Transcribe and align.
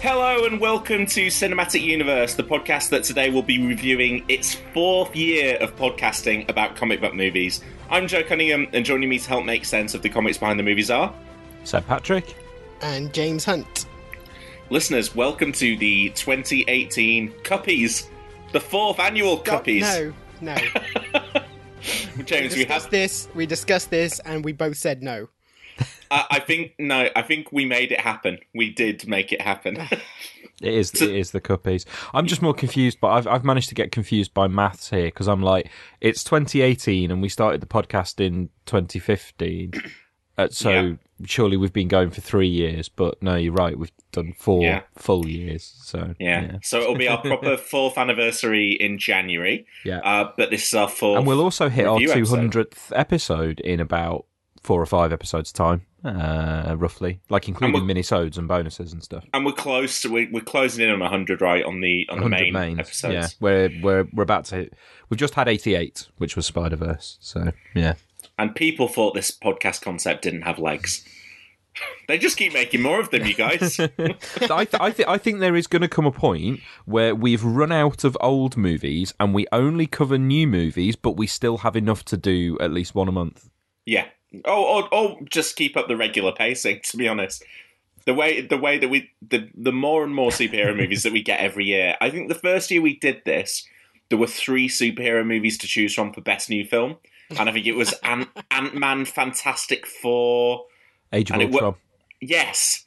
Hello 0.00 0.44
and 0.44 0.60
welcome 0.60 1.06
to 1.06 1.26
Cinematic 1.26 1.82
Universe, 1.82 2.34
the 2.34 2.44
podcast 2.44 2.90
that 2.90 3.02
today 3.04 3.30
will 3.30 3.42
be 3.42 3.58
reviewing 3.64 4.24
its 4.28 4.54
fourth 4.72 5.14
year 5.16 5.56
of 5.56 5.74
podcasting 5.76 6.48
about 6.48 6.76
comic 6.76 7.00
book 7.00 7.14
movies. 7.14 7.62
I'm 7.90 8.06
Joe 8.06 8.22
Cunningham, 8.22 8.68
and 8.72 8.84
joining 8.84 9.08
me 9.08 9.18
to 9.18 9.28
help 9.28 9.44
make 9.44 9.64
sense 9.64 9.94
of 9.94 10.02
the 10.02 10.08
comics 10.08 10.38
behind 10.38 10.58
the 10.58 10.62
movies 10.62 10.90
are 10.90 11.12
Seb 11.64 11.86
Patrick, 11.86 12.34
and 12.80 13.12
James 13.12 13.44
Hunt. 13.44 13.86
listeners. 14.70 15.14
Welcome 15.16 15.50
to 15.52 15.76
the 15.76 16.10
2018 16.10 17.32
Cuppies, 17.42 18.08
the 18.52 18.60
fourth 18.60 19.00
annual 19.00 19.38
Go- 19.38 19.58
Cuppies. 19.58 19.80
No, 19.82 20.12
no. 20.40 20.56
James, 22.24 22.54
we 22.54 22.60
we 22.60 22.64
discussed 22.64 22.84
have. 22.84 22.90
this. 22.90 23.28
We 23.34 23.46
discussed 23.46 23.90
this, 23.90 24.20
and 24.20 24.44
we 24.44 24.52
both 24.52 24.76
said 24.76 25.02
no. 25.02 25.28
I 26.10 26.24
I 26.32 26.40
think 26.40 26.72
no. 26.78 27.08
I 27.14 27.22
think 27.22 27.52
we 27.52 27.64
made 27.64 27.92
it 27.92 28.00
happen. 28.00 28.38
We 28.54 28.70
did 28.70 29.06
make 29.08 29.32
it 29.32 29.40
happen. 29.40 29.76
it 30.60 30.74
is 30.74 30.92
it 31.00 31.14
is 31.14 31.30
the 31.32 31.40
cuppies. 31.40 31.84
I'm 32.14 32.26
just 32.26 32.42
more 32.42 32.54
confused, 32.54 32.98
but 33.00 33.08
I've 33.08 33.26
I've 33.26 33.44
managed 33.44 33.68
to 33.70 33.74
get 33.74 33.92
confused 33.92 34.32
by 34.34 34.48
maths 34.48 34.90
here 34.90 35.06
because 35.06 35.28
I'm 35.28 35.42
like, 35.42 35.70
it's 36.00 36.24
2018 36.24 37.10
and 37.10 37.20
we 37.22 37.28
started 37.28 37.60
the 37.60 37.66
podcast 37.66 38.24
in 38.24 38.48
2015, 38.66 39.72
uh, 40.38 40.48
so 40.50 40.70
Yeah. 40.70 40.92
surely 41.26 41.56
we've 41.56 41.72
been 41.72 41.88
going 41.88 42.10
for 42.10 42.20
three 42.20 42.48
years. 42.48 42.88
But 42.88 43.22
no, 43.22 43.36
you're 43.36 43.52
right, 43.52 43.78
we've 43.78 43.92
done 44.12 44.32
four 44.36 44.62
Yeah. 44.62 44.82
full 44.96 45.26
years. 45.26 45.64
So 45.84 46.14
Yeah. 46.18 46.58
So 46.62 46.80
it'll 46.80 46.96
be 46.96 47.08
our 47.08 47.20
proper 47.20 47.56
fourth 47.72 47.98
anniversary 47.98 48.72
in 48.72 48.98
January. 48.98 49.66
Yeah. 49.84 49.98
Uh, 49.98 50.32
but 50.36 50.50
this 50.50 50.66
is 50.66 50.74
our 50.74 50.88
fourth. 50.88 51.18
and 51.18 51.26
we'll 51.26 51.42
also 51.42 51.68
hit 51.68 51.86
our 51.86 51.98
review 51.98 52.12
episode. 52.12 52.52
200th 52.52 52.92
episode 52.98 53.60
in 53.60 53.80
about 53.80 54.24
four 54.62 54.80
or 54.80 54.86
five 54.86 55.12
episodes 55.12 55.52
time, 55.52 55.86
uh, 56.04 56.74
roughly, 56.78 57.20
like 57.28 57.48
including 57.48 57.82
minisodes 57.82 58.38
and 58.38 58.48
bonuses 58.48 58.92
and 58.92 59.02
stuff. 59.02 59.24
And 59.34 59.44
we're 59.44 59.52
close. 59.52 60.00
To, 60.02 60.10
we're, 60.10 60.28
we're 60.30 60.40
closing 60.40 60.84
in 60.88 60.90
on 60.90 61.00
hundred, 61.08 61.40
right? 61.40 61.64
On 61.64 61.80
the 61.80 62.06
on 62.10 62.18
the 62.18 62.24
100 62.24 62.40
main 62.44 62.52
mains, 62.52 62.78
episodes. 62.78 63.14
Yeah, 63.14 63.26
we're 63.40 63.70
we're 63.82 64.08
we're 64.12 64.22
about 64.22 64.44
to. 64.46 64.56
Hit, 64.56 64.74
we've 65.08 65.18
just 65.18 65.34
had 65.34 65.48
88, 65.48 66.08
which 66.18 66.36
was 66.36 66.46
Spider 66.46 66.76
Verse. 66.76 67.18
So 67.20 67.52
yeah, 67.74 67.94
And 68.38 68.54
people 68.54 68.88
thought 68.88 69.14
this 69.14 69.30
podcast 69.30 69.82
concept 69.82 70.22
didn't 70.22 70.42
have 70.42 70.58
legs. 70.58 71.04
they 72.08 72.18
just 72.18 72.36
keep 72.36 72.52
making 72.52 72.82
more 72.82 72.98
of 73.00 73.10
them, 73.10 73.24
you 73.24 73.34
guys. 73.34 73.78
I 73.80 73.86
th- 73.96 74.50
I, 74.50 74.90
th- 74.90 75.08
I 75.08 75.18
think 75.18 75.38
there 75.38 75.54
is 75.54 75.66
going 75.68 75.82
to 75.82 75.88
come 75.88 76.06
a 76.06 76.10
point 76.10 76.60
where 76.86 77.14
we've 77.14 77.44
run 77.44 77.70
out 77.70 78.02
of 78.04 78.16
old 78.20 78.56
movies 78.56 79.14
and 79.20 79.32
we 79.32 79.46
only 79.52 79.86
cover 79.86 80.18
new 80.18 80.46
movies, 80.48 80.96
but 80.96 81.12
we 81.12 81.26
still 81.28 81.58
have 81.58 81.76
enough 81.76 82.04
to 82.06 82.16
do 82.16 82.58
at 82.60 82.72
least 82.72 82.94
one 82.94 83.06
a 83.08 83.12
month. 83.12 83.48
yeah. 83.86 84.06
Oh, 84.44 84.82
or, 84.82 84.94
or 84.94 85.18
just 85.30 85.56
keep 85.56 85.76
up 85.76 85.88
the 85.88 85.96
regular 85.96 86.32
pacing. 86.32 86.80
To 86.84 86.96
be 86.96 87.08
honest, 87.08 87.42
the 88.06 88.14
way 88.14 88.40
the 88.42 88.58
way 88.58 88.78
that 88.78 88.88
we 88.88 89.10
the 89.26 89.48
the 89.54 89.72
more 89.72 90.04
and 90.04 90.14
more 90.14 90.30
superhero 90.30 90.76
movies 90.76 91.02
that 91.02 91.12
we 91.12 91.22
get 91.22 91.40
every 91.40 91.64
year. 91.66 91.96
I 92.00 92.10
think 92.10 92.28
the 92.28 92.34
first 92.34 92.70
year 92.70 92.82
we 92.82 92.96
did 92.98 93.22
this, 93.24 93.66
there 94.10 94.18
were 94.18 94.26
three 94.26 94.68
superhero 94.68 95.26
movies 95.26 95.56
to 95.58 95.66
choose 95.66 95.94
from 95.94 96.12
for 96.12 96.20
best 96.20 96.50
new 96.50 96.64
film, 96.64 96.96
and 97.30 97.48
I 97.48 97.52
think 97.52 97.66
it 97.66 97.72
was 97.76 97.94
Ant 98.02 98.28
Ant 98.50 98.74
Man, 98.74 99.04
Fantastic 99.04 99.86
Four. 99.86 100.64
Age 101.12 101.30
of 101.30 101.34
And 101.34 101.42
it 101.42 101.50
wa- 101.50 101.54
Ultron. 101.56 101.74
Yes. 102.20 102.84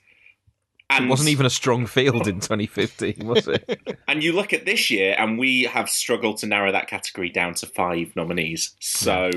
It 0.92 0.96
And 0.96 1.10
wasn't 1.10 1.30
even 1.30 1.46
a 1.46 1.50
strong 1.50 1.86
field 1.88 2.28
in 2.28 2.42
2015, 2.42 3.26
was 3.26 3.48
it? 3.48 3.98
And 4.08 4.22
you 4.22 4.34
look 4.34 4.52
at 4.52 4.66
this 4.66 4.92
year, 4.92 5.16
and 5.18 5.40
we 5.40 5.64
have 5.64 5.90
struggled 5.90 6.38
to 6.40 6.48
narrow 6.48 6.72
that 6.74 6.88
category 6.88 7.30
down 7.30 7.54
to 7.56 7.66
five 7.66 8.14
nominees. 8.16 8.76
So 8.82 9.32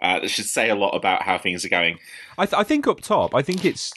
uh, 0.00 0.20
that 0.20 0.28
should 0.28 0.44
say 0.46 0.68
a 0.70 0.74
lot 0.74 0.90
about 0.90 1.22
how 1.22 1.38
things 1.38 1.64
are 1.64 1.68
going. 1.68 1.98
I, 2.38 2.46
th- 2.46 2.58
I 2.58 2.64
think 2.64 2.86
up 2.86 3.00
top, 3.00 3.34
I 3.34 3.42
think 3.42 3.64
it's. 3.64 3.92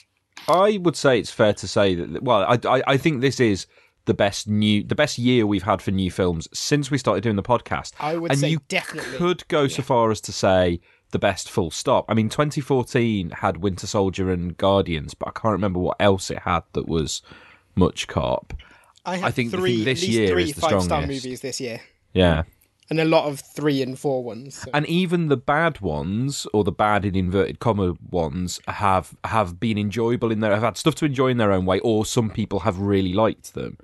I 0.48 0.78
would 0.78 0.96
say 0.96 1.18
it's 1.18 1.30
fair 1.30 1.52
to 1.54 1.68
say 1.68 1.94
that. 1.94 2.22
Well, 2.22 2.42
I, 2.48 2.58
I, 2.78 2.82
I 2.86 2.96
think 2.96 3.20
this 3.20 3.40
is 3.40 3.66
the 4.06 4.14
best 4.14 4.48
new, 4.48 4.82
the 4.82 4.94
best 4.94 5.18
year 5.18 5.46
we've 5.46 5.62
had 5.64 5.82
for 5.82 5.90
new 5.90 6.10
films 6.10 6.48
since 6.54 6.90
we 6.90 6.96
started 6.98 7.22
doing 7.22 7.36
the 7.36 7.42
podcast. 7.42 7.92
I 8.00 8.16
would 8.16 8.30
and 8.32 8.40
say 8.40 8.48
you 8.48 8.60
definitely. 8.68 9.18
could 9.18 9.46
go 9.48 9.68
so 9.68 9.82
far 9.82 10.10
as 10.10 10.20
to 10.22 10.32
say 10.32 10.80
the 11.10 11.18
best 11.18 11.50
full 11.50 11.70
stop. 11.70 12.06
I 12.08 12.14
mean, 12.14 12.28
2014 12.30 13.30
had 13.30 13.58
Winter 13.58 13.86
Soldier 13.86 14.30
and 14.30 14.56
Guardians, 14.56 15.12
but 15.12 15.28
I 15.28 15.32
can't 15.32 15.52
remember 15.52 15.80
what 15.80 15.96
else 16.00 16.30
it 16.30 16.38
had 16.38 16.60
that 16.72 16.88
was 16.88 17.20
much 17.74 18.08
cop. 18.08 18.54
I, 19.04 19.16
have 19.16 19.24
I 19.26 19.30
think- 19.30 19.48
I 19.48 19.50
think 19.50 19.62
three, 19.62 19.84
this 19.84 19.98
at 19.98 20.06
least 20.06 20.18
year 20.18 20.28
three 20.28 20.42
is 20.44 20.54
the 20.54 20.60
five-star 20.62 20.80
strongest. 20.82 21.24
movies 21.24 21.40
this 21.42 21.60
year, 21.60 21.80
Yeah. 22.14 22.44
And 22.90 23.00
a 23.00 23.04
lot 23.04 23.26
of 23.26 23.40
three 23.40 23.80
and 23.82 23.98
four 23.98 24.22
ones. 24.22 24.56
so- 24.56 24.70
and 24.74 24.86
even 24.86 25.28
the 25.28 25.36
bad 25.36 25.80
ones 25.80 26.46
or 26.52 26.64
the 26.64 26.72
bad 26.72 27.04
in 27.04 27.14
inverted 27.14 27.58
comma 27.60 27.94
ones 28.10 28.60
have 28.68 29.14
have 29.24 29.58
been 29.60 29.78
enjoyable 29.78 30.30
in 30.32 30.40
their 30.40 30.52
have 30.52 30.62
had 30.62 30.76
stuff 30.76 30.94
to 30.96 31.04
enjoy 31.04 31.28
in 31.28 31.36
their 31.38 31.52
own 31.52 31.64
way 31.66 31.78
or 31.80 32.04
some 32.04 32.28
people 32.30 32.60
have 32.60 32.78
really 32.78 33.12
liked 33.12 33.54
them 33.54 33.78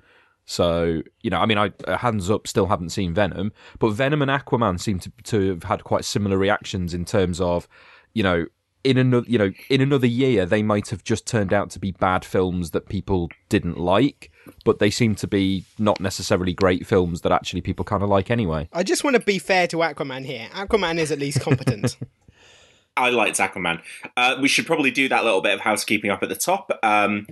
so 0.45 1.01
you 1.21 1.29
know 1.29 1.39
i 1.39 1.45
mean 1.45 1.57
i 1.57 1.71
uh, 1.87 1.97
hands 1.97 2.29
up 2.29 2.47
still 2.47 2.67
haven't 2.67 2.89
seen 2.89 3.13
venom 3.13 3.51
but 3.79 3.89
venom 3.89 4.21
and 4.21 4.31
aquaman 4.31 4.79
seem 4.79 4.99
to, 4.99 5.11
to 5.23 5.49
have 5.49 5.63
had 5.63 5.83
quite 5.83 6.05
similar 6.05 6.37
reactions 6.37 6.93
in 6.93 7.03
terms 7.03 7.41
of 7.41 7.67
you 8.13 8.23
know 8.23 8.45
in 8.87 8.97
another 8.97 9.25
you 9.27 9.37
know 9.37 9.51
in 9.69 9.81
another 9.81 10.07
year 10.07 10.45
they 10.45 10.63
might 10.63 10.89
have 10.89 11.03
just 11.03 11.27
turned 11.27 11.53
out 11.53 11.69
to 11.69 11.79
be 11.79 11.91
bad 11.91 12.23
films 12.23 12.71
that 12.71 12.87
people 12.87 13.29
didn't 13.49 13.77
like 13.77 14.31
but 14.63 14.79
they 14.79 14.89
seem 14.89 15.13
to 15.13 15.27
be 15.27 15.65
not 15.77 15.99
necessarily 15.99 16.53
great 16.53 16.87
films 16.87 17.21
that 17.21 17.31
actually 17.31 17.61
people 17.61 17.83
kind 17.83 18.01
of 18.01 18.09
like 18.09 18.31
anyway 18.31 18.67
I 18.71 18.83
just 18.83 19.03
want 19.03 19.15
to 19.15 19.21
be 19.21 19.39
fair 19.39 19.67
to 19.67 19.77
Aquaman 19.77 20.25
here. 20.25 20.47
Aquaman 20.53 20.97
is 20.97 21.11
at 21.11 21.19
least 21.19 21.41
competent. 21.41 21.97
I 22.97 23.09
liked 23.11 23.37
Aquaman. 23.37 23.81
Uh, 24.15 24.37
we 24.41 24.47
should 24.47 24.65
probably 24.65 24.91
do 24.91 25.07
that 25.09 25.23
little 25.23 25.41
bit 25.41 25.53
of 25.53 25.59
housekeeping 25.59 26.09
up 26.09 26.23
at 26.23 26.29
the 26.29 26.35
top. 26.35 26.71
Um, 26.81 27.27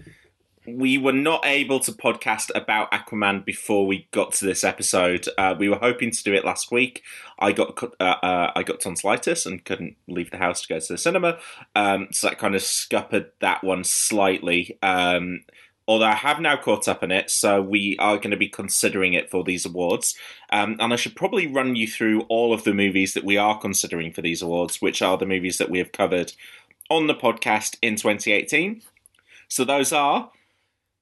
we 0.67 0.97
were 0.97 1.13
not 1.13 1.45
able 1.45 1.79
to 1.81 1.91
podcast 1.91 2.49
about 2.55 2.91
Aquaman 2.91 3.45
before 3.45 3.85
we 3.85 4.07
got 4.11 4.33
to 4.33 4.45
this 4.45 4.63
episode. 4.63 5.27
Uh, 5.37 5.55
we 5.57 5.69
were 5.69 5.77
hoping 5.77 6.11
to 6.11 6.23
do 6.23 6.33
it 6.33 6.45
last 6.45 6.71
week. 6.71 7.03
I 7.40 7.51
got 7.51 7.81
uh, 7.99 8.03
uh, 8.03 8.51
I 8.55 8.63
got 8.63 8.79
tonsillitis 8.79 9.45
and 9.45 9.63
couldn't 9.63 9.97
leave 10.07 10.31
the 10.31 10.37
house 10.37 10.61
to 10.61 10.67
go 10.67 10.79
to 10.79 10.93
the 10.93 10.97
cinema, 10.97 11.37
um, 11.75 12.07
so 12.11 12.28
that 12.28 12.40
kind 12.40 12.55
of 12.55 12.61
scuppered 12.61 13.31
that 13.41 13.63
one 13.63 13.84
slightly. 13.84 14.78
Um, 14.81 15.41
although 15.87 16.05
I 16.05 16.16
have 16.16 16.40
now 16.40 16.57
caught 16.57 16.87
up 16.87 17.03
on 17.03 17.11
it, 17.11 17.29
so 17.29 17.61
we 17.61 17.95
are 17.99 18.17
going 18.17 18.31
to 18.31 18.37
be 18.37 18.49
considering 18.49 19.13
it 19.13 19.29
for 19.29 19.43
these 19.43 19.66
awards. 19.66 20.16
Um, 20.51 20.78
and 20.79 20.93
I 20.93 20.95
should 20.95 21.16
probably 21.16 21.47
run 21.47 21.75
you 21.75 21.87
through 21.87 22.22
all 22.22 22.53
of 22.53 22.63
the 22.63 22.73
movies 22.73 23.13
that 23.13 23.23
we 23.23 23.37
are 23.37 23.59
considering 23.59 24.11
for 24.11 24.22
these 24.22 24.41
awards, 24.41 24.81
which 24.81 25.01
are 25.01 25.17
the 25.17 25.25
movies 25.25 25.57
that 25.57 25.69
we 25.69 25.79
have 25.79 25.91
covered 25.91 26.34
on 26.90 27.07
the 27.07 27.16
podcast 27.16 27.78
in 27.81 27.95
2018. 27.95 28.81
So 29.47 29.63
those 29.63 29.93
are 29.93 30.31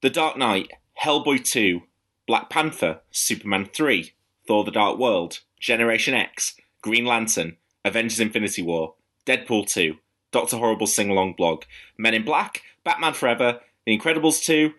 The 0.04 0.10
Dark 0.10 0.36
Knight, 0.36 0.70
Hellboy 1.02 1.50
2, 1.50 1.80
Black 2.26 2.50
Panther, 2.50 3.00
Superman 3.10 3.64
3, 3.64 4.12
Thor 4.46 4.62
the 4.62 4.70
Dark 4.70 4.98
World, 4.98 5.40
Generation 5.58 6.12
X, 6.12 6.56
Green 6.82 7.06
Lantern, 7.06 7.56
Avengers 7.86 8.20
Infinity 8.20 8.60
War, 8.60 8.96
Deadpool 9.24 9.66
2, 9.66 9.96
Doctor 10.30 10.58
Horrible 10.58 10.86
Sing 10.86 11.08
Along 11.08 11.32
Blog, 11.32 11.62
Men 11.96 12.12
in 12.12 12.22
Black, 12.22 12.60
Batman 12.84 13.14
Forever, 13.14 13.60
The 13.86 13.98
Incredibles 13.98 14.44
2, 14.44 14.74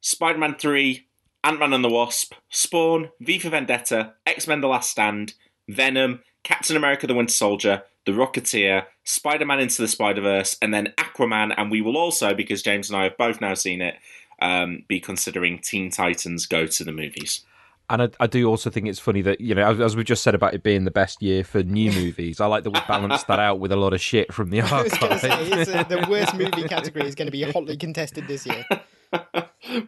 Spider 0.00 0.38
Man 0.38 0.56
3, 0.58 1.06
Ant 1.44 1.60
Man 1.60 1.74
and 1.74 1.84
the 1.84 1.90
Wasp, 1.90 2.32
Spawn, 2.48 3.10
V 3.20 3.38
for 3.38 3.50
Vendetta, 3.50 4.14
X 4.26 4.48
Men 4.48 4.62
The 4.62 4.68
Last 4.68 4.88
Stand, 4.88 5.34
Venom, 5.68 6.20
Captain 6.42 6.74
America 6.74 7.06
the 7.06 7.12
Winter 7.12 7.34
Soldier, 7.34 7.82
The 8.06 8.12
Rocketeer, 8.12 8.86
Spider 9.04 9.44
Man 9.44 9.60
Into 9.60 9.82
the 9.82 9.88
Spider 9.88 10.22
Verse, 10.22 10.56
and 10.62 10.72
then 10.72 10.94
Aquaman. 10.96 11.52
And 11.58 11.70
we 11.70 11.82
will 11.82 11.98
also, 11.98 12.32
because 12.32 12.62
James 12.62 12.88
and 12.88 12.96
I 12.96 13.02
have 13.02 13.18
both 13.18 13.42
now 13.42 13.52
seen 13.52 13.82
it, 13.82 13.96
um, 14.40 14.84
be 14.88 15.00
considering 15.00 15.58
Teen 15.58 15.90
Titans 15.90 16.46
Go 16.46 16.66
to 16.66 16.84
the 16.84 16.92
movies. 16.92 17.44
And 17.88 18.02
I, 18.02 18.08
I, 18.20 18.26
do 18.28 18.48
also 18.48 18.70
think 18.70 18.86
it's 18.86 19.00
funny 19.00 19.20
that 19.22 19.40
you 19.40 19.52
know, 19.52 19.68
as, 19.68 19.80
as 19.80 19.96
we 19.96 20.04
just 20.04 20.22
said 20.22 20.36
about 20.36 20.54
it 20.54 20.62
being 20.62 20.84
the 20.84 20.92
best 20.92 21.20
year 21.20 21.42
for 21.42 21.64
new 21.64 21.90
movies, 21.92 22.40
I 22.40 22.46
like 22.46 22.62
that 22.64 22.70
we 22.70 22.80
balanced 22.86 23.26
that 23.26 23.40
out 23.40 23.58
with 23.58 23.72
a 23.72 23.76
lot 23.76 23.92
of 23.92 24.00
shit 24.00 24.32
from 24.32 24.50
the 24.50 24.60
archive. 24.60 25.24
uh, 25.24 25.82
the 25.88 26.06
worst 26.08 26.34
movie 26.34 26.68
category 26.68 27.06
is 27.06 27.16
going 27.16 27.26
to 27.26 27.32
be 27.32 27.42
hotly 27.42 27.76
contested 27.76 28.28
this 28.28 28.46
year. 28.46 28.64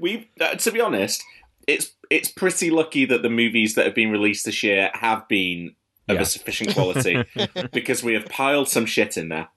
we, 0.00 0.28
uh, 0.40 0.56
to 0.56 0.72
be 0.72 0.80
honest, 0.80 1.22
it's 1.68 1.92
it's 2.10 2.28
pretty 2.28 2.70
lucky 2.70 3.04
that 3.04 3.22
the 3.22 3.30
movies 3.30 3.76
that 3.76 3.86
have 3.86 3.94
been 3.94 4.10
released 4.10 4.44
this 4.44 4.64
year 4.64 4.90
have 4.94 5.28
been 5.28 5.76
of 6.08 6.16
yeah. 6.16 6.22
a 6.22 6.24
sufficient 6.24 6.74
quality 6.74 7.24
because 7.72 8.02
we 8.02 8.14
have 8.14 8.26
piled 8.26 8.68
some 8.68 8.84
shit 8.84 9.16
in 9.16 9.28
there. 9.28 9.48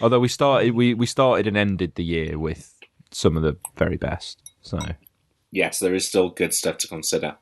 Although 0.00 0.20
we 0.20 0.28
started, 0.28 0.72
we 0.72 0.92
we 0.92 1.06
started 1.06 1.46
and 1.46 1.56
ended 1.56 1.94
the 1.94 2.04
year 2.04 2.38
with 2.38 2.74
some 3.10 3.36
of 3.36 3.42
the 3.42 3.56
very 3.76 3.96
best. 3.96 4.52
So 4.62 4.78
yes, 5.50 5.78
there 5.78 5.94
is 5.94 6.06
still 6.06 6.30
good 6.30 6.54
stuff 6.54 6.78
to 6.78 6.88
consider. 6.88 7.36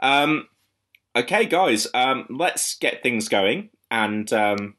Um, 0.00 0.48
okay, 1.16 1.46
guys, 1.46 1.86
um, 1.94 2.26
let's 2.30 2.76
get 2.76 3.02
things 3.02 3.28
going 3.28 3.70
and 3.90 4.32
um, 4.32 4.74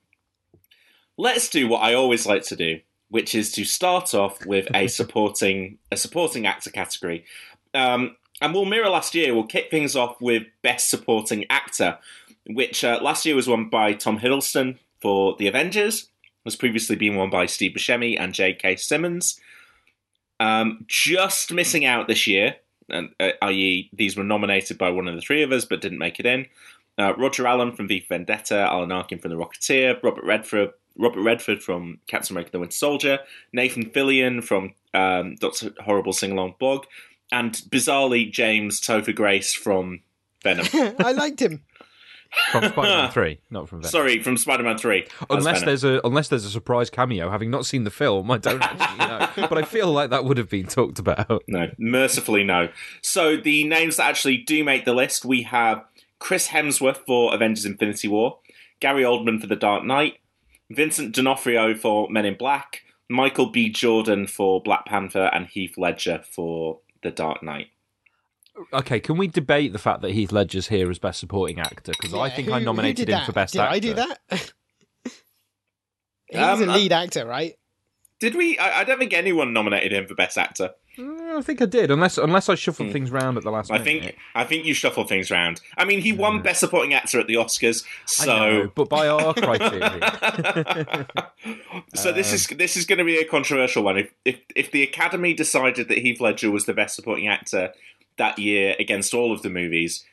let's 1.18 1.50
do 1.50 1.68
what 1.68 1.80
I 1.80 1.94
always 1.94 2.26
like 2.26 2.44
to 2.44 2.56
do, 2.56 2.80
which 3.10 3.36
is 3.36 3.52
to 3.54 3.66
start 3.66 4.14
off 4.14 4.46
with 4.46 4.68
a 4.74 4.88
supporting 5.00 5.78
a 5.92 5.98
supporting 5.98 6.48
actor 6.48 6.70
category. 6.70 7.26
Um, 7.74 8.16
and 8.42 8.54
we'll 8.54 8.66
mirror 8.66 8.90
last 8.90 9.16
year. 9.16 9.34
We'll 9.34 9.44
kick 9.44 9.70
things 9.70 9.96
off 9.96 10.22
with 10.22 10.44
best 10.62 10.90
supporting 10.90 11.46
actor, 11.50 11.98
which 12.48 12.84
uh, 12.84 13.00
last 13.02 13.26
year 13.26 13.36
was 13.36 13.48
won 13.48 13.70
by 13.70 13.94
Tom 13.94 14.20
Hiddleston 14.20 14.78
for 15.02 15.36
The 15.38 15.48
Avengers. 15.48 16.10
Was 16.46 16.56
previously 16.56 16.96
been 16.96 17.16
won 17.16 17.30
by 17.30 17.46
Steve 17.48 17.74
Buscemi 17.76 18.18
and 18.18 18.34
J.K. 18.34 18.78
Simmons. 18.78 19.40
Um, 20.40 20.86
just 20.88 21.52
missing 21.52 21.86
out 21.86 22.08
this 22.08 22.26
year 22.26 22.56
and 22.92 23.10
uh, 23.20 23.32
i.e., 23.44 23.90
these 23.94 24.18
were 24.18 24.24
nominated 24.24 24.78
by 24.78 24.90
one 24.90 25.08
of 25.08 25.16
the 25.16 25.22
three 25.22 25.44
of 25.44 25.52
us 25.52 25.66
but 25.66 25.82
didn't 25.82 25.98
make 25.98 26.20
it 26.20 26.26
in. 26.26 26.46
Uh, 26.98 27.14
Roger 27.16 27.48
Allam 27.48 27.74
from 27.74 27.88
V 27.88 28.06
Vendetta, 28.08 28.58
Alan 28.58 28.92
Arkin 28.92 29.20
from 29.20 29.32
The 29.32 29.38
Rocketeer, 29.38 30.02
Robert 30.04 30.24
Redford, 30.24 30.72
Robert 30.98 31.22
Redford 31.22 31.64
from 31.64 32.00
Captain 32.08 32.34
America: 32.34 32.52
The 32.52 32.60
Winter 32.60 32.76
Soldier, 32.76 33.20
Nathan 33.54 33.86
Fillion 33.86 34.44
from 34.44 34.74
um, 34.94 35.36
Doctor 35.36 35.72
Horrible 35.80 36.12
Sing 36.12 36.34
Along 36.34 36.56
Blog, 36.60 36.86
and 37.32 37.54
bizarrely 37.70 38.30
James 38.30 38.82
Topher 38.82 39.16
Grace 39.16 39.54
from 39.54 40.02
Venom. 40.44 40.68
I 41.00 41.14
liked 41.14 41.42
him 41.42 41.64
from 42.52 42.64
Spider-Man 42.64 43.12
Three, 43.12 43.40
not 43.50 43.70
from 43.70 43.80
Venom. 43.80 43.92
Sorry, 43.92 44.22
from 44.22 44.38
Spider-Man 44.38 44.78
Three. 44.78 45.08
Unless 45.30 45.64
there's 45.64 45.84
a 45.84 46.02
unless 46.04 46.28
there's 46.28 46.46
a 46.46 46.50
surprise 46.50 46.90
cameo. 46.90 47.30
Having 47.30 47.52
not 47.52 47.66
seen 47.66 47.84
the 47.84 47.92
film, 47.92 48.30
I 48.30 48.38
don't 48.38 48.62
actually 48.62 48.98
know, 48.98 49.30
but 49.50 49.58
I 49.58 49.64
feel 49.64 49.92
like 49.92 50.10
that 50.12 50.26
would 50.26 50.38
have 50.38 50.50
been 50.50 50.68
talked 50.68 51.00
about. 51.00 51.44
No, 51.48 51.70
mercifully 51.78 52.44
no. 52.44 52.70
So 53.02 53.38
the 53.38 53.64
names 53.64 53.98
that 53.98 54.08
actually 54.08 54.38
do 54.38 54.64
make 54.64 54.86
the 54.86 54.94
list, 54.94 55.26
we 55.26 55.44
have 55.44 55.84
Chris 56.20 56.50
Hemsworth 56.50 57.06
for 57.06 57.34
Avengers: 57.34 57.66
Infinity 57.66 58.08
War, 58.08 58.40
Gary 58.80 59.04
Oldman 59.04 59.42
for 59.42 59.48
The 59.48 59.56
Dark 59.56 59.84
Knight, 59.84 60.20
Vincent 60.70 61.16
D'Onofrio 61.16 61.76
for 61.76 62.10
Men 62.10 62.26
in 62.26 62.36
Black, 62.36 62.84
Michael 63.10 63.48
B. 63.48 63.70
Jordan 63.70 64.28
for 64.28 64.62
Black 64.62 64.86
Panther, 64.86 65.30
and 65.34 65.48
Heath 65.48 65.78
Ledger 65.78 66.22
for 66.30 66.80
The 67.02 67.12
Dark 67.12 67.42
Knight 67.42 67.68
okay, 68.74 69.00
can 69.00 69.18
we 69.18 69.28
debate 69.28 69.74
the 69.74 69.80
fact 69.80 70.02
that 70.02 70.12
Heath 70.12 70.32
Ledger's 70.32 70.68
here 70.68 70.90
as 70.90 71.00
best 71.00 71.20
supporting 71.20 71.60
actor? 71.60 71.92
Because 71.92 72.14
yeah, 72.14 72.20
I 72.20 72.30
think 72.30 72.48
who, 72.48 72.54
I 72.54 72.60
nominated 72.60 73.10
him 73.10 73.14
that? 73.14 73.26
for 73.26 73.32
best 73.32 73.54
did 73.54 73.62
actor. 73.62 73.74
I 73.74 73.80
do 73.80 73.94
that? 73.94 74.20
He's 76.30 76.40
um, 76.40 76.64
a 76.64 76.74
lead 76.74 76.92
actor, 76.92 77.26
right? 77.26 77.56
Did 78.20 78.36
we? 78.36 78.58
I, 78.58 78.82
I, 78.82 78.84
don't 78.84 79.00
think 79.00 79.14
anyone 79.14 79.54
nominated 79.54 79.94
him 79.94 80.06
for 80.06 80.14
best 80.14 80.38
actor. 80.38 80.72
Mm, 80.98 81.38
I 81.38 81.42
think 81.42 81.62
I 81.62 81.66
did, 81.66 81.90
unless 81.90 82.18
unless 82.18 82.50
I 82.50 82.56
shuffled 82.56 82.90
hmm. 82.90 82.94
things 82.94 83.12
around 83.12 83.38
at 83.38 83.44
the 83.44 83.52
last. 83.52 83.72
I 83.72 83.78
minute. 83.78 84.04
think 84.04 84.18
I 84.36 84.44
think 84.44 84.66
you 84.66 84.74
shuffled 84.74 85.08
things 85.08 85.32
around. 85.32 85.62
I 85.78 85.86
mean, 85.86 86.02
he 86.02 86.12
won 86.12 86.42
Best 86.42 86.60
Supporting 86.60 86.94
Actor 86.94 87.22
at 87.22 87.28
the 87.28 87.36
Oscars, 87.36 87.86
so 88.06 88.26
know, 88.26 88.72
but 88.76 88.90
by 88.90 89.08
our 89.08 89.34
criteria. 89.36 91.08
so 91.96 92.10
um, 92.10 92.16
this 92.16 92.34
is 92.34 92.48
this 92.48 92.76
is 92.76 92.86
going 92.86 93.00
to 93.00 93.06
be 93.06 93.18
a 93.18 93.26
controversial 93.26 93.84
one. 93.84 93.98
If, 93.98 94.14
if 94.26 94.42
if 94.54 94.72
the 94.72 94.84
Academy 94.84 95.34
decided 95.34 95.88
that 95.88 96.00
Heath 96.00 96.20
Ledger 96.20 96.52
was 96.52 96.66
the 96.66 96.74
Best 96.74 96.98
Supporting 96.98 97.30
Actor 97.30 97.72
that 98.20 98.38
year 98.38 98.76
against 98.80 99.14
all 99.14 99.34
of 99.34 99.42
the 99.42 99.50
movies, 99.50 100.06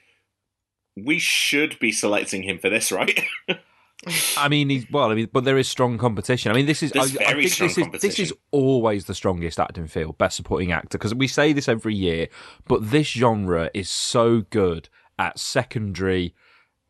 we 0.96 1.18
should 1.18 1.78
be 1.78 1.92
selecting 1.92 2.42
him 2.42 2.58
for 2.58 2.70
this, 2.70 2.90
right? 2.90 3.20
I 4.36 4.48
mean, 4.48 4.68
he's 4.68 4.90
well. 4.90 5.10
I 5.10 5.14
mean, 5.14 5.28
but 5.32 5.44
there 5.44 5.58
is 5.58 5.68
strong 5.68 5.98
competition. 5.98 6.50
I 6.50 6.54
mean, 6.54 6.66
this 6.66 6.82
is 6.82 6.92
I, 6.94 7.00
I 7.00 7.46
strong 7.46 7.70
this 7.70 7.78
is. 7.78 8.00
This 8.00 8.18
is 8.18 8.32
always 8.50 9.06
the 9.06 9.14
strongest 9.14 9.58
acting 9.58 9.86
field, 9.86 10.18
best 10.18 10.36
supporting 10.36 10.72
actor, 10.72 10.98
because 10.98 11.14
we 11.14 11.26
say 11.26 11.52
this 11.52 11.68
every 11.68 11.94
year. 11.94 12.28
But 12.66 12.90
this 12.90 13.08
genre 13.08 13.70
is 13.74 13.88
so 13.88 14.42
good 14.50 14.88
at 15.18 15.38
secondary 15.38 16.34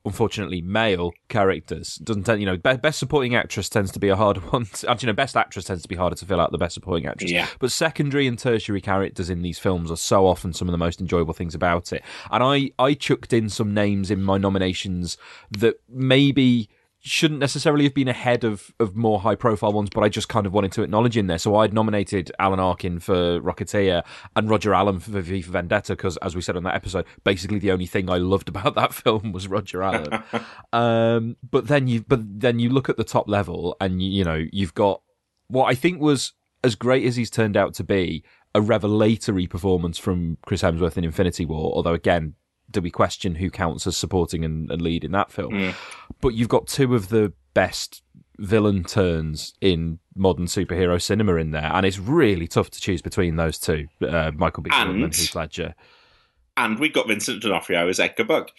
unfortunately 0.07 0.63
male 0.63 1.13
characters. 1.29 1.97
Doesn't 1.97 2.23
tend, 2.25 2.41
you 2.41 2.47
know 2.47 2.57
best 2.57 2.99
supporting 2.99 3.35
actress 3.35 3.69
tends 3.69 3.93
to 3.93 3.99
be 3.99 4.09
a 4.09 4.17
hard 4.17 4.39
one 4.53 4.65
to, 4.67 4.91
actually 4.91 5.09
no 5.09 5.13
best 5.13 5.37
actress 5.37 5.67
tends 5.67 5.83
to 5.83 5.89
be 5.89 5.97
harder 5.97 6.17
to 6.17 6.25
fill 6.25 6.41
out 6.41 6.53
the 6.53 6.59
best 6.59 6.75
supporting 6.75 7.07
actress. 7.07 7.31
Yeah. 7.31 7.49
but 7.59 7.71
secondary 7.71 8.27
and 8.27 8.39
tertiary 8.39 8.81
characters 8.81 9.29
in 9.29 9.43
these 9.43 9.59
films 9.59 9.91
are 9.91 9.97
so 9.97 10.27
often 10.27 10.53
some 10.53 10.69
of 10.69 10.73
the 10.73 10.79
most 10.79 11.01
enjoyable 11.01 11.35
things 11.35 11.55
about 11.55 11.93
it. 11.93 12.03
And 12.31 12.43
i 12.43 12.71
i 12.79 12.95
chucked 12.95 13.33
in 13.33 13.49
some 13.51 13.75
names 13.75 14.11
in 14.11 14.23
my 14.23 14.39
nominations 14.39 15.19
that 15.51 15.81
maybe 15.89 16.71
shouldn't 17.07 17.39
necessarily 17.39 17.85
have 17.85 17.95
been 17.95 18.09
ahead 18.09 18.43
of, 18.43 18.75
of 18.81 18.97
more 18.97 19.21
high 19.21 19.37
profile 19.37 19.73
ones, 19.73 19.89
but 19.95 20.03
I 20.03 20.09
just 20.09 20.29
kind 20.29 20.45
of 20.45 20.53
wanted 20.53 20.73
to 20.73 20.83
acknowledge 20.83 21.17
in 21.17 21.29
there. 21.29 21.39
So 21.39 21.57
I'd 21.57 21.73
nominated 21.73 22.33
Alan 22.39 22.59
Arkin 22.59 22.99
for 22.99 23.41
Rocketeer 23.41 24.05
and 24.35 24.51
Roger 24.51 24.75
Allam 24.75 24.99
for 24.99 25.21
V 25.21 25.43
for 25.43 25.53
Vendetta 25.53 25.95
because, 25.95 26.17
as 26.19 26.35
we 26.35 26.43
said 26.43 26.57
on 26.57 26.65
that 26.65 26.75
episode, 26.75 27.07
basically 27.23 27.61
the 27.61 27.71
only 27.71 27.87
thing 27.87 28.11
I 28.11 28.17
loved 28.17 28.49
about 28.49 28.75
that 28.75 28.93
film 29.05 29.31
was 29.31 29.47
Roger 29.47 29.83
Allam. 29.83 30.25
um, 30.73 31.37
but 31.49 31.69
then 31.69 31.87
you 31.87 32.03
but 32.03 32.21
then 32.41 32.59
you 32.59 32.71
look 32.71 32.89
at 32.89 32.97
the 32.97 33.05
top 33.05 33.29
level 33.29 33.77
and 33.81 34.03
you, 34.03 34.11
you 34.11 34.25
know 34.25 34.45
you've 34.53 34.75
got 34.75 35.01
what 35.49 35.67
I 35.67 35.75
think 35.75 36.01
was 36.01 36.33
as 36.65 36.75
great 36.75 37.07
as 37.07 37.15
he's 37.15 37.31
turned 37.31 37.57
out 37.57 37.75
to 37.75 37.85
be 37.85 38.25
a 38.55 38.61
revelatory 38.61 39.47
performance 39.47 39.99
from 39.99 40.39
Chris 40.45 40.63
Hemsworth 40.63 40.97
in 40.97 41.05
Infinity 41.05 41.45
War. 41.45 41.73
Although 41.75 41.95
again, 41.95 42.35
do 42.71 42.81
we 42.81 42.91
question 42.91 43.37
who 43.37 43.51
counts 43.51 43.87
as 43.87 43.97
supporting 43.97 44.45
and, 44.45 44.71
and 44.71 44.83
lead 44.83 45.05
in 45.05 45.13
that 45.13 45.31
film? 45.31 45.53
Mm. 45.53 45.75
But 46.21 46.35
you've 46.35 46.49
got 46.49 46.67
two 46.67 46.95
of 46.95 47.09
the 47.09 47.33
best 47.55 48.03
villain 48.39 48.85
turns 48.85 49.55
in 49.61 49.99
modern 50.15 50.47
superhero 50.47 51.01
cinema 51.01 51.37
in 51.37 51.53
there, 51.53 51.71
and 51.73 51.87
it's 51.87 51.99
really 51.99 52.47
tough 52.47 52.71
to 52.71 52.81
choose 52.81 53.03
between 53.03 53.37
those 53.37 53.59
two, 53.59 53.87
uh, 54.03 54.31
Michael 54.35 54.63
B. 54.63 54.71
Jordan 54.71 54.95
and, 54.97 55.05
and 55.05 55.15
Heath 55.15 55.35
Ledger. 55.35 55.75
And 56.57 56.79
we've 56.79 56.93
got 56.93 57.07
Vincent 57.07 57.43
D'Onofrio 57.43 57.89
as 57.89 58.01
Edgar 58.01 58.25
Bug. 58.25 58.51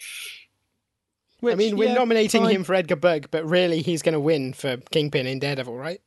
Which, 1.40 1.52
I 1.52 1.56
mean, 1.56 1.76
we're 1.76 1.88
yeah, 1.88 1.94
nominating 1.94 2.42
fine. 2.42 2.54
him 2.56 2.64
for 2.64 2.74
Edgar 2.74 2.96
Bug, 2.96 3.28
but 3.30 3.48
really 3.48 3.80
he's 3.82 4.02
going 4.02 4.14
to 4.14 4.20
win 4.20 4.52
for 4.52 4.76
Kingpin 4.90 5.26
in 5.26 5.38
Daredevil, 5.38 5.76
right? 5.76 6.00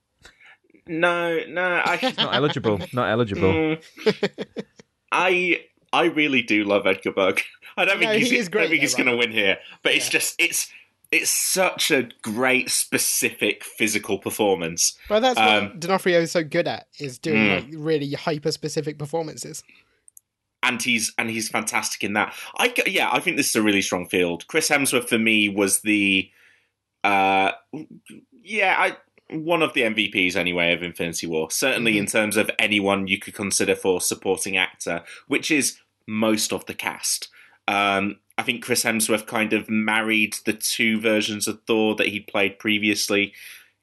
No, 0.87 1.39
no, 1.47 1.81
I... 1.85 2.13
not 2.17 2.35
eligible. 2.35 2.79
Not 2.91 3.09
eligible. 3.09 3.53
Mm. 3.53 3.83
I 5.11 5.61
I 5.93 6.05
really 6.05 6.41
do 6.41 6.63
love 6.63 6.85
Edgar 6.85 7.11
Bug. 7.11 7.41
I 7.77 7.85
don't 7.85 7.99
think 7.99 8.11
no, 8.11 8.17
he's, 8.17 8.29
he 8.29 8.43
great, 8.49 8.69
think 8.69 8.81
he's 8.81 8.95
going 8.95 9.09
to 9.09 9.15
win 9.15 9.31
here, 9.31 9.57
but 9.81 9.91
yeah. 9.93 9.97
it's 9.97 10.09
just 10.09 10.35
it's 10.39 10.69
it's 11.11 11.29
such 11.29 11.91
a 11.91 12.09
great 12.21 12.69
specific 12.69 13.63
physical 13.63 14.17
performance. 14.17 14.97
But 15.09 15.19
that's 15.19 15.39
um, 15.39 15.65
what 15.65 15.79
D'Onofrio 15.79 16.21
is 16.21 16.31
so 16.31 16.43
good 16.43 16.67
at 16.67 16.87
is 16.99 17.17
doing 17.17 17.43
mm. 17.43 17.55
like 17.55 17.65
really 17.75 18.13
hyper 18.13 18.51
specific 18.51 18.97
performances. 18.97 19.63
And 20.63 20.81
he's 20.81 21.13
and 21.17 21.29
he's 21.29 21.49
fantastic 21.49 22.03
in 22.03 22.13
that. 22.13 22.33
I 22.57 22.73
yeah, 22.87 23.09
I 23.11 23.19
think 23.19 23.37
this 23.37 23.49
is 23.49 23.55
a 23.55 23.61
really 23.61 23.81
strong 23.81 24.07
field. 24.07 24.47
Chris 24.47 24.69
Hemsworth 24.69 25.09
for 25.09 25.17
me 25.17 25.49
was 25.49 25.81
the 25.81 26.29
uh 27.03 27.51
yeah, 28.43 28.75
I 28.77 28.97
one 29.31 29.61
of 29.61 29.73
the 29.73 29.81
MVPs 29.81 30.35
anyway 30.35 30.73
of 30.73 30.83
Infinity 30.83 31.27
War. 31.27 31.49
Certainly 31.51 31.93
mm-hmm. 31.93 31.99
in 31.99 32.05
terms 32.07 32.37
of 32.37 32.49
anyone 32.59 33.07
you 33.07 33.19
could 33.19 33.33
consider 33.33 33.75
for 33.75 34.01
supporting 34.01 34.57
actor, 34.57 35.03
which 35.27 35.51
is 35.51 35.77
most 36.07 36.51
of 36.51 36.65
the 36.65 36.73
cast. 36.73 37.29
Um, 37.67 38.17
I 38.37 38.43
think 38.43 38.63
Chris 38.63 38.83
Hemsworth 38.83 39.27
kind 39.27 39.53
of 39.53 39.69
married 39.69 40.35
the 40.45 40.53
two 40.53 40.99
versions 40.99 41.47
of 41.47 41.61
Thor 41.67 41.95
that 41.95 42.07
he'd 42.07 42.27
played 42.27 42.59
previously 42.59 43.33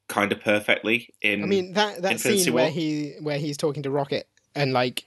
kind 0.08 0.32
of 0.32 0.40
perfectly 0.40 1.10
in 1.20 1.42
I 1.42 1.46
mean 1.46 1.74
that 1.74 2.02
that 2.02 2.12
Infinity 2.12 2.44
scene 2.44 2.54
War. 2.54 2.62
where 2.62 2.70
he 2.70 3.14
where 3.20 3.38
he's 3.38 3.58
talking 3.58 3.82
to 3.82 3.90
Rocket 3.90 4.26
and 4.54 4.72
like 4.72 5.04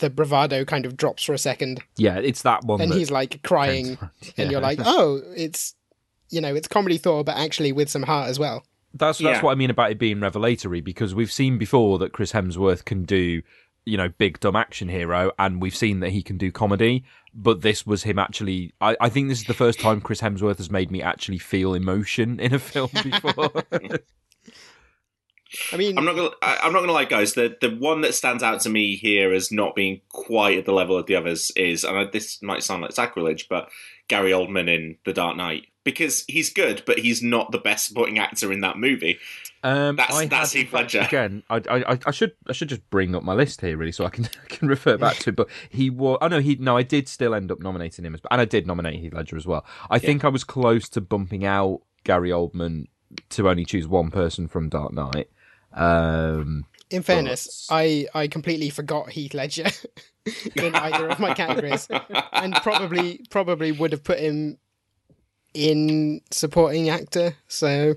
the 0.00 0.10
bravado 0.10 0.64
kind 0.64 0.86
of 0.86 0.96
drops 0.96 1.22
for 1.22 1.32
a 1.32 1.38
second. 1.38 1.82
Yeah, 1.96 2.18
it's 2.18 2.42
that 2.42 2.64
one. 2.64 2.80
And 2.80 2.90
that 2.90 2.98
he's 2.98 3.10
like 3.10 3.42
crying 3.42 3.96
yeah. 4.22 4.32
and 4.36 4.50
you're 4.50 4.60
like, 4.60 4.80
"Oh, 4.84 5.22
it's 5.36 5.74
you 6.30 6.40
know, 6.40 6.54
it's 6.54 6.68
comedy 6.68 6.98
Thor 6.98 7.24
but 7.24 7.36
actually 7.36 7.72
with 7.72 7.88
some 7.88 8.02
heart 8.02 8.28
as 8.28 8.38
well." 8.38 8.64
That's 8.94 9.18
that's 9.18 9.20
yeah. 9.20 9.42
what 9.42 9.52
I 9.52 9.54
mean 9.56 9.70
about 9.70 9.90
it 9.90 9.98
being 9.98 10.20
revelatory 10.20 10.80
because 10.80 11.14
we've 11.14 11.32
seen 11.32 11.58
before 11.58 11.98
that 11.98 12.12
Chris 12.12 12.32
Hemsworth 12.32 12.84
can 12.84 13.04
do 13.04 13.42
you 13.86 13.96
know, 13.96 14.08
big 14.08 14.40
dumb 14.40 14.56
action 14.56 14.88
hero, 14.88 15.32
and 15.38 15.60
we've 15.60 15.76
seen 15.76 16.00
that 16.00 16.10
he 16.10 16.22
can 16.22 16.38
do 16.38 16.50
comedy. 16.50 17.04
But 17.34 17.62
this 17.62 17.86
was 17.86 18.04
him 18.04 18.18
actually. 18.18 18.72
I, 18.80 18.96
I 19.00 19.08
think 19.08 19.28
this 19.28 19.40
is 19.40 19.46
the 19.46 19.54
first 19.54 19.80
time 19.80 20.00
Chris 20.00 20.20
Hemsworth 20.20 20.58
has 20.58 20.70
made 20.70 20.90
me 20.90 21.02
actually 21.02 21.38
feel 21.38 21.74
emotion 21.74 22.40
in 22.40 22.54
a 22.54 22.58
film 22.58 22.90
before. 23.02 23.50
I 25.72 25.76
mean, 25.76 25.98
I'm 25.98 26.04
not 26.04 26.16
gonna. 26.16 26.30
I, 26.40 26.58
I'm 26.62 26.72
not 26.72 26.80
gonna 26.80 26.92
lie, 26.92 27.04
guys. 27.04 27.34
The 27.34 27.56
the 27.60 27.70
one 27.76 28.00
that 28.02 28.14
stands 28.14 28.42
out 28.42 28.60
to 28.62 28.70
me 28.70 28.96
here 28.96 29.32
as 29.32 29.52
not 29.52 29.74
being 29.74 30.00
quite 30.10 30.58
at 30.58 30.64
the 30.64 30.72
level 30.72 30.96
of 30.96 31.06
the 31.06 31.16
others 31.16 31.50
is, 31.56 31.84
and 31.84 31.98
I, 31.98 32.04
this 32.04 32.42
might 32.42 32.62
sound 32.62 32.82
like 32.82 32.92
sacrilege, 32.92 33.48
but 33.48 33.68
Gary 34.08 34.30
Oldman 34.30 34.68
in 34.68 34.96
The 35.04 35.12
Dark 35.12 35.36
Knight 35.36 35.66
because 35.84 36.24
he's 36.26 36.50
good, 36.52 36.82
but 36.86 36.98
he's 36.98 37.22
not 37.22 37.52
the 37.52 37.58
best 37.58 37.86
supporting 37.86 38.18
actor 38.18 38.50
in 38.52 38.60
that 38.60 38.76
movie. 38.78 39.18
Um, 39.62 39.96
That's- 39.96 40.14
I 40.14 40.26
that's 40.26 40.52
had- 40.52 40.58
Heath 40.64 40.72
Ledger. 40.74 41.00
Again, 41.00 41.42
I, 41.48 41.56
I, 41.70 41.98
I 42.04 42.10
should 42.10 42.32
I 42.46 42.52
should 42.52 42.68
just 42.68 42.88
bring 42.90 43.14
up 43.14 43.22
my 43.22 43.32
list 43.32 43.62
here 43.62 43.76
really, 43.78 43.92
so 43.92 44.04
I 44.04 44.10
can 44.10 44.24
I 44.44 44.46
can 44.54 44.68
refer 44.68 44.98
back 44.98 45.16
to 45.18 45.30
it. 45.30 45.36
But 45.36 45.48
he 45.70 45.88
was. 45.88 46.18
Oh 46.20 46.28
no, 46.28 46.40
he 46.40 46.56
no, 46.56 46.76
I 46.76 46.82
did 46.82 47.08
still 47.08 47.34
end 47.34 47.50
up 47.50 47.60
nominating 47.60 48.04
him 48.04 48.14
as, 48.14 48.20
and 48.30 48.40
I 48.40 48.44
did 48.44 48.66
nominate 48.66 49.00
Heath 49.00 49.14
Ledger 49.14 49.36
as 49.36 49.46
well. 49.46 49.64
I 49.88 49.98
think 49.98 50.24
I 50.24 50.28
was 50.28 50.44
close 50.44 50.88
to 50.90 51.00
bumping 51.00 51.46
out 51.46 51.80
Gary 52.04 52.30
Oldman 52.30 52.88
to 53.30 53.48
only 53.48 53.64
choose 53.64 53.86
one 53.88 54.10
person 54.10 54.48
from 54.48 54.68
Dark 54.68 54.92
Knight. 54.92 55.30
Um, 55.72 56.66
in 56.90 57.02
fairness, 57.02 57.66
I 57.70 58.06
I 58.14 58.28
completely 58.28 58.70
forgot 58.70 59.10
Heath 59.10 59.32
Ledger 59.34 59.70
in 60.56 60.74
either 60.74 61.08
of 61.08 61.18
my 61.18 61.34
categories, 61.34 61.88
and 62.32 62.54
probably 62.56 63.24
probably 63.30 63.72
would 63.72 63.92
have 63.92 64.04
put 64.04 64.18
him 64.18 64.58
in 65.54 66.20
supporting 66.30 66.90
actor. 66.90 67.36
So 67.48 67.94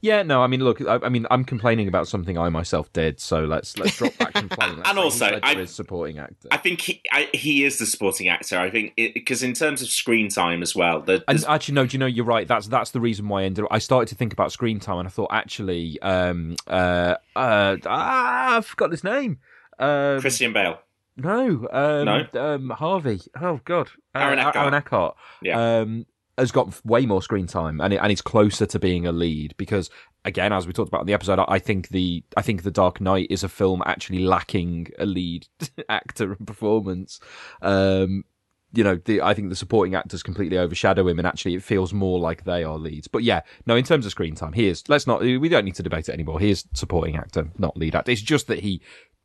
yeah, 0.00 0.22
no, 0.22 0.42
I 0.42 0.46
mean, 0.46 0.60
look, 0.60 0.80
I, 0.80 0.98
I 1.02 1.08
mean, 1.08 1.26
I'm 1.30 1.44
complaining 1.44 1.88
about 1.88 2.08
something 2.08 2.38
I 2.38 2.48
myself 2.48 2.92
did, 2.92 3.20
so 3.20 3.44
let's 3.44 3.76
let's 3.76 3.96
drop 3.98 4.14
that 4.14 4.32
complaining. 4.34 4.76
Let's 4.78 4.88
And 4.88 4.98
also, 4.98 5.24
Heath 5.26 5.34
Ledger 5.42 5.58
I- 5.58 5.62
is 5.62 5.74
supporting 5.74 6.18
actor. 6.18 6.48
I 6.50 6.56
think 6.56 6.80
he 6.80 7.02
I, 7.12 7.28
he 7.34 7.64
is 7.64 7.78
the 7.78 7.86
supporting 7.86 8.28
actor. 8.28 8.58
I 8.58 8.70
think 8.70 8.94
because 8.96 9.42
in 9.42 9.52
terms 9.52 9.82
of 9.82 9.88
screen 9.88 10.28
time 10.28 10.62
as 10.62 10.74
well, 10.74 11.00
the, 11.02 11.22
And 11.28 11.44
actually, 11.46 11.74
no. 11.74 11.86
Do 11.86 11.94
you 11.94 11.98
know 11.98 12.06
you're 12.06 12.24
right? 12.24 12.46
That's 12.48 12.68
that's 12.68 12.92
the 12.92 13.00
reason 13.00 13.28
why 13.28 13.42
I 13.42 13.44
ended. 13.44 13.64
I 13.70 13.78
started 13.78 14.08
to 14.08 14.14
think 14.14 14.32
about 14.32 14.52
screen 14.52 14.80
time, 14.80 14.98
and 15.00 15.08
I 15.08 15.10
thought 15.10 15.30
actually, 15.32 16.00
um, 16.02 16.56
uh, 16.68 17.16
uh, 17.34 17.76
ah, 17.84 18.56
I 18.58 18.60
forgot 18.60 18.90
his 18.92 19.02
name. 19.04 19.38
Um, 19.78 20.20
Christian 20.20 20.52
Bale. 20.52 20.78
no, 21.16 21.66
um, 21.72 22.04
No? 22.04 22.26
um, 22.34 22.70
Harvey. 22.70 23.20
Oh 23.40 23.60
God, 23.64 23.88
uh, 24.14 24.18
Aaron 24.20 24.38
Eckhart. 24.38 24.56
Aaron 24.56 24.74
Eckhart. 24.74 25.16
Yeah. 25.42 25.78
Um, 25.80 26.06
has 26.38 26.52
got 26.52 26.84
way 26.84 27.06
more 27.06 27.22
screen 27.22 27.46
time, 27.46 27.80
and 27.80 27.92
it, 27.92 27.96
and 27.96 28.10
he's 28.10 28.22
closer 28.22 28.66
to 28.66 28.78
being 28.78 29.06
a 29.06 29.12
lead 29.12 29.54
because, 29.56 29.90
again, 30.24 30.52
as 30.52 30.66
we 30.66 30.72
talked 30.72 30.88
about 30.88 31.02
in 31.02 31.06
the 31.06 31.14
episode, 31.14 31.38
I, 31.38 31.44
I 31.48 31.58
think 31.58 31.88
the 31.88 32.22
I 32.36 32.42
think 32.42 32.62
the 32.62 32.70
Dark 32.70 33.00
Knight 33.00 33.28
is 33.30 33.42
a 33.42 33.48
film 33.48 33.82
actually 33.86 34.20
lacking 34.20 34.88
a 34.98 35.06
lead 35.06 35.46
actor 35.88 36.32
and 36.32 36.46
performance. 36.46 37.20
Um, 37.62 38.24
you 38.72 38.84
know, 38.84 38.96
the, 38.96 39.22
I 39.22 39.32
think 39.32 39.48
the 39.48 39.56
supporting 39.56 39.94
actors 39.94 40.22
completely 40.22 40.58
overshadow 40.58 41.08
him, 41.08 41.18
and 41.18 41.26
actually, 41.26 41.54
it 41.54 41.62
feels 41.62 41.94
more 41.94 42.18
like 42.18 42.44
they 42.44 42.64
are 42.64 42.76
leads. 42.76 43.08
But 43.08 43.22
yeah, 43.22 43.42
no, 43.64 43.76
in 43.76 43.84
terms 43.84 44.04
of 44.04 44.12
screen 44.12 44.34
time, 44.34 44.52
he 44.52 44.66
is. 44.66 44.86
Let's 44.88 45.06
not. 45.06 45.20
We 45.20 45.48
don't 45.48 45.64
need 45.64 45.76
to 45.76 45.82
debate 45.82 46.08
it 46.08 46.12
anymore. 46.12 46.40
He 46.40 46.50
is 46.50 46.64
supporting 46.74 47.16
actor, 47.16 47.50
not 47.58 47.76
lead 47.76 47.94
actor. 47.94 48.10
It's 48.10 48.20
just 48.20 48.48
that 48.48 48.60
he 48.60 48.82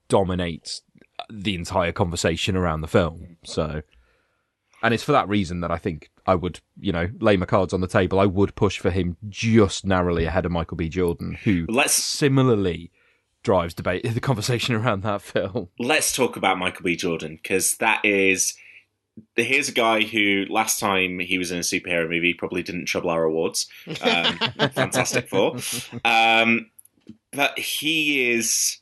dominates 0.07 0.81
the 1.29 1.55
entire 1.55 1.91
conversation 1.91 2.55
around 2.55 2.81
the 2.81 2.87
film. 2.87 3.37
So, 3.43 3.81
and 4.81 4.93
it's 4.93 5.03
for 5.03 5.11
that 5.11 5.27
reason 5.27 5.61
that 5.61 5.71
I 5.71 5.77
think 5.77 6.10
I 6.25 6.35
would, 6.35 6.59
you 6.79 6.91
know, 6.91 7.09
lay 7.19 7.37
my 7.37 7.45
cards 7.45 7.73
on 7.73 7.81
the 7.81 7.87
table. 7.87 8.19
I 8.19 8.25
would 8.25 8.55
push 8.55 8.79
for 8.79 8.89
him 8.91 9.17
just 9.29 9.85
narrowly 9.85 10.25
ahead 10.25 10.45
of 10.45 10.51
Michael 10.51 10.77
B. 10.77 10.89
Jordan, 10.89 11.37
who 11.43 11.65
Let's 11.69 11.93
similarly 11.93 12.91
drives 13.43 13.73
debate 13.73 14.03
the 14.13 14.19
conversation 14.19 14.75
around 14.75 15.01
that 15.03 15.21
film. 15.21 15.69
let's 15.79 16.15
talk 16.15 16.35
about 16.37 16.57
Michael 16.59 16.83
B. 16.83 16.95
Jordan 16.95 17.39
because 17.41 17.75
that 17.77 18.03
is 18.05 18.55
here's 19.35 19.67
a 19.67 19.73
guy 19.73 20.01
who 20.03 20.45
last 20.49 20.79
time 20.79 21.19
he 21.19 21.37
was 21.37 21.51
in 21.51 21.57
a 21.57 21.61
superhero 21.61 22.07
movie 22.09 22.33
probably 22.33 22.63
didn't 22.63 22.85
trouble 22.85 23.09
our 23.09 23.23
awards. 23.23 23.67
Um, 24.01 24.37
Fantastic 24.73 25.27
Four, 25.27 25.57
um, 26.05 26.69
but 27.33 27.57
he 27.59 28.31
is. 28.31 28.77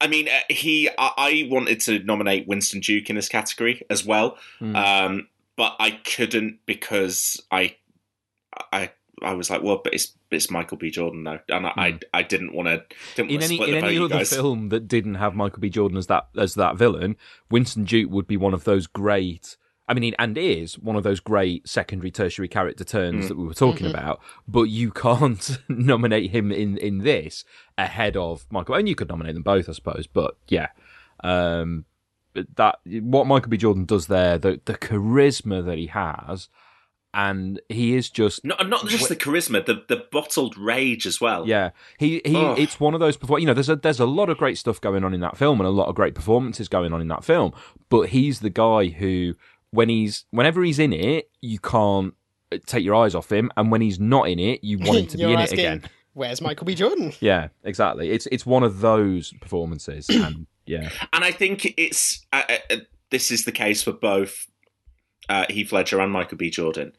I 0.00 0.08
mean, 0.08 0.28
uh, 0.28 0.40
he. 0.50 0.88
I, 0.98 1.12
I 1.16 1.48
wanted 1.50 1.80
to 1.82 2.00
nominate 2.00 2.48
Winston 2.48 2.80
Duke 2.80 3.08
in 3.10 3.16
this 3.16 3.28
category 3.28 3.82
as 3.88 4.04
well, 4.04 4.36
Hmm. 4.58 4.74
um, 4.76 5.28
but 5.56 5.76
I 5.78 5.90
couldn't 5.90 6.60
because 6.66 7.40
I, 7.50 7.76
I, 8.72 8.90
I 9.22 9.34
was 9.34 9.50
like, 9.50 9.62
well, 9.62 9.80
but 9.82 9.94
it's 9.94 10.14
it's 10.30 10.50
Michael 10.50 10.76
B. 10.76 10.90
Jordan 10.90 11.24
though, 11.24 11.38
and 11.48 11.66
I, 11.66 11.72
I, 11.76 11.98
I 12.14 12.22
didn't 12.22 12.54
want 12.54 12.68
to. 12.68 12.82
Didn't. 13.14 13.30
In 13.30 13.42
any 13.42 13.68
in 13.68 13.84
any 13.84 13.98
other 13.98 14.16
guys. 14.16 14.32
film 14.32 14.70
that 14.70 14.88
didn't 14.88 15.16
have 15.16 15.34
Michael 15.34 15.60
B. 15.60 15.70
Jordan 15.70 15.98
as 15.98 16.06
that 16.08 16.28
as 16.36 16.54
that 16.54 16.76
villain, 16.76 17.16
Winston 17.50 17.84
Duke 17.84 18.10
would 18.10 18.26
be 18.26 18.36
one 18.36 18.54
of 18.54 18.64
those 18.64 18.86
great. 18.86 19.56
I 19.88 19.94
mean, 19.94 20.14
and 20.18 20.38
is 20.38 20.78
one 20.78 20.96
of 20.96 21.02
those 21.02 21.20
great 21.20 21.68
secondary, 21.68 22.10
tertiary 22.10 22.48
character 22.48 22.84
turns 22.84 23.24
hmm. 23.24 23.28
that 23.28 23.36
we 23.36 23.46
were 23.46 23.52
talking 23.52 23.86
mm-hmm. 23.86 23.96
about. 23.96 24.20
But 24.48 24.64
you 24.64 24.90
can't 24.90 25.58
nominate 25.68 26.30
him 26.30 26.50
in 26.50 26.78
in 26.78 26.98
this 26.98 27.44
ahead 27.76 28.16
of 28.16 28.46
Michael. 28.50 28.76
And 28.76 28.88
you 28.88 28.94
could 28.94 29.08
nominate 29.08 29.34
them 29.34 29.42
both, 29.42 29.68
I 29.68 29.72
suppose. 29.72 30.06
But 30.06 30.36
yeah, 30.48 30.68
um, 31.22 31.84
that 32.56 32.78
what 32.84 33.26
Michael 33.26 33.50
B. 33.50 33.56
Jordan 33.56 33.84
does 33.84 34.06
there, 34.06 34.38
the 34.38 34.60
the 34.64 34.74
charisma 34.74 35.64
that 35.64 35.78
he 35.78 35.86
has, 35.88 36.48
and 37.14 37.60
he 37.68 37.94
is 37.94 38.08
just 38.08 38.44
Not, 38.44 38.68
not 38.68 38.86
just 38.88 39.08
the 39.08 39.16
charisma, 39.16 39.64
the, 39.64 39.82
the 39.86 40.04
bottled 40.10 40.56
rage 40.56 41.06
as 41.06 41.20
well. 41.20 41.46
yeah, 41.46 41.70
he 41.98 42.22
he. 42.24 42.36
Ugh. 42.36 42.58
It's 42.58 42.80
one 42.80 42.94
of 42.94 43.00
those. 43.00 43.16
perfor- 43.16 43.40
You 43.40 43.46
know, 43.46 43.54
there's 43.54 43.68
a 43.68 43.76
there's 43.76 44.00
a 44.00 44.06
lot 44.06 44.30
of 44.30 44.38
great 44.38 44.56
stuff 44.58 44.80
going 44.80 45.04
on 45.04 45.12
in 45.12 45.20
that 45.20 45.36
film, 45.36 45.60
and 45.60 45.66
a 45.66 45.70
lot 45.70 45.88
of 45.88 45.94
great 45.94 46.14
performances 46.14 46.68
going 46.68 46.92
on 46.92 47.00
in 47.00 47.08
that 47.08 47.24
film. 47.24 47.52
But 47.90 48.08
he's 48.10 48.40
the 48.40 48.50
guy 48.50 48.86
who, 48.88 49.34
when 49.70 49.88
he's 49.90 50.24
whenever 50.30 50.62
he's 50.64 50.78
in 50.78 50.92
it, 50.94 51.30
you 51.42 51.58
can't 51.58 52.14
uh, 52.50 52.58
take 52.66 52.82
your 52.84 52.94
eyes 52.94 53.14
off 53.14 53.30
him, 53.30 53.50
and 53.58 53.70
when 53.70 53.82
he's 53.82 54.00
not 54.00 54.28
in 54.28 54.38
it, 54.38 54.64
you 54.64 54.78
want 54.78 54.98
him 55.00 55.06
to 55.08 55.16
be 55.18 55.22
You're 55.22 55.32
in 55.34 55.40
it 55.40 55.52
again. 55.52 55.82
Where's 56.14 56.42
Michael 56.42 56.66
B. 56.66 56.74
Jordan? 56.74 57.12
Yeah, 57.20 57.48
exactly. 57.64 58.10
It's 58.10 58.26
it's 58.32 58.44
one 58.46 58.62
of 58.62 58.80
those 58.80 59.32
performances, 59.40 60.08
and 60.10 60.46
yeah, 60.66 60.90
And 61.12 61.24
I 61.24 61.32
think 61.32 61.74
it's 61.76 62.24
uh, 62.32 62.42
uh, 62.70 62.76
this 63.10 63.30
is 63.30 63.44
the 63.44 63.52
case 63.52 63.82
for 63.82 63.92
both 63.92 64.46
uh, 65.28 65.46
Heath 65.48 65.72
Ledger 65.72 66.00
and 66.00 66.12
Michael 66.12 66.38
B. 66.38 66.50
Jordan. 66.50 66.92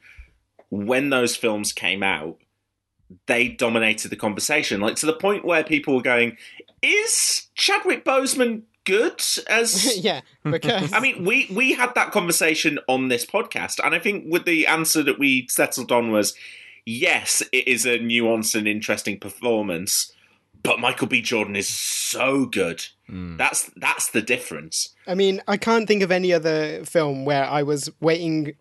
When 0.70 1.10
those 1.10 1.36
films 1.36 1.72
came 1.72 2.04
out, 2.04 2.40
they 3.28 3.48
dominated 3.48 4.10
the 4.10 4.16
conversation, 4.16 4.82
like 4.82 4.96
to 4.98 5.06
the 5.06 5.14
point 5.14 5.46
where 5.46 5.64
people 5.64 5.96
were 5.96 6.02
going, 6.02 6.38
"Is 6.82 7.48
Chadwick 7.56 8.04
Boseman 8.04 8.64
good 8.86 9.22
as?" 9.48 9.98
yeah, 10.04 10.22
because 10.44 10.92
I 10.94 11.00
mean, 11.00 11.24
we 11.24 11.48
we 11.54 11.74
had 11.74 11.94
that 11.96 12.12
conversation 12.12 12.80
on 12.88 13.10
this 13.10 13.26
podcast, 13.26 13.80
and 13.84 13.94
I 13.94 14.00
think 14.00 14.26
with 14.32 14.46
the 14.46 14.68
answer 14.68 15.04
that 15.04 15.20
we 15.20 15.48
settled 15.50 15.92
on 15.92 16.12
was 16.12 16.34
yes, 16.86 17.42
it 17.52 17.68
is 17.68 17.86
a 17.86 18.00
nuanced 18.00 18.56
and 18.56 18.68
interesting 18.68 19.20
performance, 19.20 20.12
but 20.64 20.80
Michael 20.80 21.08
B. 21.08 21.22
Jordan 21.22 21.56
is 21.56 21.68
so 21.68 22.46
good. 22.46 22.86
Mm. 23.10 23.38
That's 23.38 23.70
that's 23.76 24.10
the 24.12 24.22
difference. 24.22 24.90
I 25.08 25.16
mean, 25.16 25.42
I 25.48 25.58
can't 25.58 25.88
think 25.88 26.04
of 26.04 26.12
any 26.12 26.32
other 26.34 26.86
film 26.86 27.26
where 27.26 27.44
I 27.46 27.64
was 27.64 27.90
waiting 28.00 28.54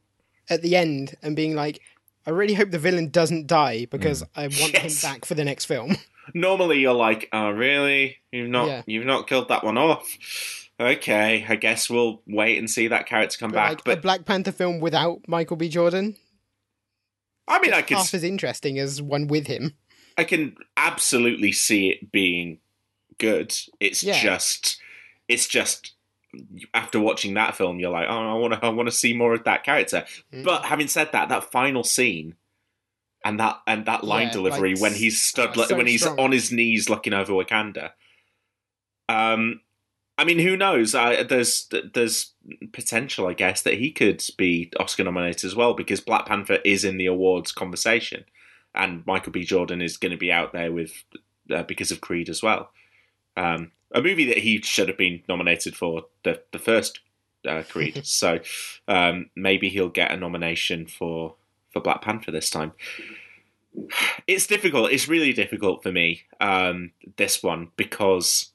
at 0.50 0.62
the 0.62 0.76
end 0.76 1.14
and 1.22 1.36
being 1.36 1.54
like, 1.54 1.80
I 2.26 2.30
really 2.30 2.54
hope 2.54 2.70
the 2.70 2.78
villain 2.78 3.10
doesn't 3.10 3.46
die 3.46 3.86
because 3.90 4.22
mm. 4.22 4.28
I 4.36 4.42
want 4.60 4.72
Yes. 4.74 5.02
him 5.02 5.10
back 5.12 5.24
for 5.24 5.34
the 5.34 5.44
next 5.44 5.66
film. 5.66 5.96
Normally, 6.34 6.78
you're 6.80 6.92
like, 6.94 7.28
"Oh, 7.32 7.50
really? 7.50 8.18
You've 8.30 8.48
not 8.50 8.66
Yeah. 8.68 8.82
you've 8.86 9.06
not 9.06 9.26
killed 9.28 9.48
that 9.48 9.64
one 9.64 9.78
off." 9.78 10.06
Okay, 10.80 11.44
I 11.48 11.56
guess 11.56 11.88
we'll 11.90 12.22
wait 12.26 12.58
and 12.58 12.68
see 12.68 12.88
that 12.88 13.06
character 13.06 13.38
come 13.38 13.50
But 13.50 13.56
back. 13.56 13.70
like 13.70 13.80
a 13.80 13.84
But 13.84 14.02
Black 14.02 14.24
Panther 14.24 14.52
film 14.52 14.80
without 14.80 15.20
Michael 15.28 15.56
B. 15.56 15.68
Jordan, 15.68 16.16
I 17.46 17.60
mean, 17.60 17.72
I 17.72 17.82
could 17.82 17.96
half 17.98 18.14
as 18.14 18.24
interesting 18.24 18.78
as 18.78 19.00
one 19.02 19.26
with 19.26 19.46
him. 19.46 19.74
I 20.16 20.24
can 20.24 20.56
absolutely 20.76 21.52
see 21.52 21.90
it 21.90 22.10
being 22.12 22.58
good. 23.18 23.54
It's 23.80 24.02
Yeah. 24.02 24.20
just, 24.20 24.80
it's 25.28 25.46
just 25.48 25.92
after 26.72 26.98
watching 27.00 27.34
that 27.34 27.56
film, 27.56 27.78
you're 27.78 27.90
like, 27.90 28.06
oh, 28.08 28.30
I 28.30 28.34
want 28.34 28.54
to, 28.54 28.64
I 28.64 28.68
want 28.70 28.88
to 28.88 28.94
see 28.94 29.12
more 29.12 29.34
of 29.34 29.44
that 29.44 29.64
character. 29.64 30.04
Mm. 30.32 30.44
But 30.44 30.64
having 30.64 30.88
said 30.88 31.10
that, 31.12 31.28
that 31.28 31.50
final 31.50 31.84
scene 31.84 32.36
and 33.24 33.38
that 33.38 33.60
and 33.66 33.86
that 33.86 34.02
line 34.02 34.28
Yeah, 34.28 34.32
delivery 34.32 34.74
like, 34.74 34.82
when 34.82 34.94
he's 34.94 35.20
stood, 35.20 35.50
oh, 35.56 35.64
so 35.66 35.76
when 35.76 35.86
he's 35.86 36.00
strong. 36.02 36.18
on 36.18 36.32
his 36.32 36.50
knees 36.50 36.88
looking 36.88 37.12
over 37.12 37.32
Wakanda. 37.32 37.90
Um, 39.08 39.60
I 40.18 40.24
mean, 40.24 40.38
who 40.38 40.56
knows? 40.56 40.94
I, 40.94 41.22
there's 41.22 41.68
there's 41.94 42.32
potential, 42.72 43.26
I 43.26 43.32
guess, 43.34 43.62
that 43.62 43.74
he 43.74 43.90
could 43.90 44.22
be 44.36 44.70
Oscar 44.78 45.04
nominated 45.04 45.44
as 45.44 45.54
well 45.56 45.74
because 45.74 46.00
Black 46.00 46.26
Panther 46.26 46.58
is 46.64 46.84
in 46.84 46.96
the 46.98 47.06
awards 47.06 47.52
conversation, 47.52 48.24
and 48.74 49.06
Michael 49.06 49.32
B. 49.32 49.44
Jordan 49.44 49.80
is 49.82 49.96
going 49.96 50.12
to 50.12 50.18
be 50.18 50.30
out 50.32 50.52
there 50.52 50.70
with 50.72 51.04
uh, 51.50 51.62
because 51.62 51.90
of 51.90 52.00
Creed 52.00 52.28
as 52.28 52.42
well. 52.42 52.70
Um, 53.36 53.72
a 53.94 54.02
movie 54.02 54.26
that 54.26 54.38
he 54.38 54.60
should 54.62 54.88
have 54.88 54.98
been 54.98 55.22
nominated 55.28 55.76
for 55.76 56.04
the 56.24 56.42
the 56.52 56.58
first 56.58 57.00
uh, 57.46 57.62
Creed, 57.68 58.00
so 58.06 58.38
um, 58.88 59.30
maybe 59.36 59.68
he'll 59.68 59.88
get 59.88 60.12
a 60.12 60.16
nomination 60.16 60.86
for 60.86 61.34
for 61.70 61.80
Black 61.80 62.02
Panther 62.02 62.30
this 62.30 62.50
time. 62.50 62.72
It's 64.26 64.46
difficult. 64.46 64.92
It's 64.92 65.08
really 65.08 65.32
difficult 65.32 65.82
for 65.82 65.90
me. 65.92 66.22
Um, 66.40 66.92
this 67.16 67.42
one 67.42 67.68
because 67.76 68.52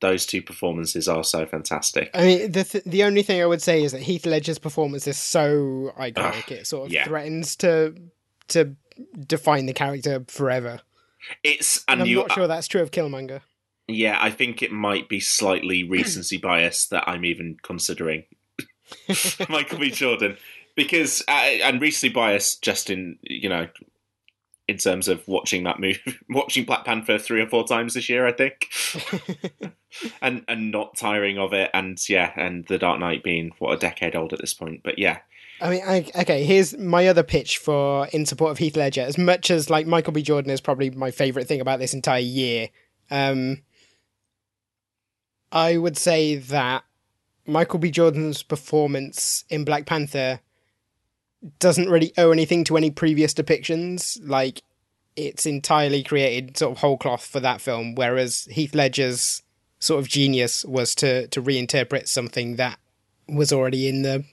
those 0.00 0.26
two 0.26 0.42
performances 0.42 1.08
are 1.08 1.24
so 1.24 1.46
fantastic. 1.46 2.10
I 2.14 2.22
mean, 2.24 2.52
the 2.52 2.64
th- 2.64 2.84
the 2.84 3.04
only 3.04 3.22
thing 3.22 3.40
I 3.40 3.46
would 3.46 3.62
say 3.62 3.82
is 3.82 3.92
that 3.92 4.02
Heath 4.02 4.26
Ledger's 4.26 4.58
performance 4.58 5.06
is 5.06 5.18
so 5.18 5.92
iconic; 5.98 6.50
it 6.50 6.66
sort 6.66 6.86
of 6.86 6.92
yeah. 6.92 7.04
threatens 7.04 7.56
to 7.56 7.94
to 8.48 8.76
define 9.18 9.66
the 9.66 9.72
character 9.72 10.24
forever. 10.28 10.80
It's 11.42 11.78
And 11.88 11.94
and 11.94 12.02
I'm 12.02 12.06
you, 12.08 12.16
not 12.16 12.32
sure 12.32 12.46
that's 12.46 12.68
true 12.68 12.82
of 12.82 12.90
Killmonger. 12.90 13.40
Yeah, 13.88 14.18
I 14.20 14.30
think 14.30 14.62
it 14.62 14.72
might 14.72 15.08
be 15.08 15.20
slightly 15.20 15.84
recency 15.88 16.36
bias 16.36 16.86
that 16.86 17.08
I'm 17.08 17.24
even 17.24 17.56
considering 17.62 18.24
Michael 19.48 19.78
B. 19.78 19.90
Jordan 19.90 20.36
because 20.74 21.22
uh, 21.28 21.32
and 21.62 21.80
recency 21.80 22.12
bias 22.12 22.56
just 22.56 22.90
in 22.90 23.18
you 23.22 23.48
know 23.48 23.68
in 24.66 24.78
terms 24.78 25.08
of 25.08 25.26
watching 25.28 25.64
that 25.64 25.78
movie, 25.78 26.00
watching 26.30 26.64
Black 26.64 26.84
Panther 26.84 27.18
three 27.18 27.42
or 27.42 27.48
four 27.48 27.66
times 27.66 27.94
this 27.94 28.08
year, 28.08 28.26
I 28.26 28.32
think, 28.32 28.68
and 30.22 30.44
and 30.48 30.70
not 30.70 30.96
tiring 30.96 31.38
of 31.38 31.52
it, 31.52 31.70
and 31.74 31.98
yeah, 32.08 32.32
and 32.36 32.66
The 32.66 32.78
Dark 32.78 32.98
Knight 32.98 33.22
being 33.22 33.52
what 33.58 33.72
a 33.72 33.78
decade 33.78 34.16
old 34.16 34.32
at 34.32 34.40
this 34.40 34.54
point, 34.54 34.80
but 34.82 34.98
yeah, 34.98 35.18
I 35.60 35.70
mean, 35.70 35.82
I, 35.86 36.10
okay. 36.22 36.44
Here's 36.44 36.76
my 36.76 37.06
other 37.08 37.22
pitch 37.22 37.58
for 37.58 38.06
in 38.08 38.26
support 38.26 38.52
of 38.52 38.58
Heath 38.58 38.76
Ledger. 38.76 39.02
As 39.02 39.18
much 39.18 39.50
as 39.50 39.70
like 39.70 39.86
Michael 39.86 40.12
B. 40.12 40.22
Jordan 40.22 40.50
is 40.50 40.60
probably 40.60 40.90
my 40.90 41.10
favorite 41.10 41.46
thing 41.46 41.60
about 41.60 41.78
this 41.78 41.94
entire 41.94 42.20
year, 42.20 42.70
um, 43.10 43.62
I 45.54 45.76
would 45.76 45.96
say 45.96 46.34
that 46.34 46.84
Michael 47.46 47.78
B. 47.78 47.90
Jordan's 47.90 48.42
performance 48.42 49.44
in 49.48 49.64
Black 49.64 49.86
Panther 49.86 50.40
doesn't 51.60 51.88
really 51.88 52.12
owe 52.18 52.32
anything 52.32 52.64
to 52.64 52.76
any 52.76 52.90
previous 52.90 53.32
depictions. 53.32 54.18
Like, 54.22 54.62
it's 55.16 55.46
entirely 55.46 56.02
created 56.02 56.56
sort 56.56 56.72
of 56.72 56.78
whole 56.78 56.98
cloth 56.98 57.24
for 57.24 57.38
that 57.40 57.60
film, 57.60 57.94
whereas 57.94 58.48
Heath 58.50 58.74
Ledger's 58.74 59.42
sort 59.78 60.00
of 60.00 60.08
genius 60.08 60.64
was 60.64 60.94
to 60.96 61.28
to 61.28 61.42
reinterpret 61.42 62.08
something 62.08 62.56
that 62.56 62.78
was 63.28 63.52
already 63.52 63.86
in 63.86 64.00
the 64.02 64.24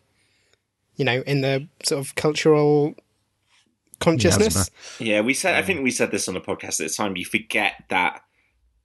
you 0.96 1.04
know 1.04 1.22
in 1.28 1.42
the 1.42 1.68
sort 1.84 2.00
of 2.00 2.16
cultural 2.16 2.96
consciousness. 4.00 4.72
Yeah, 5.00 5.22
we 5.22 5.34
said. 5.34 5.56
I 5.56 5.62
think 5.62 5.84
we 5.84 5.92
said 5.92 6.12
this 6.12 6.28
on 6.28 6.34
the 6.34 6.42
podcast 6.42 6.80
at 6.82 6.88
the 6.88 6.94
time. 6.96 7.16
You 7.16 7.26
forget 7.26 7.84
that 7.90 8.24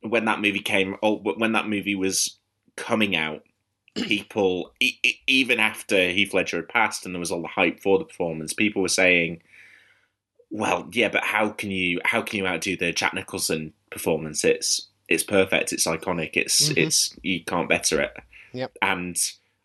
when 0.03 0.25
that 0.26 0.41
movie 0.41 0.61
came, 0.61 0.97
or 1.03 1.19
when 1.19 1.53
that 1.53 1.69
movie 1.69 1.95
was 1.95 2.38
coming 2.76 3.17
out, 3.17 3.43
people, 3.95 4.73
e- 4.81 4.99
e- 5.03 5.21
even 5.26 5.59
after 5.61 6.11
Heath 6.11 6.35
Ledger 6.35 6.59
had 6.59 6.69
passed 6.69 7.05
and 7.07 7.15
there 7.15 7.21
was 7.21 7.31
all 7.33 7.43
the 7.43 7.49
hype 7.49 7.81
for 7.81 7.99
the 7.99 8.05
performance, 8.05 8.53
people 8.53 8.83
were 8.83 8.88
saying, 8.88 9.43
"Well, 10.50 10.88
yeah, 10.93 11.09
but 11.09 11.25
how 11.25 11.49
can 11.50 11.71
you 11.71 12.00
how 12.05 12.23
can 12.23 12.38
you 12.38 12.47
outdo 12.47 12.76
the 12.76 12.93
Jack 12.93 13.15
Nicholson 13.15 13.73
performance? 13.91 14.45
It's 14.45 14.88
it's 15.09 15.23
perfect. 15.23 15.73
It's 15.73 15.87
iconic. 15.87 16.31
It's 16.35 16.69
Mhm. 16.71 16.76
it's 16.79 17.17
you 17.23 17.45
can't 17.45 17.69
better 17.69 18.00
it." 18.00 18.12
Yep. 18.53 18.76
And 18.83 19.17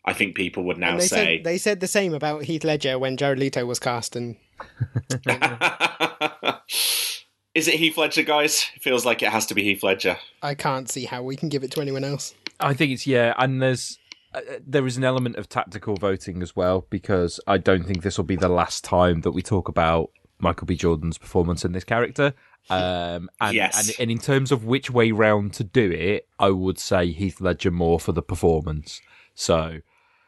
I 0.04 0.12
think 0.12 0.34
people 0.34 0.64
would 0.64 0.78
now 0.78 0.96
they 0.96 1.06
say, 1.06 1.36
said 1.36 1.44
they 1.44 1.58
said 1.58 1.80
the 1.80 1.86
same 1.86 2.12
about 2.14 2.44
Heath 2.44 2.64
Ledger 2.64 2.98
when 2.98 3.16
Jared 3.16 3.38
Leto 3.38 3.64
was 3.66 3.78
cast, 3.78 4.16
and 4.16 4.36
Is 7.54 7.68
it 7.68 7.74
Heath 7.74 7.98
Ledger, 7.98 8.22
guys? 8.22 8.66
It 8.74 8.82
feels 8.82 9.04
like 9.04 9.22
it 9.22 9.28
has 9.28 9.46
to 9.46 9.54
be 9.54 9.62
Heath 9.62 9.82
Ledger. 9.82 10.16
I 10.42 10.54
can't 10.54 10.90
see 10.90 11.04
how 11.04 11.22
we 11.22 11.36
can 11.36 11.48
give 11.48 11.62
it 11.62 11.70
to 11.72 11.80
anyone 11.80 12.02
else. 12.04 12.34
I 12.58 12.72
think 12.74 12.92
it's 12.92 13.06
yeah, 13.06 13.34
and 13.36 13.60
there's 13.60 13.98
uh, 14.34 14.40
there 14.66 14.86
is 14.86 14.96
an 14.96 15.04
element 15.04 15.36
of 15.36 15.48
tactical 15.48 15.96
voting 15.96 16.42
as 16.42 16.56
well 16.56 16.86
because 16.88 17.40
I 17.46 17.58
don't 17.58 17.84
think 17.84 18.02
this 18.02 18.16
will 18.16 18.24
be 18.24 18.36
the 18.36 18.48
last 18.48 18.84
time 18.84 19.20
that 19.22 19.32
we 19.32 19.42
talk 19.42 19.68
about 19.68 20.10
Michael 20.38 20.66
B. 20.66 20.76
Jordan's 20.76 21.18
performance 21.18 21.64
in 21.64 21.72
this 21.72 21.84
character. 21.84 22.32
Um, 22.70 23.28
and, 23.40 23.54
Yes. 23.54 23.88
and 23.88 24.00
and 24.00 24.10
in 24.10 24.18
terms 24.18 24.52
of 24.52 24.64
which 24.64 24.90
way 24.90 25.10
round 25.10 25.52
to 25.54 25.64
do 25.64 25.90
it, 25.90 26.28
I 26.38 26.50
would 26.50 26.78
say 26.78 27.12
Heath 27.12 27.40
Ledger 27.40 27.70
more 27.70 28.00
for 28.00 28.12
the 28.12 28.22
performance. 28.22 29.00
So 29.34 29.80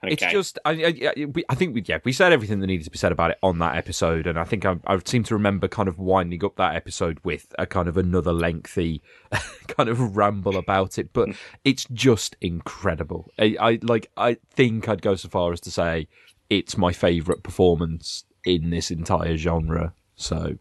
it's 0.09 0.23
just 0.33 0.59
I, 0.65 0.71
I, 0.73 1.13
I- 1.17 1.25
we- 1.27 1.45
I 1.49 1.55
think 1.55 1.75
we, 1.75 1.83
yeah 1.87 1.99
we 2.05 2.13
said 2.13 2.33
everything 2.33 2.61
that 2.61 2.67
needed 2.67 2.85
to 2.85 2.91
be 2.91 2.99
said 2.99 3.13
about 3.13 3.31
it 3.33 3.39
on 3.43 3.59
that 3.59 3.77
episode, 3.77 4.27
and 4.27 4.39
I 4.39 4.45
think 4.45 4.65
I, 4.65 4.77
I 4.87 4.99
seem 5.05 5.23
to 5.25 5.35
remember 5.35 5.69
kind 5.69 5.89
of 5.89 5.99
winding 5.99 6.45
up 6.45 6.57
that 6.57 6.75
episode 6.77 7.19
with 7.25 7.55
a 7.59 7.67
kind 7.67 7.89
of 7.89 7.97
another 7.97 8.33
lengthy 8.33 9.03
kind 9.69 9.89
of 9.89 10.17
ramble 10.17 10.57
about 10.57 10.99
it. 10.99 11.13
But 11.13 11.31
it's 11.65 11.87
just 11.93 12.37
incredible. 12.41 13.31
I, 13.39 13.57
I 13.61 13.79
like 13.83 14.11
I 14.17 14.39
think 14.55 14.89
I'd 14.89 15.03
go 15.03 15.15
so 15.17 15.29
far 15.29 15.53
as 15.53 15.61
to 15.63 15.71
say 15.71 16.09
it's 16.51 16.77
my 16.77 16.93
favourite 16.93 17.43
performance 17.43 18.25
in 18.45 18.71
this 18.71 18.91
entire 18.91 19.37
genre. 19.37 19.95
So 20.17 20.57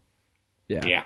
yeah, 0.68 0.84
Yeah. 0.86 1.04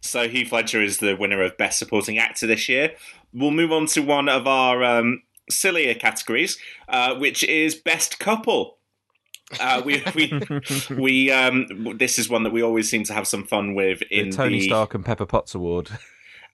so 0.00 0.28
Heath 0.28 0.52
Ledger 0.52 0.80
is 0.80 0.98
the 0.98 1.14
winner 1.16 1.42
of 1.42 1.56
Best 1.56 1.80
Supporting 1.80 2.16
Actor 2.18 2.46
this 2.46 2.68
year. 2.68 2.94
We'll 3.32 3.50
move 3.50 3.72
on 3.72 3.86
to 3.86 4.00
one 4.02 4.28
of 4.28 4.46
our 4.46 4.84
um, 4.84 5.22
sillier 5.50 5.94
categories, 5.94 6.58
uh, 6.88 7.14
which 7.16 7.44
is 7.44 7.74
Best 7.74 8.18
Couple. 8.18 8.78
Uh, 9.60 9.82
we 9.84 10.02
we 10.14 10.40
we 10.98 11.30
um, 11.30 11.96
this 11.96 12.18
is 12.18 12.28
one 12.28 12.42
that 12.44 12.52
we 12.52 12.62
always 12.62 12.88
seem 12.88 13.04
to 13.04 13.12
have 13.12 13.26
some 13.26 13.44
fun 13.44 13.74
with 13.74 14.02
in 14.10 14.30
the 14.30 14.36
Tony 14.36 14.60
the 14.60 14.66
Stark 14.66 14.94
and 14.94 15.04
Pepper 15.04 15.26
Potts 15.26 15.54
award. 15.54 15.90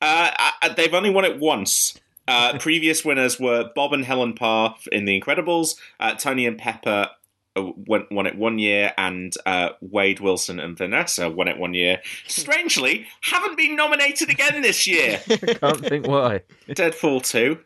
Uh, 0.02 0.30
uh, 0.62 0.74
they've 0.74 0.94
only 0.94 1.10
won 1.10 1.24
it 1.24 1.38
once. 1.38 1.98
Uh, 2.26 2.58
previous 2.60 3.04
winners 3.04 3.38
were 3.38 3.70
Bob 3.74 3.92
and 3.92 4.04
Helen 4.04 4.34
Parr 4.34 4.74
in 4.92 5.04
The 5.04 5.20
Incredibles, 5.20 5.76
uh, 5.98 6.14
Tony 6.14 6.46
and 6.46 6.58
Pepper 6.58 7.08
uh, 7.56 7.62
won, 7.86 8.06
won 8.10 8.26
it 8.26 8.36
one 8.36 8.58
year, 8.58 8.92
and 8.96 9.34
uh, 9.44 9.70
Wade 9.80 10.20
Wilson 10.20 10.60
and 10.60 10.78
Vanessa 10.78 11.28
won 11.28 11.48
it 11.48 11.58
one 11.58 11.74
year. 11.74 12.00
Strangely, 12.26 13.06
haven't 13.22 13.56
been 13.56 13.74
nominated 13.74 14.30
again 14.30 14.62
this 14.62 14.86
year. 14.86 15.20
Can't 15.28 15.84
think 15.84 16.06
why. 16.06 16.42
Deadpool 16.68 17.28
2. 17.28 17.58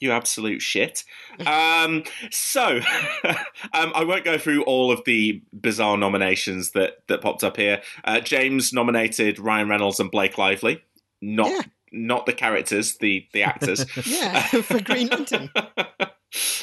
You 0.00 0.12
absolute 0.12 0.62
shit. 0.62 1.04
Um, 1.46 2.02
so, 2.30 2.80
um, 3.24 3.92
I 3.94 4.02
won't 4.04 4.24
go 4.24 4.38
through 4.38 4.64
all 4.64 4.90
of 4.90 5.02
the 5.04 5.40
bizarre 5.52 5.96
nominations 5.96 6.72
that, 6.72 6.98
that 7.06 7.20
popped 7.20 7.44
up 7.44 7.56
here. 7.56 7.80
Uh, 8.04 8.18
James 8.20 8.72
nominated 8.72 9.38
Ryan 9.38 9.68
Reynolds 9.68 10.00
and 10.00 10.10
Blake 10.10 10.36
Lively, 10.36 10.82
not 11.22 11.50
Yeah. 11.50 11.60
not 11.92 12.26
the 12.26 12.32
characters, 12.32 12.96
the 12.98 13.26
the 13.32 13.44
actors. 13.44 13.86
Yeah, 14.06 14.40
for 14.42 14.80
Green 14.82 15.06
Lantern. 15.08 15.50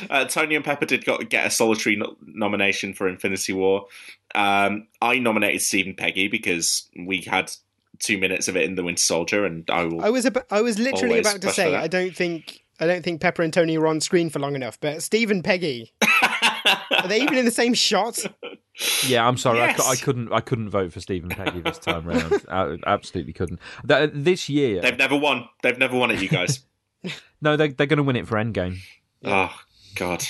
uh, 0.10 0.26
Tony 0.26 0.56
and 0.56 0.66
Pepper 0.66 0.86
did 0.86 1.06
got, 1.06 1.30
get 1.30 1.48
a 1.48 1.50
solitary 1.50 1.96
no- 1.96 2.18
nomination 2.26 2.94
for 2.94 3.08
Infinity 3.08 3.54
War. 3.54 3.86
Um, 4.34 4.88
I 5.02 5.20
nominated 5.20 5.62
Steve 5.62 5.86
and 5.88 5.98
Peggy 5.98 6.28
because 6.28 6.90
we 7.06 7.22
had 7.22 7.52
two 8.00 8.18
minutes 8.18 8.48
of 8.50 8.58
it 8.58 8.64
in 8.64 8.76
The 8.76 8.84
Winter 8.84 9.02
Soldier, 9.02 9.46
and 9.46 9.70
I 9.70 9.86
will. 9.86 10.02
I 10.04 10.10
was 10.10 10.26
ab- 10.26 10.46
I 10.52 10.62
was 10.62 10.78
literally 10.80 11.20
about 11.20 11.42
to 11.42 11.52
say. 11.52 11.74
I 11.76 11.88
don't 11.88 12.16
think 12.16 12.65
I 12.80 12.88
don't 12.88 13.04
think 13.04 13.22
Pepper 13.22 13.42
and 13.44 13.54
Tony 13.54 13.78
were 13.78 13.88
on 13.88 14.02
screen 14.02 14.30
for 14.30 14.40
long 14.40 14.56
enough, 14.56 14.80
but 14.80 15.02
Steve 15.04 15.32
and 15.32 15.44
Peggy 15.44 15.94
are 16.92 17.08
they 17.08 17.22
even 17.22 17.38
in 17.38 17.46
the 17.46 17.52
same 17.52 17.74
shot? 17.74 18.20
Yeah, 19.08 19.26
I'm 19.28 19.38
sorry. 19.38 19.62
I, 19.62 19.68
Yes. 19.68 19.78
cou- 19.78 19.90
I 19.92 19.96
couldn't. 19.96 20.34
I 20.34 20.40
couldn't 20.42 20.70
vote 20.70 20.92
for 20.92 21.00
Steve 21.00 21.24
and 21.24 21.32
Peggy 21.32 21.62
this 21.62 21.78
time 21.80 22.06
round. 22.08 22.44
I 22.50 22.78
absolutely 22.86 23.32
couldn't. 23.34 23.60
Th- 23.88 24.10
This 24.14 24.50
year, 24.50 24.82
They've 24.82 24.98
never 24.98 25.16
won. 25.16 25.48
They've 25.64 25.78
never 25.78 25.98
won 25.98 26.12
it, 26.12 26.22
you 26.22 26.28
guys. 26.28 26.66
no, 27.42 27.56
they, 27.56 27.70
they're 27.70 27.88
going 27.88 27.98
to 27.98 28.04
win 28.04 28.16
it 28.18 28.28
for 28.28 28.36
Endgame. 28.36 28.80
oh 29.24 29.54
God. 29.96 30.26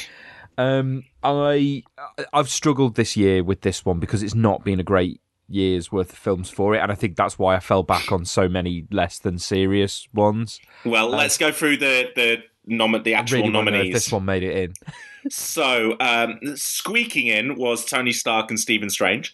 Um, 0.57 1.03
I 1.23 1.83
I've 2.31 2.49
struggled 2.49 2.95
this 2.95 3.17
year 3.17 3.43
with 3.43 3.61
this 3.61 3.83
one 3.83 3.99
because 3.99 4.21
it's 4.23 4.35
not 4.35 4.63
been 4.63 4.79
a 4.79 4.83
great 4.83 5.19
year's 5.47 5.91
worth 5.91 6.11
of 6.11 6.17
films 6.17 6.49
for 6.49 6.75
it, 6.75 6.79
and 6.79 6.91
I 6.91 6.95
think 6.95 7.15
that's 7.15 7.37
why 7.39 7.55
I 7.55 7.59
fell 7.59 7.83
back 7.83 8.11
on 8.11 8.25
so 8.25 8.47
many 8.49 8.85
less 8.91 9.19
than 9.19 9.37
serious 9.39 10.07
ones. 10.13 10.59
Well, 10.83 11.09
let's 11.09 11.37
go 11.37 11.51
through 11.51 11.77
the 11.77 12.09
the 12.15 12.37
nom- 12.65 13.03
the 13.03 13.13
actual 13.13 13.39
really 13.41 13.51
wanna 13.53 13.71
know 13.71 13.77
if 13.77 13.83
nominees. 13.83 13.93
this 13.93 14.11
one 14.11 14.25
made 14.25 14.43
it 14.43 14.55
in. 14.57 14.73
So, 15.27 15.95
um, 15.99 16.39
squeaking 16.55 17.25
in 17.25 17.55
was 17.55 17.83
Tony 17.83 18.11
Stark 18.11 18.51
and 18.51 18.59
Stephen 18.59 18.91
Strange. 18.91 19.33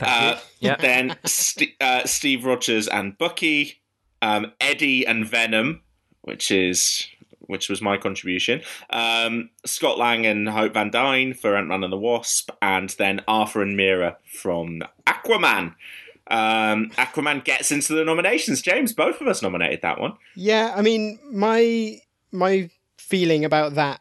Uh, 0.00 0.38
Yeah. 0.60 0.76
Then 0.80 1.16
St- 1.26 1.74
uh, 1.82 2.06
Steve 2.06 2.46
Rogers 2.46 2.88
and 2.88 3.18
Bucky, 3.18 3.82
um, 4.22 4.52
Eddie 4.58 5.06
and 5.06 5.26
Venom, 5.28 5.82
which 6.22 6.50
is 6.50 7.06
which 7.48 7.68
was 7.68 7.82
my 7.82 7.96
contribution. 7.96 8.62
Um, 8.90 9.50
Scott 9.66 9.98
Lang 9.98 10.24
and 10.24 10.48
Hope 10.48 10.74
Van 10.74 10.90
Dyne 10.90 11.34
for 11.34 11.56
Ant 11.56 11.66
Man 11.66 11.82
and 11.82 11.92
the 11.92 11.98
Wasp, 11.98 12.50
and 12.62 12.90
then 12.90 13.22
Arthur 13.26 13.62
and 13.62 13.76
Mera 13.76 14.16
from 14.24 14.82
Aquaman. 15.06 15.74
Um, 16.30 16.90
Aquaman 16.90 17.42
gets 17.42 17.72
into 17.72 17.94
the 17.94 18.04
nominations. 18.04 18.62
James, 18.62 18.92
both 18.92 19.20
of 19.20 19.26
us 19.26 19.42
nominated 19.42 19.80
that 19.82 20.00
one. 20.00 20.12
Yeah, 20.36 20.72
I 20.76 20.82
mean 20.82 21.18
my 21.30 22.00
my 22.30 22.70
feeling 22.98 23.44
about 23.44 23.74
that 23.74 24.00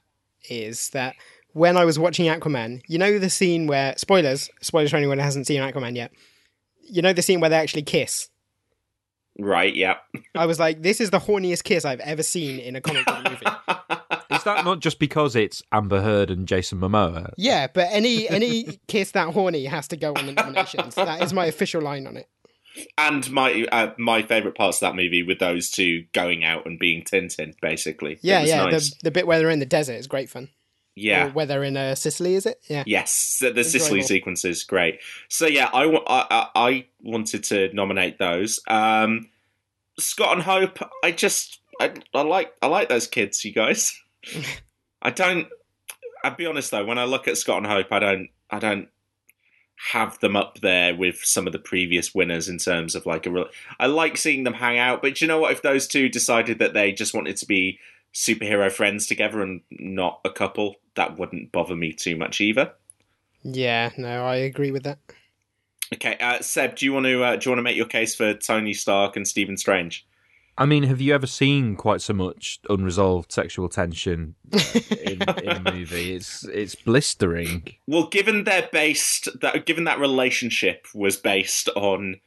is 0.49 0.89
that 0.89 1.15
when 1.53 1.77
I 1.77 1.85
was 1.85 1.97
watching 1.97 2.25
Aquaman, 2.27 2.81
you 2.87 2.97
know 2.97 3.17
the 3.17 3.29
scene 3.29 3.65
where 3.65 3.95
spoilers, 3.97 4.49
spoilers 4.61 4.91
for 4.91 4.97
anyone 4.97 5.17
who 5.17 5.23
hasn't 5.23 5.47
seen 5.47 5.61
Aquaman 5.61 5.95
yet. 5.95 6.11
You 6.89 7.01
know 7.01 7.13
the 7.13 7.21
scene 7.21 7.39
where 7.39 7.49
they 7.49 7.57
actually 7.57 7.81
kiss. 7.81 8.29
Right? 9.39 9.75
Yeah. 9.75 9.97
I 10.35 10.45
was 10.45 10.59
like, 10.59 10.81
this 10.81 10.99
is 10.99 11.09
the 11.11 11.19
horniest 11.19 11.63
kiss 11.63 11.85
I've 11.85 11.99
ever 11.99 12.23
seen 12.23 12.59
in 12.59 12.75
a 12.75 12.81
comic 12.81 13.05
book 13.05 13.23
movie. 13.23 13.45
Is 14.29 14.43
that 14.43 14.65
not 14.65 14.81
just 14.81 14.99
because 14.99 15.35
it's 15.35 15.63
Amber 15.71 16.01
Heard 16.01 16.29
and 16.29 16.47
Jason 16.47 16.79
Momoa? 16.79 17.31
Yeah, 17.37 17.67
but 17.73 17.87
any 17.91 18.27
any 18.29 18.79
kiss 18.87 19.11
that 19.11 19.33
horny 19.33 19.65
has 19.65 19.87
to 19.89 19.97
go 19.97 20.13
on 20.13 20.25
the 20.25 20.33
nominations. 20.33 20.95
That 20.95 21.23
is 21.23 21.33
my 21.33 21.45
official 21.45 21.81
line 21.81 22.05
on 22.05 22.17
it. 22.17 22.27
and 22.97 23.29
my 23.31 23.65
uh, 23.71 23.93
my 23.97 24.21
favorite 24.21 24.55
parts 24.55 24.77
of 24.77 24.81
that 24.81 24.95
movie 24.95 25.23
with 25.23 25.39
those 25.39 25.69
two 25.69 26.05
going 26.13 26.43
out 26.43 26.65
and 26.65 26.77
being 26.77 27.03
Tintin, 27.03 27.53
basically. 27.61 28.19
Yeah, 28.21 28.43
yeah. 28.43 28.65
nice. 28.65 28.89
The 28.89 28.95
the 29.03 29.11
bit 29.11 29.27
where 29.27 29.39
they're 29.39 29.49
in 29.49 29.59
the 29.59 29.65
desert 29.65 29.93
is 29.93 30.07
great 30.07 30.29
fun. 30.29 30.49
Yeah. 30.97 31.27
Or 31.27 31.29
where 31.29 31.45
they're 31.45 31.63
in 31.63 31.77
uh, 31.77 31.95
Sicily, 31.95 32.35
is 32.35 32.45
it? 32.45 32.59
Yeah. 32.67 32.83
Yes, 32.85 33.37
the, 33.39 33.51
the 33.51 33.63
Sicily 33.63 34.01
sequence 34.01 34.43
is 34.43 34.63
great. 34.63 34.99
So 35.29 35.45
yeah, 35.45 35.69
I, 35.71 35.83
I, 35.85 36.25
I 36.29 36.49
I 36.55 36.85
wanted 37.01 37.43
to 37.45 37.73
nominate 37.73 38.17
those. 38.17 38.59
Um, 38.67 39.29
Scott 39.99 40.33
and 40.33 40.41
Hope. 40.41 40.79
I 41.03 41.11
just 41.11 41.61
I, 41.79 41.93
I 42.13 42.21
like 42.21 42.53
I 42.61 42.67
like 42.67 42.89
those 42.89 43.07
kids. 43.07 43.45
You 43.45 43.53
guys. 43.53 43.99
I 45.01 45.11
don't. 45.11 45.47
I'll 46.23 46.35
be 46.35 46.47
honest 46.47 46.71
though. 46.71 46.85
When 46.85 46.97
I 46.97 47.05
look 47.05 47.27
at 47.27 47.37
Scott 47.37 47.57
and 47.57 47.67
Hope, 47.67 47.91
I 47.91 47.99
don't. 47.99 48.29
I 48.49 48.59
don't 48.59 48.89
have 49.91 50.19
them 50.19 50.35
up 50.35 50.59
there 50.61 50.95
with 50.95 51.23
some 51.23 51.45
of 51.45 51.53
the 51.53 51.59
previous 51.59 52.15
winners 52.15 52.49
in 52.49 52.57
terms 52.57 52.95
of 52.95 53.05
like 53.05 53.27
a 53.27 53.31
real. 53.31 53.45
I 53.79 53.85
like 53.85 54.17
seeing 54.17 54.43
them 54.43 54.55
hang 54.55 54.79
out, 54.79 55.03
but 55.03 55.21
you 55.21 55.27
know 55.27 55.39
what? 55.39 55.51
If 55.51 55.61
those 55.61 55.87
two 55.87 56.09
decided 56.09 56.57
that 56.59 56.73
they 56.73 56.91
just 56.91 57.13
wanted 57.13 57.37
to 57.37 57.45
be 57.45 57.79
superhero 58.13 58.71
friends 58.71 59.07
together 59.07 59.41
and 59.41 59.61
not 59.71 60.21
a 60.25 60.29
couple, 60.29 60.75
that 60.95 61.17
wouldn't 61.17 61.51
bother 61.51 61.75
me 61.75 61.93
too 61.93 62.15
much 62.15 62.41
either. 62.41 62.73
Yeah, 63.43 63.91
no, 63.97 64.25
I 64.25 64.37
agree 64.37 64.71
with 64.71 64.83
that. 64.83 64.99
Okay, 65.93 66.17
uh, 66.19 66.41
Seb, 66.41 66.75
do 66.75 66.85
you 66.85 66.93
want 66.93 67.05
to 67.05 67.23
uh, 67.23 67.35
do 67.37 67.47
you 67.47 67.51
want 67.51 67.59
to 67.59 67.63
make 67.63 67.77
your 67.77 67.85
case 67.85 68.13
for 68.13 68.33
Tony 68.33 68.73
Stark 68.73 69.15
and 69.15 69.25
Stephen 69.25 69.55
Strange? 69.55 70.05
I 70.57 70.65
mean, 70.65 70.83
have 70.83 70.99
you 70.99 71.13
ever 71.13 71.27
seen 71.27 71.75
quite 71.75 72.01
so 72.01 72.13
much 72.13 72.59
unresolved 72.67 73.31
sexual 73.31 73.69
tension 73.69 74.33
in, 74.51 75.21
in 75.43 75.51
a 75.51 75.71
movie? 75.71 76.15
It's 76.15 76.43
it's 76.45 76.75
blistering. 76.75 77.75
Well, 77.85 78.07
given 78.07 78.43
they're 78.43 78.67
based 78.73 79.29
that 79.41 79.65
given 79.65 79.83
that 79.83 79.99
relationship 79.99 80.87
was 80.95 81.15
based 81.15 81.69
on 81.69 82.19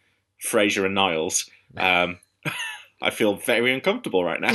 Frasier 0.43 0.87
and 0.87 0.95
Niles, 0.95 1.51
um, 1.77 2.19
I 3.03 3.11
feel 3.11 3.37
very 3.37 3.73
uncomfortable 3.73 4.25
right 4.25 4.41
now. 4.41 4.55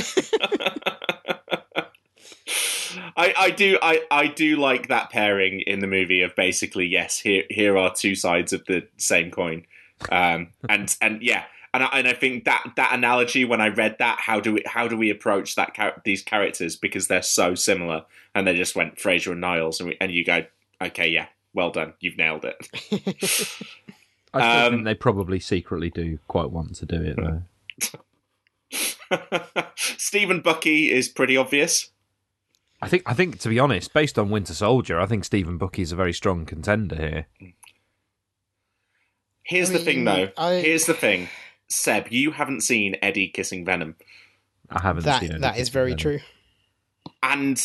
I, 3.18 3.34
I 3.36 3.50
do 3.50 3.78
I, 3.82 4.02
I 4.10 4.26
do 4.28 4.56
like 4.56 4.88
that 4.88 5.10
pairing 5.10 5.60
in 5.60 5.80
the 5.80 5.86
movie 5.86 6.22
of 6.22 6.34
basically 6.36 6.86
yes 6.86 7.18
here 7.18 7.44
here 7.50 7.76
are 7.78 7.94
two 7.94 8.14
sides 8.14 8.52
of 8.52 8.64
the 8.66 8.86
same 8.98 9.30
coin, 9.30 9.64
um, 10.10 10.48
and 10.68 10.94
and 11.00 11.22
yeah 11.22 11.44
and 11.74 11.82
I, 11.82 11.86
and 11.98 12.08
I 12.08 12.12
think 12.12 12.44
that 12.44 12.72
that 12.76 12.92
analogy 12.94 13.44
when 13.44 13.60
I 13.60 13.68
read 13.68 13.96
that 13.98 14.20
how 14.20 14.40
do 14.40 14.52
we 14.54 14.62
how 14.66 14.86
do 14.88 14.96
we 14.96 15.10
approach 15.10 15.54
that 15.56 15.74
char- 15.74 16.00
these 16.04 16.22
characters 16.22 16.76
because 16.76 17.08
they're 17.08 17.22
so 17.22 17.54
similar 17.54 18.04
and 18.34 18.46
they 18.46 18.56
just 18.56 18.76
went 18.76 18.96
Frasier 18.96 19.32
and 19.32 19.40
Niles 19.40 19.80
and 19.80 19.90
we, 19.90 19.96
and 20.00 20.12
you 20.12 20.24
go 20.24 20.44
okay 20.82 21.08
yeah 21.08 21.26
well 21.54 21.70
done 21.70 21.94
you've 22.00 22.18
nailed 22.18 22.44
it 22.44 22.68
I 24.34 24.66
Um, 24.66 24.72
think 24.72 24.84
they 24.84 24.94
probably 24.94 25.40
secretly 25.40 25.88
do 25.90 26.18
quite 26.28 26.50
want 26.50 26.74
to 26.76 26.86
do 26.86 27.00
it 27.02 27.16
though. 27.16 27.42
Steve 29.76 30.30
and 30.30 30.42
Bucky 30.42 30.90
is 30.92 31.08
pretty 31.08 31.36
obvious 31.36 31.90
I 32.82 32.88
think 32.88 33.04
I 33.06 33.14
think 33.14 33.38
to 33.40 33.48
be 33.48 33.58
honest, 33.58 33.94
based 33.94 34.18
on 34.18 34.28
Winter 34.28 34.52
Soldier, 34.52 35.00
I 35.00 35.06
think 35.06 35.24
Steve 35.24 35.48
and 35.48 35.58
Bucky 35.58 35.80
is 35.82 35.92
a 35.92 35.96
very 35.96 36.12
strong 36.12 36.44
contender 36.44 36.96
here. 36.96 37.26
here's 39.44 39.70
I 39.70 39.74
the 39.74 39.78
thing 39.78 40.04
though 40.04 40.28
I- 40.36 40.54
here's 40.56 40.84
the 40.86 40.94
thing 40.94 41.28
Seb 41.68 42.08
you 42.10 42.32
haven't 42.32 42.60
seen 42.62 42.96
Eddie 43.02 43.28
kissing 43.28 43.64
Venom 43.64 43.96
I 44.68 44.82
haven't 44.82 45.04
That 45.04 45.20
seen 45.20 45.40
that 45.40 45.58
is 45.58 45.68
very 45.70 45.94
true. 45.94 46.18
and 47.22 47.56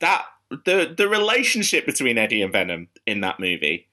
that 0.00 0.26
the 0.50 0.94
the 0.96 1.08
relationship 1.08 1.86
between 1.86 2.18
Eddie 2.18 2.42
and 2.42 2.52
Venom 2.52 2.88
in 3.06 3.20
that 3.22 3.40
movie. 3.40 3.88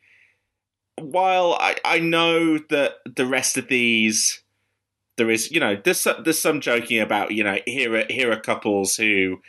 While 0.99 1.53
I, 1.59 1.77
I 1.85 1.99
know 1.99 2.57
that 2.69 2.95
the 3.15 3.25
rest 3.25 3.57
of 3.57 3.69
these, 3.69 4.40
there 5.21 5.29
is 5.29 5.51
you 5.51 5.59
know 5.59 5.79
there's 5.83 5.99
some, 5.99 6.23
there's 6.23 6.41
some 6.41 6.59
joking 6.59 6.99
about 6.99 7.29
you 7.29 7.43
know 7.43 7.57
here 7.67 7.95
are 7.95 8.05
here 8.09 8.31
are 8.31 8.39
couples 8.39 8.95
who, 8.95 9.39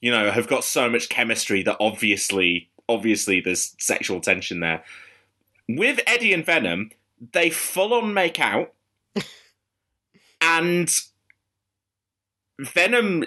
you 0.00 0.10
know, 0.10 0.32
have 0.32 0.48
got 0.48 0.64
so 0.64 0.90
much 0.90 1.08
chemistry 1.08 1.62
that 1.62 1.76
obviously 1.78 2.68
obviously 2.88 3.40
there's 3.40 3.76
sexual 3.78 4.20
tension 4.20 4.58
there. 4.58 4.82
With 5.68 6.00
Eddie 6.08 6.32
and 6.32 6.44
Venom, 6.44 6.90
they 7.32 7.50
full 7.50 7.94
on 7.94 8.12
make 8.12 8.40
out, 8.40 8.72
and 10.40 10.92
Venom 12.58 13.26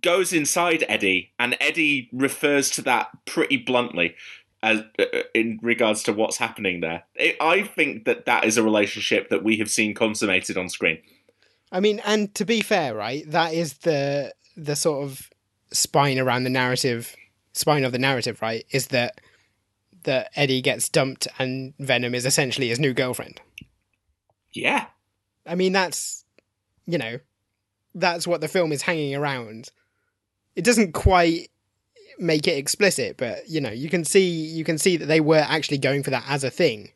goes 0.00 0.32
inside 0.32 0.84
Eddie, 0.88 1.32
and 1.36 1.56
Eddie 1.60 2.08
refers 2.12 2.70
to 2.70 2.82
that 2.82 3.10
pretty 3.24 3.56
bluntly 3.56 4.14
as 4.62 4.82
uh, 4.98 5.04
in 5.34 5.58
regards 5.62 6.02
to 6.04 6.12
what's 6.12 6.36
happening 6.36 6.80
there. 6.80 7.04
It, 7.14 7.36
I 7.40 7.62
think 7.62 8.04
that 8.04 8.26
that 8.26 8.44
is 8.44 8.56
a 8.56 8.62
relationship 8.62 9.30
that 9.30 9.42
we 9.42 9.56
have 9.56 9.70
seen 9.70 9.94
consummated 9.94 10.56
on 10.56 10.68
screen. 10.68 10.98
I 11.72 11.80
mean, 11.80 12.00
and 12.04 12.34
to 12.34 12.44
be 12.44 12.60
fair, 12.60 12.94
right, 12.94 13.28
that 13.30 13.54
is 13.54 13.74
the 13.78 14.34
the 14.56 14.76
sort 14.76 15.04
of 15.04 15.30
spine 15.72 16.18
around 16.18 16.44
the 16.44 16.50
narrative, 16.50 17.14
spine 17.52 17.84
of 17.84 17.92
the 17.92 17.98
narrative, 17.98 18.42
right, 18.42 18.64
is 18.70 18.88
that 18.88 19.20
that 20.02 20.30
Eddie 20.34 20.62
gets 20.62 20.88
dumped 20.88 21.28
and 21.38 21.74
Venom 21.78 22.14
is 22.14 22.26
essentially 22.26 22.68
his 22.68 22.80
new 22.80 22.94
girlfriend. 22.94 23.40
Yeah, 24.52 24.86
I 25.46 25.54
mean, 25.54 25.72
that's 25.72 26.24
you 26.86 26.98
know, 26.98 27.18
that's 27.94 28.26
what 28.26 28.40
the 28.40 28.48
film 28.48 28.72
is 28.72 28.82
hanging 28.82 29.14
around. 29.14 29.70
It 30.56 30.64
doesn't 30.64 30.92
quite 30.92 31.50
make 32.20 32.46
it 32.46 32.56
explicit, 32.58 33.16
but 33.16 33.48
you 33.48 33.60
know, 33.60 33.70
you 33.70 33.88
can 33.88 34.04
see 34.04 34.28
you 34.28 34.64
can 34.64 34.78
see 34.78 34.96
that 34.96 35.06
they 35.06 35.20
were 35.20 35.44
actually 35.48 35.78
going 35.78 36.02
for 36.02 36.10
that 36.10 36.24
as 36.28 36.44
a 36.44 36.50
thing. 36.50 36.90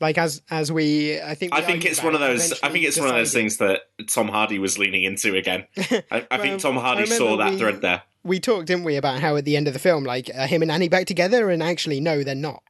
Like 0.00 0.18
as 0.18 0.42
as 0.50 0.70
we, 0.70 1.20
I 1.20 1.34
think 1.34 1.54
I 1.54 1.62
think 1.62 1.84
it's 1.84 2.02
one 2.02 2.14
of 2.14 2.20
those. 2.20 2.52
I 2.62 2.68
think 2.68 2.84
it's 2.84 2.98
one 2.98 3.08
of 3.08 3.14
those 3.14 3.32
things 3.32 3.56
that 3.58 3.82
Tom 4.10 4.28
Hardy 4.28 4.58
was 4.58 4.78
leaning 4.78 5.04
into 5.04 5.34
again. 5.36 5.66
I, 5.78 6.02
I 6.10 6.26
Well, 6.30 6.40
think 6.40 6.60
Tom 6.60 6.76
Hardy 6.76 7.06
saw 7.06 7.36
that 7.38 7.52
we- 7.52 7.58
thread 7.58 7.80
there. 7.80 8.02
we 8.22 8.38
talked, 8.40 8.66
didn't 8.66 8.84
we, 8.84 8.96
about 8.96 9.20
how 9.20 9.36
at 9.36 9.44
the 9.46 9.56
end 9.56 9.68
of 9.68 9.72
the 9.72 9.78
film, 9.80 10.04
like 10.04 10.30
uh, 10.34 10.46
him 10.46 10.60
and 10.62 10.70
Annie 10.70 10.88
back 10.90 11.06
together, 11.06 11.48
and 11.50 11.62
actually, 11.62 12.00
no, 12.00 12.22
they're 12.22 12.34
not 12.34 12.62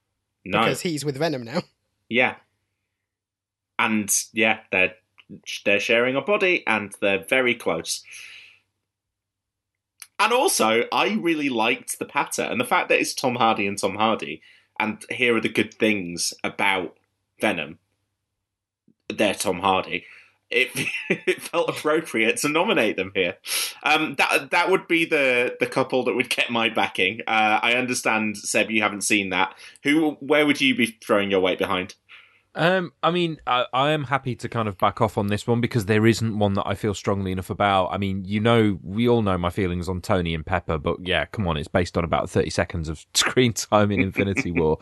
No, 0.44 0.60
because 0.60 0.82
he's 0.82 1.04
with 1.04 1.16
Venom 1.16 1.42
now. 1.42 1.62
yeah, 2.08 2.36
and 3.78 4.08
yeah, 4.32 4.60
they're 4.70 4.94
they're 5.64 5.80
sharing 5.80 6.14
a 6.14 6.20
body, 6.20 6.62
and 6.66 6.94
they're 7.00 7.24
very 7.28 7.54
close. 7.56 8.04
And 10.18 10.32
also, 10.32 10.84
I 10.92 11.14
really 11.14 11.48
liked 11.48 11.98
the 11.98 12.06
patter 12.06 12.42
and 12.42 12.60
the 12.60 12.64
fact 12.64 12.88
that 12.88 13.00
it's 13.00 13.14
Tom 13.14 13.36
Hardy 13.36 13.66
and 13.66 13.78
Tom 13.78 13.96
Hardy, 13.96 14.40
and 14.78 15.04
here 15.10 15.36
are 15.36 15.40
the 15.40 15.48
good 15.48 15.74
things 15.74 16.32
about 16.42 16.96
Venom. 17.40 17.78
They're 19.08 19.34
Tom 19.34 19.60
Hardy. 19.60 20.04
It, 20.50 20.70
it 21.10 21.42
felt 21.42 21.68
appropriate 21.68 22.38
to 22.38 22.48
nominate 22.48 22.96
them 22.96 23.12
here. 23.14 23.36
Um, 23.82 24.14
that 24.14 24.50
that 24.52 24.70
would 24.70 24.88
be 24.88 25.04
the 25.04 25.56
the 25.60 25.66
couple 25.66 26.04
that 26.04 26.14
would 26.14 26.30
get 26.30 26.50
my 26.50 26.68
backing. 26.70 27.20
Uh, 27.26 27.60
I 27.62 27.74
understand, 27.74 28.38
Seb, 28.38 28.70
you 28.70 28.82
haven't 28.82 29.02
seen 29.02 29.30
that. 29.30 29.54
Who, 29.82 30.12
where 30.20 30.46
would 30.46 30.60
you 30.60 30.74
be 30.74 30.96
throwing 31.04 31.30
your 31.30 31.40
weight 31.40 31.58
behind? 31.58 31.94
Um, 32.56 32.92
I 33.02 33.10
mean, 33.10 33.38
I, 33.46 33.66
I 33.74 33.90
am 33.90 34.04
happy 34.04 34.34
to 34.36 34.48
kind 34.48 34.66
of 34.66 34.78
back 34.78 35.02
off 35.02 35.18
on 35.18 35.26
this 35.26 35.46
one 35.46 35.60
because 35.60 35.84
there 35.84 36.06
isn't 36.06 36.38
one 36.38 36.54
that 36.54 36.66
I 36.66 36.74
feel 36.74 36.94
strongly 36.94 37.30
enough 37.30 37.50
about. 37.50 37.88
I 37.88 37.98
mean, 37.98 38.24
you 38.24 38.40
know, 38.40 38.78
we 38.82 39.06
all 39.06 39.20
know 39.20 39.36
my 39.36 39.50
feelings 39.50 39.90
on 39.90 40.00
Tony 40.00 40.34
and 40.34 40.44
Pepper, 40.44 40.78
but 40.78 40.96
yeah, 41.06 41.26
come 41.26 41.46
on, 41.46 41.58
it's 41.58 41.68
based 41.68 41.98
on 41.98 42.04
about 42.04 42.30
30 42.30 42.48
seconds 42.48 42.88
of 42.88 43.04
screen 43.14 43.52
time 43.52 43.92
in 43.92 44.00
Infinity 44.00 44.52
War. 44.52 44.78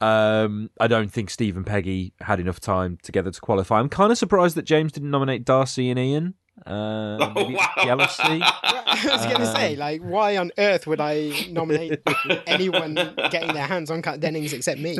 Um, 0.00 0.70
I 0.80 0.86
don't 0.86 1.12
think 1.12 1.30
Steve 1.30 1.56
and 1.56 1.66
Peggy 1.66 2.14
had 2.20 2.38
enough 2.38 2.60
time 2.60 2.96
together 3.02 3.32
to 3.32 3.40
qualify. 3.40 3.80
I'm 3.80 3.88
kind 3.88 4.12
of 4.12 4.16
surprised 4.16 4.54
that 4.54 4.64
James 4.64 4.92
didn't 4.92 5.10
nominate 5.10 5.44
Darcy 5.44 5.90
and 5.90 5.98
Ian. 5.98 6.34
Uh, 6.66 7.32
maybe 7.34 7.54
wow. 7.54 7.70
jealousy. 7.82 8.22
I 8.42 9.00
was 9.10 9.24
going 9.26 9.40
to 9.40 9.52
say, 9.52 9.76
like, 9.76 10.02
why 10.02 10.36
on 10.36 10.50
earth 10.58 10.86
would 10.86 11.00
I 11.00 11.32
nominate 11.50 12.00
anyone 12.46 12.94
getting 13.30 13.54
their 13.54 13.66
hands 13.66 13.90
on 13.90 14.02
Kat 14.02 14.20
Dennings 14.20 14.52
except 14.52 14.78
me? 14.80 14.98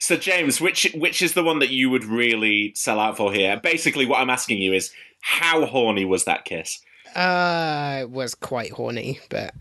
So, 0.00 0.16
James, 0.16 0.60
which 0.60 0.90
which 0.94 1.20
is 1.22 1.34
the 1.34 1.42
one 1.42 1.58
that 1.58 1.70
you 1.70 1.90
would 1.90 2.04
really 2.04 2.72
sell 2.74 2.98
out 2.98 3.16
for 3.16 3.32
here? 3.32 3.60
Basically, 3.62 4.06
what 4.06 4.20
I'm 4.20 4.30
asking 4.30 4.58
you 4.58 4.72
is, 4.72 4.90
how 5.20 5.66
horny 5.66 6.04
was 6.06 6.24
that 6.24 6.44
kiss? 6.46 6.80
Uh, 7.14 7.98
it 8.02 8.10
was 8.10 8.34
quite 8.34 8.70
horny, 8.72 9.18
but 9.28 9.52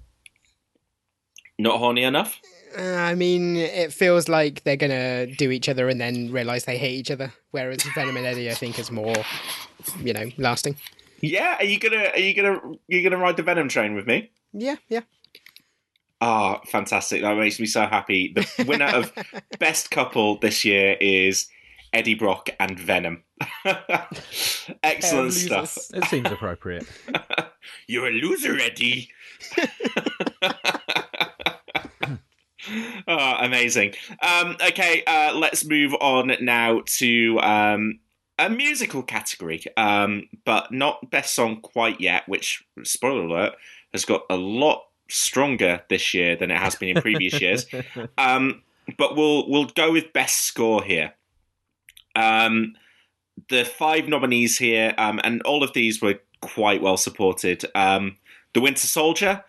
Not 1.57 1.79
horny 1.79 2.03
enough? 2.03 2.39
uh, 2.77 2.81
I 2.81 3.15
mean, 3.15 3.57
it 3.57 3.91
feels 3.91 4.29
like 4.29 4.63
they're 4.63 4.77
gonna 4.77 5.25
do 5.25 5.51
each 5.51 5.67
other 5.67 5.89
and 5.89 5.99
then 5.99 6.31
realize 6.31 6.65
they 6.65 6.77
hate 6.77 6.95
each 6.95 7.11
other. 7.11 7.33
Whereas 7.51 7.83
Venom 7.95 8.15
and 8.17 8.25
Eddie, 8.25 8.49
I 8.49 8.53
think, 8.53 8.77
is 8.79 8.91
more, 8.91 9.15
you 10.01 10.13
know, 10.13 10.29
lasting. 10.37 10.75
Yeah. 11.21 11.57
Are 11.59 11.65
you 11.65 11.79
gonna 11.79 12.09
are 12.13 12.19
you 12.19 12.33
gonna 12.33 12.57
are 12.57 12.75
you 12.87 13.03
gonna 13.03 13.21
ride 13.21 13.37
the 13.37 13.43
Venom 13.43 13.69
train 13.69 13.95
with 13.95 14.07
me? 14.07 14.31
Yeah, 14.53 14.75
yeah. 14.87 15.01
Ah, 16.21 16.59
fantastic! 16.65 17.21
That 17.21 17.37
makes 17.37 17.59
me 17.59 17.65
so 17.65 17.85
happy. 17.85 18.33
The 18.33 18.65
winner 18.65 18.87
of 18.87 19.13
best 19.59 19.89
couple 19.89 20.37
this 20.39 20.65
year 20.65 20.97
is 20.99 21.47
Eddie 21.93 22.15
Brock 22.15 22.49
and 22.59 22.77
Venom. 22.77 23.23
Excellent 24.83 25.33
stuff. 25.33 25.77
It 25.93 26.03
seems 26.05 26.29
appropriate. 26.29 26.85
You're 27.87 28.07
a 28.07 28.11
loser, 28.11 28.57
Eddie. 28.59 29.09
oh, 33.07 33.35
amazing. 33.39 33.93
Um, 34.21 34.57
okay, 34.61 35.03
uh, 35.07 35.33
let's 35.35 35.65
move 35.65 35.93
on 35.95 36.33
now 36.41 36.81
to 36.85 37.39
um, 37.39 37.99
a 38.39 38.49
musical 38.49 39.03
category, 39.03 39.63
um, 39.77 40.27
but 40.45 40.71
not 40.71 41.11
best 41.11 41.35
song 41.35 41.61
quite 41.61 42.01
yet. 42.01 42.27
Which, 42.27 42.63
spoiler 42.83 43.23
alert, 43.23 43.53
has 43.93 44.05
got 44.05 44.23
a 44.29 44.37
lot 44.37 44.85
stronger 45.09 45.83
this 45.89 46.13
year 46.13 46.35
than 46.35 46.49
it 46.49 46.57
has 46.57 46.75
been 46.75 46.95
in 46.95 47.01
previous 47.01 47.39
years. 47.39 47.65
Um, 48.17 48.63
but 48.97 49.15
we'll 49.15 49.47
we'll 49.47 49.65
go 49.65 49.91
with 49.91 50.13
best 50.13 50.41
score 50.41 50.83
here. 50.83 51.13
Um, 52.15 52.75
the 53.49 53.63
five 53.63 54.07
nominees 54.07 54.57
here, 54.57 54.95
um, 54.97 55.19
and 55.23 55.41
all 55.43 55.63
of 55.63 55.73
these 55.73 56.01
were 56.01 56.19
quite 56.41 56.81
well 56.81 56.97
supported. 56.97 57.65
Um, 57.75 58.17
the 58.53 58.61
Winter 58.61 58.87
Soldier, 58.87 59.43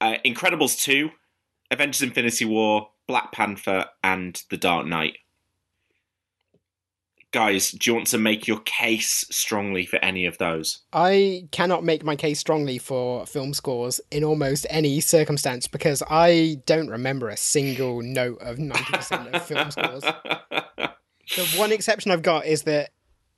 uh, 0.00 0.16
Incredibles 0.24 0.80
2, 0.82 1.10
Avengers 1.70 2.02
Infinity 2.02 2.44
War, 2.44 2.90
Black 3.06 3.32
Panther, 3.32 3.86
and 4.04 4.42
The 4.50 4.56
Dark 4.56 4.86
Knight. 4.86 5.18
Guys, 7.32 7.70
do 7.70 7.90
you 7.90 7.94
want 7.94 8.08
to 8.08 8.18
make 8.18 8.48
your 8.48 8.58
case 8.60 9.24
strongly 9.30 9.86
for 9.86 9.96
any 10.04 10.26
of 10.26 10.38
those? 10.38 10.80
I 10.92 11.46
cannot 11.52 11.84
make 11.84 12.02
my 12.02 12.16
case 12.16 12.40
strongly 12.40 12.78
for 12.78 13.24
film 13.24 13.54
scores 13.54 14.00
in 14.10 14.24
almost 14.24 14.66
any 14.68 15.00
circumstance 15.00 15.68
because 15.68 16.02
I 16.10 16.60
don't 16.66 16.88
remember 16.88 17.28
a 17.28 17.36
single 17.36 18.02
note 18.02 18.40
of 18.40 18.56
90% 18.56 19.32
of 19.32 19.42
film 19.44 19.70
scores. 19.70 20.04
The 21.36 21.46
one 21.56 21.70
exception 21.70 22.10
I've 22.10 22.22
got 22.22 22.44
is 22.44 22.62
that 22.62 22.90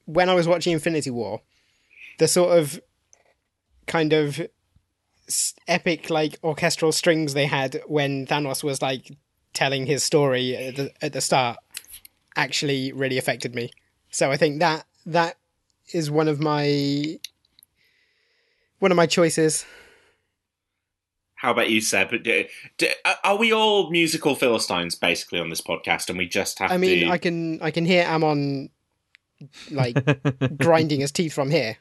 when 0.06 0.30
I 0.30 0.34
was 0.34 0.48
watching 0.48 0.72
Infinity 0.72 1.10
War, 1.10 1.42
the 2.18 2.26
sort 2.26 2.56
of 2.58 2.80
kind 3.86 4.14
of 4.14 4.40
epic 5.68 6.08
like 6.08 6.38
orchestral 6.42 6.92
strings 6.92 7.34
they 7.34 7.44
had 7.44 7.82
when 7.86 8.26
Thanos 8.26 8.64
was 8.64 8.80
like 8.80 9.10
telling 9.52 9.84
his 9.84 10.02
story 10.02 10.56
at 10.56 10.76
the, 10.76 10.92
at 11.02 11.12
the 11.12 11.20
start 11.20 11.58
actually 12.34 12.92
really 12.92 13.18
affected 13.18 13.54
me. 13.54 13.70
So 14.12 14.30
I 14.30 14.36
think 14.36 14.60
that 14.60 14.86
that 15.06 15.38
is 15.92 16.10
one 16.10 16.28
of 16.28 16.38
my 16.38 17.18
one 18.78 18.90
of 18.92 18.96
my 18.96 19.06
choices. 19.06 19.64
How 21.34 21.50
about 21.50 21.70
you, 21.70 21.80
Seb? 21.80 22.22
Do, 22.22 22.44
do, 22.78 22.88
are 23.24 23.36
we 23.36 23.52
all 23.52 23.90
musical 23.90 24.36
philistines 24.36 24.94
basically 24.94 25.40
on 25.40 25.50
this 25.50 25.60
podcast, 25.60 26.08
and 26.08 26.16
we 26.16 26.28
just 26.28 26.58
have? 26.60 26.70
I 26.70 26.76
mean, 26.76 27.06
to... 27.06 27.08
I 27.08 27.18
can 27.18 27.60
I 27.62 27.70
can 27.72 27.84
hear 27.84 28.04
Amon 28.04 28.70
like 29.70 29.96
grinding 30.58 31.00
his 31.00 31.10
teeth 31.10 31.32
from 31.32 31.50
here. 31.50 31.78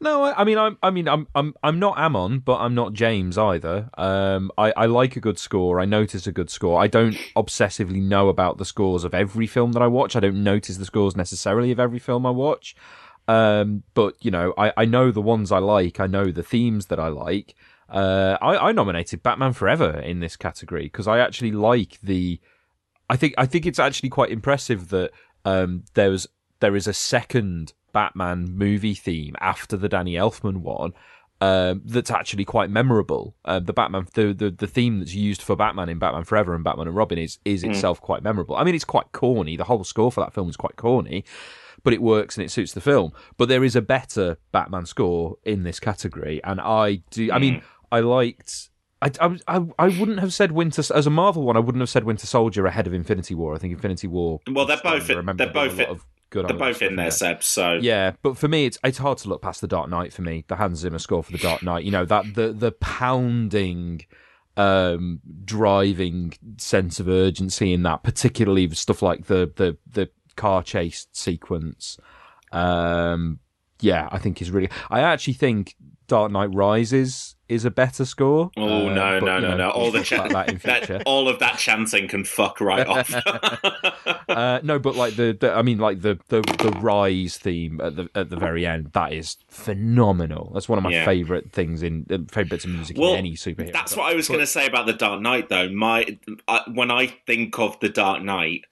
No, 0.00 0.22
I, 0.22 0.42
I, 0.42 0.44
mean, 0.44 0.58
I'm, 0.58 0.78
I 0.82 0.90
mean, 0.90 1.08
I'm, 1.08 1.26
I'm, 1.34 1.54
I'm 1.62 1.78
not 1.80 1.98
Amon, 1.98 2.38
but 2.38 2.58
I'm 2.58 2.74
not 2.74 2.92
James 2.92 3.36
either. 3.36 3.90
Um, 3.98 4.52
I, 4.56 4.72
I 4.76 4.86
like 4.86 5.16
a 5.16 5.20
good 5.20 5.38
score. 5.38 5.80
I 5.80 5.86
notice 5.86 6.26
a 6.26 6.32
good 6.32 6.50
score. 6.50 6.80
I 6.80 6.86
don't 6.86 7.16
obsessively 7.36 8.00
know 8.00 8.28
about 8.28 8.58
the 8.58 8.64
scores 8.64 9.02
of 9.02 9.12
every 9.12 9.48
film 9.48 9.72
that 9.72 9.82
I 9.82 9.88
watch. 9.88 10.14
I 10.14 10.20
don't 10.20 10.44
notice 10.44 10.76
the 10.76 10.84
scores 10.84 11.16
necessarily 11.16 11.72
of 11.72 11.80
every 11.80 11.98
film 11.98 12.26
I 12.26 12.30
watch. 12.30 12.76
Um, 13.26 13.82
but 13.94 14.14
you 14.20 14.30
know, 14.30 14.54
I, 14.56 14.72
I 14.76 14.84
know 14.84 15.10
the 15.10 15.20
ones 15.20 15.50
I 15.50 15.58
like. 15.58 16.00
I 16.00 16.06
know 16.06 16.30
the 16.30 16.42
themes 16.42 16.86
that 16.86 17.00
I 17.00 17.08
like. 17.08 17.54
Uh, 17.88 18.38
I, 18.40 18.68
I 18.68 18.72
nominated 18.72 19.22
Batman 19.22 19.52
Forever 19.52 19.98
in 19.98 20.20
this 20.20 20.36
category 20.36 20.84
because 20.84 21.08
I 21.08 21.18
actually 21.18 21.52
like 21.52 21.98
the. 22.02 22.40
I 23.10 23.16
think 23.16 23.34
I 23.36 23.46
think 23.46 23.66
it's 23.66 23.78
actually 23.78 24.10
quite 24.10 24.30
impressive 24.30 24.88
that 24.90 25.10
um, 25.44 25.84
there 25.94 26.10
was 26.10 26.26
there 26.60 26.76
is 26.76 26.86
a 26.86 26.92
second 26.92 27.74
Batman 27.92 28.56
movie 28.56 28.94
theme 28.94 29.36
after 29.40 29.76
the 29.76 29.88
Danny 29.88 30.14
Elfman 30.14 30.58
one. 30.58 30.92
Um, 31.40 31.82
that's 31.84 32.10
actually 32.10 32.44
quite 32.44 32.68
memorable. 32.68 33.36
Uh, 33.44 33.60
the 33.60 33.72
Batman, 33.72 34.08
the, 34.14 34.32
the 34.32 34.50
the 34.50 34.66
theme 34.66 34.98
that's 34.98 35.14
used 35.14 35.40
for 35.40 35.54
Batman 35.54 35.88
in 35.88 36.00
Batman 36.00 36.24
Forever 36.24 36.52
and 36.52 36.64
Batman 36.64 36.88
and 36.88 36.96
Robin 36.96 37.16
is 37.16 37.38
is 37.44 37.62
mm. 37.62 37.70
itself 37.70 38.00
quite 38.00 38.24
memorable. 38.24 38.56
I 38.56 38.64
mean, 38.64 38.74
it's 38.74 38.84
quite 38.84 39.12
corny. 39.12 39.56
The 39.56 39.64
whole 39.64 39.84
score 39.84 40.10
for 40.10 40.20
that 40.20 40.34
film 40.34 40.48
is 40.48 40.56
quite 40.56 40.74
corny, 40.74 41.24
but 41.84 41.92
it 41.92 42.02
works 42.02 42.36
and 42.36 42.44
it 42.44 42.50
suits 42.50 42.72
the 42.72 42.80
film. 42.80 43.12
But 43.36 43.48
there 43.48 43.62
is 43.62 43.76
a 43.76 43.82
better 43.82 44.38
Batman 44.50 44.84
score 44.84 45.36
in 45.44 45.62
this 45.62 45.78
category, 45.78 46.42
and 46.42 46.60
I 46.60 47.02
do. 47.10 47.28
Mm. 47.28 47.34
I 47.34 47.38
mean, 47.38 47.54
mm. 47.54 47.62
I 47.92 48.00
liked. 48.00 48.70
I, 49.00 49.12
I, 49.46 49.64
I 49.78 49.86
wouldn't 49.86 50.18
have 50.18 50.34
said 50.34 50.50
Winter 50.50 50.82
as 50.92 51.06
a 51.06 51.10
Marvel 51.10 51.44
one. 51.44 51.56
I 51.56 51.60
wouldn't 51.60 51.82
have 51.82 51.88
said 51.88 52.02
Winter 52.02 52.26
Soldier 52.26 52.66
ahead 52.66 52.88
of 52.88 52.92
Infinity 52.92 53.36
War. 53.36 53.54
I 53.54 53.58
think 53.58 53.72
Infinity 53.72 54.08
War. 54.08 54.40
Well, 54.50 54.66
they're 54.66 54.80
both. 54.82 55.06
They're 55.06 55.22
both. 55.22 55.78
Of, 55.78 56.04
good. 56.30 56.48
They're 56.48 56.56
both 56.56 56.82
in 56.82 56.96
there, 56.96 57.10
Seb. 57.10 57.42
So 57.42 57.74
yeah, 57.74 58.12
but 58.22 58.36
for 58.36 58.48
me, 58.48 58.66
it's 58.66 58.78
it's 58.84 58.98
hard 58.98 59.18
to 59.18 59.28
look 59.28 59.42
past 59.42 59.60
the 59.60 59.68
Dark 59.68 59.88
Knight. 59.88 60.12
For 60.12 60.22
me, 60.22 60.44
the 60.48 60.56
Hans 60.56 60.78
Zimmer 60.80 60.98
score 60.98 61.22
for 61.22 61.32
the 61.32 61.38
Dark 61.38 61.62
Knight. 61.62 61.84
You 61.84 61.90
know 61.90 62.04
that 62.04 62.34
the 62.34 62.52
the 62.52 62.72
pounding, 62.72 64.02
um, 64.56 65.20
driving 65.44 66.34
sense 66.58 67.00
of 67.00 67.08
urgency 67.08 67.72
in 67.72 67.82
that, 67.84 68.02
particularly 68.02 68.68
stuff 68.70 69.02
like 69.02 69.26
the 69.26 69.52
the 69.56 69.76
the 69.90 70.10
car 70.36 70.62
chase 70.62 71.06
sequence. 71.12 71.98
Um, 72.52 73.40
yeah, 73.80 74.08
I 74.10 74.18
think 74.18 74.40
is 74.42 74.50
really. 74.50 74.70
I 74.90 75.00
actually 75.00 75.34
think 75.34 75.76
Dark 76.06 76.32
Knight 76.32 76.54
Rises 76.54 77.36
is 77.48 77.64
a 77.64 77.70
better 77.70 78.04
score. 78.04 78.50
Oh 78.56 78.88
uh, 78.88 78.94
no, 78.94 79.20
but, 79.20 79.26
no, 79.26 79.38
no, 79.40 79.48
know, 79.50 79.56
no! 79.56 79.70
All 79.70 79.90
the 79.90 80.02
ch- 80.02 80.10
that, 80.10 80.60
that 80.62 81.02
all 81.06 81.28
of 81.28 81.38
that 81.38 81.58
chanting 81.58 82.06
can 82.08 82.24
fuck 82.24 82.60
right 82.60 82.86
off. 82.86 83.12
uh, 84.28 84.60
no, 84.62 84.78
but 84.78 84.96
like 84.96 85.16
the, 85.16 85.36
the, 85.38 85.52
I 85.52 85.62
mean, 85.62 85.78
like 85.78 86.02
the, 86.02 86.18
the 86.28 86.42
the 86.42 86.78
Rise 86.80 87.38
theme 87.38 87.80
at 87.80 87.96
the 87.96 88.08
at 88.14 88.30
the 88.30 88.36
very 88.36 88.66
end, 88.66 88.92
that 88.92 89.12
is 89.12 89.36
phenomenal. 89.48 90.50
That's 90.52 90.68
one 90.68 90.78
of 90.78 90.84
my 90.84 90.90
yeah. 90.90 91.04
favorite 91.04 91.52
things 91.52 91.82
in 91.82 92.06
uh, 92.10 92.18
favorite 92.30 92.50
bits 92.50 92.64
of 92.64 92.70
music 92.70 92.96
well, 92.98 93.12
in 93.12 93.18
any 93.18 93.34
superhero. 93.34 93.72
That's 93.72 93.96
what 93.96 94.12
I 94.12 94.14
was 94.14 94.28
going 94.28 94.40
to 94.40 94.46
say 94.46 94.66
about 94.66 94.86
the 94.86 94.92
Dark 94.92 95.20
Knight, 95.20 95.48
though. 95.48 95.68
My 95.68 96.18
uh, 96.46 96.60
when 96.72 96.90
I 96.90 97.06
think 97.06 97.58
of 97.58 97.80
the 97.80 97.88
Dark 97.88 98.22
Knight, 98.22 98.66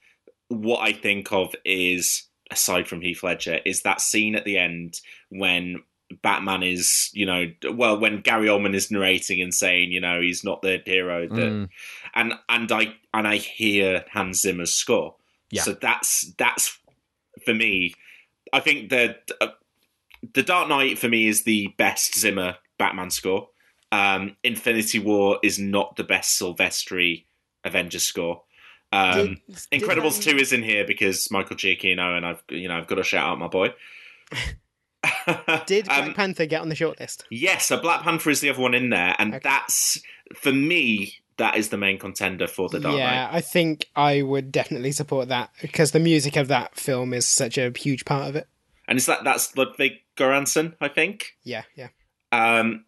what 0.49 0.79
I 0.79 0.93
think 0.93 1.31
of 1.31 1.55
is 1.65 2.27
aside 2.51 2.87
from 2.87 3.01
Heath 3.01 3.23
Ledger, 3.23 3.59
is 3.65 3.81
that 3.81 4.01
scene 4.01 4.35
at 4.35 4.45
the 4.45 4.57
end 4.57 5.01
when 5.29 5.83
Batman 6.21 6.63
is, 6.63 7.09
you 7.13 7.25
know, 7.25 7.47
well, 7.71 7.99
when 7.99 8.21
Gary 8.21 8.47
Oldman 8.47 8.75
is 8.75 8.91
narrating 8.91 9.41
and 9.41 9.53
saying, 9.53 9.91
you 9.91 9.99
know, 9.99 10.21
he's 10.21 10.43
not 10.43 10.61
the 10.61 10.81
hero 10.85 11.27
that, 11.27 11.35
mm. 11.35 11.69
and 12.15 12.33
and 12.47 12.71
I 12.71 12.95
and 13.13 13.27
I 13.27 13.37
hear 13.37 14.05
Hans 14.11 14.41
Zimmer's 14.41 14.73
score. 14.73 15.15
Yeah. 15.51 15.63
So 15.63 15.73
that's 15.73 16.33
that's 16.37 16.77
for 17.43 17.53
me. 17.53 17.93
I 18.53 18.61
think 18.61 18.89
that 18.89 19.31
uh, 19.41 19.47
the 20.33 20.43
Dark 20.43 20.69
Knight 20.69 20.97
for 20.97 21.09
me 21.09 21.27
is 21.27 21.43
the 21.43 21.73
best 21.77 22.17
Zimmer 22.17 22.55
Batman 22.77 23.09
score. 23.09 23.49
Um, 23.91 24.35
Infinity 24.43 24.99
War 24.99 25.39
is 25.43 25.59
not 25.59 25.95
the 25.95 26.03
best 26.03 26.39
Silvestri 26.39 27.25
Avengers 27.63 28.03
score. 28.03 28.43
Um, 28.91 29.37
did, 29.49 29.81
Incredibles 29.81 30.23
did 30.23 30.31
two 30.31 30.37
is 30.37 30.53
in 30.53 30.63
here 30.63 30.85
because 30.85 31.29
Michael 31.31 31.57
Giacchino, 31.57 32.15
and 32.15 32.25
I've 32.25 32.43
you 32.49 32.69
know 32.69 32.77
I've 32.77 32.87
got 32.87 32.95
to 32.95 33.03
shout 33.03 33.27
out 33.27 33.39
my 33.39 33.47
boy. 33.47 33.73
Did 35.65 35.85
Black 35.85 36.03
um, 36.03 36.13
Panther 36.13 36.45
get 36.45 36.61
on 36.61 36.69
the 36.69 36.75
shortlist? 36.75 37.23
Yes, 37.29 37.67
so 37.67 37.79
Black 37.79 38.01
Panther 38.01 38.29
is 38.29 38.41
the 38.41 38.49
other 38.49 38.61
one 38.61 38.73
in 38.73 38.89
there, 38.89 39.15
and 39.19 39.35
okay. 39.35 39.41
that's 39.43 40.01
for 40.35 40.51
me. 40.51 41.13
That 41.37 41.55
is 41.55 41.69
the 41.69 41.77
main 41.77 41.99
contender 41.99 42.47
for 42.47 42.67
the 42.67 42.79
Dark 42.79 42.95
Knight. 42.95 42.99
Yeah, 42.99 43.29
I 43.31 43.41
think 43.41 43.85
I 43.95 44.23
would 44.23 44.51
definitely 44.51 44.91
support 44.91 45.27
that 45.27 45.51
because 45.61 45.91
the 45.91 45.99
music 45.99 46.35
of 46.35 46.47
that 46.47 46.75
film 46.75 47.13
is 47.13 47.27
such 47.27 47.59
a 47.59 47.71
huge 47.77 48.05
part 48.05 48.27
of 48.27 48.35
it. 48.35 48.47
And 48.87 48.97
is 48.97 49.05
that 49.05 49.23
that's 49.23 49.55
Ludwig 49.55 49.93
Göransson? 50.17 50.73
I 50.81 50.87
think. 50.87 51.33
Yeah, 51.43 51.61
yeah. 51.75 51.89
Um, 52.31 52.85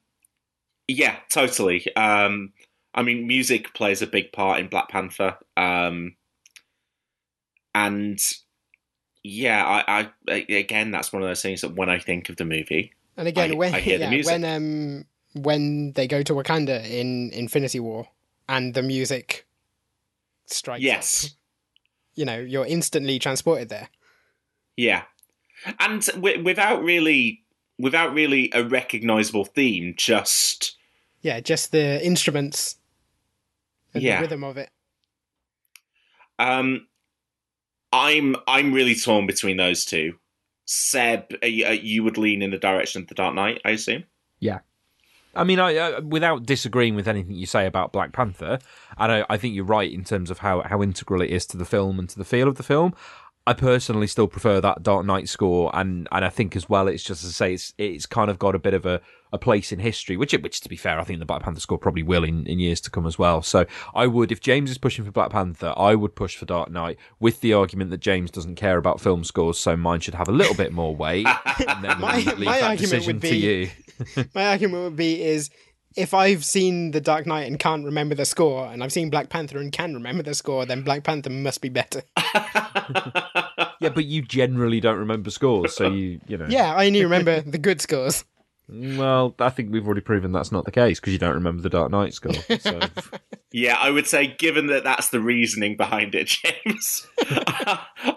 yeah, 0.88 1.17
totally. 1.30 1.95
Um, 1.95 2.54
I 2.95 3.04
mean, 3.04 3.28
music 3.28 3.73
plays 3.75 4.02
a 4.02 4.08
big 4.08 4.32
part 4.32 4.60
in 4.60 4.67
Black 4.67 4.89
Panther. 4.89 5.38
Um, 5.56 6.15
and 7.75 8.19
yeah, 9.23 9.65
I, 9.65 10.10
I 10.27 10.45
again, 10.49 10.91
that's 10.91 11.12
one 11.12 11.21
of 11.21 11.27
those 11.27 11.41
things 11.41 11.62
that 11.62 11.75
when 11.75 11.89
I 11.89 11.99
think 11.99 12.29
of 12.29 12.38
the 12.38 12.45
movie, 12.45 12.93
and 13.17 13.27
again, 13.27 13.51
I, 13.51 13.55
when 13.55 13.73
I 13.75 13.79
hear 13.79 13.99
yeah, 13.99 14.05
the 14.05 14.12
music. 14.12 14.32
when 14.32 14.43
um 14.45 15.05
when 15.34 15.93
they 15.93 16.08
go 16.08 16.23
to 16.23 16.34
Wakanda 16.34 16.84
in 16.89 17.32
Infinity 17.32 17.79
War 17.79 18.08
and 18.47 18.73
the 18.73 18.82
music 18.82 19.45
strikes, 20.45 20.84
yes, 20.84 21.25
up, 21.25 21.32
you 22.15 22.25
know, 22.25 22.39
you're 22.39 22.65
instantly 22.65 23.19
transported 23.19 23.69
there. 23.69 23.89
Yeah, 24.77 25.03
and 25.79 26.01
w- 26.05 26.43
without 26.43 26.84
really, 26.84 27.43
without 27.77 28.13
really 28.13 28.49
a 28.53 28.63
recognizable 28.63 29.45
theme, 29.45 29.95
just 29.97 30.77
yeah, 31.21 31.41
just 31.41 31.71
the 31.71 32.03
instruments, 32.05 32.77
yeah, 33.93 34.17
the 34.17 34.21
rhythm 34.23 34.43
of 34.43 34.58
it. 34.58 34.69
Um, 36.39 36.88
I'm 37.91 38.36
I'm 38.47 38.73
really 38.73 38.95
torn 38.95 39.28
between 39.28 39.58
those 39.58 39.86
two. 39.86 40.13
Seb, 40.65 41.34
you, 41.43 41.67
you, 41.67 42.04
would 42.04 42.19
lean 42.19 42.43
in 42.43 42.52
the 42.52 42.58
direction 42.58 43.02
of 43.02 43.08
the 43.08 43.15
Dark 43.15 43.34
Knight, 43.34 43.60
I 43.65 43.71
assume. 43.71 44.04
Yeah, 44.39 44.60
I 45.36 45.43
mean, 45.43 45.60
I, 45.60 45.75
uh, 45.75 46.02
without 46.02 46.45
disagreeing 46.45 46.95
with 46.95 47.08
anything 47.08 47.36
you 47.36 47.45
say 47.45 47.65
about 47.65 47.91
Black 47.91 48.12
Panther, 48.12 48.60
and 48.97 49.12
I, 49.12 49.25
I 49.30 49.38
think 49.38 49.56
you're 49.56 49.65
right 49.65 49.91
in 49.91 50.04
terms 50.04 50.32
of 50.32 50.39
how 50.39 50.62
how 50.62 50.82
integral 50.82 51.21
it 51.21 51.30
is 51.30 51.45
to 51.47 51.58
the 51.58 51.65
film 51.65 51.99
and 51.99 52.10
to 52.10 52.17
the 52.17 52.25
feel 52.25 52.47
of 52.47 52.56
the 52.56 52.63
film. 52.63 52.93
I 53.50 53.54
personally 53.54 54.08
still 54.08 54.28
prefer 54.28 54.62
that 54.62 54.84
Dark 54.84 55.06
Knight 55.06 55.28
score, 55.28 55.72
and 55.74 56.08
and 56.12 56.24
I 56.24 56.30
think 56.30 56.56
as 56.56 56.70
well, 56.70 56.88
it's 56.88 57.04
just 57.04 57.22
to 57.24 57.32
say 57.32 57.54
it's 57.54 57.74
it's 57.78 58.06
kind 58.06 58.30
of 58.30 58.38
got 58.38 58.54
a 58.54 58.60
bit 58.60 58.74
of 58.76 58.86
a, 58.86 59.02
a 59.34 59.38
place 59.40 59.72
in 59.72 59.80
history, 59.80 60.16
which 60.18 60.34
which 60.34 60.62
to 60.62 60.70
be 60.70 60.76
fair, 60.76 61.00
I 61.00 61.04
think 61.04 61.18
the 61.20 61.26
Black 61.26 61.42
Panther 61.42 61.60
score 61.60 61.78
probably 61.80 62.04
will 62.04 62.24
in, 62.24 62.46
in 62.46 62.60
years 62.60 62.80
to 62.82 62.92
come 62.92 63.08
as 63.08 63.18
well. 63.18 63.42
So 63.42 63.66
I 63.96 64.06
would, 64.06 64.32
if 64.32 64.40
James 64.40 64.70
is 64.70 64.78
pushing 64.78 65.04
for 65.04 65.12
Black 65.12 65.32
Panther, 65.32 65.74
I 65.76 65.96
would 65.96 66.16
push 66.16 66.36
for 66.38 66.46
Dark 66.46 66.70
Knight 66.70 66.98
with 67.20 67.42
the 67.42 67.54
argument 67.54 67.90
that 67.90 68.02
James 68.02 68.30
doesn't 68.30 68.56
care 68.56 68.78
about 68.78 69.02
film 69.02 69.24
scores, 69.24 69.58
so 69.58 69.76
mine 69.76 70.00
should 70.02 70.14
have 70.16 70.30
a 70.30 70.34
little 70.34 70.56
bit 70.56 70.72
more 70.72 70.96
weight. 70.96 71.28
And 71.68 71.84
then 71.84 72.00
My- 72.00 72.24
my 72.24 72.60
that 72.60 72.64
argument 72.64 73.08
would 73.08 73.22
to 73.22 73.30
be- 73.32 73.38
you. 73.38 73.70
My 74.36 74.48
argument 74.48 74.84
would 74.84 74.96
be 74.96 75.22
is 75.22 75.50
if 76.00 76.14
I've 76.14 76.46
seen 76.46 76.92
The 76.92 77.02
Dark 77.02 77.26
Knight 77.26 77.48
and 77.48 77.60
can't 77.60 77.86
remember 77.86 78.16
the 78.16 78.26
score, 78.26 78.66
and 78.68 78.84
I've 78.84 78.92
seen 78.92 79.10
Black 79.10 79.30
Panther 79.30 79.58
and 79.58 79.72
can 79.72 79.94
remember 79.94 80.24
the 80.24 80.34
score, 80.34 80.66
then 80.66 80.82
Black 80.82 81.04
Panther 81.04 81.30
must 81.30 81.62
be 81.62 81.70
better. 81.70 82.02
Yeah, 83.80 83.90
but 83.90 84.06
you 84.06 84.22
generally 84.22 84.82
don't 84.82 84.98
remember 84.98 85.30
scores, 85.30 85.74
so 85.74 85.90
you 85.90 86.20
you 86.28 86.38
know. 86.38 86.48
Yeah, 86.50 86.76
I 86.76 86.86
only 86.88 87.02
remember 87.02 87.40
the 87.42 87.58
good 87.58 87.80
scores. 87.82 88.26
Well, 88.68 89.34
I 89.40 89.50
think 89.50 89.72
we've 89.72 89.86
already 89.86 90.02
proven 90.02 90.32
that's 90.32 90.52
not 90.52 90.66
the 90.66 90.72
case 90.72 91.00
because 91.00 91.14
you 91.14 91.20
don't 91.20 91.34
remember 91.34 91.62
the 91.62 91.70
Dark 91.70 91.90
Knight 91.92 92.14
score. 92.14 92.34
So. 92.60 92.80
Yeah, 93.52 93.78
I 93.80 93.90
would 93.90 94.06
say, 94.06 94.36
given 94.38 94.68
that 94.68 94.84
that's 94.84 95.10
the 95.10 95.20
reasoning 95.20 95.76
behind 95.76 96.14
it, 96.14 96.28
James, 96.66 97.08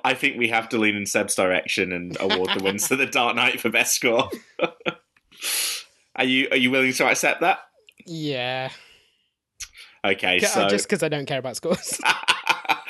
I 0.05 0.13
think 0.13 0.37
we 0.37 0.49
have 0.49 0.69
to 0.69 0.79
lean 0.79 0.95
in 0.95 1.07
Seb's 1.07 1.35
direction 1.35 1.91
and 1.91 2.15
award 2.21 2.51
the 2.55 2.63
wins 2.63 2.87
to 2.89 2.97
the 2.97 3.07
Dark 3.07 3.35
Knight 3.35 3.59
for 3.59 3.71
best 3.71 3.95
score. 3.95 4.29
are 6.17 6.25
you 6.25 6.49
are 6.51 6.59
you 6.59 6.71
willing 6.71 6.93
to 6.93 7.07
accept 7.07 7.41
that? 7.41 7.61
Yeah, 8.07 8.71
Okay, 10.05 10.41
Ca- 10.41 10.47
so 10.47 10.69
just 10.69 10.89
because 10.89 11.03
I 11.03 11.09
don't 11.09 11.27
care 11.27 11.39
about 11.39 11.57
scores. 11.57 12.01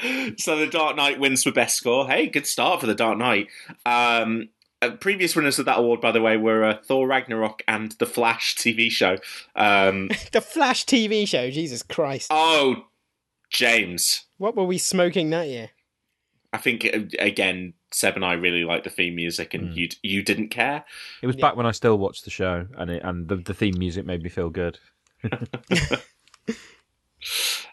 so 0.38 0.57
the 0.57 0.66
Dark 0.66 0.96
Knight 0.96 1.20
wins 1.20 1.42
for 1.42 1.53
best 1.53 1.77
score. 1.77 2.07
Hey, 2.07 2.27
good 2.27 2.46
start 2.46 2.81
for 2.81 2.87
the 2.87 2.94
Dark 2.94 3.18
Knight. 3.18 3.48
Um, 3.85 4.48
uh, 4.81 4.90
previous 4.92 5.37
winners 5.37 5.59
of 5.59 5.66
that 5.66 5.79
award, 5.79 6.01
by 6.01 6.11
the 6.11 6.20
way, 6.20 6.37
were 6.37 6.64
uh, 6.64 6.79
Thor 6.85 7.07
Ragnarok 7.07 7.62
and 7.68 7.92
the 7.92 8.07
Flash 8.07 8.57
TV 8.57 8.90
show. 8.90 9.18
Um, 9.55 10.09
the 10.33 10.40
Flash 10.40 10.87
TV 10.87 11.29
show, 11.29 11.51
Jesus 11.51 11.83
Christ! 11.83 12.29
oh, 12.31 12.87
James. 13.51 14.25
What 14.38 14.57
were 14.57 14.64
we 14.64 14.79
smoking 14.79 15.29
that 15.31 15.46
year? 15.46 15.70
I 16.55 16.59
think 16.59 16.87
uh, 16.87 17.01
again, 17.18 17.75
Seb 17.92 18.16
and 18.16 18.25
I 18.25 18.33
really 18.33 18.64
like 18.64 18.85
the 18.85 18.90
theme 18.90 19.14
music, 19.14 19.53
and 19.53 19.77
you 19.77 19.88
you 20.03 20.22
didn't 20.22 20.48
care. 20.48 20.85
It 21.22 21.27
was 21.27 21.37
back 21.37 21.57
when 21.57 21.66
I 21.66 21.72
still 21.72 21.98
watched 21.98 22.25
the 22.25 22.31
show, 22.31 22.66
and 22.77 22.90
it, 22.90 23.03
and 23.05 23.29
the, 23.29 23.37
the 23.37 23.55
theme 23.55 23.75
music 23.79 24.07
made 24.07 24.22
me 24.22 24.31
feel 24.31 24.48
good. 24.48 24.79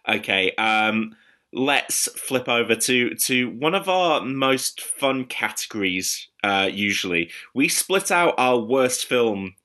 Okay, 0.07 0.53
um, 0.55 1.15
let's 1.53 2.07
flip 2.13 2.47
over 2.49 2.75
to 2.75 3.13
to 3.15 3.49
one 3.49 3.75
of 3.75 3.87
our 3.87 4.21
most 4.21 4.81
fun 4.81 5.25
categories. 5.25 6.27
Uh, 6.43 6.69
usually, 6.71 7.29
we 7.53 7.67
split 7.67 8.11
out 8.11 8.33
our 8.37 8.57
worst 8.57 9.05
film 9.05 9.55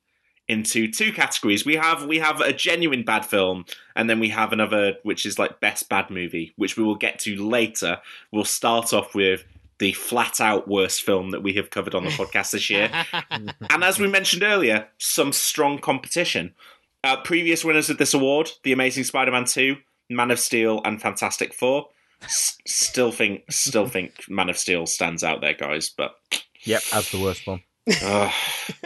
into 0.47 0.91
two 0.91 1.13
categories. 1.13 1.65
We 1.65 1.77
have 1.77 2.05
we 2.05 2.19
have 2.19 2.41
a 2.41 2.53
genuine 2.53 3.05
bad 3.05 3.25
film, 3.25 3.65
and 3.97 4.11
then 4.11 4.21
we 4.21 4.29
have 4.31 4.53
another 4.53 4.95
which 5.03 5.25
is 5.25 5.39
like 5.39 5.61
best 5.61 5.89
bad 5.89 6.11
movie, 6.11 6.53
which 6.57 6.77
we 6.77 6.85
will 6.85 6.97
get 6.97 7.19
to 7.21 7.43
later. 7.43 8.01
We'll 8.31 8.45
start 8.45 8.93
off 8.93 9.15
with 9.15 9.45
the 9.79 9.93
flat 9.93 10.41
out 10.41 10.69
worst 10.69 11.03
film 11.03 11.31
that 11.31 11.43
we 11.43 11.55
have 11.55 11.71
covered 11.71 11.95
on 11.95 12.05
the 12.05 12.11
podcast 12.11 12.53
this 12.53 12.71
year. 12.71 12.91
and 13.31 13.83
as 13.83 13.99
we 13.99 14.07
mentioned 14.07 14.43
earlier, 14.43 14.89
some 14.99 15.33
strong 15.33 15.79
competition. 15.79 16.55
Uh, 17.05 17.21
previous 17.23 17.65
winners 17.65 17.91
of 17.91 17.99
this 17.99 18.15
award: 18.15 18.51
The 18.63 18.73
Amazing 18.73 19.05
Spider-Man 19.05 19.45
Two, 19.45 19.77
Man 20.09 20.31
of 20.31 20.41
Steel, 20.41 20.81
and 20.85 21.01
Fantastic 21.01 21.53
Four. 21.53 21.89
S- 22.23 22.57
still 22.67 23.13
think, 23.13 23.45
still 23.51 23.87
think 23.87 24.13
Man 24.29 24.49
of 24.49 24.57
Steel 24.57 24.87
stands 24.87 25.23
out 25.23 25.43
there, 25.43 25.53
guys. 25.55 25.91
But 25.95 26.15
Yep, 26.63 26.83
as 26.95 27.11
the 27.11 27.21
worst 27.21 27.47
one. 27.47 27.63
uh, 28.03 28.31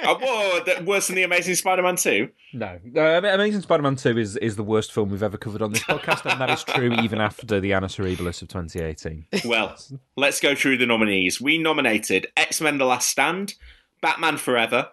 whoa, 0.03 0.61
worse 0.85 1.07
than 1.07 1.15
The 1.15 1.23
Amazing 1.23 1.55
Spider-Man 1.55 1.95
Two. 1.95 2.31
No, 2.53 2.81
uh, 2.97 3.21
Amazing 3.23 3.61
Spider-Man 3.61 3.95
Two 3.95 4.19
is 4.19 4.37
is 4.39 4.57
the 4.57 4.65
worst 4.65 4.93
film 4.93 5.11
we've 5.11 5.23
ever 5.23 5.37
covered 5.37 5.63
on 5.63 5.71
this 5.71 5.85
podcast, 5.85 6.29
and 6.29 6.41
that 6.41 6.51
is 6.51 6.65
true 6.65 6.93
even 6.95 7.21
after 7.21 7.61
the 7.61 7.73
Anna 7.73 7.87
Cerebalis 7.87 8.43
of 8.43 8.49
2018. 8.49 9.27
Well, 9.45 9.77
let's 10.17 10.41
go 10.41 10.57
through 10.57 10.79
the 10.79 10.87
nominees. 10.87 11.41
We 11.41 11.59
nominated 11.59 12.27
X-Men: 12.37 12.79
The 12.79 12.87
Last 12.87 13.07
Stand, 13.09 13.55
Batman 14.03 14.37
Forever, 14.37 14.89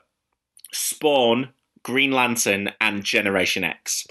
Spawn, 0.71 1.49
Green 1.85 2.11
Lantern, 2.11 2.71
and 2.81 3.03
Generation 3.03 3.63
X. 3.63 4.07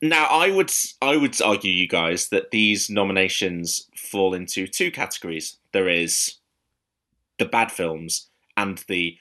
Now, 0.00 0.24
I 0.24 0.50
would 0.50 0.72
I 1.02 1.16
would 1.18 1.40
argue, 1.42 1.70
you 1.70 1.86
guys, 1.86 2.30
that 2.30 2.50
these 2.50 2.88
nominations 2.88 3.86
fall 3.94 4.32
into 4.32 4.66
two 4.66 4.90
categories. 4.90 5.58
There 5.72 5.88
is 5.88 6.36
the 7.38 7.44
bad 7.44 7.70
films 7.70 8.30
and 8.56 8.82
the 8.88 9.18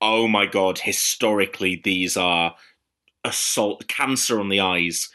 oh 0.00 0.26
my 0.26 0.46
god, 0.46 0.78
historically 0.78 1.80
these 1.84 2.16
are 2.16 2.54
assault 3.24 3.86
cancer 3.86 4.40
on 4.40 4.48
the 4.48 4.60
eyes 4.60 5.10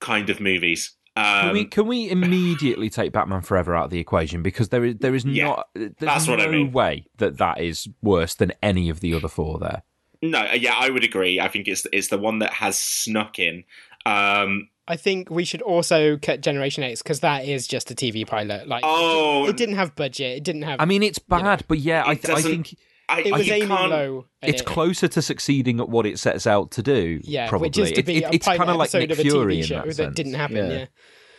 kind 0.00 0.30
of 0.30 0.40
movies. 0.40 0.96
Um, 1.16 1.24
Can 1.24 1.52
we 1.52 1.64
can 1.66 1.86
we 1.86 2.10
immediately 2.10 2.88
take 2.88 3.12
Batman 3.12 3.42
Forever 3.42 3.76
out 3.76 3.84
of 3.84 3.90
the 3.90 3.98
equation 4.00 4.42
because 4.42 4.70
there 4.70 4.86
is 4.86 4.96
there 5.00 5.14
is 5.14 5.26
Yeah, 5.26 5.44
not 5.48 5.68
there's 5.74 5.92
that's 6.00 6.26
what 6.26 6.38
no 6.38 6.46
I 6.46 6.48
mean. 6.48 6.72
way 6.72 7.04
that 7.18 7.36
that 7.36 7.60
is 7.60 7.86
worse 8.00 8.34
than 8.34 8.52
any 8.62 8.88
of 8.88 9.00
the 9.00 9.12
other 9.12 9.28
four 9.28 9.58
there. 9.58 9.82
No, 10.22 10.40
uh, 10.40 10.52
yeah, 10.54 10.74
I 10.76 10.88
would 10.90 11.04
agree. 11.04 11.40
I 11.40 11.48
think 11.48 11.66
it's 11.68 11.86
it's 11.92 12.08
the 12.08 12.18
one 12.18 12.38
that 12.38 12.52
has 12.54 12.78
snuck 12.78 13.38
in. 13.38 13.64
Um, 14.06 14.68
I 14.88 14.96
think 14.96 15.30
we 15.30 15.44
should 15.44 15.62
also 15.62 16.16
cut 16.16 16.40
Generation 16.40 16.82
X 16.84 17.02
because 17.02 17.20
that 17.20 17.44
is 17.44 17.66
just 17.66 17.90
a 17.90 17.94
TV 17.94 18.26
pilot. 18.26 18.66
Like, 18.68 18.82
oh, 18.86 19.46
it 19.48 19.56
didn't 19.56 19.76
have 19.76 19.94
budget. 19.96 20.38
It 20.38 20.44
didn't 20.44 20.62
have. 20.62 20.80
I 20.80 20.84
mean, 20.84 21.02
it's 21.02 21.18
bad, 21.18 21.64
but 21.68 21.78
yeah, 21.78 22.02
I, 22.06 22.14
th- 22.14 22.36
I 22.36 22.42
think 22.42 22.76
I, 23.08 23.20
it 23.22 23.32
was 23.32 23.46
you 23.46 23.54
aiming 23.54 23.68
can't- 23.68 23.90
low. 23.90 24.26
it's 24.42 24.60
it- 24.62 24.64
closer 24.66 25.08
to 25.08 25.22
succeeding 25.22 25.80
at 25.80 25.88
what 25.88 26.06
it 26.06 26.18
sets 26.18 26.46
out 26.46 26.72
to 26.72 26.82
do. 26.82 27.20
Yeah, 27.22 27.48
probably. 27.48 27.68
which 27.68 27.78
is 27.78 27.92
to 27.92 28.02
be 28.02 28.18
it- 28.18 28.24
a 28.24 28.34
it's 28.34 28.46
kind 28.46 28.62
of 28.62 28.76
like 28.76 28.92
Nick 28.94 29.10
of 29.10 29.18
a 29.18 29.22
Fury 29.22 29.58
TV 29.58 29.62
in 29.62 29.68
that, 29.76 29.86
that, 29.86 29.94
sense. 29.94 30.14
didn't 30.16 30.34
happen. 30.34 30.56
Yeah, 30.70 30.86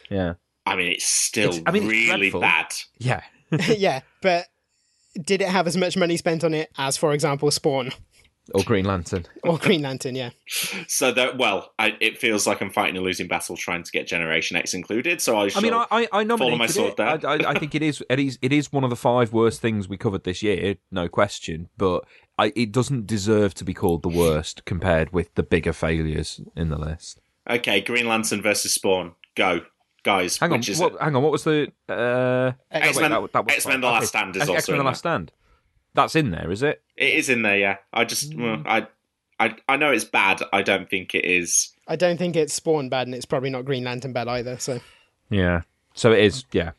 yeah, 0.09 0.33
I 0.65 0.75
mean, 0.75 0.91
it's 0.93 1.05
still 1.07 1.49
It's- 1.49 1.63
I 1.65 1.71
mean, 1.71 1.87
really 1.87 2.29
dreadful. 2.29 2.41
bad. 2.41 2.67
yeah. 2.97 3.21
yeah. 3.67 4.01
But 4.21 4.47
did 5.21 5.41
it 5.41 5.47
have 5.49 5.67
as 5.67 5.77
much 5.77 5.95
money 5.95 6.17
spent 6.17 6.43
on 6.43 6.53
it 6.53 6.69
as, 6.77 6.97
for 6.97 7.13
example, 7.13 7.51
Spawn 7.51 7.91
Or 8.53 8.61
Green 8.63 8.83
Lantern. 8.83 9.25
or 9.43 9.57
Green 9.57 9.81
Lantern? 9.83 10.15
Yeah. 10.15 10.31
So 10.87 11.11
that 11.13 11.37
well, 11.37 11.71
I, 11.79 11.95
it 12.01 12.17
feels 12.17 12.45
like 12.45 12.59
I'm 12.61 12.71
fighting 12.71 12.97
a 12.97 13.01
losing 13.01 13.27
battle 13.27 13.55
trying 13.55 13.83
to 13.83 13.91
get 13.91 14.05
Generation 14.05 14.57
X 14.57 14.73
included. 14.73 15.21
So 15.21 15.37
I, 15.37 15.43
I 15.55 15.61
mean, 15.61 15.71
shall- 15.71 15.87
I, 15.89 16.03
I, 16.03 16.07
I 16.11 16.23
nominated 16.25 16.59
my 16.59 16.67
sword 16.67 16.91
it. 16.91 16.97
there. 16.97 17.07
I, 17.07 17.35
I, 17.35 17.49
I 17.51 17.59
think 17.59 17.73
it 17.73 17.81
is, 17.81 18.03
it 18.09 18.19
is, 18.19 18.37
it 18.41 18.51
is 18.51 18.71
one 18.71 18.83
of 18.83 18.89
the 18.89 18.97
five 18.97 19.31
worst 19.31 19.61
things 19.61 19.87
we 19.87 19.95
covered 19.95 20.25
this 20.25 20.43
year, 20.43 20.75
no 20.91 21.07
question. 21.07 21.69
But 21.77 22.03
I, 22.37 22.51
it 22.55 22.71
doesn't 22.73 23.07
deserve 23.07 23.53
to 23.55 23.63
be 23.63 23.73
called 23.73 24.03
the 24.03 24.09
worst 24.09 24.65
compared 24.65 25.13
with 25.13 25.33
the 25.35 25.43
bigger 25.43 25.71
failures 25.71 26.41
in 26.55 26.69
the 26.69 26.77
list. 26.77 27.21
okay, 27.49 27.79
Green 27.79 28.07
Lantern 28.07 28.41
versus 28.41 28.73
Spawn. 28.73 29.13
Go, 29.35 29.61
guys. 30.03 30.37
Hang 30.37 30.51
on, 30.51 30.59
which 30.59 30.67
is 30.69 30.79
what, 30.79 30.93
it? 30.95 31.01
hang 31.01 31.15
on. 31.15 31.23
What 31.23 31.31
was 31.31 31.45
the 31.45 31.71
uh, 31.87 32.51
X-Men- 32.71 33.11
that- 33.11 33.31
that 33.31 33.51
X-Men. 33.51 33.79
The 33.81 33.87
Last 33.87 34.07
Stand 34.09 34.35
is 34.35 34.41
X- 34.41 34.49
also 34.49 34.57
X-Men: 34.57 34.77
The. 34.79 34.83
Last 34.83 34.99
Stand. 34.99 35.31
That's 35.93 36.15
in 36.15 36.31
there, 36.31 36.51
is 36.51 36.63
it? 36.63 36.81
It 36.97 37.13
is 37.15 37.29
in 37.29 37.41
there. 37.43 37.57
Yeah, 37.57 37.77
I 37.93 38.05
just 38.05 38.33
well, 38.35 38.57
Mm. 38.57 38.67
I. 38.67 38.87
I, 39.39 39.55
I 39.67 39.77
know 39.77 39.91
it's 39.91 40.05
bad. 40.05 40.41
I 40.53 40.61
don't 40.61 40.87
think 40.89 41.15
it 41.15 41.25
is. 41.25 41.71
I 41.87 41.95
don't 41.95 42.17
think 42.17 42.35
it's 42.35 42.53
Spawn 42.53 42.87
bad, 42.87 43.07
and 43.07 43.15
it's 43.15 43.25
probably 43.25 43.49
not 43.49 43.65
Green 43.65 43.83
Lantern 43.83 44.13
bad 44.13 44.27
either. 44.27 44.57
So 44.59 44.79
Yeah. 45.29 45.61
So 45.95 46.11
it 46.13 46.19
is. 46.19 46.45
Yeah. 46.53 46.71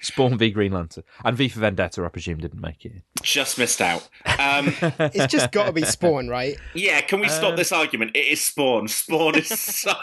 Spawn 0.00 0.38
v 0.38 0.50
Green 0.50 0.72
Lantern 0.72 1.02
and 1.24 1.36
V 1.36 1.48
for 1.48 1.60
Vendetta, 1.60 2.04
I 2.04 2.08
presume, 2.08 2.38
didn't 2.38 2.60
make 2.60 2.84
it. 2.86 2.92
Just 3.22 3.58
missed 3.58 3.80
out. 3.80 4.08
Um, 4.38 4.72
it's 4.80 5.30
just 5.32 5.50
got 5.50 5.66
to 5.66 5.72
be 5.72 5.82
Spawn, 5.82 6.28
right? 6.28 6.56
yeah, 6.74 7.00
can 7.00 7.20
we 7.20 7.26
Uh, 7.26 7.30
stop 7.30 7.56
this 7.56 7.72
argument? 7.72 8.12
It 8.14 8.26
is 8.28 8.42
Spawn. 8.42 8.86
Spawn 8.88 9.36
is 9.36 9.48
so 9.60 9.94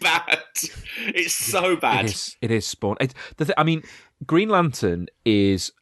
bad. 0.00 0.38
It's 0.98 1.34
so 1.34 1.76
bad. 1.76 2.04
It 2.06 2.10
is. 2.12 2.36
It 2.40 2.50
is 2.52 2.66
Spawn. 2.66 2.96
It, 3.00 3.12
the 3.38 3.46
th- 3.46 3.54
I 3.58 3.64
mean, 3.64 3.82
Green 4.24 4.50
Lantern 4.50 5.08
is 5.24 5.72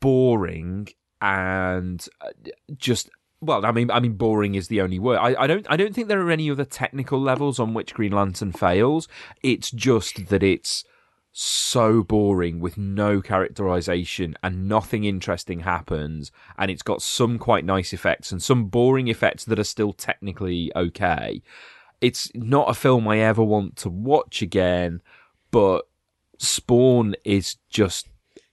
boring 0.00 0.88
and 1.24 2.06
uh, 2.20 2.28
just. 2.76 3.10
Well, 3.40 3.66
I 3.66 3.72
mean, 3.72 3.90
I 3.90 4.00
mean, 4.00 4.14
boring 4.14 4.54
is 4.54 4.68
the 4.68 4.80
only 4.80 4.98
word. 4.98 5.18
I, 5.18 5.42
I 5.42 5.46
don't. 5.46 5.66
I 5.68 5.76
don't 5.76 5.94
think 5.94 6.08
there 6.08 6.20
are 6.20 6.30
any 6.30 6.50
other 6.50 6.64
technical 6.64 7.20
levels 7.20 7.58
on 7.58 7.74
which 7.74 7.94
Green 7.94 8.12
Lantern 8.12 8.52
fails. 8.52 9.08
It's 9.42 9.70
just 9.70 10.28
that 10.28 10.42
it's 10.42 10.84
so 11.36 12.02
boring 12.04 12.60
with 12.60 12.78
no 12.78 13.20
characterization 13.20 14.36
and 14.42 14.68
nothing 14.68 15.02
interesting 15.02 15.60
happens 15.60 16.30
and 16.56 16.70
it's 16.70 16.82
got 16.82 17.02
some 17.02 17.40
quite 17.40 17.64
nice 17.64 17.92
effects 17.92 18.30
and 18.30 18.40
some 18.40 18.66
boring 18.66 19.08
effects 19.08 19.44
that 19.44 19.58
are 19.58 19.64
still 19.64 19.92
technically 19.92 20.70
okay 20.76 21.42
it's 22.00 22.30
not 22.36 22.70
a 22.70 22.74
film 22.74 23.08
i 23.08 23.18
ever 23.18 23.42
want 23.42 23.74
to 23.74 23.90
watch 23.90 24.42
again 24.42 25.02
but 25.50 25.88
spawn 26.38 27.16
is 27.24 27.56
just 27.68 28.06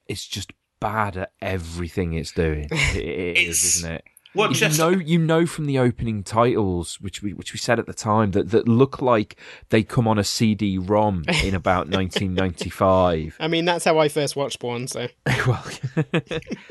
it's 0.08 0.26
just 0.26 0.52
bad 0.82 1.16
at 1.16 1.32
everything 1.40 2.12
it's 2.14 2.32
doing 2.32 2.68
it, 2.70 2.72
it 2.96 3.38
is 3.38 3.38
It's- 3.38 3.76
isn't 3.76 3.92
it 3.92 4.04
Well, 4.34 4.48
you 4.48 4.54
just 4.56 4.78
know, 4.78 4.88
you 4.90 5.18
know 5.18 5.44
from 5.46 5.66
the 5.66 5.78
opening 5.78 6.22
titles, 6.22 6.98
which 7.02 7.22
we 7.22 7.34
which 7.34 7.52
we 7.52 7.58
said 7.58 7.78
at 7.78 7.86
the 7.86 7.92
time, 7.92 8.30
that 8.30 8.50
that 8.50 8.66
look 8.66 9.02
like 9.02 9.36
they 9.68 9.82
come 9.82 10.08
on 10.08 10.18
a 10.18 10.24
CD-ROM 10.24 11.24
in 11.44 11.54
about 11.54 11.88
1995. 12.46 13.36
I 13.40 13.48
mean, 13.48 13.64
that's 13.64 13.84
how 13.84 13.98
I 13.98 14.08
first 14.08 14.34
watched 14.36 14.54
Spawn. 14.54 14.88
So 14.88 15.08
well, 15.46 15.64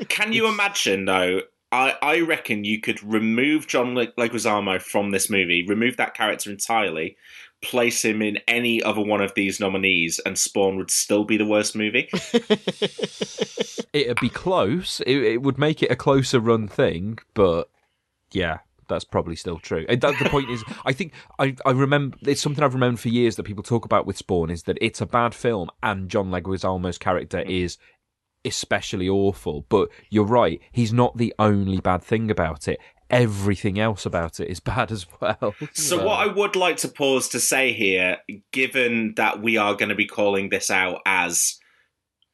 Can 0.08 0.32
you 0.32 0.48
imagine 0.48 1.04
though? 1.04 1.42
I, 1.70 1.94
I 2.02 2.20
reckon 2.20 2.64
you 2.64 2.80
could 2.80 3.02
remove 3.02 3.66
John 3.66 3.94
Le- 3.94 4.12
Leguizamo 4.18 4.82
from 4.82 5.10
this 5.10 5.30
movie, 5.30 5.64
remove 5.66 5.96
that 5.96 6.12
character 6.14 6.50
entirely, 6.50 7.16
place 7.62 8.04
him 8.04 8.20
in 8.22 8.38
any 8.48 8.82
other 8.82 9.00
one 9.00 9.20
of 9.20 9.34
these 9.34 9.60
nominees, 9.60 10.18
and 10.20 10.38
Spawn 10.38 10.76
would 10.76 10.90
still 10.90 11.24
be 11.24 11.36
the 11.36 11.46
worst 11.46 11.74
movie. 11.76 12.08
it'd 13.92 14.20
be 14.20 14.28
close. 14.28 15.00
It, 15.00 15.16
it 15.18 15.42
would 15.42 15.58
make 15.58 15.82
it 15.82 15.90
a 15.90 15.96
closer 15.96 16.40
run 16.40 16.68
thing, 16.68 17.18
but 17.34 17.70
yeah, 18.32 18.58
that's 18.88 19.04
probably 19.04 19.36
still 19.36 19.58
true. 19.58 19.86
And 19.88 20.00
that, 20.00 20.18
the 20.18 20.28
point 20.28 20.50
is, 20.50 20.62
I 20.84 20.92
think 20.92 21.12
I, 21.38 21.56
I 21.64 21.70
remember 21.70 22.18
it's 22.22 22.40
something 22.40 22.62
I've 22.62 22.74
remembered 22.74 23.00
for 23.00 23.08
years 23.08 23.36
that 23.36 23.44
people 23.44 23.62
talk 23.62 23.84
about 23.84 24.06
with 24.06 24.18
Spawn 24.18 24.50
is 24.50 24.64
that 24.64 24.78
it's 24.80 25.00
a 25.00 25.06
bad 25.06 25.34
film 25.34 25.70
and 25.82 26.08
John 26.08 26.30
Leguizamo's 26.30 26.98
character 26.98 27.38
mm. 27.38 27.64
is 27.64 27.78
especially 28.44 29.08
awful. 29.08 29.64
But 29.68 29.88
you're 30.10 30.24
right, 30.24 30.60
he's 30.72 30.92
not 30.92 31.16
the 31.16 31.34
only 31.38 31.80
bad 31.80 32.02
thing 32.02 32.30
about 32.30 32.68
it. 32.68 32.80
Everything 33.12 33.78
else 33.78 34.06
about 34.06 34.40
it 34.40 34.48
is 34.48 34.58
bad 34.74 34.90
as 34.90 35.06
well. 35.20 35.54
So, 35.74 36.04
what 36.04 36.26
I 36.26 36.32
would 36.32 36.56
like 36.56 36.78
to 36.78 36.88
pause 36.88 37.28
to 37.30 37.40
say 37.40 37.72
here, 37.72 38.18
given 38.52 39.14
that 39.16 39.42
we 39.42 39.56
are 39.58 39.74
going 39.74 39.90
to 39.90 39.94
be 39.94 40.06
calling 40.06 40.48
this 40.48 40.70
out 40.70 41.00
as, 41.06 41.60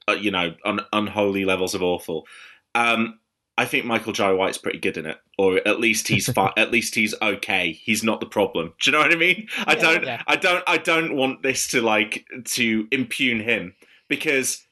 uh, 0.09 0.13
you 0.13 0.31
know, 0.31 0.55
un- 0.65 0.87
unholy 0.93 1.45
levels 1.45 1.75
of 1.75 1.83
awful, 1.83 2.27
um, 2.75 3.19
I 3.57 3.65
think 3.65 3.85
Michael 3.85 4.13
Jai 4.13 4.33
White's 4.33 4.57
pretty 4.57 4.79
good 4.79 4.97
in 4.97 5.05
it, 5.05 5.19
or 5.37 5.57
at 5.67 5.81
least 5.81 6.07
he's 6.07 6.31
fi- 6.33 6.53
at 6.57 6.71
least 6.71 6.95
he's 6.95 7.15
okay. 7.21 7.73
He's 7.73 8.05
not 8.05 8.21
the 8.21 8.27
problem. 8.27 8.73
Do 8.81 8.91
you 8.91 8.97
know 8.97 9.03
what 9.03 9.13
I 9.13 9.17
mean? 9.17 9.49
I 9.67 9.75
Yeah, 9.75 9.81
don't, 9.81 10.05
yeah. 10.05 10.23
I 10.29 10.37
don't, 10.37 10.65
I 10.69 10.79
don't 10.79 11.17
want 11.17 11.43
this 11.43 11.67
to 11.69 11.83
like 11.83 12.25
to 12.45 12.87
impugn 12.93 13.41
him 13.41 13.75
because. 14.09 14.65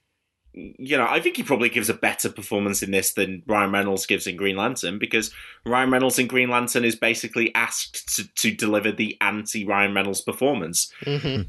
You 0.57 0.97
know, 0.97 1.07
I 1.09 1.21
think 1.21 1.37
he 1.37 1.43
probably 1.43 1.69
gives 1.69 1.91
a 1.91 1.95
better 1.95 2.31
performance 2.31 2.83
in 2.83 2.91
this 2.91 3.13
than 3.13 3.43
Ryan 3.47 3.73
Reynolds 3.73 4.07
gives 4.07 4.27
in 4.27 4.37
Green 4.37 4.57
Lantern 4.57 4.99
because 4.99 5.31
Ryan 5.67 5.91
Reynolds 5.91 6.19
in 6.19 6.27
Green 6.27 6.49
Lantern 6.49 6.83
is 6.85 6.97
basically 6.97 7.55
asked 7.55 8.17
to, 8.17 8.27
to 8.37 8.51
deliver 8.55 8.91
the 8.91 9.19
anti 9.21 9.67
Ryan 9.67 9.95
Reynolds 9.95 10.23
performance. 10.23 10.91
hmm 11.05 11.43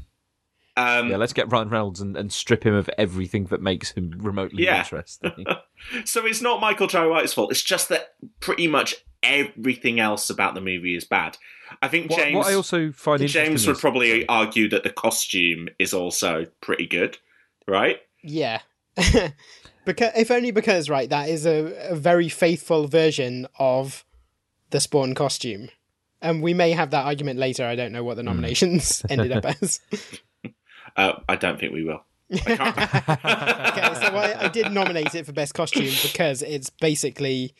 Um, 0.76 1.08
yeah, 1.10 1.16
let's 1.16 1.32
get 1.32 1.50
Ryan 1.50 1.70
Reynolds 1.70 2.00
and, 2.02 2.16
and 2.18 2.30
strip 2.32 2.64
him 2.64 2.74
of 2.74 2.88
everything 2.98 3.46
that 3.46 3.62
makes 3.62 3.92
him 3.92 4.12
remotely 4.18 4.64
Yeah. 4.64 4.80
interesting. 4.80 5.46
so 6.04 6.26
it's 6.26 6.42
not 6.42 6.60
Michael 6.60 6.86
Jai 6.86 7.06
White's 7.06 7.32
fault. 7.32 7.50
It's 7.50 7.62
just 7.62 7.88
that 7.88 8.14
pretty 8.40 8.68
much 8.68 8.94
everything 9.22 9.98
else 10.00 10.30
about 10.30 10.54
the 10.54 10.60
movie 10.60 10.94
is 10.94 11.04
bad. 11.04 11.36
I 11.82 11.88
think 11.88 12.10
James 12.10 12.36
what 12.36 12.46
I 12.46 12.54
also 12.54 12.92
find 12.92 13.26
James 13.26 13.66
would 13.66 13.76
is- 13.76 13.80
probably 13.80 14.28
argue 14.28 14.68
that 14.68 14.82
the 14.84 14.90
costume 14.90 15.68
is 15.78 15.92
also 15.94 16.46
pretty 16.60 16.86
good, 16.86 17.18
right? 17.66 18.00
Yeah. 18.22 18.60
because 19.84 20.12
if 20.16 20.30
only 20.30 20.50
because 20.50 20.88
right, 20.88 21.08
that 21.10 21.28
is 21.28 21.46
a, 21.46 21.90
a 21.90 21.94
very 21.96 22.28
faithful 22.28 22.86
version 22.86 23.46
of 23.58 24.04
the 24.70 24.80
Spawn 24.80 25.14
costume. 25.14 25.68
And 26.20 26.42
we 26.42 26.52
may 26.52 26.72
have 26.72 26.90
that 26.90 27.06
argument 27.06 27.38
later. 27.38 27.64
I 27.64 27.76
don't 27.76 27.92
know 27.92 28.02
what 28.02 28.16
the 28.16 28.22
nominations 28.24 29.02
ended 29.10 29.32
up 29.32 29.44
as. 29.44 29.80
Uh, 30.96 31.20
I 31.28 31.36
don't 31.36 31.60
think 31.60 31.72
we 31.72 31.84
will. 31.84 32.02
I 32.32 32.38
can't. 32.38 32.76
okay, 32.76 34.06
so 34.06 34.16
I, 34.16 34.46
I 34.46 34.48
did 34.48 34.72
nominate 34.72 35.14
it 35.14 35.26
for 35.26 35.32
best 35.32 35.54
costume 35.54 35.94
because 36.02 36.42
it's 36.42 36.70
basically 36.70 37.54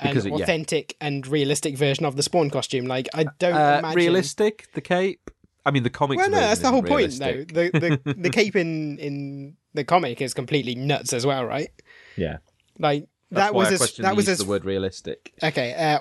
an 0.00 0.08
Because 0.08 0.26
it- 0.26 0.32
yeah. 0.34 0.42
authentic 0.42 0.96
and 1.00 1.24
realistic 1.26 1.76
version 1.76 2.04
of 2.04 2.16
the 2.16 2.22
Spawn 2.22 2.50
costume. 2.50 2.86
Like 2.86 3.08
I 3.14 3.26
don't 3.38 3.54
uh, 3.54 3.76
imagine 3.78 3.96
realistic. 3.96 4.66
The 4.74 4.80
cape. 4.80 5.30
I 5.66 5.70
mean, 5.70 5.82
the 5.82 5.90
comics. 5.90 6.18
Well, 6.20 6.30
no, 6.30 6.36
that's 6.38 6.60
the 6.60 6.68
isn't 6.68 6.72
whole 6.72 6.82
point, 6.82 7.12
though. 7.18 7.44
The 7.44 8.00
the 8.04 8.14
the 8.18 8.30
cape 8.30 8.56
in 8.56 8.98
in 8.98 9.56
the 9.74 9.84
comic 9.84 10.20
is 10.22 10.32
completely 10.34 10.74
nuts 10.74 11.12
as 11.12 11.26
well, 11.26 11.44
right? 11.44 11.70
Yeah, 12.16 12.38
Like 12.78 13.06
that's 13.30 13.48
that 13.48 13.54
why 13.54 13.70
was 13.70 13.80
I 13.80 13.84
as 13.84 13.92
that 13.96 14.08
the 14.10 14.14
was 14.14 14.28
as 14.28 14.38
the 14.38 14.44
word 14.46 14.64
realistic. 14.64 15.32
okay. 15.42 15.74
Uh, 15.74 15.98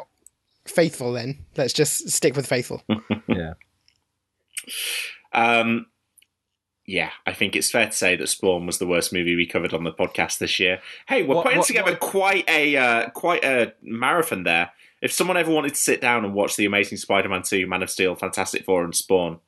faithful 0.66 1.14
then. 1.14 1.46
Let's 1.58 1.74
just 1.74 2.10
stick 2.10 2.36
with 2.36 2.48
faithful. 2.48 2.82
yeah. 3.28 3.54
Um, 5.34 5.88
yeah, 6.86 7.12
I 7.26 7.34
think 7.34 7.56
it's 7.56 7.70
fair 7.70 7.88
to 7.88 7.92
say 7.92 8.16
that 8.16 8.28
Spawn 8.30 8.66
was 8.66 8.78
the 8.78 8.88
worst 8.88 9.12
movie 9.12 9.36
we 9.36 9.46
covered 9.46 9.74
on 9.74 9.84
the 9.84 9.92
podcast 9.92 10.38
this 10.38 10.60
year. 10.60 10.80
Hey, 11.08 11.24
we're 11.24 11.36
What- 11.36 11.44
putting 11.44 11.60
what- 11.60 11.68
together 11.68 11.92
what- 11.92 12.00
quite 12.00 12.50
a 12.50 12.78
uh, 12.78 13.10
quite 13.10 13.44
a 13.44 13.74
marathon 13.82 14.44
there. 14.44 14.72
If 15.02 15.12
someone 15.12 15.38
ever 15.38 15.52
wanted 15.52 15.70
to 15.76 15.80
sit 15.80 16.02
down 16.02 16.26
and 16.26 16.34
watch 16.34 16.56
The 16.56 16.66
Amazing 16.66 16.98
Spider-Man 16.98 17.44
2, 17.44 17.68
Man 17.68 17.84
of 17.84 17.90
Steel, 17.92 18.16
Fantastic 18.16 18.64
Four, 18.66 18.84
and 18.84 18.96
Spawn 18.96 19.40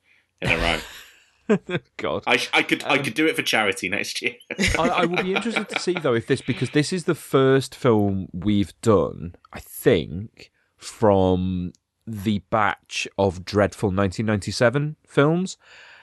in 0.42 0.50
a 0.50 0.56
row, 0.56 1.58
God. 1.96 2.22
I, 2.26 2.40
I 2.52 2.62
could 2.62 2.84
I 2.84 2.98
Um, 2.98 3.04
could 3.04 3.14
do 3.14 3.26
it 3.26 3.36
for 3.36 3.42
charity 3.42 3.88
next 3.88 4.22
year. 4.22 4.34
I, 4.78 4.88
I 4.88 5.04
will 5.04 5.22
be 5.22 5.34
interested 5.36 5.68
to 5.68 5.78
see 5.78 5.94
though 5.94 6.14
if 6.14 6.26
this 6.26 6.40
because 6.42 6.70
this 6.70 6.92
is 6.92 7.04
the 7.04 7.14
first 7.14 7.74
film 7.74 8.28
we've 8.32 8.72
done, 8.82 9.34
I 9.52 9.60
think, 9.60 10.50
from 10.76 11.72
the 12.06 12.38
batch 12.50 13.06
of 13.18 13.44
dreadful 13.44 13.88
1997 13.88 14.96
films. 15.06 15.56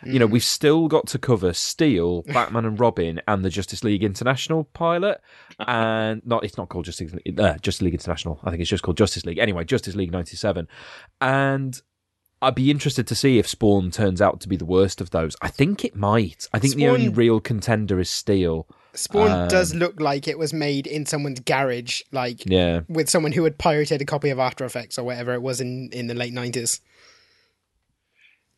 You 0.06 0.20
know, 0.20 0.28
we've 0.28 0.44
still 0.44 0.88
got 0.88 1.08
to 1.08 1.18
cover 1.18 1.54
Steel, 1.54 2.22
Batman 2.22 2.66
and 2.66 2.80
Robin, 2.80 3.20
and 3.28 3.44
the 3.44 3.50
Justice 3.50 3.84
League 3.84 4.04
International 4.04 4.64
pilot, 4.66 5.20
and 5.60 6.22
not 6.24 6.44
it's 6.44 6.56
not 6.56 6.70
called 6.70 6.86
Justice 6.86 7.14
uh, 7.16 7.58
Justice 7.58 7.82
League 7.82 7.96
International. 7.96 8.40
I 8.44 8.52
think 8.52 8.62
it's 8.62 8.70
just 8.70 8.84
called 8.84 8.96
Justice 8.98 9.26
League. 9.26 9.40
Anyway, 9.40 9.64
Justice 9.64 9.96
League 9.96 10.12
'97, 10.12 10.68
and 11.20 11.82
I'd 12.42 12.56
be 12.56 12.70
interested 12.70 13.08
to 13.08 13.16
see 13.16 13.40
if 13.40 13.48
Spawn 13.48 13.90
turns 13.92 14.22
out 14.22 14.40
to 14.42 14.48
be 14.48 14.56
the 14.56 14.66
worst 14.66 15.02
of 15.02 15.10
those. 15.10 15.36
I 15.42 15.48
think 15.50 15.84
it 15.84 15.96
might. 15.96 16.48
I 16.54 16.60
think 16.60 16.76
the 16.76 16.88
only 16.88 17.10
real 17.10 17.40
contender 17.40 18.00
is 18.00 18.10
Steel. 18.10 18.68
Spawn 18.94 19.32
Um, 19.32 19.48
does 19.48 19.74
look 19.74 20.00
like 20.00 20.28
it 20.28 20.38
was 20.38 20.54
made 20.54 20.86
in 20.88 21.06
someone's 21.06 21.40
garage, 21.40 22.02
like 22.12 22.46
Yeah. 22.46 22.82
with 22.88 23.10
someone 23.10 23.32
who 23.32 23.44
had 23.44 23.58
pirated 23.58 24.02
a 24.02 24.06
copy 24.06 24.30
of 24.30 24.40
After 24.40 24.66
Effects 24.66 24.98
or 25.00 25.04
whatever 25.04 25.34
it 25.34 25.42
was 25.42 25.60
in 25.62 25.90
in 25.92 26.08
the 26.08 26.14
late 26.16 26.34
nineties. 26.34 26.82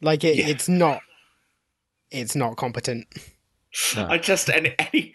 Like 0.01 0.23
it, 0.23 0.37
Yeah. 0.37 0.47
it's 0.47 0.67
not. 0.69 1.01
It's 2.11 2.35
not 2.35 2.57
competent. 2.57 3.07
I 3.95 4.17
just 4.17 4.49
and 4.49 4.73
any 4.79 5.13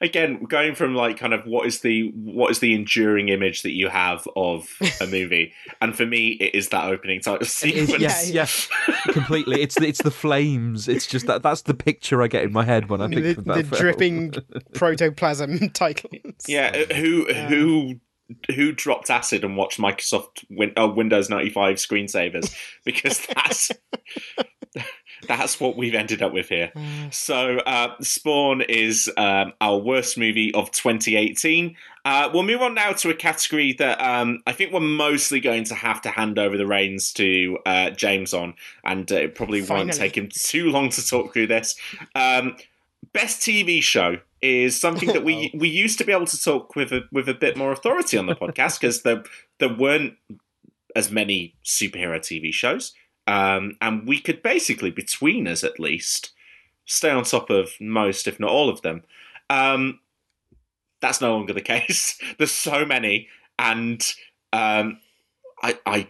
again 0.00 0.44
going 0.44 0.74
from 0.74 0.94
like 0.94 1.18
kind 1.18 1.34
of 1.34 1.44
what 1.46 1.66
is 1.66 1.80
the 1.80 2.10
what 2.14 2.50
is 2.50 2.58
the 2.60 2.74
enduring 2.74 3.28
image 3.28 3.62
that 3.62 3.72
you 3.72 3.88
have 3.88 4.26
of 4.36 4.68
a 5.00 5.06
movie, 5.10 5.52
and 5.80 5.94
for 5.96 6.06
me 6.06 6.28
it 6.40 6.54
is 6.54 6.68
that 6.70 6.84
opening 6.84 7.20
title 7.20 7.46
sequence. 7.46 7.98
yes, 8.00 8.30
yes, 8.30 8.68
completely. 9.08 9.62
It's 9.62 9.74
the, 9.76 9.86
it's 9.86 10.02
the 10.02 10.10
flames. 10.10 10.88
It's 10.88 11.06
just 11.06 11.26
that 11.26 11.42
that's 11.42 11.62
the 11.62 11.74
picture 11.74 12.22
I 12.22 12.26
get 12.28 12.44
in 12.44 12.52
my 12.52 12.64
head 12.64 12.88
when 12.88 13.00
I 13.00 13.08
think 13.08 13.22
The, 13.22 13.30
of 13.30 13.44
that 13.44 13.54
the 13.56 13.64
film. 13.64 13.80
dripping 13.80 14.34
protoplasm 14.74 15.70
titles. 15.70 16.14
Yeah, 16.48 16.84
uh, 16.90 16.94
who 16.94 17.26
who 17.32 17.94
who 18.54 18.72
dropped 18.72 19.10
acid 19.10 19.42
and 19.44 19.56
watched 19.56 19.78
Microsoft 19.80 20.44
Win- 20.50 20.72
uh, 20.78 20.86
Windows 20.88 21.28
ninety 21.28 21.50
five 21.50 21.76
screensavers 21.76 22.54
because 22.84 23.26
that's 23.34 23.70
that's 25.26 25.60
what 25.60 25.76
we've 25.76 25.94
ended 25.94 26.22
up 26.22 26.32
with 26.32 26.48
here. 26.48 26.72
So, 27.10 27.58
uh, 27.58 27.94
Spawn 28.00 28.62
is 28.62 29.10
um, 29.16 29.52
our 29.60 29.78
worst 29.78 30.16
movie 30.18 30.52
of 30.54 30.70
2018. 30.70 31.76
Uh, 32.04 32.30
we'll 32.32 32.42
move 32.42 32.62
on 32.62 32.74
now 32.74 32.92
to 32.92 33.10
a 33.10 33.14
category 33.14 33.74
that 33.74 34.00
um, 34.00 34.42
I 34.46 34.52
think 34.52 34.72
we're 34.72 34.80
mostly 34.80 35.40
going 35.40 35.64
to 35.64 35.74
have 35.74 36.00
to 36.02 36.08
hand 36.10 36.38
over 36.38 36.56
the 36.56 36.66
reins 36.66 37.12
to 37.14 37.58
uh, 37.66 37.90
James 37.90 38.32
on, 38.32 38.54
and 38.84 39.10
uh, 39.12 39.16
it 39.16 39.34
probably 39.34 39.62
won't 39.62 39.92
take 39.92 40.16
him 40.16 40.28
too 40.32 40.70
long 40.70 40.88
to 40.90 41.06
talk 41.06 41.32
through 41.32 41.48
this. 41.48 41.76
Um, 42.14 42.56
best 43.12 43.42
TV 43.42 43.82
show 43.82 44.18
is 44.40 44.80
something 44.80 45.12
that 45.12 45.24
we 45.24 45.50
we 45.54 45.68
used 45.68 45.98
to 45.98 46.04
be 46.04 46.12
able 46.12 46.26
to 46.26 46.42
talk 46.42 46.74
with 46.74 46.92
a, 46.92 47.02
with 47.12 47.28
a 47.28 47.34
bit 47.34 47.56
more 47.56 47.72
authority 47.72 48.16
on 48.16 48.26
the 48.26 48.34
podcast 48.34 48.80
because 48.80 49.02
there 49.02 49.22
there 49.58 49.72
weren't 49.72 50.14
as 50.96 51.10
many 51.10 51.54
superhero 51.64 52.18
TV 52.18 52.52
shows, 52.52 52.94
um, 53.26 53.76
and 53.80 54.06
we 54.06 54.20
could 54.20 54.42
basically 54.42 54.90
between 54.90 55.46
us 55.46 55.64
at 55.64 55.80
least 55.80 56.32
stay 56.84 57.10
on 57.10 57.24
top 57.24 57.50
of 57.50 57.70
most, 57.80 58.26
if 58.26 58.40
not 58.40 58.50
all 58.50 58.68
of 58.68 58.82
them. 58.82 59.02
Um, 59.48 60.00
that's 61.00 61.20
no 61.20 61.32
longer 61.34 61.52
the 61.52 61.60
case. 61.60 62.18
There's 62.38 62.52
so 62.52 62.84
many, 62.84 63.28
and 63.58 64.02
um, 64.52 65.00
I 65.62 65.78
I 65.86 66.08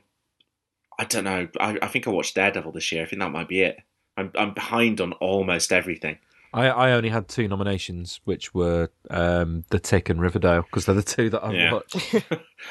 I 0.98 1.04
don't 1.04 1.24
know. 1.24 1.48
I, 1.58 1.78
I 1.82 1.88
think 1.88 2.06
I 2.06 2.10
watched 2.10 2.34
Daredevil 2.34 2.72
this 2.72 2.92
year. 2.92 3.02
I 3.02 3.06
think 3.06 3.20
that 3.20 3.32
might 3.32 3.48
be 3.48 3.62
it. 3.62 3.78
I'm 4.16 4.30
I'm 4.34 4.54
behind 4.54 5.00
on 5.00 5.12
almost 5.14 5.72
everything. 5.72 6.18
I, 6.52 6.66
I 6.68 6.92
only 6.92 7.08
had 7.10 7.28
two 7.28 7.46
nominations, 7.48 8.20
which 8.24 8.52
were 8.54 8.90
um, 9.10 9.64
The 9.70 9.78
Tick 9.78 10.08
and 10.08 10.20
Riverdale, 10.20 10.62
because 10.62 10.86
they're 10.86 10.94
the 10.94 11.02
two 11.02 11.30
that 11.30 11.44
I've 11.44 11.54
Yeah. 11.54 11.72
watched. 11.72 11.96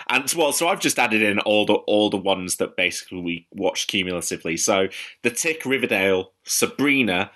And 0.09 0.31
well, 0.37 0.51
so 0.51 0.67
I've 0.67 0.79
just 0.79 0.99
added 0.99 1.21
in 1.23 1.39
all 1.39 1.65
the 1.65 1.73
all 1.73 2.09
the 2.11 2.17
ones 2.17 2.57
that 2.57 2.75
basically 2.77 3.21
we 3.21 3.47
watched 3.51 3.89
cumulatively. 3.89 4.55
So 4.57 4.87
The 5.23 5.31
Tick, 5.31 5.65
Riverdale, 5.65 6.33
Sabrina, 6.45 7.31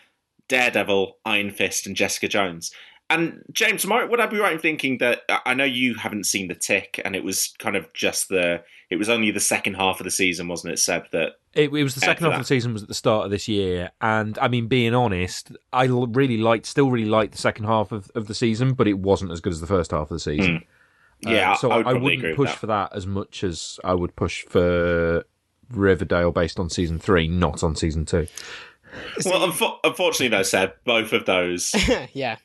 Daredevil, 0.50 1.18
Iron 1.26 1.50
Fist, 1.52 1.88
and 1.88 1.96
Jessica 1.96 2.28
Jones. 2.28 2.72
And 3.10 3.44
James, 3.52 3.86
would 3.86 4.20
I 4.20 4.26
be 4.26 4.40
right 4.40 4.54
in 4.54 4.60
thinking 4.60 4.98
that 5.00 5.22
I 5.46 5.54
know 5.54 5.66
you 5.66 5.96
haven't 5.96 6.26
seen 6.26 6.48
the 6.48 6.56
tick, 6.56 7.00
and 7.04 7.16
it 7.16 7.24
was 7.24 7.54
kind 7.60 7.76
of 7.76 7.92
just 7.94 8.30
the 8.30 8.64
it 8.90 8.96
was 8.98 9.10
only 9.10 9.32
the 9.32 9.40
second 9.40 9.76
half 9.76 10.00
of 10.00 10.04
the 10.04 10.12
season, 10.12 10.48
wasn't 10.48 10.74
it, 10.74 10.78
Seb? 10.78 11.10
That 11.12 11.34
it, 11.54 11.74
it 11.74 11.84
was 11.84 11.96
the 11.96 12.02
second 12.02 12.26
half 12.26 12.34
of 12.34 12.40
the 12.40 12.46
season 12.46 12.74
was 12.74 12.84
at 12.84 12.88
the 12.88 12.94
start 12.94 13.26
of 13.26 13.32
this 13.32 13.48
year, 13.48 13.92
and 14.02 14.38
I 14.40 14.48
mean, 14.48 14.68
being 14.68 14.96
honest, 14.96 15.52
I 15.72 15.86
really 15.86 16.38
liked, 16.38 16.66
still 16.66 16.90
really 16.90 17.10
liked 17.10 17.34
the 17.34 17.40
second 17.40 17.66
half 17.66 17.92
of, 17.92 18.10
of 18.16 18.28
the 18.28 18.36
season, 18.36 18.74
but 18.74 18.88
it 18.88 19.00
wasn't 19.00 19.32
as 19.32 19.42
good 19.42 19.54
as 19.54 19.62
the 19.62 19.68
first 19.68 19.92
half 19.92 20.04
of 20.04 20.10
the 20.10 20.20
season. 20.20 20.64
Mm. 21.26 21.32
Yeah, 21.32 21.52
uh, 21.54 21.56
so 21.56 21.72
I, 21.72 21.94
would 21.94 22.02
wouldn't 22.02 22.36
push 22.36 22.52
that. 22.52 22.60
for 22.60 22.68
that 22.68 22.94
as 22.94 23.08
much 23.08 23.44
as 23.44 23.80
I 23.84 23.94
would 23.94 24.16
push 24.16 24.44
for 24.44 25.26
Riverdale 25.70 26.32
based 26.32 26.60
on 26.60 26.70
season 26.70 27.00
three, 27.00 27.28
not 27.28 27.64
on 27.64 27.76
season 27.76 28.06
two. 28.06 28.28
Well, 29.26 29.48
unfo- 29.48 29.78
unfortunately, 29.84 30.30
though, 30.30 30.44
Seb, 30.44 30.74
both 30.86 31.14
of 31.14 31.26
those. 31.26 31.74
yeah, 32.14 32.38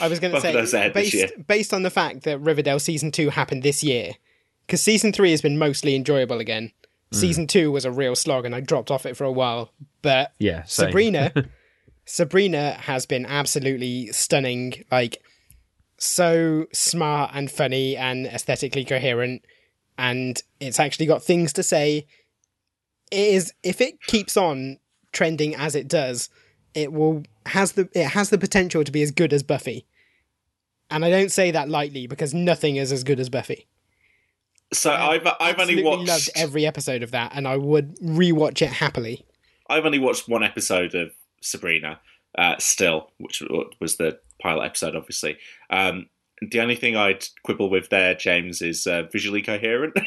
I 0.00 0.08
was 0.08 0.20
going 0.20 0.32
to 0.34 0.66
say 0.66 0.90
based 0.90 1.46
based 1.46 1.74
on 1.74 1.82
the 1.82 1.90
fact 1.90 2.22
that 2.22 2.38
Riverdale 2.38 2.78
season 2.78 3.10
two 3.10 3.30
happened 3.30 3.62
this 3.62 3.82
year, 3.82 4.14
because 4.66 4.82
season 4.82 5.12
three 5.12 5.30
has 5.30 5.42
been 5.42 5.58
mostly 5.58 5.94
enjoyable 5.94 6.40
again. 6.40 6.72
Mm. 7.12 7.16
Season 7.16 7.46
two 7.46 7.70
was 7.72 7.84
a 7.84 7.90
real 7.90 8.14
slog, 8.14 8.44
and 8.44 8.54
I 8.54 8.60
dropped 8.60 8.90
off 8.90 9.06
it 9.06 9.16
for 9.16 9.24
a 9.24 9.32
while. 9.32 9.72
But 10.02 10.32
yeah, 10.38 10.64
same. 10.64 10.88
Sabrina, 10.88 11.32
Sabrina 12.04 12.72
has 12.72 13.06
been 13.06 13.26
absolutely 13.26 14.08
stunning. 14.08 14.84
Like 14.90 15.22
so 15.98 16.66
smart 16.72 17.30
and 17.34 17.50
funny 17.50 17.96
and 17.96 18.26
aesthetically 18.26 18.84
coherent, 18.84 19.44
and 19.98 20.42
it's 20.60 20.80
actually 20.80 21.06
got 21.06 21.22
things 21.22 21.52
to 21.54 21.62
say. 21.62 22.06
It 23.10 23.34
is 23.34 23.52
if 23.62 23.80
it 23.80 24.00
keeps 24.02 24.36
on 24.36 24.78
trending 25.12 25.54
as 25.54 25.74
it 25.74 25.88
does, 25.88 26.28
it 26.74 26.92
will 26.92 27.24
has 27.46 27.72
the 27.72 27.88
it 27.92 28.08
has 28.08 28.30
the 28.30 28.38
potential 28.38 28.84
to 28.84 28.92
be 28.92 29.02
as 29.02 29.10
good 29.10 29.32
as 29.32 29.42
Buffy. 29.42 29.86
And 30.90 31.04
I 31.04 31.10
don't 31.10 31.30
say 31.30 31.50
that 31.52 31.68
lightly 31.68 32.06
because 32.06 32.34
nothing 32.34 32.76
is 32.76 32.90
as 32.90 33.04
good 33.04 33.20
as 33.20 33.28
Buffy. 33.28 33.66
So 34.72 34.92
I've 34.92 35.26
I've 35.40 35.58
only 35.58 35.82
watched 35.82 36.08
loved 36.08 36.30
every 36.36 36.66
episode 36.66 37.02
of 37.02 37.10
that, 37.10 37.32
and 37.34 37.46
I 37.46 37.56
would 37.56 37.96
rewatch 37.98 38.62
it 38.62 38.70
happily. 38.70 39.24
I've 39.68 39.84
only 39.84 39.98
watched 39.98 40.28
one 40.28 40.42
episode 40.42 40.94
of 40.94 41.12
Sabrina, 41.40 42.00
uh, 42.36 42.56
still, 42.58 43.10
which 43.18 43.42
was 43.80 43.96
the 43.96 44.18
pilot 44.40 44.66
episode, 44.66 44.96
obviously. 44.96 45.38
Um, 45.70 46.08
the 46.40 46.60
only 46.60 46.76
thing 46.76 46.96
I'd 46.96 47.24
quibble 47.44 47.70
with 47.70 47.88
there, 47.90 48.14
James, 48.14 48.62
is 48.62 48.86
uh, 48.86 49.04
visually 49.12 49.42
coherent. 49.42 49.94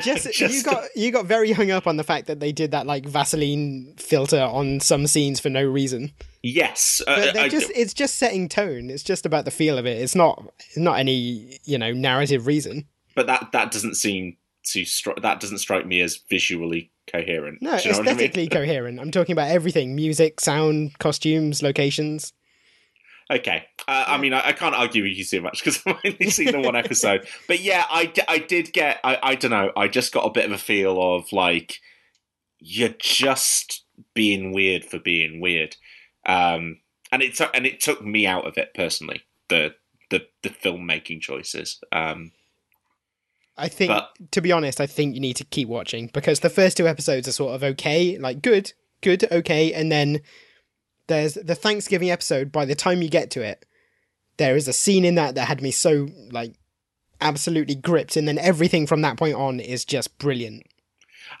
just, 0.00 0.32
just, 0.32 0.54
you 0.54 0.62
got 0.62 0.84
you 0.94 1.10
got 1.10 1.26
very 1.26 1.52
hung 1.52 1.70
up 1.70 1.86
on 1.86 1.96
the 1.96 2.04
fact 2.04 2.26
that 2.26 2.40
they 2.40 2.52
did 2.52 2.70
that 2.70 2.86
like 2.86 3.06
Vaseline 3.06 3.94
filter 3.96 4.40
on 4.40 4.80
some 4.80 5.06
scenes 5.06 5.40
for 5.40 5.50
no 5.50 5.64
reason. 5.64 6.12
Yes, 6.42 7.02
uh, 7.06 7.32
but 7.32 7.50
just 7.50 7.70
it's 7.74 7.94
just 7.94 8.14
setting 8.14 8.48
tone. 8.48 8.90
It's 8.90 9.02
just 9.02 9.26
about 9.26 9.44
the 9.44 9.50
feel 9.50 9.78
of 9.78 9.86
it. 9.86 10.00
It's 10.00 10.14
not 10.14 10.42
not 10.76 10.98
any 10.98 11.58
you 11.64 11.78
know 11.78 11.92
narrative 11.92 12.46
reason. 12.46 12.86
But 13.14 13.26
that 13.26 13.50
that 13.52 13.70
doesn't 13.70 13.96
seem 13.96 14.36
to 14.66 14.82
stri- 14.82 15.20
that 15.22 15.40
doesn't 15.40 15.58
strike 15.58 15.86
me 15.86 16.00
as 16.00 16.16
visually 16.28 16.90
coherent. 17.06 17.62
No, 17.62 17.74
aesthetically 17.74 18.42
I 18.42 18.44
mean? 18.44 18.50
coherent. 18.50 19.00
I'm 19.00 19.10
talking 19.10 19.32
about 19.32 19.50
everything: 19.50 19.94
music, 19.94 20.40
sound, 20.40 20.98
costumes, 20.98 21.62
locations. 21.62 22.32
Okay, 23.28 23.64
uh, 23.88 24.04
I 24.06 24.18
mean, 24.18 24.32
I, 24.32 24.48
I, 24.48 24.52
can't 24.52 24.74
argue 24.74 25.02
with 25.02 25.12
you 25.12 25.24
too 25.24 25.40
much 25.40 25.58
because 25.64 25.82
I've 25.86 25.96
only 26.04 26.30
seen 26.30 26.52
the 26.52 26.60
one 26.60 26.76
episode. 26.76 27.26
But 27.48 27.58
yeah, 27.60 27.84
I, 27.90 28.12
I 28.28 28.38
did 28.38 28.72
get, 28.72 29.00
I, 29.02 29.18
I 29.20 29.34
don't 29.34 29.50
know, 29.50 29.72
I 29.76 29.88
just 29.88 30.12
got 30.12 30.26
a 30.26 30.30
bit 30.30 30.44
of 30.44 30.52
a 30.52 30.58
feel 30.58 31.16
of 31.16 31.32
like 31.32 31.80
you're 32.60 32.94
just 33.00 33.84
being 34.14 34.52
weird 34.52 34.84
for 34.84 34.98
being 34.98 35.40
weird, 35.40 35.76
um, 36.24 36.78
and 37.12 37.22
it 37.22 37.34
took 37.34 37.50
and 37.54 37.66
it 37.66 37.80
took 37.80 38.04
me 38.04 38.26
out 38.26 38.46
of 38.46 38.58
it 38.58 38.74
personally. 38.74 39.22
The 39.48 39.74
the 40.10 40.26
the 40.42 40.50
filmmaking 40.50 41.20
choices. 41.20 41.80
Um, 41.92 42.32
I 43.56 43.68
think, 43.68 43.88
but, 43.88 44.10
to 44.32 44.40
be 44.40 44.52
honest, 44.52 44.80
I 44.80 44.86
think 44.86 45.14
you 45.14 45.20
need 45.20 45.36
to 45.36 45.44
keep 45.44 45.68
watching 45.68 46.10
because 46.12 46.40
the 46.40 46.50
first 46.50 46.76
two 46.76 46.86
episodes 46.86 47.26
are 47.26 47.32
sort 47.32 47.54
of 47.54 47.64
okay, 47.64 48.18
like 48.18 48.42
good, 48.42 48.72
good, 49.00 49.30
okay, 49.32 49.72
and 49.72 49.90
then 49.90 50.20
there's 51.06 51.34
the 51.34 51.54
Thanksgiving 51.54 52.10
episode. 52.10 52.52
By 52.52 52.64
the 52.64 52.74
time 52.74 53.02
you 53.02 53.08
get 53.08 53.30
to 53.32 53.42
it, 53.42 53.64
there 54.36 54.56
is 54.56 54.68
a 54.68 54.72
scene 54.72 55.04
in 55.04 55.14
that 55.16 55.34
that 55.34 55.48
had 55.48 55.62
me 55.62 55.70
so 55.70 56.08
like 56.30 56.54
absolutely 57.20 57.74
gripped, 57.74 58.16
and 58.16 58.26
then 58.26 58.38
everything 58.38 58.86
from 58.86 59.02
that 59.02 59.16
point 59.16 59.34
on 59.34 59.60
is 59.60 59.84
just 59.84 60.18
brilliant. 60.18 60.66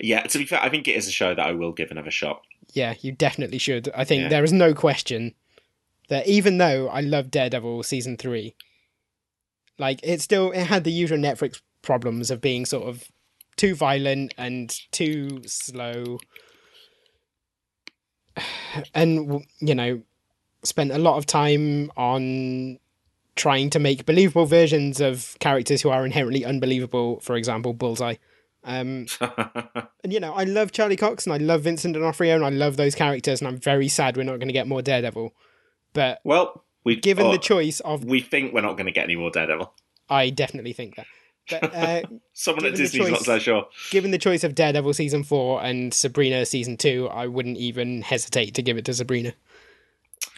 Yeah, 0.00 0.22
to 0.22 0.38
be 0.38 0.46
fair, 0.46 0.60
I 0.62 0.68
think 0.68 0.88
it 0.88 0.96
is 0.96 1.08
a 1.08 1.12
show 1.12 1.34
that 1.34 1.46
I 1.46 1.52
will 1.52 1.72
give 1.72 1.90
another 1.90 2.10
shot. 2.10 2.42
Yeah, 2.72 2.94
you 3.00 3.12
definitely 3.12 3.58
should. 3.58 3.88
I 3.94 4.04
think 4.04 4.22
yeah. 4.22 4.28
there 4.28 4.44
is 4.44 4.52
no 4.52 4.74
question 4.74 5.34
that 6.08 6.26
even 6.26 6.58
though 6.58 6.88
I 6.88 7.00
love 7.00 7.30
Daredevil 7.30 7.82
season 7.84 8.16
three, 8.16 8.54
like 9.78 10.00
it 10.02 10.20
still 10.20 10.50
it 10.52 10.64
had 10.64 10.84
the 10.84 10.92
usual 10.92 11.18
Netflix 11.18 11.60
problems 11.82 12.30
of 12.30 12.40
being 12.40 12.66
sort 12.66 12.88
of 12.88 13.04
too 13.56 13.74
violent 13.74 14.34
and 14.36 14.76
too 14.90 15.42
slow 15.46 16.18
and 18.94 19.44
you 19.60 19.74
know 19.74 20.02
spent 20.62 20.90
a 20.90 20.98
lot 20.98 21.16
of 21.16 21.26
time 21.26 21.90
on 21.96 22.78
trying 23.36 23.70
to 23.70 23.78
make 23.78 24.06
believable 24.06 24.46
versions 24.46 25.00
of 25.00 25.36
characters 25.38 25.82
who 25.82 25.90
are 25.90 26.04
inherently 26.04 26.44
unbelievable 26.44 27.20
for 27.20 27.36
example 27.36 27.72
bullseye. 27.72 28.16
Um, 28.64 29.06
and 30.02 30.12
you 30.12 30.18
know 30.18 30.32
i 30.32 30.42
love 30.42 30.72
charlie 30.72 30.96
cox 30.96 31.24
and 31.24 31.32
i 31.32 31.36
love 31.36 31.62
vincent 31.62 31.94
d'onofrio 31.94 32.34
and 32.34 32.44
i 32.44 32.48
love 32.48 32.76
those 32.76 32.96
characters 32.96 33.40
and 33.40 33.46
i'm 33.46 33.58
very 33.58 33.86
sad 33.86 34.16
we're 34.16 34.24
not 34.24 34.38
going 34.38 34.48
to 34.48 34.52
get 34.52 34.66
more 34.66 34.82
daredevil. 34.82 35.32
But 35.92 36.20
well 36.24 36.64
we 36.86 36.96
given 36.96 37.26
oh, 37.26 37.32
the 37.32 37.38
choice 37.38 37.80
of 37.80 38.04
we 38.04 38.20
think 38.20 38.52
we're 38.52 38.62
not 38.62 38.76
going 38.76 38.86
to 38.86 38.92
get 38.92 39.04
any 39.04 39.16
more 39.16 39.30
daredevil. 39.30 39.72
I 40.08 40.30
definitely 40.30 40.72
think 40.72 40.96
that 40.96 41.06
but 41.50 41.74
uh, 41.74 42.02
someone 42.32 42.66
at 42.66 42.74
Disney's 42.74 43.02
choice, 43.02 43.10
not 43.10 43.22
so 43.22 43.38
sure. 43.38 43.66
Given 43.90 44.10
the 44.10 44.18
choice 44.18 44.44
of 44.44 44.54
Daredevil 44.54 44.94
season 44.94 45.24
four 45.24 45.62
and 45.62 45.92
Sabrina 45.92 46.44
season 46.46 46.76
two, 46.76 47.08
I 47.08 47.26
wouldn't 47.26 47.58
even 47.58 48.02
hesitate 48.02 48.54
to 48.54 48.62
give 48.62 48.76
it 48.76 48.84
to 48.86 48.94
Sabrina. 48.94 49.34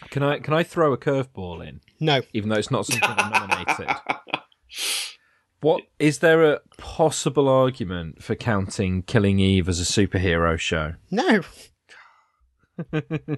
Can 0.09 0.23
I 0.23 0.39
can 0.39 0.53
I 0.53 0.63
throw 0.63 0.93
a 0.93 0.97
curveball 0.97 1.67
in? 1.67 1.81
No, 1.99 2.21
even 2.33 2.49
though 2.49 2.57
it's 2.57 2.71
not 2.71 2.85
something 2.85 3.09
I'm 3.09 3.31
nominated. 3.31 3.95
What 5.61 5.83
is 5.99 6.19
there 6.19 6.53
a 6.53 6.61
possible 6.77 7.49
argument 7.49 8.23
for 8.23 8.33
counting 8.33 9.03
Killing 9.03 9.39
Eve 9.39 9.67
as 9.67 9.81
a 9.81 9.83
superhero 9.83 10.57
show? 10.57 10.93
No. 11.11 11.41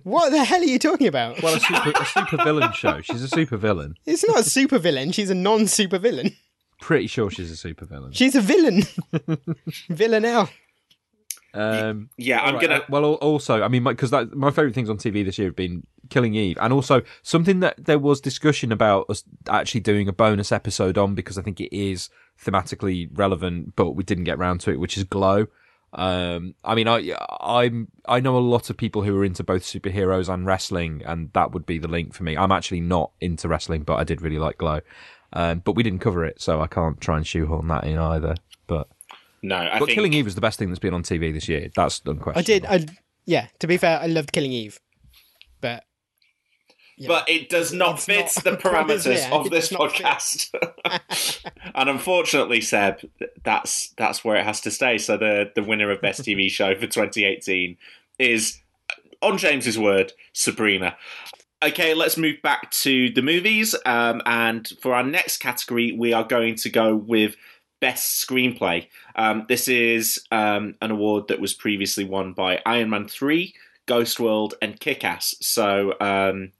what 0.03 0.29
the 0.29 0.43
hell 0.43 0.61
are 0.61 0.65
you 0.65 0.77
talking 0.77 1.07
about? 1.07 1.41
Well, 1.41 1.55
a 1.55 1.59
super 1.59 1.91
a 1.99 2.05
super 2.05 2.37
villain 2.43 2.73
show. 2.73 3.01
She's 3.01 3.23
a 3.23 3.27
super 3.27 3.57
villain. 3.57 3.95
It's 4.05 4.23
not 4.27 4.41
a 4.41 4.43
super 4.43 4.77
villain. 4.77 5.11
She's 5.11 5.31
a 5.31 5.35
non 5.35 5.65
super 5.65 5.97
villain 5.97 6.35
pretty 6.81 7.07
sure 7.07 7.31
she's 7.31 7.51
a 7.51 7.67
supervillain. 7.67 8.13
She's 8.13 8.35
a 8.35 8.41
villain. 8.41 8.83
Villanelle. 9.89 10.49
Um, 11.53 12.09
yeah, 12.17 12.41
I'm 12.41 12.55
right. 12.55 12.61
gonna. 12.61 12.75
Uh, 12.75 12.85
well, 12.89 13.05
also, 13.15 13.61
I 13.61 13.67
mean, 13.67 13.83
because 13.83 14.11
my 14.11 14.51
favorite 14.51 14.73
things 14.73 14.89
on 14.89 14.97
TV 14.97 15.23
this 15.23 15.37
year 15.37 15.49
have 15.49 15.55
been 15.55 15.85
Killing 16.09 16.35
Eve, 16.35 16.57
and 16.61 16.73
also 16.73 17.01
something 17.23 17.59
that 17.61 17.85
there 17.85 17.99
was 17.99 18.21
discussion 18.21 18.71
about 18.71 19.09
us 19.09 19.23
actually 19.49 19.81
doing 19.81 20.07
a 20.07 20.13
bonus 20.13 20.51
episode 20.51 20.97
on 20.97 21.15
because 21.15 21.37
I 21.37 21.41
think 21.41 21.59
it 21.59 21.75
is 21.75 22.09
thematically 22.43 23.09
relevant, 23.13 23.75
but 23.75 23.91
we 23.91 24.03
didn't 24.03 24.25
get 24.25 24.37
around 24.37 24.61
to 24.61 24.71
it, 24.71 24.79
which 24.79 24.97
is 24.97 25.03
Glow. 25.03 25.47
Um, 25.93 26.55
I 26.63 26.75
mean, 26.75 26.87
I 26.87 27.13
I'm 27.41 27.89
I 28.05 28.21
know 28.21 28.37
a 28.37 28.39
lot 28.39 28.69
of 28.69 28.77
people 28.77 29.03
who 29.03 29.17
are 29.17 29.25
into 29.25 29.43
both 29.43 29.63
superheroes 29.63 30.33
and 30.33 30.45
wrestling, 30.45 31.01
and 31.05 31.33
that 31.33 31.51
would 31.51 31.65
be 31.65 31.79
the 31.79 31.89
link 31.89 32.13
for 32.13 32.23
me. 32.23 32.37
I'm 32.37 32.51
actually 32.51 32.81
not 32.81 33.11
into 33.19 33.49
wrestling, 33.49 33.83
but 33.83 33.95
I 33.95 34.05
did 34.05 34.21
really 34.21 34.39
like 34.39 34.57
Glow. 34.57 34.79
Um, 35.33 35.59
but 35.59 35.75
we 35.75 35.83
didn't 35.83 35.99
cover 35.99 36.25
it, 36.25 36.41
so 36.41 36.61
I 36.61 36.67
can't 36.67 36.99
try 36.99 37.17
and 37.17 37.25
shoehorn 37.25 37.67
that 37.69 37.85
in 37.85 37.97
either. 37.97 38.35
But 38.67 38.87
no, 39.41 39.55
I 39.55 39.79
but 39.79 39.85
think... 39.85 39.95
Killing 39.95 40.13
Eve 40.13 40.25
was 40.25 40.35
the 40.35 40.41
best 40.41 40.59
thing 40.59 40.69
that's 40.69 40.79
been 40.79 40.93
on 40.93 41.03
TV 41.03 41.33
this 41.33 41.47
year. 41.47 41.69
That's 41.75 42.01
unquestionable. 42.05 42.39
I 42.39 42.41
did. 42.41 42.65
I 42.65 42.85
yeah. 43.25 43.47
To 43.59 43.67
be 43.67 43.77
fair, 43.77 43.99
I 43.99 44.07
loved 44.07 44.31
Killing 44.31 44.51
Eve, 44.51 44.79
but 45.61 45.85
but 47.07 47.29
it 47.29 47.49
does 47.49 47.73
not 47.73 47.99
fit 47.99 48.31
not, 48.35 48.43
the 48.43 48.51
parameters 48.51 49.17
yeah, 49.17 49.33
of 49.33 49.49
this 49.49 49.69
podcast. 49.69 50.49
and 51.75 51.89
unfortunately, 51.89 52.61
Seb, 52.61 52.99
that's 53.43 53.89
that's 53.97 54.23
where 54.23 54.35
it 54.35 54.45
has 54.45 54.61
to 54.61 54.71
stay. 54.71 54.97
So 54.97 55.17
the 55.17 55.51
the 55.55 55.63
winner 55.63 55.91
of 55.91 56.01
best 56.01 56.21
TV 56.21 56.49
show 56.49 56.75
for 56.75 56.87
2018 56.87 57.77
is, 58.19 58.59
on 59.21 59.37
James's 59.37 59.79
word, 59.79 60.13
Sabrina. 60.33 60.95
Okay, 61.63 61.93
let's 61.93 62.17
move 62.17 62.41
back 62.41 62.71
to 62.71 63.11
the 63.11 63.21
movies. 63.21 63.75
Um, 63.85 64.21
and 64.25 64.67
for 64.81 64.95
our 64.95 65.03
next 65.03 65.37
category, 65.37 65.91
we 65.91 66.11
are 66.11 66.23
going 66.23 66.55
to 66.55 66.69
go 66.69 66.95
with 66.95 67.35
Best 67.79 68.25
Screenplay. 68.25 68.87
Um, 69.15 69.45
this 69.47 69.67
is 69.67 70.19
um, 70.31 70.75
an 70.81 70.91
award 70.91 71.27
that 71.27 71.39
was 71.39 71.53
previously 71.53 72.03
won 72.03 72.33
by 72.33 72.61
Iron 72.65 72.89
Man 72.89 73.07
3, 73.07 73.53
Ghost 73.85 74.19
World, 74.19 74.55
and 74.61 74.79
Kick 74.79 75.03
Ass. 75.03 75.35
So 75.41 75.93
um, 75.99 76.51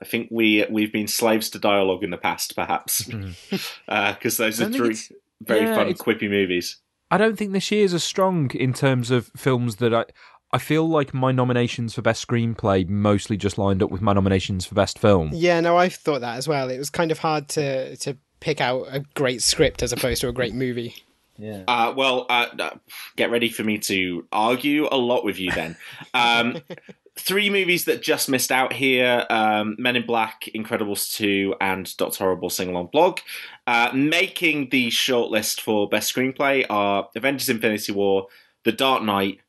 I 0.00 0.06
think 0.06 0.28
we, 0.30 0.64
we've 0.70 0.92
been 0.92 1.08
slaves 1.08 1.50
to 1.50 1.58
dialogue 1.58 2.02
in 2.02 2.10
the 2.10 2.16
past, 2.16 2.56
perhaps, 2.56 3.02
because 3.02 3.36
mm-hmm. 3.50 3.56
uh, 3.88 4.14
those 4.20 4.60
are 4.60 4.72
three 4.72 4.96
very 5.42 5.62
yeah, 5.62 5.76
fun, 5.76 5.92
quippy 5.94 6.30
movies. 6.30 6.78
I 7.10 7.18
don't 7.18 7.36
think 7.36 7.52
this 7.52 7.70
year 7.70 7.84
is 7.84 7.94
as 7.94 8.02
strong 8.02 8.50
in 8.52 8.72
terms 8.72 9.10
of 9.10 9.30
films 9.36 9.76
that 9.76 9.94
I. 9.94 10.06
I 10.54 10.58
feel 10.58 10.88
like 10.88 11.12
my 11.12 11.32
nominations 11.32 11.94
for 11.94 12.02
best 12.02 12.24
screenplay 12.24 12.88
mostly 12.88 13.36
just 13.36 13.58
lined 13.58 13.82
up 13.82 13.90
with 13.90 14.00
my 14.00 14.12
nominations 14.12 14.64
for 14.64 14.76
best 14.76 15.00
film. 15.00 15.30
Yeah, 15.32 15.58
no, 15.58 15.76
I 15.76 15.88
thought 15.88 16.20
that 16.20 16.36
as 16.36 16.46
well. 16.46 16.70
It 16.70 16.78
was 16.78 16.90
kind 16.90 17.10
of 17.10 17.18
hard 17.18 17.48
to 17.50 17.96
to 17.96 18.16
pick 18.38 18.60
out 18.60 18.86
a 18.88 19.00
great 19.14 19.42
script 19.42 19.82
as 19.82 19.92
opposed 19.92 20.20
to 20.20 20.28
a 20.28 20.32
great 20.32 20.54
movie. 20.54 20.94
Yeah. 21.38 21.64
Uh, 21.66 21.92
well, 21.96 22.26
uh, 22.30 22.46
uh, 22.56 22.70
get 23.16 23.32
ready 23.32 23.48
for 23.48 23.64
me 23.64 23.78
to 23.78 24.28
argue 24.30 24.86
a 24.92 24.96
lot 24.96 25.24
with 25.24 25.40
you 25.40 25.50
then. 25.50 25.76
Um, 26.14 26.58
three 27.16 27.50
movies 27.50 27.86
that 27.86 28.00
just 28.00 28.28
missed 28.28 28.52
out 28.52 28.72
here 28.72 29.26
um, 29.30 29.74
Men 29.76 29.96
in 29.96 30.06
Black, 30.06 30.48
Incredibles 30.54 31.12
2, 31.16 31.56
and 31.60 31.96
Dr. 31.96 32.22
Horrible 32.22 32.50
Sing 32.50 32.68
Along 32.68 32.90
Blog. 32.92 33.18
Uh, 33.66 33.90
making 33.92 34.68
the 34.68 34.90
shortlist 34.90 35.60
for 35.60 35.88
Best 35.88 36.14
Screenplay 36.14 36.64
are 36.70 37.08
Avengers 37.16 37.48
Infinity 37.48 37.90
War, 37.90 38.28
The 38.62 38.70
Dark 38.70 39.02
Knight, 39.02 39.40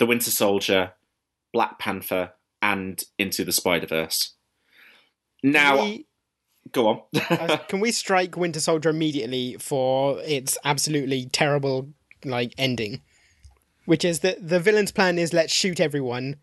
The 0.00 0.06
Winter 0.06 0.30
Soldier, 0.30 0.94
Black 1.52 1.78
Panther, 1.78 2.32
and 2.62 3.04
Into 3.18 3.44
the 3.44 3.52
Spider 3.52 3.86
Verse. 3.86 4.32
Now, 5.42 5.84
we, 5.84 6.06
go 6.72 6.88
on. 6.88 7.02
uh, 7.30 7.58
can 7.68 7.80
we 7.80 7.92
strike 7.92 8.34
Winter 8.34 8.60
Soldier 8.60 8.88
immediately 8.88 9.58
for 9.58 10.18
its 10.24 10.56
absolutely 10.64 11.26
terrible 11.26 11.90
like 12.24 12.54
ending? 12.56 13.02
Which 13.84 14.02
is 14.02 14.20
that 14.20 14.48
the 14.48 14.58
villain's 14.58 14.90
plan 14.90 15.18
is 15.18 15.34
let's 15.34 15.52
shoot 15.52 15.78
everyone 15.78 16.36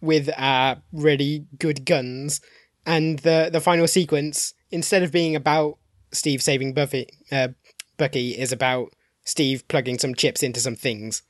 with 0.00 0.28
uh, 0.38 0.76
really 0.92 1.46
good 1.58 1.84
guns, 1.84 2.40
and 2.86 3.18
the 3.20 3.50
the 3.52 3.60
final 3.60 3.88
sequence 3.88 4.54
instead 4.70 5.02
of 5.02 5.10
being 5.10 5.34
about 5.34 5.78
Steve 6.12 6.42
saving 6.42 6.74
Buffy, 6.74 7.08
uh, 7.32 7.48
Bucky 7.96 8.38
is 8.38 8.52
about 8.52 8.92
Steve 9.24 9.66
plugging 9.66 9.98
some 9.98 10.14
chips 10.14 10.44
into 10.44 10.60
some 10.60 10.76
things. 10.76 11.22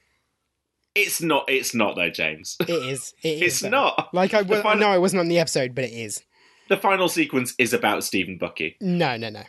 It's 0.95 1.21
not. 1.21 1.45
It's 1.49 1.75
not 1.75 1.97
though, 1.97 2.11
James. 2.11 2.57
It 2.61 2.71
is. 2.71 3.15
It 3.23 3.29
is 3.37 3.43
It's 3.43 3.61
though. 3.61 3.69
not. 3.71 4.15
Like 4.15 4.33
I 4.35 4.43
The 4.43 4.49
was. 4.55 4.63
final- 4.63 4.81
No, 4.81 4.89
I 4.89 4.99
wasn't 4.99 5.21
on 5.21 5.29
the 5.29 5.39
episode, 5.39 5.75
but 5.75 5.85
it 5.85 5.93
is. 5.93 6.23
the 6.69 6.77
final 6.77 7.09
sequence 7.09 7.55
is 7.59 7.73
about 7.73 8.05
Steve 8.05 8.29
and 8.29 8.39
Bucky. 8.39 8.77
No, 8.81 9.17
no, 9.17 9.29
no. 9.31 9.43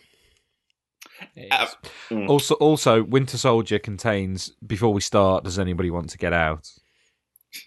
Uh, 1.52 1.68
Also, 2.28 2.56
also, 2.56 3.04
Winter 3.04 3.38
Soldier 3.38 3.80
contains. 3.80 4.52
Before 4.66 4.92
we 4.92 5.02
start, 5.02 5.44
does 5.44 5.58
anybody 5.60 5.90
want 5.90 6.10
to 6.10 6.18
get 6.18 6.34
out? 6.34 6.70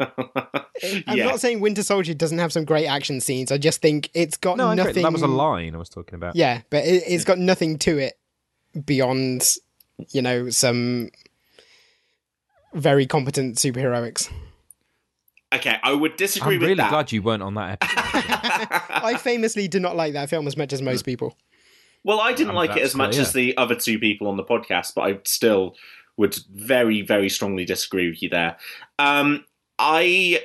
I'm 0.00 1.16
Yeah. 1.16 1.24
not 1.26 1.40
saying 1.40 1.60
Winter 1.60 1.82
Soldier 1.82 2.12
doesn't 2.14 2.38
have 2.38 2.52
some 2.52 2.64
great 2.64 2.86
action 2.86 3.20
scenes. 3.20 3.50
I 3.50 3.58
just 3.58 3.80
think 3.80 4.10
it's 4.14 4.36
got 4.36 4.56
No, 4.58 4.74
nothing. 4.74 5.02
that 5.02 5.12
was 5.12 5.22
a 5.22 5.26
line 5.26 5.74
I 5.74 5.78
was 5.78 5.88
talking 5.88 6.14
about. 6.16 6.36
Yeah, 6.36 6.60
but 6.70 6.84
it, 6.84 7.04
it's 7.06 7.24
got 7.24 7.38
nothing 7.38 7.78
to 7.80 7.96
it 7.98 8.18
beyond, 8.84 9.54
you 10.10 10.20
know, 10.22 10.50
some 10.50 11.10
very 12.74 13.06
competent 13.06 13.56
superheroics. 13.56 14.30
Okay, 15.54 15.76
I 15.82 15.92
would 15.94 16.16
disagree 16.16 16.58
with 16.58 16.62
you. 16.62 16.68
I'm 16.68 16.70
with 16.70 16.70
really 16.70 16.76
that. 16.76 16.90
glad 16.90 17.12
you 17.12 17.22
weren't 17.22 17.42
on 17.42 17.54
that 17.54 17.78
episode. 17.82 18.80
I 19.04 19.16
famously 19.16 19.66
do 19.66 19.80
not 19.80 19.96
like 19.96 20.12
that 20.12 20.28
film 20.28 20.46
as 20.46 20.56
much 20.56 20.72
as 20.74 20.82
most 20.82 21.04
people. 21.04 21.36
Well, 22.04 22.20
I 22.20 22.32
didn't 22.32 22.50
Um, 22.50 22.56
like 22.56 22.70
it 22.70 22.74
that's 22.74 22.84
as 22.90 22.94
much 22.94 23.12
clear. 23.12 23.22
as 23.22 23.32
the 23.32 23.56
other 23.56 23.74
two 23.74 23.98
people 23.98 24.28
on 24.28 24.36
the 24.36 24.44
podcast, 24.44 24.94
but 24.94 25.02
I 25.02 25.18
still 25.24 25.74
would 26.18 26.36
very, 26.52 27.00
very 27.02 27.28
strongly 27.30 27.64
disagree 27.64 28.08
with 28.10 28.22
you 28.22 28.28
there. 28.28 28.56
Um, 28.98 29.44
I. 29.78 30.42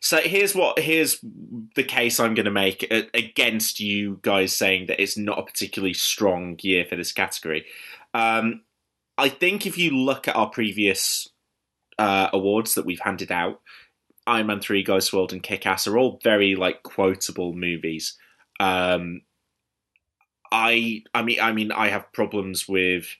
So 0.00 0.18
here's 0.18 0.54
what 0.54 0.78
here's 0.78 1.18
the 1.74 1.82
case 1.82 2.20
I'm 2.20 2.34
going 2.34 2.44
to 2.46 2.50
make 2.52 2.84
a- 2.84 3.08
against 3.14 3.80
you 3.80 4.20
guys 4.22 4.54
saying 4.54 4.86
that 4.86 5.00
it's 5.02 5.16
not 5.18 5.38
a 5.38 5.42
particularly 5.42 5.92
strong 5.94 6.56
year 6.62 6.84
for 6.84 6.94
this 6.96 7.12
category. 7.12 7.66
Um, 8.14 8.62
I 9.18 9.28
think 9.28 9.66
if 9.66 9.76
you 9.76 9.90
look 9.90 10.28
at 10.28 10.36
our 10.36 10.48
previous 10.48 11.28
uh, 11.98 12.30
awards 12.32 12.74
that 12.76 12.86
we've 12.86 13.00
handed 13.00 13.32
out, 13.32 13.60
Iron 14.26 14.46
Man 14.46 14.60
Three, 14.60 14.82
Ghost 14.82 15.12
World, 15.12 15.32
and 15.32 15.42
Kick 15.42 15.66
Ass 15.66 15.86
are 15.86 15.98
all 15.98 16.20
very 16.22 16.54
like 16.54 16.82
quotable 16.84 17.52
movies. 17.52 18.16
Um, 18.60 19.22
I 20.52 21.02
I 21.14 21.22
mean 21.22 21.40
I 21.40 21.52
mean 21.52 21.72
I 21.72 21.88
have 21.88 22.12
problems 22.12 22.68
with 22.68 23.16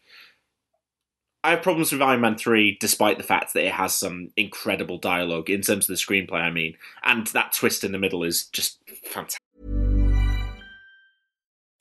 I 1.44 1.50
have 1.50 1.62
problems 1.62 1.92
with 1.92 2.02
Iron 2.02 2.20
Man 2.20 2.36
3 2.36 2.78
despite 2.80 3.16
the 3.16 3.24
fact 3.24 3.54
that 3.54 3.64
it 3.64 3.72
has 3.72 3.94
some 3.94 4.30
incredible 4.36 4.98
dialogue 4.98 5.50
in 5.50 5.62
terms 5.62 5.88
of 5.88 5.96
the 5.96 6.02
screenplay 6.02 6.40
I 6.40 6.50
mean 6.50 6.76
and 7.04 7.26
that 7.28 7.52
twist 7.52 7.84
in 7.84 7.92
the 7.92 7.98
middle 7.98 8.24
is 8.24 8.46
just 8.46 8.78
fantastic. 9.04 9.42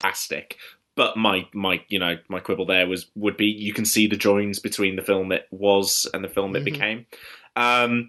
Fantastic. 0.00 0.56
But 0.94 1.16
my 1.16 1.46
my 1.52 1.82
you 1.88 1.98
know 1.98 2.16
my 2.28 2.40
quibble 2.40 2.66
there 2.66 2.86
was 2.88 3.06
would 3.14 3.36
be 3.36 3.46
you 3.46 3.72
can 3.74 3.84
see 3.84 4.06
the 4.06 4.16
joins 4.16 4.58
between 4.58 4.96
the 4.96 5.02
film 5.02 5.30
it 5.30 5.46
was 5.50 6.08
and 6.14 6.24
the 6.24 6.28
film 6.28 6.56
it 6.56 6.60
Mhm. 6.60 6.64
became. 6.64 7.06
Um, 7.54 8.08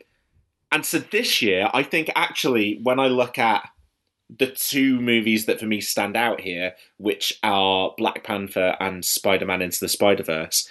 and 0.72 0.86
so 0.86 1.00
this 1.00 1.42
year, 1.42 1.70
I 1.74 1.84
think 1.84 2.10
actually 2.16 2.80
when 2.84 3.00
I 3.00 3.08
look 3.08 3.38
at 3.38 3.68
the 4.30 4.48
two 4.48 5.00
movies 5.00 5.46
that 5.46 5.60
for 5.60 5.66
me 5.66 5.80
stand 5.82 6.18
out 6.18 6.42
here, 6.42 6.76
which 6.98 7.40
are 7.44 7.94
Black 7.98 8.24
Panther 8.24 8.76
and 8.80 9.04
Spider 9.04 9.46
Man 9.46 9.62
Into 9.62 9.80
the 9.80 9.88
Spider 9.90 10.24
Verse, 10.24 10.70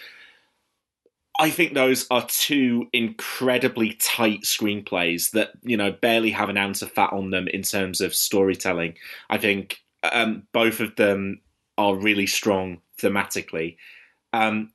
I 1.39 1.51
think 1.51 1.75
those 1.75 2.07
are 2.11 2.27
two 2.29 2.89
incredibly 2.95 3.93
tight 3.95 4.43
screenplays 4.45 5.33
that 5.33 5.53
you 5.63 5.77
know 5.77 5.93
barely 5.93 6.31
have 6.31 6.49
an 6.49 6.57
ounce 6.57 6.81
of 6.81 6.93
fat 6.93 7.13
on 7.13 7.29
them 7.31 7.47
in 7.49 7.61
terms 7.63 8.01
of 8.01 8.15
storytelling. 8.15 8.97
I 9.29 9.37
think 9.37 9.83
um, 10.13 10.47
both 10.53 10.81
of 10.81 10.97
them 10.97 11.41
are 11.79 11.95
really 11.95 12.27
strong 12.27 12.81
thematically, 13.01 13.77
um, 14.33 14.73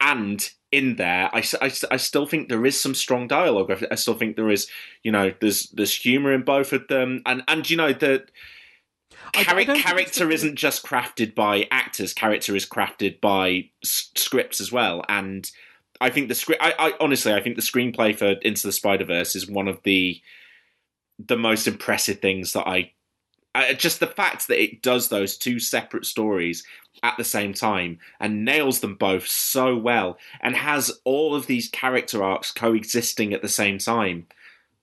and 0.00 0.50
in 0.72 0.96
there, 0.96 1.30
I 1.32 1.42
I 1.62 1.96
still 1.96 2.26
think 2.26 2.48
there 2.48 2.66
is 2.66 2.80
some 2.80 2.94
strong 2.94 3.28
dialogue. 3.28 3.70
I, 3.70 3.86
I 3.92 3.94
still 3.94 4.14
think 4.14 4.34
there 4.34 4.50
is, 4.50 4.68
you 5.04 5.12
know, 5.12 5.32
there's 5.40 5.68
there's 5.70 5.94
humor 5.94 6.32
in 6.32 6.42
both 6.42 6.72
of 6.72 6.88
them, 6.88 7.22
and 7.26 7.44
and 7.46 7.68
you 7.70 7.76
know 7.76 7.92
the 7.92 8.24
I- 9.34 9.40
I 9.40 9.44
char- 9.44 9.54
don't 9.54 9.66
think 9.66 9.78
it's 9.78 9.84
character 9.84 10.30
isn't 10.30 10.56
just 10.56 10.84
crafted 10.84 11.34
by 11.34 11.68
actors. 11.70 12.12
Character 12.12 12.56
is 12.56 12.66
crafted 12.66 13.20
by 13.20 13.70
s- 13.84 14.10
scripts 14.16 14.60
as 14.60 14.72
well, 14.72 15.04
and 15.08 15.48
I 16.00 16.10
think 16.10 16.28
the 16.28 16.34
script. 16.34 16.60
I, 16.62 16.74
I 16.78 16.92
honestly, 17.00 17.32
I 17.32 17.40
think 17.40 17.56
the 17.56 17.62
screenplay 17.62 18.16
for 18.16 18.32
Into 18.42 18.66
the 18.66 18.72
Spider 18.72 19.04
Verse 19.04 19.36
is 19.36 19.48
one 19.48 19.68
of 19.68 19.80
the 19.84 20.20
the 21.24 21.36
most 21.36 21.68
impressive 21.68 22.18
things 22.18 22.52
that 22.54 22.66
I 22.66 22.93
Uh, 23.54 23.72
just 23.72 24.00
the 24.00 24.06
fact 24.06 24.48
that 24.48 24.60
it 24.60 24.82
does 24.82 25.08
those 25.08 25.36
two 25.36 25.60
separate 25.60 26.04
stories 26.04 26.64
at 27.04 27.16
the 27.16 27.22
same 27.24 27.54
time 27.54 27.98
and 28.18 28.44
nails 28.44 28.80
them 28.80 28.94
both 28.96 29.26
so 29.28 29.76
well 29.76 30.18
and 30.40 30.56
has 30.56 30.90
all 31.04 31.34
of 31.36 31.46
these 31.46 31.68
character 31.68 32.22
arcs 32.24 32.50
coexisting 32.50 33.32
at 33.32 33.42
the 33.42 33.48
same 33.48 33.78
time. 33.78 34.26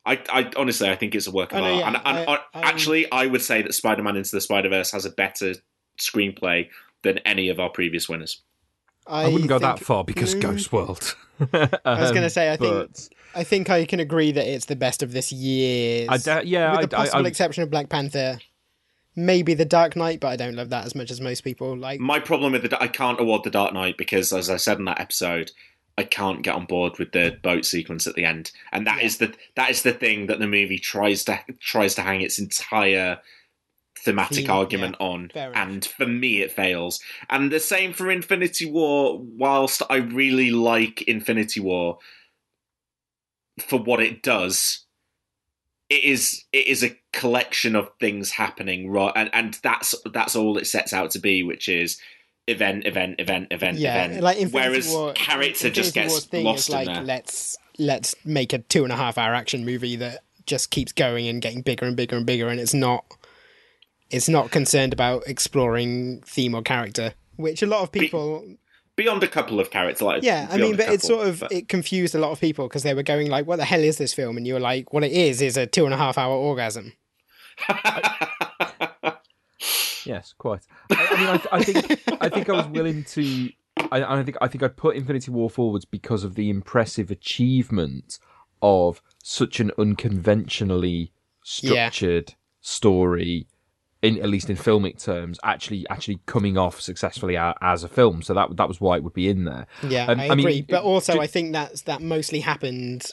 I, 0.05 0.19
I 0.31 0.49
honestly, 0.55 0.89
I 0.89 0.95
think 0.95 1.13
it's 1.15 1.27
a 1.27 1.31
work 1.31 1.51
of 1.51 1.59
Oh, 1.59 1.61
no, 1.61 1.67
art. 1.73 1.79
yeah, 1.79 1.87
and, 1.87 1.95
and 1.97 2.17
I- 2.17 2.23
uh, 2.25 2.37
I'm- 2.53 2.63
actually, 2.63 3.11
I 3.11 3.27
would 3.27 3.41
say 3.41 3.61
that 3.61 3.73
Spider-Man 3.73 4.15
Into 4.15 4.31
the 4.31 4.41
Spider-Verse 4.41 4.91
has 4.91 5.05
a 5.05 5.09
better 5.11 5.55
screenplay 5.99 6.69
than 7.03 7.17
any 7.19 7.49
of 7.49 7.59
our 7.59 7.69
previous 7.69 8.07
winners. 8.07 8.41
I, 9.07 9.27
wouldn't 9.27 9.49
go 9.49 9.59
that 9.59 9.79
far 9.79 10.03
because 10.03 10.35
Mm. 10.35 10.41
Ghost 10.41 10.71
World. 10.71 11.15
I 11.41 11.45
was 11.99 12.11
going 12.11 12.21
to 12.21 12.23
Um, 12.25 12.29
say, 12.29 12.51
I 12.51 12.55
think, 12.57 12.89
I 13.35 13.43
think 13.43 13.69
I 13.69 13.83
can 13.85 13.99
agree 13.99 14.31
that 14.31 14.47
it's 14.47 14.65
the 14.65 14.75
best 14.75 15.01
of 15.03 15.11
this 15.11 15.31
year. 15.31 16.05
I 16.07 16.17
yeah, 16.43 16.77
with 16.79 16.91
the 16.91 16.97
I- 16.97 17.01
I- 17.01 17.05
possible 17.05 17.25
I- 17.25 17.27
exception 17.29 17.63
of 17.63 17.69
Black 17.71 17.89
Panther, 17.89 18.39
maybe 19.15 19.53
The 19.53 19.65
Dark 19.65 19.95
Knight, 19.95 20.19
but 20.19 20.29
I 20.29 20.35
don't 20.35 20.55
love 20.55 20.69
that 20.69 20.85
as 20.85 20.95
much 20.95 21.11
as 21.11 21.21
most 21.21 21.41
people. 21.41 21.75
Like, 21.75 21.99
My 21.99 22.19
problem 22.19 22.53
with 22.53 22.69
the 22.69 22.81
I 22.81 22.87
can't 22.87 23.19
award 23.19 23.43
the 23.43 23.49
Dark 23.49 23.73
Knight 23.73 23.97
because, 23.97 24.31
as 24.33 24.49
I 24.49 24.57
said 24.57 24.79
in 24.79 24.85
that 24.85 24.99
episode, 24.99 25.51
I 25.97 26.03
can't 26.03 26.41
get 26.41 26.55
on 26.55 26.65
board 26.65 26.97
with 26.97 27.11
the 27.11 27.37
boat 27.41 27.65
sequence 27.65 28.07
at 28.07 28.15
the 28.15 28.25
end, 28.25 28.51
and 28.71 28.87
that 28.87 29.03
is 29.03 29.17
the 29.17 29.33
that 29.55 29.69
is 29.69 29.83
the 29.83 29.93
thing 29.93 30.27
that 30.27 30.39
the 30.39 30.47
movie 30.47 30.79
tries 30.79 31.23
to 31.25 31.39
tries 31.59 31.95
to 31.95 32.01
hang 32.01 32.21
its 32.21 32.39
entire 32.39 33.19
thematic 34.03 34.49
argument 34.49 34.95
yeah. 34.99 35.05
on, 35.05 35.31
and 35.35 35.85
for 35.85 36.07
me 36.07 36.41
it 36.41 36.51
fails. 36.51 37.01
And 37.29 37.51
the 37.51 37.59
same 37.59 37.93
for 37.93 38.09
Infinity 38.09 38.65
War. 38.71 39.19
Whilst 39.21 39.81
I 39.89 39.97
really 39.97 40.51
like 40.51 41.01
Infinity 41.03 41.59
War 41.59 41.99
for 43.59 43.79
what 43.79 44.01
it 44.01 44.23
does, 44.23 44.85
it 45.91 46.05
is 46.05 46.45
it 46.53 46.67
is 46.67 46.83
a 46.83 46.97
collection 47.11 47.75
of 47.75 47.89
things 47.99 48.31
happening 48.31 48.89
right? 48.89 49.11
And, 49.13 49.29
and 49.33 49.59
that's 49.61 49.93
that's 50.13 50.37
all 50.37 50.57
it 50.57 50.65
sets 50.65 50.93
out 50.93 51.11
to 51.11 51.19
be 51.19 51.43
which 51.43 51.67
is 51.67 51.99
event 52.47 52.87
event 52.87 53.19
event 53.19 53.47
event 53.51 53.77
yeah, 53.77 54.05
event. 54.05 54.23
like 54.23 54.37
Infinity 54.37 54.69
whereas 54.69 54.93
War, 54.93 55.13
character 55.13 55.67
Infinity 55.67 55.81
just 55.81 55.93
gets 55.93 56.25
thing 56.25 56.45
lost 56.45 56.69
is 56.69 56.69
in 56.69 56.75
like, 56.75 56.87
there. 56.87 57.03
Let's 57.03 57.57
let's 57.77 58.15
make 58.23 58.53
a 58.53 58.59
two 58.59 58.85
and 58.85 58.93
a 58.93 58.95
half 58.95 59.17
hour 59.17 59.33
action 59.33 59.65
movie 59.65 59.97
that 59.97 60.23
just 60.45 60.71
keeps 60.71 60.93
going 60.93 61.27
and 61.27 61.41
getting 61.41 61.61
bigger 61.61 61.85
and 61.85 61.97
bigger 61.97 62.15
and 62.15 62.25
bigger, 62.25 62.47
and 62.47 62.59
it's 62.59 62.73
not 62.73 63.03
it's 64.09 64.29
not 64.29 64.49
concerned 64.49 64.93
about 64.93 65.23
exploring 65.27 66.21
theme 66.25 66.55
or 66.55 66.61
character, 66.61 67.13
which 67.35 67.61
a 67.61 67.67
lot 67.67 67.83
of 67.83 67.91
people 67.91 68.45
beyond 68.95 69.23
a 69.23 69.27
couple 69.27 69.59
of 69.59 69.71
characters 69.71 70.01
like 70.01 70.23
Yeah, 70.23 70.47
I 70.51 70.57
mean, 70.57 70.73
a 70.73 70.77
but 70.77 70.89
it 70.89 71.01
sort 71.01 71.27
of 71.27 71.39
but- 71.41 71.51
it 71.51 71.67
confused 71.69 72.13
a 72.15 72.19
lot 72.19 72.31
of 72.31 72.39
people 72.39 72.67
because 72.67 72.83
they 72.83 72.93
were 72.93 73.03
going 73.03 73.29
like, 73.29 73.45
"What 73.47 73.57
the 73.57 73.65
hell 73.65 73.81
is 73.81 73.97
this 73.97 74.13
film?" 74.13 74.37
And 74.37 74.45
you 74.45 74.53
were 74.53 74.59
like, 74.59 74.93
"What 74.93 75.03
it 75.03 75.11
is 75.11 75.41
is 75.41 75.57
a 75.57 75.65
two 75.65 75.85
and 75.85 75.93
a 75.93 75.97
half 75.97 76.17
hour 76.17 76.33
orgasm." 76.35 76.93
Yes, 80.03 80.33
quite. 80.37 80.61
I, 80.89 81.07
I 81.11 81.17
mean, 81.19 81.27
I, 81.27 81.57
I 81.57 81.63
think 81.63 82.01
I 82.21 82.29
think 82.29 82.49
I 82.49 82.53
was 82.53 82.67
willing 82.67 83.03
to. 83.03 83.49
I, 83.91 84.03
I 84.03 84.23
think 84.23 84.37
I 84.41 84.47
think 84.47 84.63
I 84.63 84.67
put 84.67 84.95
Infinity 84.95 85.31
War 85.31 85.49
forwards 85.49 85.85
because 85.85 86.23
of 86.23 86.33
the 86.35 86.49
impressive 86.49 87.11
achievement 87.11 88.17
of 88.63 89.01
such 89.23 89.59
an 89.59 89.71
unconventionally 89.77 91.11
structured 91.43 92.33
story, 92.61 93.47
in 94.01 94.19
at 94.19 94.29
least 94.29 94.49
in 94.49 94.55
filmic 94.57 95.03
terms, 95.03 95.39
actually 95.43 95.85
actually 95.89 96.19
coming 96.25 96.57
off 96.57 96.81
successfully 96.81 97.37
as 97.37 97.83
a 97.83 97.87
film. 97.87 98.21
So 98.21 98.33
that 98.33 98.55
that 98.57 98.67
was 98.67 98.81
why 98.81 98.95
it 98.97 99.03
would 99.03 99.13
be 99.13 99.29
in 99.29 99.45
there. 99.45 99.67
Yeah, 99.87 100.05
Um, 100.07 100.19
I 100.19 100.29
I 100.29 100.35
mean, 100.35 100.39
agree. 100.47 100.61
but 100.63 100.83
also, 100.83 101.19
I 101.19 101.27
think 101.27 101.53
that's 101.53 101.83
that 101.83 102.01
mostly 102.01 102.39
happened, 102.39 103.05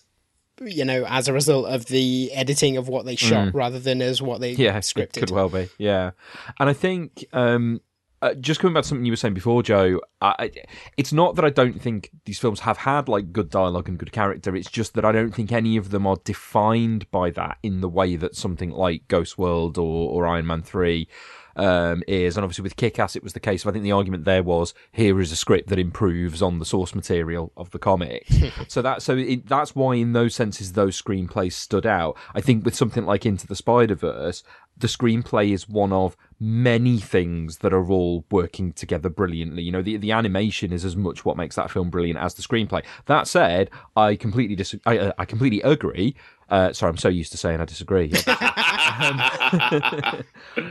you 0.64 0.84
know, 0.84 1.04
as 1.06 1.28
a 1.28 1.32
result 1.32 1.66
of 1.66 1.86
the 1.86 2.30
editing 2.32 2.76
of 2.78 2.88
what 2.88 3.04
they 3.04 3.16
shot 3.16 3.54
rather 3.54 3.78
than 3.78 4.00
as 4.02 4.22
what 4.22 4.40
they 4.40 4.54
Mm. 4.54 4.58
yeah, 4.58 4.78
scripted. 4.78 5.16
It 5.18 5.20
could 5.20 5.30
well 5.30 5.48
be. 5.48 5.68
Yeah, 5.78 6.12
and 6.58 6.68
I 6.70 6.72
think 6.72 7.24
um, 7.32 7.80
uh, 8.20 8.34
just 8.34 8.60
coming 8.60 8.74
back 8.74 8.82
to 8.82 8.88
something 8.88 9.04
you 9.04 9.12
were 9.12 9.16
saying 9.16 9.34
before, 9.34 9.62
Joe. 9.62 10.00
I, 10.20 10.50
it's 10.96 11.12
not 11.12 11.36
that 11.36 11.44
I 11.44 11.50
don't 11.50 11.80
think 11.80 12.10
these 12.24 12.38
films 12.38 12.60
have 12.60 12.78
had 12.78 13.08
like 13.08 13.32
good 13.32 13.50
dialogue 13.50 13.88
and 13.88 13.98
good 13.98 14.12
character. 14.12 14.56
It's 14.56 14.70
just 14.70 14.94
that 14.94 15.04
I 15.04 15.12
don't 15.12 15.32
think 15.32 15.52
any 15.52 15.76
of 15.76 15.90
them 15.90 16.06
are 16.06 16.16
defined 16.24 17.08
by 17.10 17.30
that 17.30 17.58
in 17.62 17.80
the 17.80 17.88
way 17.88 18.16
that 18.16 18.34
something 18.34 18.70
like 18.70 19.06
Ghost 19.08 19.38
World 19.38 19.78
or, 19.78 20.10
or 20.10 20.26
Iron 20.26 20.46
Man 20.46 20.62
Three. 20.62 21.08
Um, 21.56 22.04
is 22.06 22.36
and 22.36 22.44
obviously 22.44 22.62
with 22.62 22.76
Kick-Ass 22.76 23.16
it 23.16 23.24
was 23.24 23.32
the 23.32 23.40
case. 23.40 23.66
I 23.66 23.72
think 23.72 23.82
the 23.82 23.90
argument 23.90 24.24
there 24.24 24.44
was 24.44 24.74
here 24.92 25.20
is 25.20 25.32
a 25.32 25.36
script 25.36 25.68
that 25.70 25.78
improves 25.80 26.40
on 26.40 26.60
the 26.60 26.64
source 26.64 26.94
material 26.94 27.52
of 27.56 27.72
the 27.72 27.80
comic. 27.80 28.28
so 28.68 28.80
that 28.80 29.02
so 29.02 29.16
it, 29.16 29.48
that's 29.48 29.74
why 29.74 29.96
in 29.96 30.12
those 30.12 30.36
senses 30.36 30.74
those 30.74 31.00
screenplays 31.00 31.54
stood 31.54 31.84
out. 31.84 32.16
I 32.32 32.40
think 32.40 32.64
with 32.64 32.76
something 32.76 33.04
like 33.04 33.26
Into 33.26 33.48
the 33.48 33.56
Spider 33.56 33.96
Verse, 33.96 34.44
the 34.76 34.86
screenplay 34.86 35.52
is 35.52 35.68
one 35.68 35.92
of 35.92 36.16
many 36.40 36.98
things 36.98 37.58
that 37.58 37.72
are 37.72 37.90
all 37.90 38.24
working 38.30 38.72
together 38.72 39.08
brilliantly. 39.08 39.62
You 39.62 39.72
know, 39.72 39.82
the 39.82 39.96
the 39.96 40.12
animation 40.12 40.72
is 40.72 40.84
as 40.84 40.96
much 40.96 41.24
what 41.24 41.36
makes 41.36 41.56
that 41.56 41.70
film 41.70 41.90
brilliant 41.90 42.18
as 42.18 42.34
the 42.34 42.42
screenplay. 42.42 42.84
That 43.06 43.26
said, 43.26 43.70
I 43.96 44.16
completely 44.16 44.56
dis- 44.56 44.76
I, 44.86 44.98
uh, 44.98 45.12
I 45.18 45.24
completely 45.24 45.62
agree. 45.62 46.14
Uh, 46.48 46.72
sorry, 46.72 46.90
I'm 46.90 46.96
so 46.96 47.08
used 47.08 47.30
to 47.32 47.38
saying 47.38 47.60
I 47.60 47.66
disagree. 47.66 48.10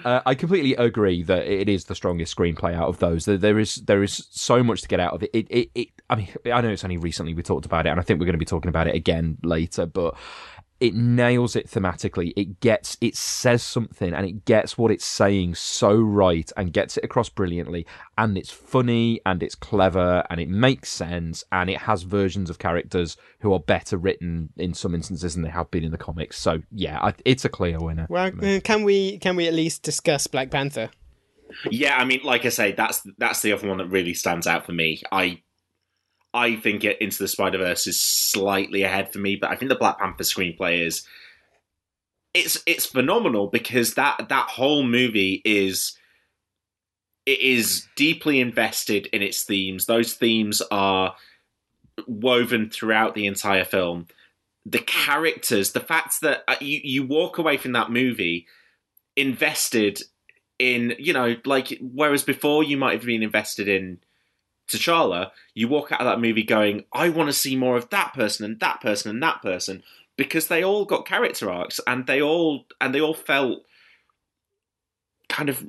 uh, 0.06 0.22
I 0.26 0.34
completely 0.36 0.74
agree 0.76 1.22
that 1.24 1.46
it 1.46 1.70
is 1.70 1.86
the 1.86 1.94
strongest 1.94 2.36
screenplay 2.36 2.74
out 2.74 2.88
of 2.88 2.98
those. 3.00 3.26
There, 3.26 3.38
there 3.38 3.60
is 3.60 3.76
there 3.76 4.02
is 4.02 4.28
so 4.32 4.64
much 4.64 4.82
to 4.82 4.88
get 4.88 5.00
out 5.00 5.14
of 5.14 5.22
it. 5.24 5.30
It, 5.34 5.48
it. 5.50 5.70
it 5.76 5.90
I 6.10 6.16
mean, 6.16 6.30
I 6.52 6.62
know 6.62 6.70
it's 6.70 6.86
only 6.86 6.98
recently 6.98 7.34
we 7.34 7.44
talked 7.44 7.66
about 7.66 7.86
it, 7.86 7.90
and 7.90 8.00
I 8.00 8.04
think 8.04 8.20
we're 8.20 8.26
going 8.26 8.34
to 8.34 8.40
be 8.40 8.46
talking 8.46 8.70
about 8.70 8.88
it 8.88 8.96
again 8.96 9.38
later, 9.44 9.86
but 9.86 10.16
it 10.80 10.94
nails 10.94 11.56
it 11.56 11.70
thematically. 11.70 12.34
It 12.36 12.60
gets, 12.60 12.98
it 13.02 13.16
says 13.16 13.64
something, 13.64 14.14
and 14.14 14.26
it 14.26 14.46
gets 14.46 14.78
what 14.78 14.92
it's 14.92 15.06
saying 15.06 15.56
so 15.56 15.94
right, 15.96 16.52
and 16.56 16.74
gets 16.74 16.98
it 16.98 17.04
across 17.04 17.30
brilliantly. 17.30 17.86
And 18.18 18.38
it's 18.38 18.52
funny, 18.52 19.22
and 19.26 19.42
it's 19.42 19.56
clever, 19.56 20.24
and 20.30 20.40
it 20.40 20.50
makes 20.50 20.90
sense, 20.90 21.44
and 21.52 21.70
it 21.70 21.80
has 21.80 22.04
versions 22.04 22.50
of 22.50 22.60
characters 22.60 23.18
who 23.40 23.54
are 23.54 23.60
better 23.60 23.98
written 23.98 24.50
in 24.58 24.74
some 24.74 24.94
instances 24.94 25.34
than 25.34 25.44
they 25.44 25.50
have 25.50 25.72
been 25.72 25.84
in 25.84 25.92
the 25.92 25.98
comics. 25.98 26.38
So 26.38 26.62
yeah, 26.72 27.00
I, 27.02 27.14
it's 27.26 27.46
a 27.46 27.50
clear 27.50 27.80
winner. 27.80 28.08
Well, 28.10 28.30
for 28.32 28.38
me. 28.38 28.58
uh, 28.58 28.60
can 28.62 28.84
we 28.84 29.18
can 29.20 29.36
we 29.36 29.48
at 29.48 29.54
least 29.54 29.84
discuss 29.84 30.28
Black 30.28 30.52
Panther? 30.52 30.90
Yeah, 31.72 31.96
I 31.96 32.06
mean, 32.06 32.22
like 32.24 32.46
I 32.46 32.50
say, 32.50 32.74
that's 32.74 33.02
that's 33.18 33.42
the 33.42 33.54
other 33.54 33.68
one 33.68 33.78
that 33.78 33.88
really 33.88 34.14
stands 34.14 34.48
out 34.48 34.66
for 34.66 34.74
me. 34.74 35.02
I 35.12 35.42
I 36.38 36.56
think 36.56 36.84
it, 36.84 37.02
Into 37.02 37.18
the 37.18 37.28
Spider 37.28 37.58
Verse 37.58 37.88
is 37.88 38.00
slightly 38.00 38.84
ahead 38.84 39.12
for 39.12 39.18
me, 39.18 39.36
but 39.36 39.50
I 39.50 39.56
think 39.56 39.70
the 39.70 39.76
Black 39.76 39.98
Panther 39.98 40.24
screenplay 40.24 40.86
is 40.86 41.04
it's 42.36 42.62
it's 42.68 42.86
phenomenal 42.86 43.48
because 43.48 43.96
that 43.96 44.30
that 44.30 44.50
whole 44.50 44.84
movie 44.84 45.42
is 45.44 45.98
it 47.26 47.40
is 47.40 47.88
deeply 47.96 48.40
invested 48.40 49.08
in 49.08 49.24
its 49.24 49.44
themes. 49.44 49.88
Those 49.88 50.14
themes 50.14 50.62
are 50.70 51.16
woven 52.06 52.70
throughout 52.70 53.16
the 53.16 53.26
entire 53.26 53.66
film. 53.66 54.08
The 54.66 54.80
characters, 54.80 55.72
the 55.72 55.80
fact 55.80 56.22
that 56.22 56.44
uh, 56.48 56.56
you 56.62 56.80
you 56.84 57.04
walk 57.04 57.40
away 57.40 57.58
from 57.58 57.72
that 57.72 57.90
movie 57.90 58.46
invested 59.16 60.04
in 60.60 60.94
you 61.00 61.14
know 61.14 61.36
like 61.46 61.78
whereas 61.82 62.24
before 62.24 62.64
you 62.64 62.78
might 62.78 62.94
have 62.94 63.06
been 63.06 63.24
invested 63.24 63.68
in 63.68 64.00
T'Challa, 64.68 65.32
you 65.54 65.68
walk 65.68 65.92
out 65.92 66.02
of 66.02 66.06
that 66.06 66.20
movie 66.20 66.44
going, 66.44 66.84
I 66.92 67.10
want 67.10 67.30
to 67.30 67.34
see 67.34 67.56
more 67.56 67.78
of 67.78 67.90
that 67.90 68.14
person 68.14 68.46
and 68.46 68.60
that 68.60 68.82
person 68.82 69.10
and 69.10 69.24
that 69.24 69.42
person 69.42 69.84
because 70.18 70.48
they 70.48 70.64
all 70.64 70.84
got 70.86 71.06
character 71.06 71.50
arcs 71.50 71.80
and 71.88 72.06
they 72.08 72.22
all 72.22 72.66
and 72.82 72.94
they 72.94 73.00
all 73.00 73.14
felt 73.14 73.64
kind 75.30 75.50
of 75.50 75.66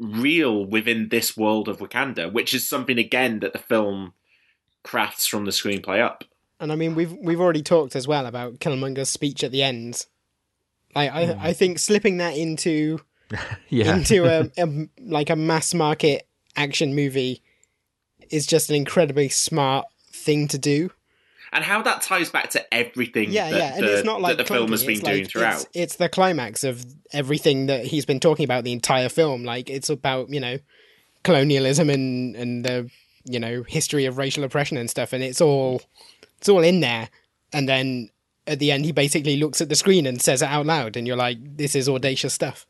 real 0.00 0.64
within 0.64 1.08
this 1.10 1.36
world 1.36 1.68
of 1.68 1.78
Wakanda, 1.78 2.32
which 2.32 2.52
is 2.52 2.68
something 2.68 2.98
again 2.98 3.40
that 3.40 3.52
the 3.52 3.58
film 3.58 4.14
crafts 4.82 5.26
from 5.26 5.44
the 5.44 5.52
screenplay 5.52 6.00
up. 6.00 6.24
And 6.58 6.72
I 6.72 6.76
mean, 6.76 6.94
we've 6.94 7.12
we've 7.12 7.40
already 7.40 7.62
talked 7.62 7.94
as 7.94 8.08
well 8.08 8.26
about 8.26 8.58
Killmonger's 8.58 9.08
speech 9.08 9.44
at 9.44 9.52
the 9.52 9.62
end. 9.62 10.06
I 10.94 11.08
I, 11.08 11.48
I 11.48 11.52
think 11.52 11.78
slipping 11.78 12.16
that 12.18 12.36
into 12.36 13.00
yeah, 13.68 13.96
into 13.96 14.24
a, 14.24 14.50
a 14.62 14.88
like 15.00 15.30
a 15.30 15.36
mass 15.36 15.74
market 15.74 16.26
action 16.56 16.94
movie 16.94 17.42
is 18.32 18.46
just 18.46 18.70
an 18.70 18.76
incredibly 18.76 19.28
smart 19.28 19.86
thing 20.10 20.48
to 20.48 20.58
do. 20.58 20.90
And 21.54 21.62
how 21.62 21.82
that 21.82 22.00
ties 22.00 22.30
back 22.30 22.48
to 22.50 22.74
everything 22.74 23.30
Yeah, 23.30 23.50
that, 23.50 23.56
yeah, 23.58 23.74
and 23.76 23.84
the, 23.86 23.98
it's 23.98 24.06
not 24.06 24.22
like 24.22 24.38
that 24.38 24.46
the 24.46 24.54
film 24.54 24.70
has 24.70 24.82
been 24.84 24.92
it's 24.96 25.02
doing 25.02 25.22
like- 25.24 25.30
throughout. 25.30 25.60
It's, 25.60 25.68
it's 25.74 25.96
the 25.96 26.08
climax 26.08 26.64
of 26.64 26.84
everything 27.12 27.66
that 27.66 27.84
he's 27.84 28.06
been 28.06 28.20
talking 28.20 28.44
about 28.44 28.64
the 28.64 28.72
entire 28.72 29.10
film. 29.10 29.44
Like 29.44 29.68
it's 29.68 29.90
about 29.90 30.30
you 30.30 30.40
know 30.40 30.58
colonialism 31.24 31.90
and 31.90 32.34
and 32.36 32.64
the 32.64 32.90
you 33.24 33.38
know 33.38 33.62
history 33.64 34.06
of 34.06 34.16
racial 34.18 34.44
oppression 34.44 34.78
and 34.78 34.88
stuff, 34.88 35.12
and 35.12 35.22
it's 35.22 35.40
all 35.42 35.82
it's 36.38 36.48
all 36.48 36.62
in 36.62 36.80
there. 36.80 37.10
And 37.52 37.68
then 37.68 38.08
at 38.46 38.58
the 38.58 38.72
end, 38.72 38.86
he 38.86 38.92
basically 38.92 39.36
looks 39.36 39.60
at 39.60 39.68
the 39.68 39.76
screen 39.76 40.06
and 40.06 40.22
says 40.22 40.40
it 40.40 40.48
out 40.48 40.64
loud, 40.64 40.96
and 40.96 41.06
you're 41.06 41.16
like, 41.16 41.36
"This 41.58 41.74
is 41.74 41.86
audacious 41.86 42.32
stuff." 42.32 42.66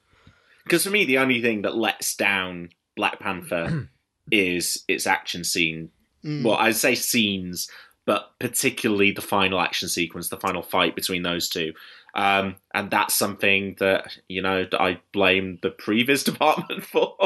Because 0.64 0.82
for 0.82 0.90
me, 0.90 1.04
the 1.04 1.18
only 1.18 1.40
thing 1.40 1.62
that 1.62 1.76
lets 1.76 2.16
down 2.16 2.70
Black 2.96 3.20
Panther 3.20 3.88
is 4.30 4.84
its 4.88 5.06
action 5.06 5.44
scene. 5.44 5.90
Mm. 6.24 6.44
Well, 6.44 6.54
I'd 6.56 6.76
say 6.76 6.94
scenes, 6.94 7.68
but 8.06 8.30
particularly 8.38 9.10
the 9.12 9.20
final 9.22 9.60
action 9.60 9.88
sequence, 9.88 10.28
the 10.28 10.36
final 10.36 10.62
fight 10.62 10.94
between 10.94 11.22
those 11.22 11.48
two. 11.48 11.72
Um, 12.14 12.56
and 12.74 12.90
that's 12.90 13.14
something 13.14 13.74
that 13.78 14.18
you 14.28 14.42
know 14.42 14.64
that 14.70 14.80
I 14.80 15.00
blame 15.12 15.58
the 15.62 15.70
previous 15.70 16.22
department 16.30 16.84
for 16.84 17.16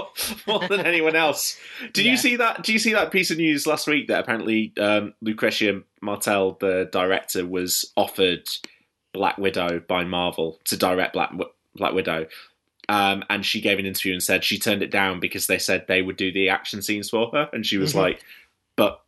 more 0.46 0.66
than 0.68 0.80
anyone 0.86 1.16
else. 1.16 1.58
Did 1.92 2.04
Yeah. 2.04 2.12
you 2.12 2.16
see 2.16 2.36
that? 2.36 2.62
Do 2.62 2.72
you 2.72 2.78
see 2.78 2.92
that 2.92 3.10
piece 3.10 3.30
of 3.32 3.36
news 3.38 3.66
last 3.66 3.88
week 3.88 4.06
that 4.08 4.20
apparently 4.20 4.72
um, 4.78 5.12
Lucrecia 5.24 5.82
Martel, 6.00 6.56
the 6.60 6.88
director, 6.92 7.44
was 7.44 7.92
offered 7.96 8.48
Black 9.12 9.38
Widow 9.38 9.80
by 9.80 10.04
Marvel 10.04 10.60
to 10.66 10.76
direct 10.76 11.14
Black 11.14 11.32
Black 11.74 11.92
Widow, 11.92 12.26
um, 12.88 13.24
and 13.30 13.44
she 13.44 13.60
gave 13.60 13.78
an 13.78 13.86
interview 13.86 14.12
and 14.12 14.22
said 14.22 14.44
she 14.44 14.58
turned 14.58 14.82
it 14.82 14.90
down 14.90 15.20
because 15.20 15.46
they 15.46 15.58
said 15.58 15.86
they 15.88 16.02
would 16.02 16.16
do 16.16 16.32
the 16.32 16.48
action 16.48 16.82
scenes 16.82 17.10
for 17.10 17.30
her, 17.32 17.48
and 17.52 17.66
she 17.66 17.78
was 17.78 17.92
Mhm. 17.92 17.96
like, 17.96 18.20
"But 18.76 19.02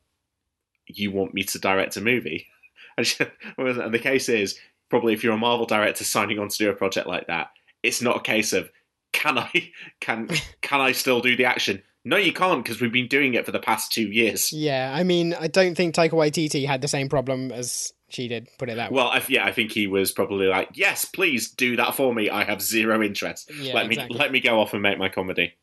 you 0.87 1.11
want 1.11 1.35
me 1.35 1.45
to 1.45 1.59
direct 1.59 1.97
a 1.97 2.01
movie?" 2.01 2.47
And, 2.99 3.07
she, 3.07 3.25
and 3.57 3.95
the 3.95 3.99
case 4.01 4.29
is 4.29 4.59
probably 4.89 5.13
if 5.13 5.23
you're 5.23 5.33
a 5.35 5.39
Marvel 5.39 5.67
director 5.67 6.03
signing 6.03 6.41
on 6.41 6.49
to 6.49 6.59
do 6.59 6.69
a 6.69 6.73
project 6.75 7.07
like 7.07 7.29
that, 7.29 7.51
it's 7.85 8.03
not 8.03 8.17
a 8.17 8.21
case 8.21 8.53
of 8.53 8.73
can 9.13 9.39
I 9.39 9.71
can 10.01 10.29
can 10.63 10.81
I 10.81 10.91
still 10.93 11.21
do 11.21 11.37
the 11.37 11.45
action? 11.45 11.81
No, 12.05 12.17
you 12.17 12.33
can't 12.33 12.65
because 12.65 12.81
we've 12.81 12.91
been 12.93 13.07
doing 13.07 13.35
it 13.35 13.45
for 13.47 13.53
the 13.53 13.61
past 13.61 13.93
two 13.93 14.09
years. 14.11 14.53
Yeah, 14.53 14.93
I 14.93 15.05
mean, 15.05 15.33
I 15.35 15.47
don't 15.47 15.77
think 15.77 15.95
Taika 15.95 16.11
Waititi 16.13 16.67
had 16.67 16.81
the 16.81 16.89
same 16.89 17.09
problem 17.09 17.53
as 17.53 17.93
she 18.09 18.29
did. 18.29 18.49
Put 18.59 18.69
it 18.71 18.77
that 18.77 18.91
way. 18.91 18.97
Well, 18.97 19.09
I, 19.09 19.23
yeah, 19.29 19.45
I 19.45 19.53
think 19.53 19.73
he 19.73 19.87
was 19.87 20.13
probably 20.13 20.47
like, 20.47 20.71
"Yes, 20.75 21.05
please 21.05 21.51
do 21.51 21.77
that 21.77 21.95
for 21.95 22.15
me. 22.15 22.31
I 22.31 22.45
have 22.45 22.63
zero 22.63 23.03
interest. 23.03 23.51
Yeah, 23.61 23.75
let 23.75 23.89
me 23.89 23.99
let 24.11 24.33
me 24.33 24.41
go 24.41 24.61
off 24.61 24.73
and 24.73 24.83
make 24.83 24.99
my 24.99 25.09
comedy." 25.09 25.55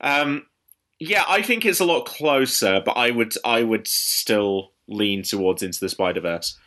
Um, 0.00 0.46
yeah, 0.98 1.24
I 1.28 1.42
think 1.42 1.64
it's 1.64 1.80
a 1.80 1.84
lot 1.84 2.06
closer, 2.06 2.80
but 2.84 2.92
I 2.92 3.10
would 3.10 3.34
I 3.44 3.62
would 3.62 3.86
still 3.86 4.72
lean 4.88 5.22
towards 5.22 5.62
into 5.62 5.80
the 5.80 5.88
Spider 5.88 6.20
Verse. 6.20 6.58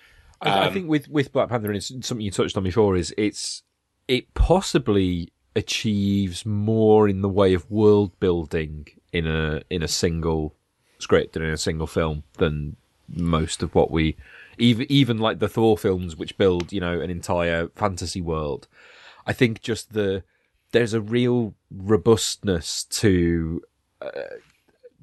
I, 0.41 0.49
I 0.49 0.67
Um, 0.67 0.73
think 0.73 0.89
with 0.89 1.07
with 1.07 1.31
Black 1.31 1.49
Panther, 1.49 1.67
and 1.67 1.77
it's 1.77 1.88
something 2.05 2.21
you 2.21 2.31
touched 2.31 2.57
on 2.57 2.63
before, 2.63 2.95
is 2.95 3.13
it's 3.17 3.63
it 4.07 4.33
possibly 4.33 5.31
achieves 5.55 6.45
more 6.45 7.07
in 7.07 7.21
the 7.21 7.29
way 7.29 7.53
of 7.53 7.69
world 7.71 8.19
building 8.19 8.88
in 9.13 9.25
a 9.25 9.61
in 9.69 9.81
a 9.81 9.88
single 9.88 10.53
script 10.99 11.36
and 11.36 11.45
in 11.45 11.51
a 11.51 11.57
single 11.57 11.88
film 11.88 12.23
than 12.38 12.75
most 13.07 13.63
of 13.63 13.73
what 13.75 13.91
we 13.91 14.17
even 14.57 14.85
even 14.89 15.17
like 15.17 15.39
the 15.39 15.49
Thor 15.49 15.77
films, 15.77 16.15
which 16.15 16.37
build 16.37 16.71
you 16.71 16.79
know 16.79 16.99
an 16.99 17.09
entire 17.09 17.69
fantasy 17.75 18.21
world. 18.21 18.67
I 19.25 19.33
think 19.33 19.61
just 19.61 19.93
the 19.93 20.23
there's 20.71 20.93
a 20.93 21.01
real 21.01 21.55
robustness 21.71 22.83
to 22.85 23.61
uh, 24.01 24.09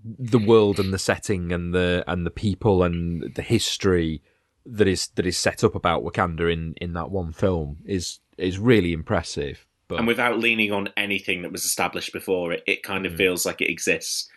the 0.05 0.39
world 0.39 0.79
and 0.79 0.93
the 0.93 0.99
setting 0.99 1.53
and 1.53 1.75
the 1.75 2.05
and 2.07 2.27
the 2.27 2.31
people 2.31 2.83
and 2.83 3.35
the 3.35 3.43
history 3.43 4.23
that 4.67 4.89
is 4.89 5.09
that 5.09 5.27
is 5.27 5.37
set 5.37 5.65
up 5.65 5.75
about 5.75 6.05
Wakanda 6.05 6.53
in 6.53 6.75
in 6.81 6.93
that 6.95 7.11
one 7.11 7.33
film 7.33 7.79
is 7.85 8.21
is 8.39 8.59
really 8.59 8.93
impressive. 8.93 9.67
But 9.89 9.99
and 9.99 10.07
without 10.07 10.39
leaning 10.39 10.73
on 10.73 10.89
anything 10.97 11.43
that 11.43 11.53
was 11.53 11.65
established 11.65 12.13
before, 12.13 12.53
it, 12.53 12.63
it 12.67 12.83
kind 12.83 13.07
of 13.07 13.17
feels 13.17 13.45
like 13.45 13.61
it 13.61 13.71
exists 13.71 14.29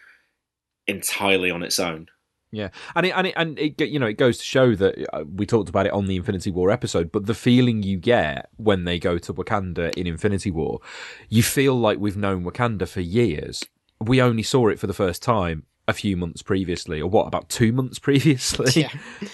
entirely 0.88 1.50
on 1.50 1.64
its 1.64 1.80
own. 1.80 2.08
Yeah, 2.52 2.70
and 2.96 3.06
it 3.06 3.10
and 3.12 3.28
it 3.28 3.34
and 3.36 3.60
it 3.60 3.82
you 3.82 4.00
know 4.00 4.06
it 4.06 4.18
goes 4.18 4.38
to 4.38 4.44
show 4.44 4.76
that 4.76 4.96
uh, 5.14 5.24
we 5.26 5.46
talked 5.46 5.68
about 5.68 5.86
it 5.88 5.92
on 5.94 6.06
the 6.06 6.16
Infinity 6.16 6.52
War 6.52 6.72
episode, 6.72 7.12
but 7.12 7.26
the 7.26 7.34
feeling 7.34 7.84
you 7.84 7.98
get 7.98 8.50
when 8.56 8.86
they 8.86 8.98
go 8.98 9.18
to 9.18 9.34
Wakanda 9.34 9.94
in 9.98 10.08
Infinity 10.08 10.52
War, 10.52 10.80
you 11.28 11.44
feel 11.44 11.78
like 11.78 12.00
we've 12.00 12.16
known 12.16 12.46
Wakanda 12.46 12.88
for 12.88 13.02
years. 13.02 13.64
We 14.00 14.22
only 14.22 14.44
saw 14.44 14.70
it 14.70 14.80
for 14.80 14.88
the 14.88 14.94
first 14.94 15.22
time 15.22 15.64
a 15.88 15.94
few 15.94 16.16
months 16.18 16.42
previously, 16.42 17.02
or 17.02 17.10
what 17.10 17.28
about 17.28 17.50
two 17.50 17.72
months 17.74 18.00
previously? 18.08 18.84
Yeah. 18.84 18.90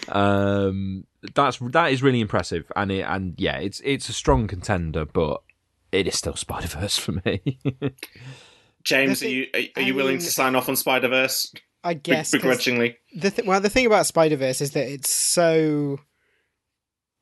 um, 0.10 1.06
that's 1.36 1.58
that 1.60 1.92
is 1.92 2.02
really 2.02 2.22
impressive, 2.22 2.72
and 2.76 2.92
it 2.92 3.02
and 3.02 3.36
yeah, 3.38 3.58
it's 3.58 3.82
it's 3.86 4.10
a 4.10 4.14
strong 4.14 4.48
contender, 4.48 5.06
but 5.06 5.42
it 5.92 6.08
is 6.08 6.18
still 6.18 6.36
Spider 6.36 6.68
Verse 6.68 6.98
for 6.98 7.12
me. 7.24 7.60
James, 8.84 9.20
The 9.20 9.28
are 9.28 9.30
you 9.30 9.48
are, 9.54 9.62
are 9.76 9.86
you 9.86 9.94
willing 9.94 10.16
mean- 10.18 10.26
to 10.26 10.32
sign 10.32 10.56
off 10.56 10.68
on 10.70 10.76
Spider 10.76 11.08
Verse 11.10 11.54
I 11.84 11.96
guess 11.96 12.32
begrudgingly? 12.32 12.98
the 13.16 13.32
th- 13.32 13.48
well, 13.48 13.60
the 13.60 13.70
thing 13.70 13.86
about 13.86 14.06
Spider 14.06 14.36
Verse 14.36 14.62
is 14.62 14.72
that 14.72 14.88
it's 14.88 15.10
so 15.10 16.00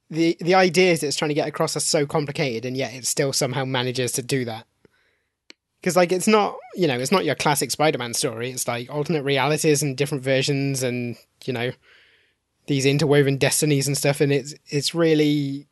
the 0.10 0.38
the 0.39 0.55
ideas 0.55 1.03
it's 1.03 1.16
trying 1.16 1.30
to 1.30 1.36
get 1.36 1.47
across 1.47 1.76
are 1.76 1.82
so 1.82 2.05
complicated, 2.05 2.66
and 2.66 2.76
yet 2.76 2.93
it 2.93 3.05
still 3.05 3.32
somehow 3.32 3.66
manages 3.66 4.12
to 4.14 4.22
do 4.22 4.45
that. 4.45 4.66
Because 5.80 5.95
like 5.95 6.12
it's 6.12 6.28
not 6.28 6.57
you 6.76 6.88
know 6.88 6.99
it's 6.99 7.12
not 7.12 7.26
your 7.26 7.36
classic 7.36 7.72
Spider 7.72 7.97
Man 7.97 8.14
story. 8.14 8.51
It's 8.51 8.68
like 8.68 8.93
alternate 8.93 9.24
realities 9.24 9.82
and 9.82 9.95
different 9.95 10.24
versions, 10.24 10.84
and 10.84 11.16
you 11.45 11.53
know 11.53 11.72
these 12.68 12.86
interwoven 12.86 13.38
destinies 13.38 13.88
and 13.88 13.97
stuff. 13.97 14.20
And 14.20 14.32
it's 14.32 14.53
it's 14.68 14.93
really 14.93 15.68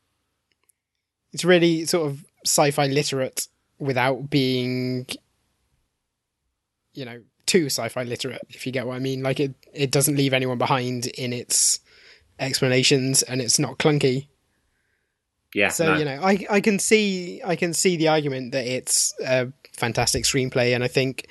it's 1.33 1.43
really 1.43 1.85
sort 1.85 2.07
of 2.07 2.25
sci-fi 2.45 2.87
literate 2.87 3.47
without 3.79 4.29
being 4.29 5.07
you 6.93 7.05
know 7.05 7.21
too 7.47 7.65
sci-fi 7.67 8.03
literate 8.03 8.41
if 8.49 8.65
you 8.65 8.71
get 8.71 8.85
what 8.85 8.95
i 8.95 8.99
mean. 8.99 9.23
Like 9.23 9.39
it 9.39 9.55
it 9.73 9.91
doesn't 9.91 10.15
leave 10.15 10.33
anyone 10.33 10.57
behind 10.57 11.07
in 11.07 11.33
its 11.33 11.79
explanations 12.39 13.23
and 13.23 13.41
it's 13.41 13.57
not 13.57 13.79
clunky. 13.79 14.27
Yeah, 15.55 15.69
so 15.69 15.93
no. 15.93 15.97
you 15.97 16.05
know 16.05 16.19
i 16.21 16.45
i 16.49 16.61
can 16.61 16.77
see 16.77 17.41
i 17.43 17.55
can 17.55 17.73
see 17.73 17.95
the 17.95 18.09
argument 18.09 18.51
that 18.51 18.67
it's 18.67 19.13
a 19.25 19.51
fantastic 19.73 20.25
screenplay 20.25 20.75
and 20.75 20.83
i 20.83 20.87
think 20.87 21.27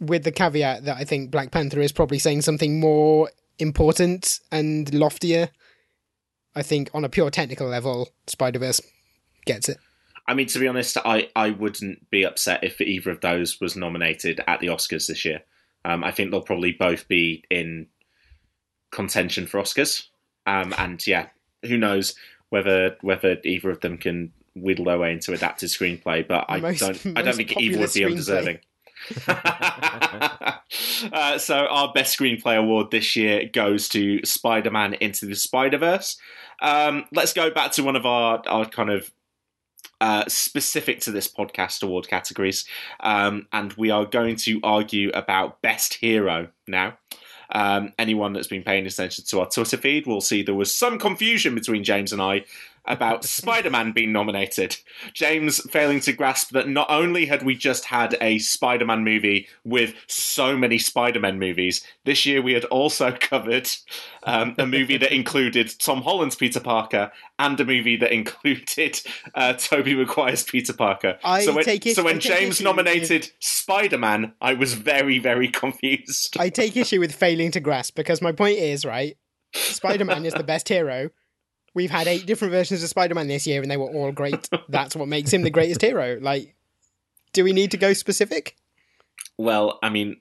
with 0.00 0.24
the 0.24 0.32
caveat 0.32 0.84
that 0.84 0.96
i 0.96 1.04
think 1.04 1.30
black 1.30 1.52
panther 1.52 1.80
is 1.80 1.92
probably 1.92 2.18
saying 2.18 2.42
something 2.42 2.80
more 2.80 3.30
important 3.58 4.40
and 4.50 4.92
loftier 4.92 5.48
i 6.56 6.62
think 6.62 6.90
on 6.92 7.04
a 7.04 7.08
pure 7.08 7.30
technical 7.30 7.68
level 7.68 8.08
spider-verse 8.26 8.80
gets 9.46 9.68
it 9.68 9.78
I 10.26 10.34
mean, 10.34 10.46
to 10.46 10.58
be 10.58 10.68
honest, 10.68 10.96
I, 11.04 11.28
I 11.34 11.50
wouldn't 11.50 12.08
be 12.10 12.24
upset 12.24 12.62
if 12.62 12.80
either 12.80 13.10
of 13.10 13.20
those 13.20 13.60
was 13.60 13.76
nominated 13.76 14.40
at 14.46 14.60
the 14.60 14.68
Oscars 14.68 15.08
this 15.08 15.24
year. 15.24 15.42
Um, 15.84 16.04
I 16.04 16.12
think 16.12 16.30
they'll 16.30 16.42
probably 16.42 16.72
both 16.72 17.08
be 17.08 17.44
in 17.50 17.88
contention 18.92 19.46
for 19.46 19.60
Oscars. 19.60 20.06
Um, 20.46 20.72
and 20.78 21.04
yeah, 21.06 21.26
who 21.62 21.76
knows 21.76 22.14
whether 22.50 22.96
whether 23.00 23.36
either 23.44 23.70
of 23.70 23.80
them 23.80 23.98
can 23.98 24.32
whittle 24.54 24.84
their 24.84 24.98
way 24.98 25.12
into 25.12 25.32
adapted 25.32 25.70
screenplay? 25.70 26.26
But 26.26 26.46
I 26.48 26.60
Most- 26.60 26.80
don't 26.80 27.18
I 27.18 27.22
don't 27.22 27.36
think 27.36 27.56
either 27.56 27.78
would 27.80 27.92
be 27.92 28.04
undeserving. 28.04 28.58
uh, 31.12 31.38
so 31.38 31.66
our 31.66 31.92
best 31.92 32.16
screenplay 32.16 32.56
award 32.56 32.92
this 32.92 33.16
year 33.16 33.48
goes 33.52 33.88
to 33.88 34.24
Spider-Man 34.24 34.94
Into 34.94 35.26
the 35.26 35.34
Spider-Verse. 35.34 36.16
Um, 36.60 37.06
let's 37.12 37.32
go 37.32 37.50
back 37.50 37.72
to 37.72 37.82
one 37.82 37.96
of 37.96 38.06
our, 38.06 38.40
our 38.46 38.64
kind 38.64 38.90
of 38.90 39.10
uh, 40.00 40.24
specific 40.28 41.00
to 41.00 41.10
this 41.10 41.28
podcast 41.28 41.82
award 41.82 42.08
categories, 42.08 42.66
um, 43.00 43.46
and 43.52 43.72
we 43.74 43.90
are 43.90 44.04
going 44.04 44.36
to 44.36 44.60
argue 44.62 45.10
about 45.14 45.62
best 45.62 45.94
hero 45.94 46.48
now. 46.66 46.98
Um, 47.54 47.92
anyone 47.98 48.32
that's 48.32 48.48
been 48.48 48.62
paying 48.62 48.86
attention 48.86 49.24
to 49.26 49.40
our 49.40 49.48
Twitter 49.48 49.76
feed 49.76 50.06
will 50.06 50.22
see 50.22 50.42
there 50.42 50.54
was 50.54 50.74
some 50.74 50.98
confusion 50.98 51.54
between 51.54 51.84
James 51.84 52.12
and 52.12 52.22
I 52.22 52.44
about 52.84 53.24
Spider 53.24 53.70
Man 53.70 53.92
being 53.92 54.12
nominated. 54.12 54.76
James 55.12 55.60
failing 55.70 56.00
to 56.00 56.12
grasp 56.12 56.50
that 56.50 56.68
not 56.68 56.90
only 56.90 57.26
had 57.26 57.44
we 57.44 57.54
just 57.54 57.84
had 57.86 58.16
a 58.20 58.38
Spider 58.38 58.84
Man 58.84 59.04
movie 59.04 59.48
with 59.64 59.94
so 60.06 60.56
many 60.56 60.78
Spider 60.78 61.20
Man 61.20 61.38
movies, 61.38 61.84
this 62.04 62.26
year 62.26 62.42
we 62.42 62.52
had 62.52 62.64
also 62.66 63.12
covered 63.20 63.68
um, 64.24 64.54
a 64.58 64.66
movie 64.66 64.96
that 64.96 65.12
included 65.12 65.72
Tom 65.78 66.02
Holland's 66.02 66.36
Peter 66.36 66.60
Parker 66.60 67.12
and 67.38 67.58
a 67.60 67.64
movie 67.64 67.96
that 67.96 68.12
included 68.12 69.00
uh, 69.34 69.52
Tobey 69.54 69.94
Maguire's 69.94 70.42
Peter 70.42 70.72
Parker. 70.72 71.18
I 71.24 71.44
so 71.44 71.54
when, 71.54 71.80
so 71.94 72.02
when 72.02 72.20
James 72.20 72.60
nominated 72.60 73.30
Spider 73.40 73.98
Man, 73.98 74.32
I 74.40 74.54
was 74.54 74.74
very, 74.74 75.18
very 75.18 75.48
confused. 75.48 76.36
I 76.38 76.48
take 76.48 76.76
issue 76.76 77.00
with 77.00 77.14
failing 77.14 77.50
to 77.52 77.60
grasp 77.60 77.94
because 77.94 78.20
my 78.20 78.32
point 78.32 78.58
is, 78.58 78.84
right, 78.84 79.16
Spider 79.54 80.04
Man 80.04 80.26
is 80.26 80.34
the 80.34 80.44
best 80.44 80.68
hero. 80.68 81.10
We've 81.74 81.90
had 81.90 82.06
eight 82.06 82.26
different 82.26 82.52
versions 82.52 82.82
of 82.82 82.88
Spider 82.88 83.14
Man 83.14 83.28
this 83.28 83.46
year 83.46 83.62
and 83.62 83.70
they 83.70 83.76
were 83.76 83.86
all 83.90 84.12
great. 84.12 84.48
That's 84.68 84.94
what 84.94 85.08
makes 85.08 85.32
him 85.32 85.42
the 85.42 85.50
greatest 85.50 85.80
hero. 85.80 86.18
Like, 86.20 86.54
do 87.32 87.44
we 87.44 87.52
need 87.52 87.70
to 87.70 87.76
go 87.78 87.92
specific? 87.94 88.56
Well, 89.38 89.78
I 89.82 89.88
mean, 89.88 90.16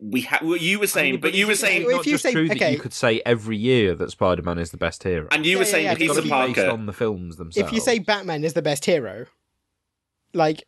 we 0.00 0.22
have. 0.22 0.42
well, 0.42 0.56
you 0.56 0.78
were 0.80 0.86
saying, 0.88 1.20
but 1.20 1.34
you 1.34 1.46
were 1.46 1.54
saying, 1.54 1.82
if 1.82 1.88
not 1.88 2.06
you 2.06 2.12
just 2.12 2.22
say- 2.24 2.32
true 2.32 2.48
that 2.48 2.72
you 2.72 2.78
could 2.78 2.92
say 2.92 3.22
every 3.24 3.56
year 3.56 3.94
that 3.94 4.10
Spider 4.10 4.42
Man 4.42 4.58
is 4.58 4.70
the 4.72 4.76
best 4.76 5.02
hero. 5.04 5.28
and 5.30 5.46
you 5.46 5.52
Yeah, 5.52 5.58
were 5.58 5.64
saying 5.64 5.84
yeah, 5.84 5.92
It's 5.92 5.98
Peter 5.98 6.08
gotta 6.14 6.22
Peter 6.22 6.46
be 6.46 6.52
based 6.54 6.68
on 6.68 6.86
the 6.86 6.92
films 6.92 7.36
themselves. 7.36 7.68
If 7.68 7.72
you 7.74 7.80
say 7.80 7.98
Batman 8.00 8.42
is 8.44 8.54
the 8.54 8.62
best 8.62 8.84
hero, 8.84 9.26
like, 10.34 10.64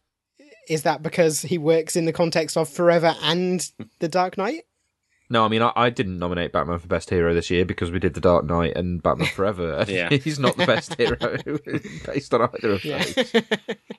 is 0.68 0.82
that 0.82 1.02
because 1.02 1.42
he 1.42 1.58
works 1.58 1.96
in 1.96 2.04
the 2.04 2.12
context 2.12 2.56
of 2.56 2.68
Forever 2.68 3.14
and 3.22 3.68
The 3.98 4.08
Dark 4.08 4.38
Knight? 4.38 4.62
No, 5.32 5.44
I 5.44 5.48
mean 5.48 5.62
I, 5.62 5.72
I 5.76 5.90
didn't 5.90 6.18
nominate 6.18 6.52
Batman 6.52 6.78
for 6.80 6.88
best 6.88 7.08
hero 7.08 7.32
this 7.32 7.50
year 7.50 7.64
because 7.64 7.90
we 7.92 8.00
did 8.00 8.14
The 8.14 8.20
Dark 8.20 8.44
Knight 8.44 8.76
and 8.76 9.00
Batman 9.02 9.28
Forever. 9.28 9.84
Yeah. 9.88 10.10
he's 10.10 10.38
not 10.40 10.56
the 10.56 10.66
best 10.66 10.94
hero 10.96 11.16
based 12.06 12.34
on 12.34 12.42
either 12.54 12.72
of 12.72 12.84
Yeah. 12.84 13.04
those. 13.04 13.32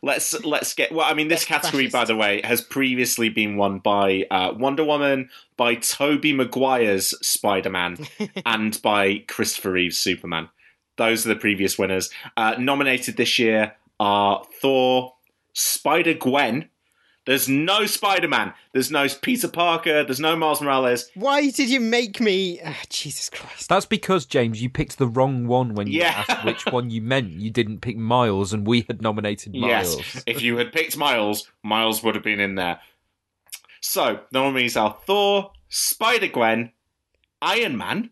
Let's 0.04 0.44
let's 0.44 0.74
get. 0.74 0.92
Well, 0.92 1.06
I 1.10 1.14
mean, 1.14 1.28
this 1.30 1.42
Best 1.46 1.48
category, 1.48 1.88
by 1.88 2.06
the 2.06 2.16
way, 2.16 2.42
has 2.44 2.62
previously 2.62 3.30
been 3.30 3.56
won 3.56 3.80
by 3.80 4.26
uh, 4.30 4.54
Wonder 4.58 4.84
Woman, 4.84 5.30
by 5.58 5.76
Tobey 5.76 6.34
Maguire's 6.34 7.14
Spider 7.26 7.70
Man, 7.70 7.98
and 8.46 8.82
by 8.82 9.20
Christopher 9.28 9.72
Reeve's 9.72 9.98
Superman. 9.98 10.50
those 10.98 11.26
are 11.26 11.30
the 11.30 11.36
previous 11.40 11.78
winners. 11.78 12.10
Uh, 12.36 12.56
nominated 12.60 13.16
this 13.18 13.40
year 13.40 13.74
are 14.00 14.44
Thor, 14.62 15.14
Spider 15.54 16.14
Gwen. 16.16 16.70
There's 17.28 17.48
no 17.48 17.86
Spider 17.86 18.28
Man. 18.28 18.54
There's 18.74 18.90
no 18.90 19.08
Peter 19.22 19.48
Parker. 19.48 20.04
There's 20.04 20.20
no 20.20 20.36
Miles 20.36 20.60
Morales. 20.60 21.10
Why 21.14 21.52
did 21.52 21.70
you 21.70 21.80
make 21.80 22.20
me? 22.20 22.60
Ah, 22.66 22.82
Jesus 22.90 23.30
Christ! 23.30 23.70
That's 23.70 23.86
because 23.86 24.26
James, 24.26 24.62
you 24.62 24.70
picked 24.70 24.98
the 24.98 25.08
wrong 25.08 25.46
one 25.46 25.76
when 25.76 25.86
you 25.88 26.00
Yeah. 26.00 26.26
asked 26.28 26.44
which 26.46 26.66
one 26.66 26.90
you 26.90 27.02
meant. 27.02 27.34
You 27.34 27.52
didn't 27.52 27.82
pick 27.82 27.96
Miles, 27.96 28.54
and 28.54 28.66
we 28.66 28.82
had 28.88 29.02
nominated 29.04 29.54
Miles. 29.56 29.98
Yes. 29.98 30.24
if 30.26 30.42
you 30.42 30.58
had 30.58 30.74
picked 30.74 30.98
Miles, 30.98 31.48
Miles 31.64 32.02
would 32.02 32.16
have 32.16 32.24
been 32.24 32.40
in 32.40 32.56
there. 32.56 32.80
So, 33.82 34.22
the 34.32 34.40
nominees 34.40 34.76
are 34.78 34.98
Thor, 35.06 35.52
Spider 35.70 36.28
Gwen, 36.28 36.72
Iron 37.42 37.78
Man. 37.78 38.10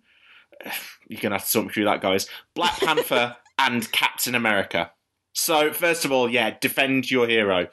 You're 1.07 1.19
going 1.21 1.31
to 1.31 1.37
have 1.39 1.45
to 1.47 1.51
talk 1.51 1.65
me 1.65 1.71
through 1.73 1.85
that, 1.85 2.01
guys. 2.01 2.27
Black 2.53 2.79
Panther 2.79 3.37
and 3.57 3.91
Captain 3.91 4.35
America. 4.35 4.91
So, 5.33 5.71
first 5.73 6.05
of 6.05 6.11
all, 6.11 6.29
yeah, 6.29 6.55
defend 6.59 7.09
your 7.09 7.27
hero. 7.27 7.67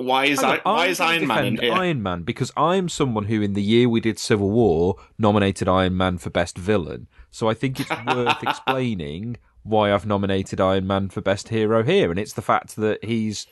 Why 0.00 0.26
is, 0.26 0.42
I, 0.44 0.58
why 0.58 0.86
is 0.86 1.00
Iron 1.00 1.26
Man 1.26 1.44
in 1.44 1.56
here? 1.56 1.72
Iron 1.72 2.02
Man 2.02 2.22
because 2.22 2.52
I'm 2.56 2.88
someone 2.88 3.24
who, 3.24 3.42
in 3.42 3.54
the 3.54 3.62
year 3.62 3.88
we 3.88 4.00
did 4.00 4.18
Civil 4.18 4.48
War, 4.50 4.94
nominated 5.18 5.66
Iron 5.68 5.96
Man 5.96 6.18
for 6.18 6.30
best 6.30 6.56
villain. 6.56 7.08
So 7.32 7.48
I 7.48 7.54
think 7.54 7.80
it's 7.80 7.90
worth 8.06 8.42
explaining 8.42 9.38
why 9.64 9.92
I've 9.92 10.06
nominated 10.06 10.60
Iron 10.60 10.86
Man 10.86 11.08
for 11.08 11.20
best 11.20 11.48
hero 11.48 11.82
here, 11.82 12.10
and 12.10 12.18
it's 12.18 12.32
the 12.32 12.42
fact 12.42 12.76
that 12.76 13.04
he's 13.04 13.48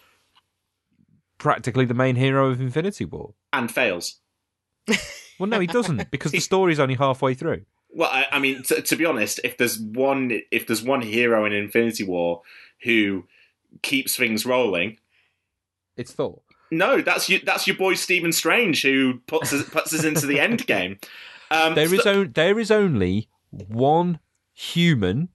practically 1.39 1.85
the 1.85 1.95
main 1.95 2.17
hero 2.17 2.49
of 2.51 2.61
Infinity 2.61 3.05
War. 3.05 3.35
and 3.53 3.71
fails. 3.71 4.21
Well, 5.39 5.51
no, 5.51 5.61
he 5.61 5.67
doesn't 5.67 6.11
because 6.11 6.33
the 6.33 6.41
story's 6.51 6.81
only 6.81 6.95
halfway 6.95 7.35
through. 7.35 7.67
Well, 7.91 8.09
I, 8.11 8.25
I 8.33 8.39
mean, 8.39 8.63
t- 8.63 8.81
to 8.81 8.97
be 8.97 9.05
honest, 9.05 9.39
if 9.45 9.59
there's 9.59 9.79
one, 9.79 10.41
if 10.51 10.67
there's 10.67 10.83
one 10.83 11.03
hero 11.03 11.45
in 11.45 11.53
Infinity 11.53 12.05
War 12.05 12.41
who 12.85 13.25
keeps 13.83 14.17
things 14.17 14.47
rolling, 14.47 14.97
It's 15.97 16.13
Thor. 16.13 16.43
No, 16.71 17.01
that's 17.01 17.29
you, 17.29 17.39
that's 17.45 17.67
your 17.67 17.77
boy 17.77 17.95
Stephen 17.95 18.33
Strange 18.33 18.83
who 18.83 19.21
puts 19.27 19.53
us, 19.53 19.69
puts 19.69 19.95
us 19.95 20.05
into 20.05 20.27
the 20.27 20.41
end 20.41 20.67
game. 20.67 20.99
Um, 21.51 21.75
There 21.75 21.93
is 21.95 22.03
so- 22.03 22.21
on, 22.23 22.33
there 22.33 22.59
is 22.59 22.71
only 22.71 23.29
one 23.51 24.19
human, 24.53 25.29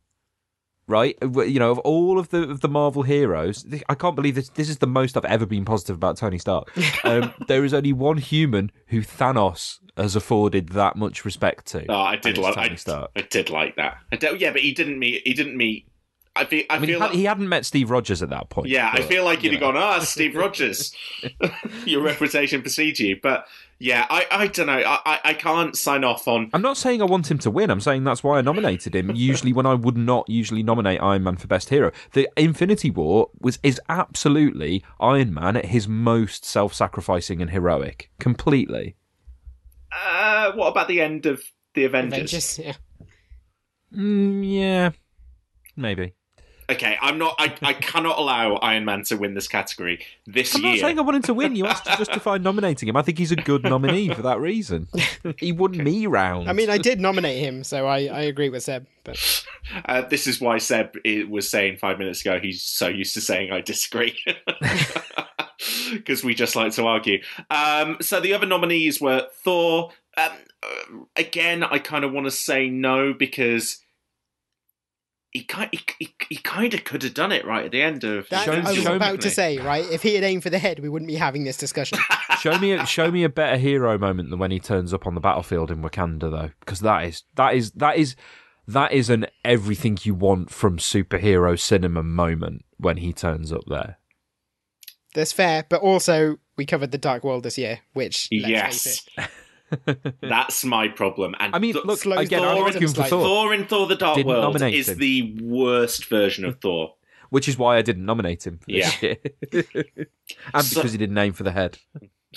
right? 0.88 1.18
uh, 1.22 1.42
You 1.44 1.60
know, 1.60 1.72
of 1.72 1.80
all 1.80 2.20
of 2.20 2.30
the 2.30 2.50
of 2.50 2.60
the 2.62 2.68
Marvel 2.68 3.04
heroes, 3.04 3.66
I 3.88 3.96
can't 3.96 4.16
believe 4.16 4.36
this. 4.36 4.50
This 4.50 4.70
is 4.70 4.80
the 4.80 4.88
most 4.88 5.16
I've 5.16 5.24
ever 5.26 5.46
been 5.46 5.64
positive 5.66 5.96
about 5.96 6.18
Tony 6.18 6.38
Stark. 6.38 6.70
Um, 7.04 7.34
there 7.48 7.64
is 7.66 7.74
only 7.74 7.94
one 7.94 8.18
human 8.18 8.72
who 8.88 9.02
Thanos 9.02 9.80
has 9.98 10.16
afforded 10.16 10.70
that 10.70 10.96
much 10.96 11.26
respect 11.26 11.66
to. 11.68 11.86
Oh, 11.90 11.96
I 11.96 12.16
did 12.16 12.38
like. 12.38 12.56
Tony 12.56 12.72
I, 12.72 12.76
Stark. 12.76 13.12
I 13.16 13.22
did 13.22 13.50
like 13.50 13.76
that. 13.78 13.98
I 14.12 14.18
yeah, 14.38 14.52
but 14.52 14.62
he 14.62 14.72
didn't 14.74 15.00
meet. 15.00 15.22
He 15.26 15.34
didn't 15.34 15.58
meet. 15.58 15.88
I 16.36 16.46
feel. 16.46 16.64
I, 16.70 16.76
I 16.76 16.80
mean, 16.80 16.88
he, 16.88 16.94
feel 16.94 17.02
had, 17.02 17.08
like. 17.08 17.16
he 17.16 17.26
hadn't 17.26 17.50
met 17.50 17.66
Steve 17.66 17.90
Rogers 17.90 18.24
at 18.24 18.30
that 18.30 18.50
point. 18.50 18.68
yeah, 18.68 18.90
I 18.94 19.02
feel 19.02 19.26
like 19.26 19.44
you'd 19.44 19.52
you 19.52 19.60
have 19.60 19.74
gone, 19.74 19.78
ah, 19.78 20.00
Steve 20.00 20.36
Rogers. 20.36 20.96
Your 21.86 22.02
reputation 22.02 22.62
precedes 22.62 23.00
you. 23.02 23.20
But 23.22 23.48
yeah, 23.80 24.06
I, 24.10 24.26
I 24.32 24.48
don't 24.48 24.68
know. 24.68 24.78
I, 24.78 25.00
I, 25.06 25.20
I 25.26 25.34
can't 25.34 25.76
sign 25.76 26.06
off 26.06 26.28
on. 26.28 26.50
I'm 26.54 26.62
not 26.62 26.78
saying 26.78 27.02
I 27.02 27.06
want 27.06 27.30
him 27.30 27.38
to 27.40 27.52
win. 27.52 27.70
I'm 27.70 27.82
saying 27.82 28.06
that's 28.06 28.24
why 28.24 28.38
I 28.38 28.42
nominated 28.42 28.96
him. 28.96 29.12
usually, 29.14 29.52
when 29.52 29.66
I 29.66 29.74
would 29.74 29.98
not 29.98 30.30
usually 30.30 30.64
nominate 30.64 31.02
Iron 31.02 31.24
Man 31.24 31.36
for 31.36 31.48
best 31.48 31.68
hero, 31.70 31.92
the 32.14 32.30
Infinity 32.38 32.92
War 32.92 33.30
was 33.40 33.60
is 33.62 33.82
absolutely 33.90 34.86
Iron 35.02 35.34
Man 35.34 35.58
at 35.58 35.66
his 35.66 35.88
most 35.88 36.46
self-sacrificing 36.46 37.42
and 37.42 37.52
heroic, 37.52 38.10
completely. 38.20 38.96
Uh, 39.92 40.54
what 40.54 40.70
about 40.70 40.88
the 40.88 41.02
end 41.02 41.26
of 41.26 41.44
the 41.74 41.84
Avengers? 41.84 42.58
Avengers. 42.58 42.60
Yeah. 42.60 42.74
Mm, 43.94 44.42
yeah, 44.50 44.92
maybe. 45.76 46.14
Okay, 46.72 46.98
I'm 47.02 47.18
not. 47.18 47.36
I, 47.38 47.54
I 47.62 47.74
cannot 47.74 48.18
allow 48.18 48.56
Iron 48.56 48.86
Man 48.86 49.04
to 49.06 49.18
win 49.18 49.34
this 49.34 49.48
category 49.48 50.06
this 50.26 50.56
I'm 50.56 50.62
year. 50.62 50.72
not 50.74 50.80
saying 50.80 51.00
I 51.00 51.02
want 51.02 51.18
him 51.18 51.22
to 51.24 51.34
win. 51.34 51.56
You 51.56 51.66
asked 51.68 51.86
to 51.86 51.98
justify 51.98 52.38
nominating 52.38 52.88
him. 52.88 52.96
I 52.96 53.02
think 53.02 53.18
he's 53.18 53.32
a 53.32 53.36
good 53.36 53.64
nominee 53.64 54.10
for 54.10 54.22
that 54.22 54.40
reason. 54.40 54.88
He 55.38 55.52
won 55.52 55.72
me 55.72 56.08
round. 56.08 56.50
I 56.50 56.54
mean, 56.54 56.70
I 56.70 56.78
did 56.78 57.00
nominate 57.02 57.40
him, 57.40 57.64
so 57.64 57.88
I, 57.88 58.06
I 58.06 58.22
agree 58.22 58.50
with 58.50 58.64
Seb. 58.64 58.88
But 59.04 59.46
Uh, 59.86 60.02
this 60.02 60.28
is 60.28 60.40
why 60.40 60.58
Seb 60.58 60.96
was 61.30 61.50
saying 61.50 61.78
five 61.78 62.00
minutes 62.00 62.22
ago 62.22 62.40
he's 62.42 62.62
so 62.62 62.88
used 62.88 63.14
to 63.16 63.22
saying 63.22 63.52
I 63.52 63.62
disagree. 63.62 64.18
Because 65.92 66.24
we 66.24 66.34
just 66.34 66.56
like 66.56 66.72
to 66.74 66.86
argue. 66.88 67.22
Um, 67.52 67.98
so 68.02 68.20
the 68.20 68.34
other 68.34 68.48
nominees 68.48 69.00
were 69.00 69.28
Thor. 69.44 69.92
Um, 70.18 70.32
uh, 70.64 70.98
again, 71.16 71.64
I 71.64 71.78
kind 71.78 72.04
of 72.04 72.12
want 72.12 72.26
to 72.26 72.32
say 72.32 72.68
no 72.70 73.14
because 73.14 73.78
he 75.32 75.44
kind 75.44 75.70
he, 75.72 75.80
he, 76.00 76.14
he 76.30 76.36
kind 76.36 76.74
of 76.74 76.84
could 76.84 77.04
have 77.04 77.14
done 77.14 77.32
it 77.32 77.46
right 77.46 77.66
at 77.66 77.72
the 77.72 77.82
end 77.82 78.04
of. 78.04 78.28
that, 78.30 78.46
Show- 78.46 78.52
I 78.52 78.60
was 78.60 78.76
show 78.76 78.90
me- 78.92 78.96
about 78.98 79.22
to 79.22 79.30
say, 79.30 79.58
right? 79.60 79.86
If 79.92 80.04
he 80.04 80.16
had 80.16 80.24
aimed 80.24 80.44
for 80.44 80.50
the 80.50 80.60
head, 80.60 80.80
we 80.80 80.90
wouldn't 80.90 81.08
be 81.08 81.16
having 81.16 81.44
this 81.46 81.58
discussion. 81.58 81.98
show 82.40 82.58
me 82.60 82.74
a, 82.74 82.86
show 82.86 83.10
me 83.10 83.24
a 83.24 83.30
better 83.30 83.58
hero 83.58 83.98
moment 83.98 84.30
than 84.30 84.40
when 84.40 84.52
he 84.52 84.60
turns 84.60 84.94
up 84.94 85.08
on 85.08 85.16
the 85.16 85.22
battlefield 85.22 85.72
in 85.72 85.82
Wakanda, 85.82 86.30
though, 86.32 86.52
because 86.60 86.82
that 86.82 87.06
is 87.06 87.24
that 87.36 87.56
is 87.56 87.72
that 87.72 87.98
is 87.98 88.16
that 88.68 88.92
is 88.92 89.10
an 89.10 89.26
everything 89.46 89.98
you 90.04 90.14
want 90.14 90.50
from 90.52 90.78
superhero 90.78 91.60
cinema 91.60 92.04
moment 92.04 92.66
when 92.78 92.98
he 92.98 93.14
turns 93.14 93.52
up 93.52 93.64
there. 93.68 93.98
That's 95.14 95.32
fair, 95.32 95.66
but 95.68 95.82
also 95.82 96.38
we 96.58 96.66
covered 96.66 96.92
the 96.92 96.98
Dark 96.98 97.24
World 97.24 97.44
this 97.44 97.58
year, 97.58 97.80
which 97.94 98.30
let's 98.32 98.50
Yes. 98.50 99.10
face 99.72 99.98
it, 100.06 100.16
That's 100.22 100.64
my 100.66 100.88
problem. 100.88 101.36
And 101.40 101.56
I 101.56 101.60
mean, 101.60 101.74
Th- 101.74 101.86
look 101.86 102.00
slows 102.00 102.26
again. 102.26 102.42
the 102.42 102.48
I'm 102.50 102.88
for. 102.88 103.04
Thor, 103.04 103.08
Thor 103.24 103.54
in 103.54 103.66
Thor: 103.66 103.88
The 103.88 103.96
Dark 103.96 104.16
Didn't 104.18 104.28
World 104.30 104.62
is 104.62 104.90
him. 104.90 104.98
the 105.00 105.38
worst 105.42 106.06
version 106.06 106.46
of 106.46 106.60
Thor. 106.60 106.96
which 107.30 107.48
is 107.48 107.58
why 107.58 107.78
I 107.78 107.82
didn't 107.82 108.06
nominate 108.06 108.46
him. 108.46 108.58
For 108.60 108.72
this 108.72 109.02
Yeah. 109.02 109.10
year. 109.10 109.18
and 110.54 110.66
So- 110.66 110.76
because 110.82 110.92
he 110.92 110.98
didn't 110.98 111.18
aim 111.18 111.34
for 111.34 111.44
the 111.44 111.52
head. 111.52 111.78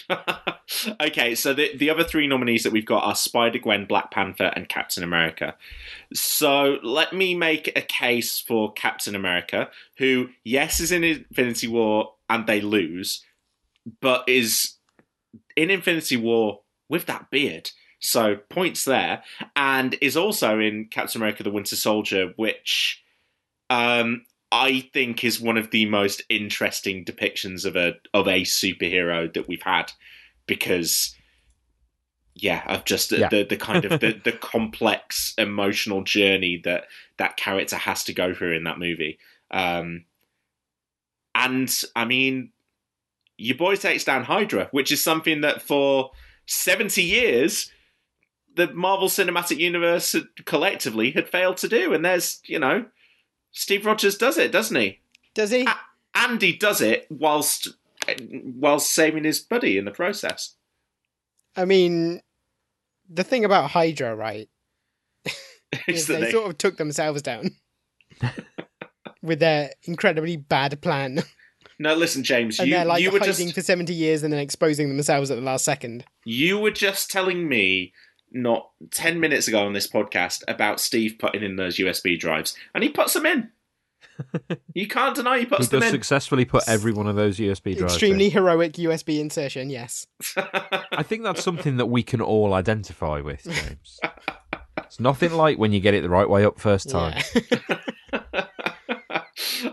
okay, 1.00 1.34
so 1.34 1.54
the 1.54 1.76
the 1.76 1.90
other 1.90 2.04
three 2.04 2.26
nominees 2.26 2.62
that 2.64 2.72
we've 2.72 2.84
got 2.86 3.04
are 3.04 3.14
Spider 3.14 3.58
Gwen, 3.58 3.84
Black 3.86 4.10
Panther, 4.10 4.52
and 4.56 4.68
Captain 4.68 5.02
America. 5.04 5.54
So 6.12 6.78
let 6.82 7.12
me 7.12 7.34
make 7.34 7.68
a 7.76 7.80
case 7.80 8.40
for 8.40 8.72
Captain 8.72 9.14
America, 9.14 9.68
who 9.98 10.28
yes 10.42 10.80
is 10.80 10.90
in 10.90 11.04
Infinity 11.04 11.68
War 11.68 12.14
and 12.28 12.46
they 12.46 12.60
lose, 12.60 13.22
but 14.00 14.28
is 14.28 14.74
in 15.56 15.70
Infinity 15.70 16.16
War 16.16 16.60
with 16.88 17.06
that 17.06 17.30
beard. 17.30 17.70
So 18.00 18.36
points 18.50 18.84
there, 18.84 19.22
and 19.56 19.96
is 20.00 20.16
also 20.16 20.58
in 20.60 20.88
Captain 20.90 21.20
America: 21.20 21.42
The 21.42 21.50
Winter 21.50 21.76
Soldier, 21.76 22.32
which 22.36 23.02
um, 23.70 24.26
I 24.52 24.88
think 24.92 25.24
is 25.24 25.40
one 25.40 25.56
of 25.56 25.70
the 25.70 25.86
most 25.86 26.22
interesting 26.28 27.04
depictions 27.04 27.64
of 27.64 27.76
a 27.76 27.94
of 28.12 28.28
a 28.28 28.42
superhero 28.42 29.32
that 29.32 29.48
we've 29.48 29.62
had 29.62 29.92
because 30.46 31.14
yeah 32.34 32.62
of 32.66 32.84
just 32.84 33.10
Yeah. 33.12 33.28
the 33.28 33.44
the 33.44 33.56
kind 33.56 33.84
of 33.84 34.00
the, 34.00 34.20
the 34.24 34.32
complex 34.32 35.34
emotional 35.38 36.02
journey 36.02 36.60
that 36.64 36.88
that 37.16 37.36
character 37.36 37.76
has 37.76 38.04
to 38.04 38.12
go 38.12 38.34
through 38.34 38.54
in 38.56 38.64
that 38.64 38.78
movie 38.78 39.18
um 39.50 40.04
and 41.34 41.82
i 41.94 42.04
mean 42.04 42.50
your 43.38 43.56
boy 43.56 43.76
takes 43.76 44.04
down 44.04 44.24
hydra 44.24 44.68
which 44.72 44.90
is 44.92 45.00
something 45.02 45.40
that 45.42 45.62
for 45.62 46.10
70 46.46 47.02
years 47.02 47.70
the 48.56 48.72
marvel 48.72 49.08
cinematic 49.08 49.58
universe 49.58 50.12
had, 50.12 50.24
collectively 50.44 51.10
had 51.10 51.28
failed 51.28 51.56
to 51.58 51.68
do 51.68 51.92
and 51.94 52.04
there's 52.04 52.40
you 52.46 52.58
know 52.58 52.84
steve 53.52 53.84
rogers 53.86 54.16
does 54.16 54.38
it 54.38 54.52
doesn't 54.52 54.76
he 54.76 55.00
does 55.34 55.50
he? 55.50 55.64
A- 55.64 55.76
and 56.14 56.40
he 56.40 56.52
does 56.52 56.80
it 56.80 57.06
whilst 57.10 57.68
whilst 58.20 58.92
saving 58.92 59.24
his 59.24 59.40
buddy 59.40 59.76
in 59.78 59.84
the 59.84 59.90
process. 59.90 60.54
I 61.56 61.64
mean, 61.64 62.20
the 63.10 63.24
thing 63.24 63.44
about 63.44 63.70
Hydra, 63.70 64.14
right, 64.14 64.48
Is 65.24 65.32
is 65.88 66.06
they 66.06 66.20
they- 66.20 66.30
sort 66.30 66.50
of 66.50 66.58
took 66.58 66.76
themselves 66.76 67.20
down 67.22 67.50
with 69.22 69.40
their 69.40 69.70
incredibly 69.82 70.36
bad 70.36 70.80
plan, 70.80 71.24
No, 71.78 71.94
listen, 71.94 72.22
James, 72.22 72.58
and 72.58 72.68
you, 72.68 72.74
they're 72.74 72.84
like 72.84 73.02
you 73.02 73.10
were 73.10 73.18
hiding 73.18 73.34
just 73.34 73.54
for 73.54 73.62
seventy 73.62 73.94
years 73.94 74.22
and 74.22 74.32
then 74.32 74.40
exposing 74.40 74.88
themselves 74.88 75.30
at 75.30 75.36
the 75.36 75.42
last 75.42 75.64
second. 75.64 76.04
you 76.24 76.58
were 76.58 76.70
just 76.70 77.10
telling 77.10 77.48
me 77.48 77.92
not 78.32 78.70
ten 78.90 79.20
minutes 79.20 79.48
ago 79.48 79.64
on 79.66 79.72
this 79.72 79.88
podcast 79.90 80.42
about 80.48 80.80
Steve 80.80 81.16
putting 81.18 81.42
in 81.42 81.56
those 81.56 81.76
USB 81.76 82.18
drives, 82.18 82.56
and 82.74 82.82
he 82.84 82.90
puts 82.90 83.12
them 83.14 83.26
in. 83.26 83.50
you 84.74 84.86
can't 84.86 85.16
deny 85.16 85.38
he 85.38 85.40
He 85.40 85.46
puts 85.46 85.68
them 85.68 85.80
does 85.80 85.88
in. 85.88 85.94
successly 85.94 86.44
put 86.44 86.62
every 86.68 86.92
one 86.92 87.08
of 87.08 87.16
those 87.16 87.38
USB 87.38 87.76
drives. 87.76 87.94
Extremely 87.94 88.26
in. 88.26 88.30
heroic 88.30 88.74
USB 88.74 89.18
insertion, 89.18 89.70
yes. 89.70 90.06
I 90.36 91.02
think 91.02 91.24
that's 91.24 91.42
something 91.42 91.78
that 91.78 91.86
we 91.86 92.04
can 92.04 92.20
all 92.20 92.54
identify 92.54 93.20
with, 93.20 93.42
James. 93.42 93.98
it's 94.78 95.00
nothing 95.00 95.32
like 95.32 95.58
when 95.58 95.72
you 95.72 95.80
get 95.80 95.94
it 95.94 96.02
the 96.02 96.08
right 96.10 96.28
way 96.28 96.44
up 96.44 96.60
first 96.60 96.88
time. 96.90 97.20
Yeah. 97.34 98.44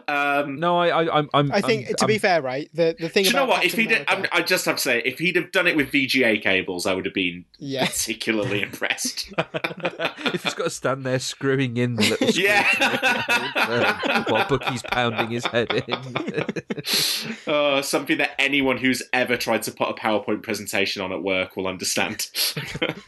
Um, 0.08 0.60
No, 0.60 0.78
I, 0.78 1.04
I, 1.04 1.18
I'm, 1.20 1.30
I'm. 1.34 1.52
I 1.52 1.62
think 1.62 1.86
I'm- 1.88 1.96
to 1.96 2.06
be 2.08 2.14
I'm- 2.14 2.20
fair, 2.20 2.42
right? 2.42 2.70
The 2.74 2.96
the 3.00 3.10
thing 3.10 3.24
do 3.24 3.30
you 3.30 3.36
know 3.36 3.44
about 3.46 3.58
what? 3.58 3.66
If 3.66 3.74
he 3.74 3.86
did, 3.88 4.06
I, 4.08 4.14
America- 4.14 4.36
I 4.36 4.42
just 4.42 4.66
have 4.66 4.76
to 4.78 4.82
say, 4.82 5.02
if 5.06 5.20
he'd 5.20 5.36
have 5.36 5.52
done 5.52 5.68
it 5.68 5.76
with 5.76 5.92
VGA 5.92 6.42
cables, 6.42 6.86
I 6.86 6.94
would 6.94 7.06
have 7.06 7.14
been 7.14 7.46
Yeah. 7.60 7.86
particularly 7.86 8.62
impressed. 8.68 9.32
if 9.38 10.44
he's 10.44 10.54
got 10.54 10.66
to 10.66 10.70
stand 10.70 11.06
there 11.06 11.20
screwing 11.20 11.78
in 11.78 11.96
the 11.96 12.04
little 12.10 12.30
yeah. 12.30 14.24
while 14.30 14.48
Bucky's 14.48 14.84
pounding 14.84 15.30
his 15.32 15.46
head 15.46 15.72
in. 15.88 15.94
Uh, 17.48 17.82
something 17.82 18.18
that 18.18 18.32
anyone 18.40 18.78
who's 18.78 19.04
ever 19.14 19.38
tried 19.38 19.64
to 19.64 19.72
put 19.72 19.90
a 19.90 19.94
PowerPoint 19.94 20.44
presentation 20.44 21.02
on 21.02 21.12
at 21.12 21.22
work 21.22 21.56
will 21.56 21.68
understand. 21.68 22.28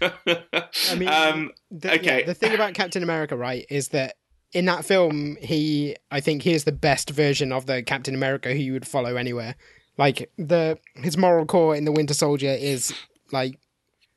I 0.01 0.95
mean, 0.97 1.07
um, 1.09 1.51
the, 1.71 1.87
yeah, 1.89 1.93
okay. 1.95 2.23
the 2.23 2.33
thing 2.33 2.53
about 2.53 2.73
Captain 2.73 3.03
America, 3.03 3.35
right, 3.35 3.65
is 3.69 3.89
that 3.89 4.15
in 4.53 4.65
that 4.65 4.85
film, 4.85 5.37
he, 5.41 5.95
I 6.11 6.19
think, 6.19 6.43
he 6.43 6.53
is 6.53 6.63
the 6.63 6.71
best 6.71 7.09
version 7.09 7.51
of 7.51 7.65
the 7.65 7.81
Captain 7.83 8.15
America 8.15 8.49
who 8.53 8.59
you 8.59 8.73
would 8.73 8.87
follow 8.87 9.15
anywhere. 9.15 9.55
Like 9.97 10.31
the 10.37 10.79
his 10.95 11.17
moral 11.17 11.45
core 11.45 11.75
in 11.75 11.85
the 11.85 11.91
Winter 11.91 12.13
Soldier 12.13 12.47
is 12.59 12.93
like 13.31 13.59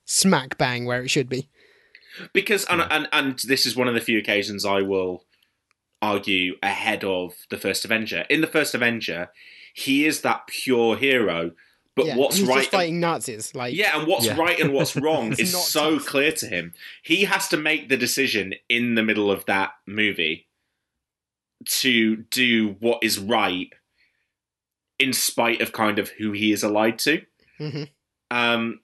smack 0.05 0.57
bang 0.57 0.84
where 0.87 1.03
it 1.03 1.09
should 1.09 1.28
be. 1.28 1.49
because 2.32 2.64
and, 2.66 2.82
and 2.91 3.09
and 3.12 3.39
this 3.47 3.66
is 3.66 3.76
one 3.76 3.89
of 3.89 3.95
the 3.95 4.01
few 4.01 4.18
occasions 4.18 4.64
I 4.64 4.82
will 4.82 5.24
argue 6.01 6.55
ahead 6.62 7.05
of 7.05 7.34
the 7.51 7.57
first 7.59 7.84
Avenger. 7.84 8.24
In 8.30 8.41
the 8.41 8.47
first 8.47 8.74
Avenger, 8.74 9.28
he 9.74 10.07
is 10.07 10.20
that 10.22 10.47
pure 10.47 10.97
hero, 10.97 11.53
but 11.97 12.07
yeah, 12.07 12.16
what's 12.16 12.36
he's 12.36 12.47
right 12.47 12.59
just 12.59 12.70
fighting 12.70 13.01
Nazis. 13.01 13.55
Like, 13.55 13.74
Yeah, 13.74 13.99
and 13.99 14.07
what's 14.07 14.26
Yeah. 14.26 14.36
right 14.38 14.61
and 14.61 14.72
what's 14.72 14.94
wrong 15.05 15.32
is 15.38 15.53
not 15.53 15.62
so 15.62 15.97
tough. 15.99 16.07
clear 16.07 16.30
to 16.32 16.47
him. 16.47 16.74
He 17.03 17.24
has 17.24 17.49
to 17.49 17.57
make 17.57 17.88
the 17.88 17.97
decision 17.97 18.55
in 18.68 18.94
the 18.94 19.03
middle 19.03 19.30
of 19.30 19.44
that 19.47 19.70
movie 19.86 20.47
to 21.64 22.16
do 22.30 22.76
what 22.80 23.03
is 23.03 23.18
right 23.18 23.72
in 24.99 25.12
spite 25.12 25.61
of 25.61 25.72
kind 25.72 25.99
of 25.99 26.11
who 26.11 26.32
he 26.32 26.53
is 26.53 26.62
allied 26.62 26.99
to. 27.01 27.22
Mhm. 27.59 27.88
Um 28.30 28.80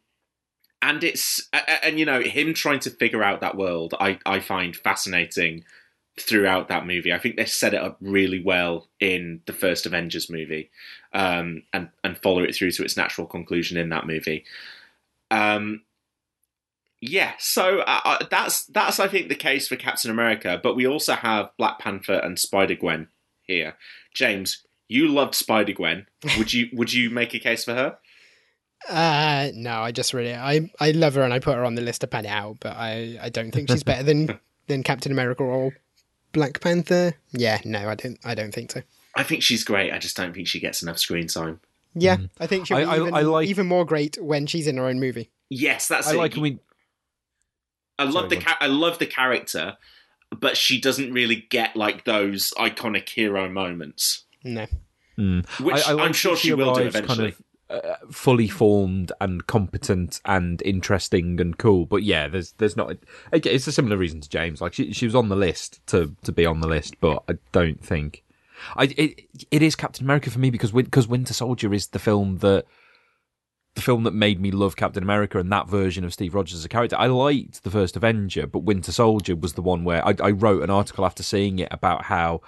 and 0.81 1.05
it's 1.05 1.49
a- 1.53 1.59
a- 1.59 1.85
and 1.85 1.99
you 1.99 2.05
know 2.05 2.21
him 2.23 2.55
trying 2.55 2.81
to 2.81 2.91
figure 2.91 3.23
out 3.23 3.41
that 3.41 3.57
world 3.57 3.95
I 4.01 4.19
I 4.27 4.41
find 4.41 4.75
fascinating 4.77 5.65
throughout 6.19 6.69
that 6.69 6.87
movie. 6.87 7.13
I 7.13 7.19
think 7.19 7.37
they 7.37 7.47
set 7.47 7.73
it 7.75 7.81
up 7.81 7.97
really 8.01 8.43
well 8.43 8.91
in 9.01 9.41
the 9.47 9.53
first 9.55 9.87
Avengers 9.87 10.29
movie, 10.29 10.71
um, 11.13 11.63
and 11.73 11.89
and 12.05 12.19
follow 12.19 12.43
it 12.43 12.55
through 12.55 12.73
to 12.73 12.85
its 12.85 12.97
natural 12.97 13.27
conclusion 13.27 13.77
in 13.77 13.89
that 13.91 14.07
movie. 14.07 14.45
Um, 15.31 15.83
yeah, 17.01 17.33
so 17.39 17.81
uh, 17.81 18.01
uh, 18.05 18.25
that's 18.31 18.67
that's 18.67 19.01
I 19.01 19.09
think 19.09 19.29
the 19.29 19.35
case 19.35 19.69
for 19.69 19.77
Captain 19.77 20.11
America, 20.11 20.61
but 20.63 20.77
we 20.77 20.87
also 20.87 21.15
have 21.15 21.51
Black 21.59 21.79
Panther 21.79 22.15
and 22.15 22.39
Spider 22.39 22.77
Gwen 22.77 23.09
here. 23.43 23.75
James, 24.15 24.65
you 24.89 25.09
loved 25.09 25.35
Spider 25.35 25.73
Gwen. 25.73 26.07
Would 26.39 26.53
you 26.53 26.69
would 26.73 26.93
you 26.93 27.11
make 27.11 27.35
a 27.35 27.39
case 27.39 27.65
for 27.65 27.75
her? 27.75 27.99
Uh, 28.89 29.51
no, 29.55 29.81
I 29.81 29.93
just 29.93 30.13
really, 30.13 30.35
I, 30.35 30.69
I 30.81 30.91
love 30.91 31.15
her 31.15 31.23
and 31.23 31.33
I 31.33 31.39
put 31.39 31.55
her 31.55 31.65
on 31.65 31.77
the 31.77 31.83
list 31.83 32.01
to 32.01 32.09
pan 32.09 32.27
out, 32.27 32.57
but 32.61 32.77
I, 32.77 33.17
I 33.23 33.29
don't 33.29 33.53
think 33.53 33.71
she's 33.71 33.85
better 33.85 34.03
than 34.03 34.41
than 34.67 34.83
Captain 34.83 35.13
America 35.13 35.43
or 35.45 35.73
Black 36.33 36.61
Panther. 36.61 37.15
Yeah, 37.31 37.61
no, 37.65 37.89
I 37.89 37.95
don't, 37.95 38.19
I 38.25 38.35
don't 38.35 38.53
think 38.53 38.73
so. 38.73 38.83
I 39.15 39.23
think 39.23 39.43
she's 39.43 39.65
great. 39.65 39.93
I 39.93 39.99
just 39.99 40.17
don't 40.17 40.35
think 40.35 40.47
she 40.49 40.61
gets 40.61 40.83
enough 40.83 40.99
screen 40.99 41.27
time. 41.27 41.61
Yeah, 41.95 42.17
I 42.41 42.47
think 42.47 42.67
she'll 42.67 42.79
be 42.79 42.85
Mm. 42.85 42.89
I- 42.89 42.93
I- 42.93 43.01
even, 43.01 43.15
I 43.15 43.21
like- 43.23 43.49
even 43.49 43.67
more 43.67 43.85
great 43.85 44.17
when 44.23 44.47
she's 44.47 44.67
in 44.67 44.77
her 44.79 44.87
own 44.87 44.99
movie. 44.99 45.31
Yes, 45.51 45.87
that's 45.89 46.09
I 46.09 46.15
it. 46.15 46.17
like 46.17 46.35
when 46.35 46.61
I 47.99 48.05
love 48.05 48.15
Sorry, 48.15 48.29
the 48.29 48.37
ca- 48.39 48.57
I 48.61 48.67
love 48.67 48.99
the 48.99 49.07
character, 49.07 49.77
but 50.31 50.57
she 50.57 50.81
doesn't 50.81 51.13
really 51.13 51.47
get 51.51 51.77
like 51.77 52.05
those 52.05 52.53
iconic 52.57 53.09
hero 53.11 53.49
moments, 53.49 54.25
No, 54.43 54.67
which 55.61 55.87
I, 55.87 55.91
I 55.91 55.93
like 55.93 56.07
am 56.07 56.13
sure 56.15 56.35
that 56.35 56.41
she 56.41 56.55
will 56.55 56.75
do 56.75 56.81
arrives 56.83 56.97
eventually. 56.97 57.33
Kind 57.33 57.45
of, 57.71 57.85
uh, 57.85 57.97
fully 58.11 58.49
formed 58.49 59.13
and 59.21 59.47
competent 59.47 60.21
and 60.25 60.61
interesting 60.63 61.41
and 61.41 61.57
cool, 61.59 61.85
but 61.87 62.03
yeah, 62.03 62.29
there's 62.29 62.53
there's 62.53 62.77
not. 62.77 62.97
Okay, 63.33 63.51
it's 63.51 63.67
a 63.67 63.73
similar 63.73 63.97
reason 63.99 64.21
to 64.23 64.29
James. 64.29 64.61
Like 64.63 64.73
she 64.73 64.93
she 64.93 65.05
was 65.05 65.15
on 65.15 65.29
the 65.29 65.37
list 65.37 65.87
to 65.89 66.17
to 66.25 66.33
be 66.33 66.47
on 66.47 66.61
the 66.61 66.69
list, 66.69 66.95
but 67.01 67.23
I 67.29 67.35
don't 67.53 67.85
think. 67.85 68.25
I 68.77 68.85
it 68.85 69.21
it 69.51 69.63
is 69.63 69.77
Captain 69.77 70.05
America 70.05 70.31
for 70.31 70.39
me 70.39 70.51
because 70.51 70.73
because 70.73 71.09
Winter 71.09 71.35
Soldier 71.35 71.73
is 71.73 71.89
the 71.89 71.99
film 71.99 72.39
that 72.39 72.65
the 73.75 73.81
film 73.81 74.05
that 74.05 74.13
made 74.13 74.41
me 74.41 74.51
love 74.51 74.77
Captain 74.77 75.03
America 75.03 75.39
and 75.39 75.51
that 75.51 75.69
version 75.69 76.05
of 76.05 76.13
Steve 76.13 76.35
Rogers 76.35 76.59
as 76.59 76.65
a 76.65 76.69
character. 76.69 76.97
I 76.99 77.07
liked 77.07 77.65
the 77.65 77.71
first 77.71 77.97
Avenger, 77.97 78.47
but 78.47 78.61
Winter 78.61 78.93
Soldier 78.93 79.35
was 79.35 79.55
the 79.55 79.63
one 79.63 79.85
where 79.85 80.07
I, 80.07 80.15
I 80.23 80.31
wrote 80.31 80.63
an 80.63 80.71
article 80.71 81.07
after 81.07 81.23
seeing 81.23 81.59
it 81.59 81.69
about 81.71 82.05
how 82.05 82.43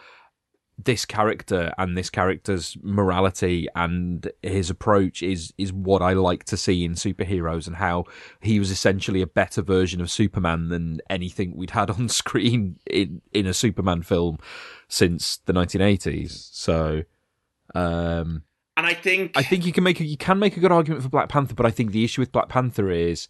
this 0.77 1.05
character 1.05 1.73
and 1.79 1.97
this 1.97 2.11
character's 2.11 2.77
morality 2.83 3.69
and 3.77 4.31
his 4.43 4.71
approach 4.71 5.23
is 5.23 5.55
is 5.57 5.73
what 5.73 6.03
I 6.03 6.15
like 6.15 6.45
to 6.45 6.57
see 6.57 6.85
in 6.85 6.95
superheroes 6.95 7.67
and 7.67 7.77
how 7.77 8.05
he 8.41 8.59
was 8.59 8.71
essentially 8.71 9.23
a 9.23 9.27
better 9.27 9.63
version 9.63 10.01
of 10.01 10.11
Superman 10.11 10.71
than 10.71 11.01
anything 11.09 11.57
we'd 11.57 11.71
had 11.71 11.91
on 11.91 12.09
screen 12.21 12.79
in 12.87 13.23
in 13.33 13.47
a 13.47 13.55
Superman 13.55 14.03
film 14.03 14.39
since 14.89 15.39
the 15.47 15.53
1980s. 15.53 16.51
So 16.53 17.03
um 17.75 18.43
and 18.77 18.87
I 18.87 18.95
think 18.95 19.33
I 19.37 19.45
think 19.45 19.65
you 19.65 19.73
can 19.73 19.85
make 19.85 20.01
a, 20.01 20.05
you 20.05 20.17
can 20.17 20.41
make 20.41 20.57
a 20.57 20.61
good 20.61 20.73
argument 20.73 21.05
for 21.05 21.09
Black 21.09 21.29
Panther, 21.29 21.55
but 21.55 21.67
I 21.67 21.71
think 21.71 21.93
the 21.93 22.05
issue 22.05 22.21
with 22.21 22.33
Black 22.33 22.49
Panther 22.49 22.91
is 22.91 23.29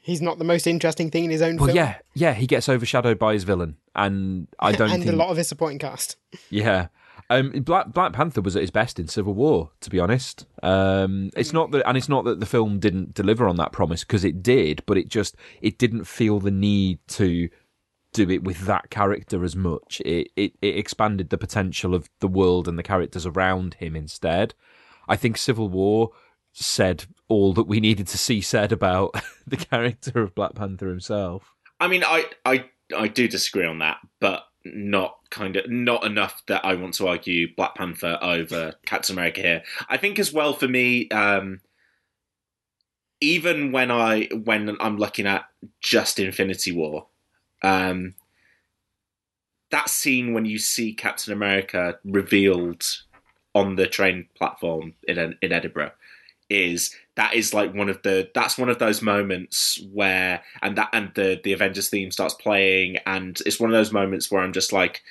he's 0.00 0.20
not 0.22 0.38
the 0.38 0.44
most 0.44 0.66
interesting 0.66 1.10
thing 1.10 1.24
in 1.24 1.30
his 1.30 1.42
own 1.42 1.56
well 1.56 1.66
film. 1.66 1.76
yeah, 1.76 1.96
yeah, 2.14 2.34
he 2.34 2.46
gets 2.46 2.68
overshadowed 2.68 3.18
by 3.18 3.32
his 3.32 3.44
villain 3.44 3.76
and 3.94 4.48
I 4.58 4.72
don't 4.72 4.90
and 4.90 5.02
think 5.02 5.12
a 5.12 5.16
lot 5.16 5.30
of 5.30 5.36
his 5.36 5.48
supporting 5.48 5.78
cast. 5.78 6.16
Yeah. 6.50 6.88
Um, 7.30 7.50
Black 7.50 7.92
Black 7.92 8.14
Panther 8.14 8.40
was 8.40 8.56
at 8.56 8.62
his 8.62 8.70
best 8.70 8.98
in 8.98 9.06
Civil 9.06 9.34
War, 9.34 9.70
to 9.80 9.90
be 9.90 10.00
honest. 10.00 10.46
Um, 10.62 11.30
it's 11.36 11.52
not 11.52 11.72
that, 11.72 11.86
and 11.86 11.96
it's 11.98 12.08
not 12.08 12.24
that 12.24 12.40
the 12.40 12.46
film 12.46 12.78
didn't 12.78 13.12
deliver 13.12 13.46
on 13.46 13.56
that 13.56 13.72
promise 13.72 14.02
because 14.02 14.24
it 14.24 14.42
did, 14.42 14.82
but 14.86 14.96
it 14.96 15.08
just 15.08 15.36
it 15.60 15.78
didn't 15.78 16.04
feel 16.04 16.40
the 16.40 16.50
need 16.50 17.00
to 17.08 17.50
do 18.14 18.30
it 18.30 18.44
with 18.44 18.60
that 18.60 18.88
character 18.88 19.44
as 19.44 19.54
much. 19.54 20.00
It 20.06 20.30
it, 20.36 20.52
it 20.62 20.78
expanded 20.78 21.28
the 21.28 21.36
potential 21.36 21.94
of 21.94 22.08
the 22.20 22.28
world 22.28 22.66
and 22.66 22.78
the 22.78 22.82
characters 22.82 23.26
around 23.26 23.74
him 23.74 23.94
instead. 23.94 24.54
I 25.06 25.16
think 25.16 25.36
Civil 25.36 25.68
War 25.68 26.10
said 26.54 27.04
all 27.28 27.52
that 27.54 27.66
we 27.66 27.80
needed 27.80 28.06
to 28.08 28.18
see 28.18 28.40
said 28.40 28.72
about 28.72 29.14
the 29.46 29.56
character 29.56 30.20
of 30.20 30.34
Black 30.34 30.54
Panther 30.54 30.88
himself. 30.88 31.54
I 31.80 31.88
mean 31.88 32.04
I 32.04 32.24
I 32.44 32.64
I 32.96 33.08
do 33.08 33.28
disagree 33.28 33.66
on 33.66 33.78
that, 33.78 33.98
but 34.20 34.44
not 34.64 35.18
kind 35.30 35.56
of 35.56 35.70
not 35.70 36.04
enough 36.04 36.42
that 36.46 36.64
I 36.64 36.74
want 36.74 36.94
to 36.94 37.08
argue 37.08 37.54
Black 37.54 37.74
Panther 37.74 38.18
over 38.20 38.74
Captain 38.86 39.14
America 39.14 39.40
here. 39.40 39.62
I 39.88 39.96
think 39.96 40.18
as 40.18 40.32
well 40.32 40.54
for 40.54 40.68
me, 40.68 41.08
um, 41.10 41.60
even 43.20 43.72
when 43.72 43.90
I 43.90 44.28
when 44.44 44.76
I'm 44.80 44.96
looking 44.96 45.26
at 45.26 45.46
just 45.80 46.18
Infinity 46.18 46.72
War, 46.72 47.06
um, 47.62 48.14
that 49.70 49.90
scene 49.90 50.32
when 50.32 50.44
you 50.44 50.58
see 50.58 50.94
Captain 50.94 51.32
America 51.32 51.98
revealed 52.04 52.84
on 53.54 53.76
the 53.76 53.86
train 53.86 54.28
platform 54.36 54.94
in 55.06 55.36
in 55.42 55.52
Edinburgh 55.52 55.92
is 56.50 56.94
that 57.16 57.34
is 57.34 57.52
like 57.52 57.74
one 57.74 57.88
of 57.88 58.00
the 58.02 58.30
that's 58.34 58.56
one 58.56 58.68
of 58.68 58.78
those 58.78 59.02
moments 59.02 59.80
where 59.92 60.42
and 60.62 60.76
that 60.78 60.88
and 60.92 61.10
the 61.14 61.40
the 61.44 61.52
Avengers 61.52 61.88
theme 61.90 62.10
starts 62.10 62.34
playing 62.34 62.96
and 63.06 63.40
it's 63.44 63.60
one 63.60 63.70
of 63.70 63.74
those 63.74 63.92
moments 63.92 64.30
where 64.30 64.42
I'm 64.42 64.52
just 64.52 64.72
like 64.72 65.02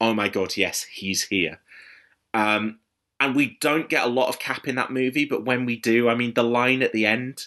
oh 0.00 0.12
my 0.14 0.28
god 0.28 0.56
yes 0.56 0.82
he's 0.82 1.24
here. 1.24 1.60
Um 2.34 2.78
and 3.20 3.34
we 3.34 3.56
don't 3.60 3.88
get 3.88 4.04
a 4.04 4.08
lot 4.08 4.28
of 4.28 4.38
cap 4.38 4.68
in 4.68 4.74
that 4.76 4.92
movie 4.92 5.24
but 5.24 5.44
when 5.44 5.64
we 5.64 5.76
do 5.76 6.08
I 6.08 6.14
mean 6.14 6.34
the 6.34 6.42
line 6.42 6.82
at 6.82 6.92
the 6.92 7.06
end 7.06 7.46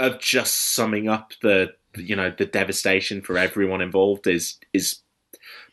of 0.00 0.18
just 0.18 0.74
summing 0.74 1.08
up 1.08 1.32
the 1.42 1.74
you 1.96 2.16
know 2.16 2.32
the 2.36 2.46
devastation 2.46 3.20
for 3.20 3.36
everyone 3.36 3.80
involved 3.82 4.26
is 4.26 4.58
is 4.72 5.00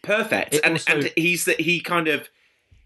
perfect. 0.01 0.55
It 0.55 0.61
and 0.63 0.73
also- 0.73 0.93
and 0.93 1.13
he's 1.15 1.45
that 1.45 1.61
he 1.61 1.79
kind 1.79 2.07
of 2.07 2.29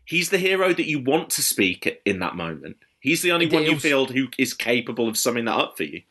he's 0.06 0.30
the 0.30 0.38
hero 0.38 0.74
that 0.74 0.88
you 0.88 1.00
want 1.00 1.30
to 1.32 1.42
speak 1.42 2.02
in 2.06 2.20
that 2.20 2.36
moment. 2.36 2.78
He's 3.00 3.22
the 3.22 3.32
only 3.32 3.48
It 3.48 3.54
one 3.54 3.64
you 3.64 3.78
feel 3.78 4.06
who 4.06 4.28
is 4.38 4.54
capable 4.54 5.10
of 5.10 5.18
summing 5.18 5.46
that 5.46 5.58
up 5.58 5.78
for 5.78 5.84
you. 5.84 6.02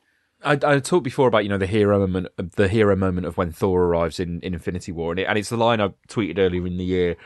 I, 0.44 0.58
I 0.62 0.80
talked 0.80 1.04
before 1.04 1.28
about 1.28 1.44
you 1.44 1.48
know 1.48 1.58
the 1.58 1.66
hero 1.66 2.06
moment, 2.06 2.28
the 2.36 2.68
hero 2.68 2.96
moment 2.96 3.26
of 3.26 3.36
when 3.36 3.52
Thor 3.52 3.84
arrives 3.84 4.18
in, 4.18 4.40
in 4.40 4.54
Infinity 4.54 4.92
War, 4.92 5.12
and, 5.12 5.20
it, 5.20 5.24
and 5.24 5.38
it's 5.38 5.48
the 5.48 5.56
line 5.56 5.80
I 5.80 5.88
tweeted 6.08 6.38
earlier 6.38 6.66
in 6.66 6.76
the 6.76 6.84
year 6.84 7.16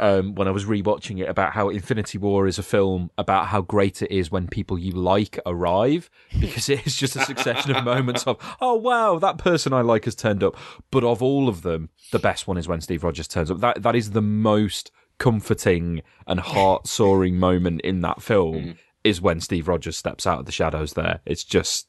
um, 0.00 0.34
when 0.34 0.48
I 0.48 0.50
was 0.50 0.64
rewatching 0.64 1.20
it 1.20 1.28
about 1.28 1.52
how 1.52 1.68
Infinity 1.68 2.16
War 2.16 2.46
is 2.46 2.58
a 2.58 2.62
film 2.62 3.10
about 3.18 3.48
how 3.48 3.60
great 3.60 4.00
it 4.00 4.10
is 4.10 4.30
when 4.30 4.48
people 4.48 4.78
you 4.78 4.92
like 4.92 5.38
arrive 5.44 6.10
because 6.40 6.68
it 6.68 6.86
is 6.86 6.96
just 6.96 7.16
a 7.16 7.24
succession 7.24 7.76
of 7.76 7.84
moments 7.84 8.26
of 8.26 8.38
oh 8.60 8.74
wow 8.74 9.18
that 9.18 9.36
person 9.36 9.72
I 9.72 9.82
like 9.82 10.06
has 10.06 10.14
turned 10.14 10.42
up, 10.42 10.56
but 10.90 11.04
of 11.04 11.22
all 11.22 11.48
of 11.48 11.62
them, 11.62 11.90
the 12.12 12.18
best 12.18 12.48
one 12.48 12.56
is 12.56 12.66
when 12.66 12.80
Steve 12.80 13.04
Rogers 13.04 13.28
turns 13.28 13.50
up. 13.50 13.60
That 13.60 13.82
that 13.82 13.94
is 13.94 14.12
the 14.12 14.22
most 14.22 14.90
comforting 15.20 16.02
and 16.26 16.40
heart 16.40 16.88
soaring 16.88 17.36
moment 17.36 17.80
in 17.82 18.00
that 18.00 18.20
film 18.20 18.74
is 19.04 19.20
when 19.20 19.40
Steve 19.40 19.68
Rogers 19.68 19.96
steps 19.96 20.26
out 20.26 20.40
of 20.40 20.46
the 20.46 20.52
shadows. 20.52 20.94
There, 20.94 21.20
it's 21.24 21.44
just 21.44 21.86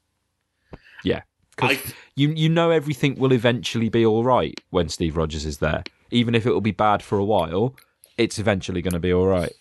yeah. 1.03 1.21
Because 1.55 1.93
you 2.15 2.29
you 2.29 2.49
know 2.49 2.69
everything 2.69 3.15
will 3.15 3.33
eventually 3.33 3.89
be 3.89 4.05
all 4.05 4.23
right 4.23 4.59
when 4.69 4.89
Steve 4.89 5.17
Rogers 5.17 5.45
is 5.45 5.57
there, 5.57 5.83
even 6.11 6.35
if 6.35 6.45
it 6.45 6.51
will 6.51 6.61
be 6.61 6.71
bad 6.71 7.01
for 7.01 7.17
a 7.17 7.25
while. 7.25 7.75
it's 8.17 8.37
eventually 8.37 8.81
going 8.81 8.93
to 8.93 8.99
be 8.99 9.13
all 9.13 9.25
right. 9.25 9.53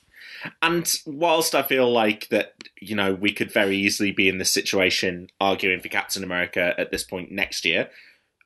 And 0.62 0.90
whilst 1.06 1.54
I 1.54 1.62
feel 1.62 1.90
like 1.90 2.28
that, 2.28 2.54
you 2.80 2.94
know, 2.94 3.14
we 3.14 3.32
could 3.32 3.52
very 3.52 3.76
easily 3.76 4.12
be 4.12 4.28
in 4.28 4.38
this 4.38 4.52
situation 4.52 5.28
arguing 5.40 5.80
for 5.80 5.88
Captain 5.88 6.24
America 6.24 6.74
at 6.78 6.90
this 6.90 7.04
point 7.04 7.30
next 7.30 7.64
year, 7.64 7.90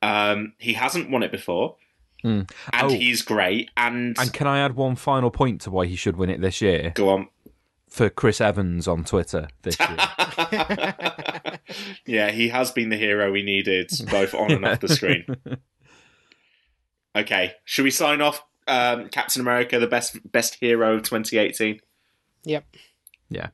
um, 0.01 0.53
he 0.57 0.73
hasn't 0.73 1.09
won 1.09 1.23
it 1.23 1.31
before. 1.31 1.77
And 2.25 2.47
Oh. 2.73 2.89
he's 2.89 3.21
great. 3.21 3.69
And, 3.77 4.17
And 4.19 4.33
can 4.33 4.47
I 4.47 4.59
add 4.59 4.75
one 4.75 4.95
final 4.95 5.29
point 5.31 5.61
to 5.61 5.71
why 5.71 5.85
he 5.85 5.95
should 5.95 6.17
win 6.17 6.29
it 6.29 6.41
this 6.41 6.61
year? 6.61 6.91
go 6.95 7.09
on. 7.09 7.27
For 7.89 8.09
Chris 8.09 8.41
Evans 8.41 8.87
on 8.89 9.05
Twitter 9.05 9.47
this 9.61 9.77
year. 9.79 9.97
yeah, 12.05 12.31
he 12.31 12.49
has 12.49 12.71
been 12.71 12.89
the 12.89 12.97
hero 12.97 13.31
we 13.31 13.41
needed, 13.41 13.89
both 14.11 14.33
on 14.33 14.51
and 14.51 14.65
off 14.65 14.81
the 14.81 14.89
screen. 14.89 15.25
Okay, 17.15 17.53
should 17.63 17.83
we 17.85 17.91
sign 17.91 18.19
off? 18.21 18.43
Um, 18.67 19.07
Captain 19.09 19.41
America, 19.41 19.79
the 19.79 19.87
best 19.87 20.19
best 20.29 20.55
hero 20.55 20.95
of 20.95 21.03
2018. 21.03 21.79
Yep. 22.43 22.65
yeah. 23.29 23.47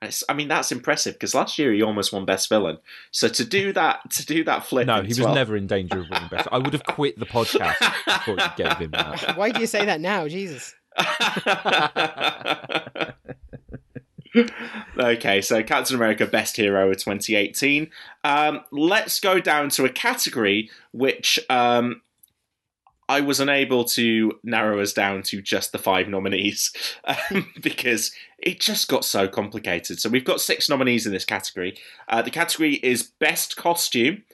It's- 0.00 0.22
I 0.28 0.34
mean, 0.34 0.46
that's 0.48 0.70
impressive 0.70 1.14
because 1.14 1.34
last 1.34 1.58
year 1.58 1.72
he 1.72 1.82
almost 1.82 2.12
won 2.12 2.24
best 2.24 2.48
villain. 2.48 2.78
So 3.10 3.26
to 3.28 3.44
do 3.44 3.72
that, 3.72 4.08
to 4.12 4.24
do 4.26 4.44
that 4.44 4.64
flip, 4.64 4.86
No, 4.86 4.98
in 4.98 5.06
he 5.06 5.10
was 5.10 5.18
12 5.18 5.34
never 5.34 5.56
in 5.56 5.66
danger 5.66 5.98
of 6.00 6.08
winning 6.08 6.28
best. 6.30 6.46
I 6.52 6.58
would 6.58 6.72
have 6.72 6.84
quit 6.84 7.18
the 7.18 7.26
podcast 7.26 7.78
before 8.06 8.36
you 8.38 8.46
gave 8.56 8.76
him 8.78 8.92
that. 8.92 9.36
Why 9.36 9.50
do 9.50 9.60
you 9.60 9.66
say 9.66 9.84
that 9.86 10.00
now? 10.00 10.28
Jesus. 10.28 10.74
okay, 14.98 15.40
so 15.40 15.62
Captain 15.62 15.96
America 15.96 16.26
Best 16.26 16.56
Hero 16.56 16.90
of 16.90 16.96
2018. 16.98 17.90
Um, 18.24 18.60
let's 18.70 19.20
go 19.20 19.40
down 19.40 19.70
to 19.70 19.84
a 19.84 19.88
category 19.88 20.70
which 20.92 21.38
um, 21.50 22.02
I 23.08 23.20
was 23.20 23.40
unable 23.40 23.84
to 23.84 24.38
narrow 24.42 24.80
us 24.80 24.92
down 24.92 25.22
to 25.24 25.40
just 25.40 25.72
the 25.72 25.78
five 25.78 26.08
nominees 26.08 26.72
um, 27.04 27.52
because 27.60 28.12
it 28.38 28.60
just 28.60 28.88
got 28.88 29.04
so 29.04 29.26
complicated. 29.28 29.98
So 29.98 30.08
we've 30.10 30.24
got 30.24 30.40
six 30.40 30.68
nominees 30.68 31.06
in 31.06 31.12
this 31.12 31.24
category. 31.24 31.76
Uh, 32.08 32.22
the 32.22 32.30
category 32.30 32.74
is 32.74 33.02
Best 33.02 33.56
Costume. 33.56 34.24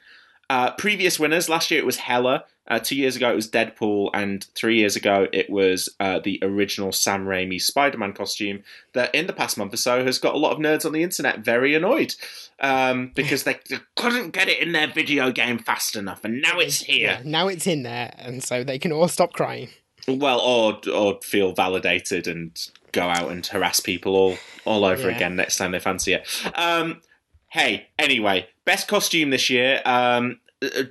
Uh, 0.50 0.72
previous 0.72 1.18
winners 1.18 1.48
last 1.48 1.70
year 1.70 1.80
it 1.80 1.86
was 1.86 1.96
Hela. 1.98 2.44
Uh, 2.66 2.78
two 2.78 2.96
years 2.96 3.14
ago 3.14 3.30
it 3.30 3.34
was 3.36 3.50
Deadpool, 3.50 4.10
and 4.14 4.44
three 4.54 4.78
years 4.78 4.96
ago 4.96 5.26
it 5.32 5.50
was 5.50 5.88
uh, 6.00 6.18
the 6.18 6.38
original 6.42 6.92
Sam 6.92 7.26
Raimi 7.26 7.60
Spider-Man 7.60 8.14
costume. 8.14 8.62
That 8.94 9.14
in 9.14 9.26
the 9.26 9.32
past 9.32 9.58
month 9.58 9.74
or 9.74 9.78
so 9.78 10.04
has 10.04 10.18
got 10.18 10.34
a 10.34 10.38
lot 10.38 10.52
of 10.52 10.58
nerds 10.58 10.86
on 10.86 10.92
the 10.92 11.02
internet 11.02 11.40
very 11.40 11.74
annoyed 11.74 12.14
um, 12.60 13.12
because 13.14 13.44
they, 13.44 13.58
couldn't 13.96 14.30
get 14.30 14.48
it 14.48 14.60
in 14.60 14.72
their 14.72 14.86
video 14.86 15.30
game 15.30 15.58
fast 15.58 15.94
enough, 15.96 16.24
and 16.24 16.40
now 16.40 16.58
it's 16.58 16.80
here. 16.82 17.18
Yeah, 17.18 17.22
now 17.24 17.48
it's 17.48 17.66
in 17.66 17.82
there, 17.82 18.14
and 18.18 18.42
so 18.42 18.64
they 18.64 18.78
can 18.78 18.92
all 18.92 19.08
stop 19.08 19.32
crying. 19.34 19.68
Well, 20.08 20.40
or 20.40 20.80
or 20.92 21.20
feel 21.22 21.52
validated 21.52 22.26
and 22.26 22.50
go 22.92 23.02
out 23.08 23.30
and 23.30 23.44
harass 23.46 23.80
people 23.80 24.14
all 24.16 24.36
all 24.64 24.84
over 24.84 25.10
Yeah. 25.10 25.16
again 25.16 25.36
next 25.36 25.56
time 25.56 25.72
they 25.72 25.80
fancy 25.80 26.14
it. 26.14 26.26
Um, 26.54 27.00
hey, 27.48 27.88
anyway, 27.98 28.48
best 28.64 28.88
costume 28.88 29.30
this 29.30 29.50
year. 29.50 29.80
Um, 29.84 30.40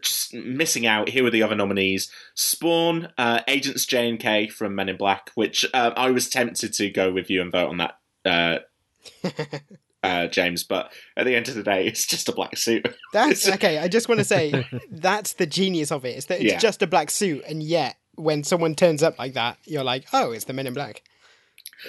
just 0.02 0.34
missing 0.34 0.86
out. 0.86 1.10
Here 1.10 1.24
were 1.24 1.30
the 1.32 1.44
other 1.44 1.56
nominees: 1.56 2.12
Spawn, 2.36 3.10
uh, 3.18 3.42
Agents 3.48 3.86
J 3.86 4.10
and 4.10 4.20
K 4.20 4.48
from 4.48 4.76
Men 4.76 4.90
in 4.90 4.98
Black, 4.98 5.32
which 5.36 5.66
uh, 5.74 5.92
I 5.96 6.12
was 6.12 6.30
tempted 6.30 6.74
to 6.74 6.90
go 6.90 7.12
with 7.12 7.30
you 7.30 7.42
and 7.42 7.52
vote 7.52 7.70
on 7.70 7.78
that. 7.78 8.00
Uh, 8.26 8.60
uh, 10.04 10.28
James, 10.28 10.64
but 10.64 10.92
at 11.18 11.26
the 11.26 11.36
end 11.36 11.48
of 11.48 11.56
the 11.56 11.64
day, 11.64 11.86
it's 11.88 12.06
just 12.06 12.30
a 12.30 12.34
black 12.34 12.58
suit. 12.58 12.86
That's 13.14 13.48
okay. 13.50 13.80
I 13.80 13.88
just 13.88 14.10
want 14.10 14.20
to 14.20 14.26
say 14.26 14.66
that's 14.92 15.34
the 15.34 15.46
genius 15.46 15.92
of 15.92 16.06
it. 16.06 16.18
Is 16.18 16.26
that 16.28 16.42
it's 16.42 16.54
Yeah. 16.54 16.60
just 16.60 16.82
a 16.82 16.88
black 16.88 17.10
suit, 17.10 17.44
and 17.48 17.62
yet 17.64 17.96
when 18.16 18.44
someone 18.44 18.76
turns 18.76 19.02
up 19.02 19.18
like 19.18 19.34
that, 19.34 19.58
you're 19.66 19.84
like, 19.84 20.06
oh, 20.14 20.32
it's 20.32 20.46
the 20.46 20.54
Men 20.54 20.68
in 20.68 20.74
Black. 20.74 21.02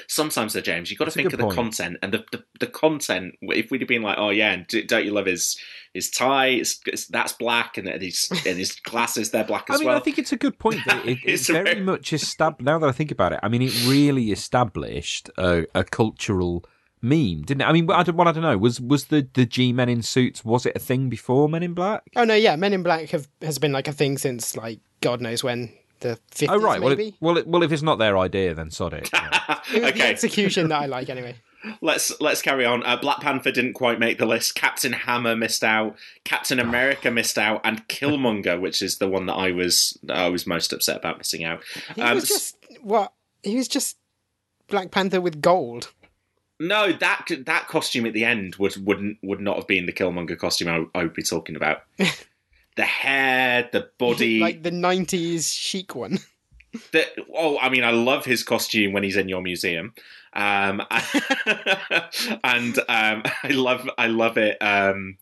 Sometimes 0.09 0.53
though, 0.53 0.61
James, 0.61 0.91
you've 0.91 0.99
got 0.99 1.05
to 1.07 1.11
That's 1.11 1.17
a 1.17 1.19
think 1.19 1.33
of 1.33 1.39
the 1.39 1.45
point. 1.45 1.57
content 1.57 1.97
and 2.03 2.13
the, 2.13 2.25
the 2.33 2.45
the 2.61 2.67
content. 2.67 3.35
If 3.43 3.71
we'd 3.71 3.81
have 3.81 3.89
been 3.89 4.03
like, 4.03 4.19
oh 4.19 4.31
yeah, 4.31 4.53
and 4.53 4.67
don't 4.89 5.05
you 5.05 5.13
love 5.13 5.27
his 5.27 5.59
his 5.93 6.11
tie? 6.11 6.47
It's, 6.49 6.81
it's, 6.87 7.07
that's 7.07 7.33
black, 7.33 7.79
and 7.79 7.89
his 8.03 8.29
and 8.47 8.59
his 8.59 8.73
glasses 8.85 9.31
they're 9.31 9.45
black 9.45 9.67
I 9.71 9.75
as 9.75 9.81
mean, 9.81 9.89
well. 9.89 9.97
I 9.97 10.01
think 10.01 10.19
it's 10.19 10.33
a 10.33 10.37
good 10.37 10.59
point. 10.59 10.81
That 10.87 11.07
it, 11.07 11.19
It's 11.25 11.43
it's 11.43 11.49
very 11.51 11.65
very- 11.65 11.81
much 11.81 12.13
established. 12.13 12.65
Now 12.65 12.79
that 12.79 12.89
I 12.89 12.93
think 12.93 13.11
about 13.11 13.33
it, 13.33 13.41
I 13.43 13.49
mean, 13.49 13.63
it 13.63 13.73
really 13.87 14.31
established 14.33 15.31
a, 15.39 15.67
a 15.75 15.85
cultural 15.85 16.65
meme, 17.03 17.43
didn't 17.43 17.61
it? 17.61 17.65
I 17.67 17.73
mean, 17.73 17.91
I 17.91 18.03
don't, 18.03 18.17
well, 18.17 18.27
I 18.29 18.33
don't 18.33 18.43
know. 18.43 18.57
Was 18.59 18.81
was 18.81 19.07
the 19.07 19.29
the 19.35 19.47
G 19.47 19.73
Men 19.73 19.89
in 19.89 20.03
suits? 20.03 20.45
Was 20.45 20.67
it 20.67 20.75
a 20.77 20.79
thing 20.81 21.09
before 21.09 21.49
Men 21.49 21.63
in 21.63 21.75
Black? 21.75 22.03
Oh 22.17 22.25
no, 22.25 22.35
yeah, 22.35 22.57
Men 22.57 22.73
in 22.73 22.83
Black 22.83 23.11
have 23.11 23.29
has 23.43 23.59
been 23.59 23.73
like 23.73 23.89
a 23.89 23.93
thing 23.93 24.19
since 24.19 24.57
like 24.57 24.81
God 25.01 25.21
knows 25.21 25.45
when 25.45 25.73
the 26.01 26.19
fifties. 26.31 26.49
Oh 26.51 26.59
right. 26.61 26.81
Well, 26.81 26.91
maybe. 26.91 27.09
it, 27.09 27.15
well, 27.21 27.39
it, 27.39 27.47
well, 27.47 27.63
if 27.63 27.73
it's 27.73 27.83
not 27.83 27.99
their 27.99 28.17
idea, 28.19 28.55
then 28.55 28.71
sod 28.71 28.93
it. 28.95 29.11
Yeah. 29.47 29.61
It 29.75 29.83
was 29.83 29.93
the 29.95 30.03
execution 30.07 30.69
that 30.69 30.83
I 30.83 30.87
like 30.87 31.09
anyway. 31.09 31.37
let's 31.81 32.19
let's 32.21 32.43
carry 32.43 32.65
on. 32.65 32.83
Uh, 32.85 32.97
Black 32.97 33.21
Panther 33.21 33.51
didn't 33.51 33.73
quite 33.75 33.99
make 33.99 34.19
the 34.19 34.27
list. 34.27 34.55
Captain 34.55 34.93
Hammer 34.93 35.35
missed 35.37 35.65
out. 35.65 35.97
Captain 36.25 36.59
America 36.61 37.11
missed 37.11 37.39
out, 37.39 37.61
and 37.65 37.87
Killmonger, 37.89 38.61
which 38.61 38.83
is 38.83 38.99
the 38.99 39.09
one 39.09 39.27
that 39.27 39.35
I 39.35 39.53
was 39.53 39.99
I 40.09 40.29
was 40.29 40.47
most 40.47 40.73
upset 40.73 40.97
about 40.97 41.19
missing 41.19 41.45
out. 41.45 41.63
He 41.95 42.03
Um, 42.03 42.15
was 42.15 42.29
just 42.29 42.57
what? 42.83 43.13
He 43.43 43.57
was 43.57 43.69
just 43.69 43.97
Black 44.69 44.91
Panther 44.91 45.21
with 45.21 45.41
gold. 45.41 45.93
No, 46.61 46.93
that 46.93 47.27
that 47.47 47.67
costume 47.69 48.07
at 48.07 48.13
the 48.13 48.25
end 48.25 48.57
would 48.57 48.77
wouldn't 48.87 49.19
would 49.23 49.41
not 49.41 49.57
have 49.57 49.67
been 49.67 49.87
the 49.87 49.93
Killmonger 49.93 50.39
costume 50.39 50.69
I, 50.95 50.99
I 50.99 51.03
would 51.05 51.15
be 51.15 51.23
talking 51.23 51.57
about. 51.57 51.83
The 52.77 52.85
hair, 52.85 53.69
the 53.73 53.89
body, 53.99 54.41
like 54.41 54.63
the 54.63 54.71
'90s 54.71 55.53
chic 55.53 55.95
one. 55.95 56.19
the, 56.93 57.07
oh, 57.35 57.59
I 57.59 57.69
mean, 57.69 57.85
I 57.85 57.91
love 57.91 58.25
his 58.25 58.43
costume 58.43 58.93
when 58.93 59.03
he's 59.03 59.17
in 59.17 59.29
your 59.29 59.43
museum, 59.43 59.95
um, 60.33 60.83
and 62.45 62.79
um, 62.89 63.23
I 63.43 63.49
love 63.51 63.89
I 63.97 64.07
love 64.09 64.37
it. 64.39 64.59
Um, 64.61 65.19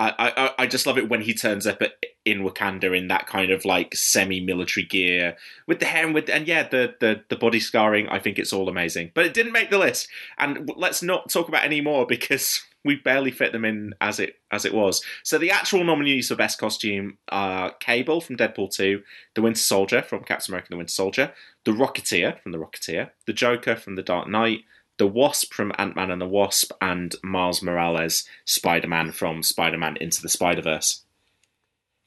I, 0.00 0.32
I 0.36 0.50
I 0.58 0.66
just 0.66 0.86
love 0.86 0.98
it 0.98 1.08
when 1.08 1.22
he 1.22 1.34
turns 1.34 1.66
up 1.66 1.80
at, 1.80 1.92
in 2.24 2.42
Wakanda 2.42 2.96
in 2.96 3.08
that 3.08 3.26
kind 3.26 3.50
of 3.50 3.64
like 3.64 3.94
semi-military 3.94 4.84
gear 4.84 5.36
with 5.66 5.78
the 5.78 5.86
hair 5.86 6.04
and 6.04 6.14
with 6.14 6.28
and 6.28 6.48
yeah 6.48 6.66
the, 6.68 6.94
the 7.00 7.22
the 7.28 7.36
body 7.36 7.60
scarring. 7.60 8.08
I 8.08 8.18
think 8.18 8.38
it's 8.38 8.52
all 8.52 8.68
amazing, 8.68 9.12
but 9.14 9.24
it 9.24 9.34
didn't 9.34 9.52
make 9.52 9.70
the 9.70 9.78
list. 9.78 10.08
And 10.38 10.70
let's 10.76 11.02
not 11.02 11.30
talk 11.30 11.48
about 11.48 11.64
any 11.64 11.80
more 11.80 12.06
because 12.08 12.62
we 12.84 12.96
barely 12.96 13.30
fit 13.30 13.52
them 13.52 13.64
in 13.64 13.94
as 14.00 14.20
it 14.20 14.36
as 14.50 14.64
it 14.64 14.74
was. 14.74 15.02
So 15.22 15.38
the 15.38 15.50
actual 15.50 15.84
nominees 15.84 16.28
for 16.28 16.36
best 16.36 16.58
costume 16.58 17.18
are 17.28 17.72
Cable 17.80 18.20
from 18.20 18.36
Deadpool 18.36 18.74
2, 18.74 19.02
The 19.34 19.42
Winter 19.42 19.60
Soldier 19.60 20.02
from 20.02 20.24
Captain 20.24 20.52
America: 20.52 20.68
and 20.70 20.74
The 20.74 20.78
Winter 20.78 20.92
Soldier, 20.92 21.32
The 21.64 21.72
Rocketeer 21.72 22.40
from 22.40 22.52
The 22.52 22.58
Rocketeer, 22.58 23.10
The 23.26 23.32
Joker 23.32 23.76
from 23.76 23.96
The 23.96 24.02
Dark 24.02 24.28
Knight, 24.28 24.64
The 24.98 25.06
Wasp 25.06 25.54
from 25.54 25.72
Ant 25.78 25.96
Man 25.96 26.10
and 26.10 26.20
the 26.20 26.28
Wasp, 26.28 26.72
and 26.80 27.14
Miles 27.22 27.62
Morales 27.62 28.24
Spider 28.44 28.88
Man 28.88 29.12
from 29.12 29.42
Spider 29.42 29.78
Man 29.78 29.96
Into 29.96 30.20
the 30.20 30.28
Spider 30.28 30.62
Verse. 30.62 31.02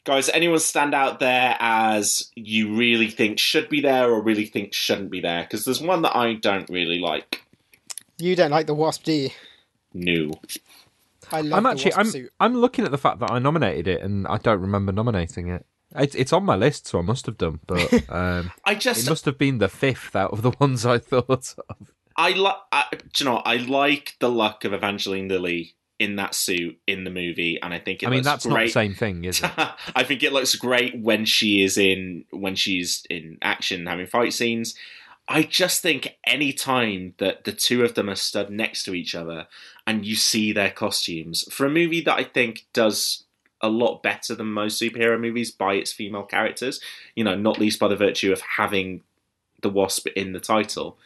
Guys, 0.05 0.29
anyone 0.29 0.59
stand 0.59 0.93
out 0.93 1.19
there 1.19 1.57
as 1.59 2.31
you 2.33 2.73
really 2.77 3.09
think 3.09 3.39
should 3.39 3.67
be 3.67 3.81
there 3.81 4.09
or 4.09 4.21
really 4.21 4.45
think 4.45 4.73
shouldn't 4.73 5.11
be 5.11 5.19
there? 5.19 5.41
Because 5.41 5.65
there's 5.65 5.81
one 5.81 6.01
that 6.03 6.15
I 6.15 6.35
don't 6.35 6.69
really 6.69 6.99
like. 6.99 7.43
You 8.17 8.33
don't 8.33 8.51
like 8.51 8.67
the 8.67 8.73
Wasp, 8.73 9.03
do 9.03 9.11
you? 9.11 9.29
New. 9.97 10.33
I 11.31 11.41
love 11.41 11.57
I'm 11.57 11.65
actually 11.65 11.93
I'm 11.93 12.05
suit. 12.05 12.31
I'm 12.39 12.55
looking 12.55 12.85
at 12.85 12.91
the 12.91 12.97
fact 12.97 13.19
that 13.19 13.31
I 13.31 13.39
nominated 13.39 13.87
it 13.87 14.01
and 14.01 14.27
I 14.27 14.37
don't 14.37 14.61
remember 14.61 14.91
nominating 14.91 15.49
it. 15.49 15.65
It's 15.95 16.15
it's 16.15 16.33
on 16.33 16.43
my 16.43 16.55
list, 16.55 16.87
so 16.87 16.99
I 16.99 17.01
must 17.01 17.25
have 17.25 17.37
done, 17.37 17.59
but 17.65 17.93
um, 18.09 18.51
I 18.65 18.73
it 18.73 18.79
just 18.79 19.09
must 19.09 19.25
have 19.25 19.37
been 19.37 19.57
the 19.57 19.69
fifth 19.69 20.15
out 20.15 20.31
of 20.31 20.41
the 20.41 20.51
ones 20.59 20.85
I 20.85 20.99
thought 20.99 21.55
of. 21.69 21.91
I 22.15 22.31
like. 22.31 22.55
Do 23.13 23.23
you 23.23 23.25
know? 23.25 23.37
I 23.37 23.57
like 23.57 24.15
the 24.19 24.29
look 24.29 24.65
of 24.65 24.73
Evangeline 24.73 25.27
Lilly 25.27 25.75
in 25.99 26.17
that 26.17 26.35
suit 26.35 26.77
in 26.87 27.03
the 27.03 27.09
movie, 27.09 27.59
and 27.61 27.73
I 27.73 27.79
think 27.79 28.03
it 28.03 28.07
I 28.07 28.09
mean, 28.09 28.17
looks 28.17 28.25
that's 28.25 28.45
not 28.45 28.59
the 28.59 28.69
same 28.69 28.93
thing, 28.93 29.23
is 29.23 29.41
it? 29.41 29.51
I 29.95 30.03
think 30.03 30.23
it 30.23 30.33
looks 30.33 30.55
great 30.55 30.99
when 30.99 31.25
she 31.25 31.63
is 31.63 31.77
in 31.77 32.25
when 32.31 32.55
she's 32.55 33.05
in 33.09 33.37
action 33.41 33.85
having 33.85 34.07
fight 34.07 34.33
scenes. 34.33 34.75
I 35.29 35.43
just 35.43 35.81
think 35.81 36.15
any 36.25 36.53
time 36.53 37.13
that 37.17 37.43
the 37.43 37.51
two 37.51 37.83
of 37.83 37.95
them 37.95 38.09
are 38.09 38.15
stood 38.15 38.49
next 38.49 38.83
to 38.83 38.93
each 38.93 39.13
other 39.13 39.47
and 39.88 40.05
you 40.05 40.15
see 40.15 40.51
their 40.51 40.69
costumes 40.69 41.45
for 41.51 41.65
a 41.65 41.72
movie 41.72 42.01
that 42.01 42.19
I 42.19 42.26
think 42.26 42.68
does 42.73 43.23
a 43.61 43.69
lot 43.69 44.03
better 44.03 44.35
than 44.35 44.47
most 44.47 44.80
superhero 44.80 45.19
movies 45.19 45.49
by 45.49 45.73
its 45.76 45.93
female 45.93 46.23
characters, 46.23 46.80
you 47.15 47.23
know, 47.23 47.35
not 47.35 47.57
least 47.57 47.80
by 47.80 47.88
the 47.88 47.95
virtue 47.95 48.31
of 48.31 48.41
having 48.41 49.01
the 49.61 49.69
wasp 49.69 50.07
in 50.15 50.34
the 50.34 50.39
title. 50.39 50.97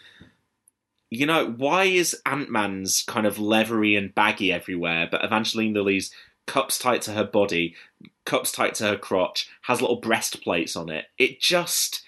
You 1.10 1.26
know, 1.26 1.52
why 1.52 1.86
is 1.86 2.20
Ant 2.26 2.50
Man's 2.50 3.04
kind 3.04 3.26
of 3.26 3.40
leathery 3.40 3.96
and 3.96 4.14
baggy 4.14 4.52
everywhere, 4.52 5.08
but 5.10 5.24
Evangeline 5.24 5.74
Lilly's 5.74 6.12
cups 6.48 6.80
tight 6.80 7.02
to 7.04 7.12
her 7.12 7.24
body, 7.24 7.76
cups 8.26 8.52
tight 8.52 8.76
to 8.76 8.88
her 8.88 8.98
crotch, 8.98 9.48
has 9.64 9.80
little 9.80 10.02
breastplates 10.02 10.76
on 10.76 10.90
it. 10.90 11.06
It 11.18 11.40
just, 11.40 12.01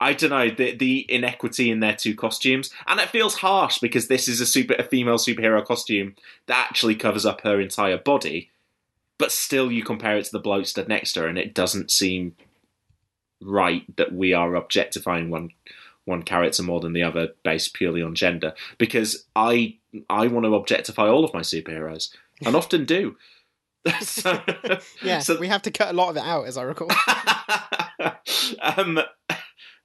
I 0.00 0.12
don't 0.12 0.30
know, 0.30 0.48
the 0.50 0.76
the 0.76 1.06
inequity 1.12 1.70
in 1.70 1.80
their 1.80 1.94
two 1.96 2.14
costumes, 2.14 2.70
and 2.86 3.00
it 3.00 3.08
feels 3.08 3.36
harsh 3.36 3.78
because 3.78 4.06
this 4.08 4.28
is 4.28 4.40
a 4.40 4.46
super 4.46 4.74
a 4.74 4.84
female 4.84 5.18
superhero 5.18 5.64
costume 5.64 6.14
that 6.46 6.66
actually 6.68 6.94
covers 6.94 7.26
up 7.26 7.40
her 7.42 7.60
entire 7.60 7.98
body, 7.98 8.50
but 9.18 9.32
still 9.32 9.72
you 9.72 9.82
compare 9.82 10.16
it 10.16 10.24
to 10.26 10.32
the 10.32 10.38
bloke 10.38 10.66
stood 10.66 10.88
next 10.88 11.14
to 11.14 11.20
her, 11.22 11.26
and 11.26 11.36
it 11.38 11.52
doesn't 11.54 11.90
seem 11.90 12.36
right 13.40 13.84
that 13.96 14.12
we 14.12 14.32
are 14.32 14.54
objectifying 14.54 15.30
one 15.30 15.50
one 16.04 16.22
character 16.22 16.62
more 16.62 16.80
than 16.80 16.92
the 16.92 17.02
other 17.02 17.28
based 17.42 17.74
purely 17.74 18.00
on 18.02 18.14
gender 18.14 18.54
because 18.78 19.26
I 19.36 19.76
I 20.08 20.26
want 20.28 20.46
to 20.46 20.54
objectify 20.54 21.06
all 21.08 21.24
of 21.24 21.34
my 21.34 21.40
superheroes 21.40 22.10
and 22.44 22.54
often 22.56 22.84
do. 22.84 23.16
so, 24.00 24.40
Yeah, 25.02 25.18
so- 25.20 25.38
we 25.38 25.48
have 25.48 25.62
to 25.62 25.70
cut 25.70 25.90
a 25.90 25.92
lot 25.96 26.10
of 26.10 26.16
it 26.16 26.22
out, 26.24 26.46
as 26.46 26.56
I 26.56 26.62
recall. 26.62 26.90
um, 28.60 29.00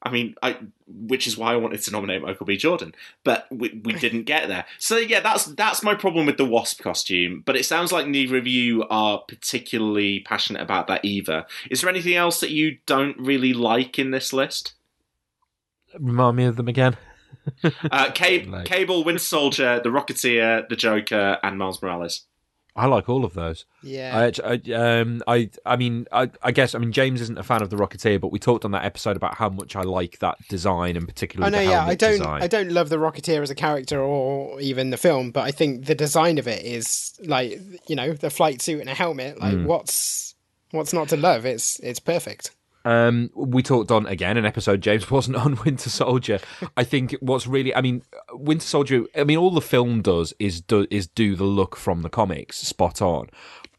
I 0.06 0.12
mean, 0.12 0.36
I, 0.44 0.58
which 0.86 1.28
is 1.28 1.38
why 1.38 1.54
I 1.54 1.56
wanted 1.56 1.82
to 1.82 1.92
nominate 1.92 2.22
Michael 2.22 2.46
B. 2.46 2.58
Jordan, 2.58 2.94
but 3.24 3.48
we, 3.50 3.82
we 3.84 3.94
didn't 4.00 4.24
get 4.24 4.50
there. 4.50 4.66
So 4.78 4.98
yeah, 4.98 5.22
that's 5.22 5.46
that's 5.46 5.82
my 5.82 5.96
problem 5.96 6.26
with 6.26 6.38
the 6.38 6.46
Wasp 6.46 6.82
costume. 6.82 7.42
But 7.46 7.56
it 7.56 7.66
sounds 7.66 7.92
like 7.92 8.08
neither 8.08 8.38
of 8.38 8.46
you 8.46 8.84
are 8.90 9.20
particularly 9.20 10.20
passionate 10.20 10.62
about 10.62 10.88
that 10.88 11.06
either. 11.06 11.46
Is 11.72 11.82
there 11.82 11.90
anything 11.90 12.16
else 12.16 12.40
that 12.42 12.52
you 12.52 12.78
don't 12.86 13.18
really 13.18 13.54
like 13.54 13.98
in 13.98 14.12
this 14.12 14.34
list? 14.34 14.74
Remind 16.00 16.36
me 16.38 16.46
of 16.46 16.56
them 16.58 16.68
again. 16.68 16.98
Uh, 17.92 18.12
Cab- 18.16 18.48
Like- 18.48 18.66
Cable, 18.66 19.04
Winter 19.04 19.20
Soldier, 19.20 19.80
the 19.84 19.90
Rocketeer, 19.90 20.68
the 20.68 20.76
Joker, 20.76 21.38
and 21.44 21.58
Miles 21.58 21.82
Morales. 21.82 22.26
I 22.76 22.88
like 22.88 23.08
all 23.08 23.24
of 23.24 23.34
those. 23.36 23.66
Yeah. 23.84 24.30
I, 24.44 24.54
I, 24.54 24.74
um, 24.74 25.22
I, 25.28 25.50
I 25.64 25.76
mean, 25.76 26.08
I, 26.12 26.32
I 26.42 26.52
guess, 26.52 26.74
I 26.74 26.80
mean, 26.80 26.92
James 26.92 27.22
isn't 27.22 27.38
a 27.38 27.44
fan 27.44 27.62
of 27.62 27.70
the 27.70 27.76
Rocketeer, 27.76 28.20
but 28.20 28.32
we 28.32 28.40
talked 28.40 28.66
on 28.66 28.72
that 28.72 28.84
episode 28.84 29.16
about 29.16 29.36
how 29.36 29.50
much 29.50 29.76
I 29.76 29.82
like 29.84 30.18
that 30.20 30.38
design 30.50 30.98
and 30.98 31.08
particularly 31.08 31.56
I 31.56 31.60
know, 31.60 31.66
the 31.66 31.72
yeah. 31.72 31.86
I 31.86 31.94
don't, 31.96 32.18
design. 32.18 32.42
I 32.42 32.48
don't 32.48 32.72
love 32.72 32.90
the 32.90 32.98
Rocketeer 32.98 33.44
as 33.44 33.52
a 33.52 33.56
character 33.56 34.02
or 34.02 34.60
even 34.60 34.90
the 34.90 34.98
film, 34.98 35.30
but 35.30 35.42
I 35.42 35.52
think 35.52 35.86
the 35.86 35.94
design 35.96 36.40
of 36.40 36.48
it 36.48 36.66
is 36.66 37.14
like, 37.24 37.60
you 37.88 37.96
know, 37.96 38.14
the 38.14 38.32
flight 38.32 38.62
suit 38.62 38.80
and 38.82 38.90
a 38.90 38.96
helmet. 38.96 39.40
Like, 39.40 39.54
Mm. 39.54 39.66
what's 39.66 40.34
what's 40.72 40.94
not 40.94 41.10
to 41.10 41.18
love? 41.18 41.46
It's 41.46 41.80
it's 41.82 42.00
perfect. 42.00 42.52
Um, 42.86 43.30
we 43.34 43.64
talked 43.64 43.92
on 43.92 44.06
again 44.08 44.38
an 44.38 44.46
episode. 44.46 44.82
James 44.82 45.10
wasn't 45.10 45.38
on 45.38 45.58
Winter 45.66 45.90
Soldier. 45.90 46.40
I 46.76 46.84
think 46.84 47.16
what's 47.20 47.48
really, 47.48 47.74
I 47.76 47.82
mean, 47.82 48.04
Winter 48.34 48.66
Soldier. 48.66 49.06
I 49.16 49.24
mean, 49.24 49.38
all 49.38 49.52
the 49.52 49.62
film 49.62 50.02
does 50.02 50.34
is 50.40 50.62
do 50.62 50.88
is 50.90 51.08
do 51.08 51.36
the 51.36 51.46
look 51.46 51.76
from 51.76 52.02
the 52.02 52.10
comics, 52.10 52.58
spot 52.58 53.02
on. 53.02 53.30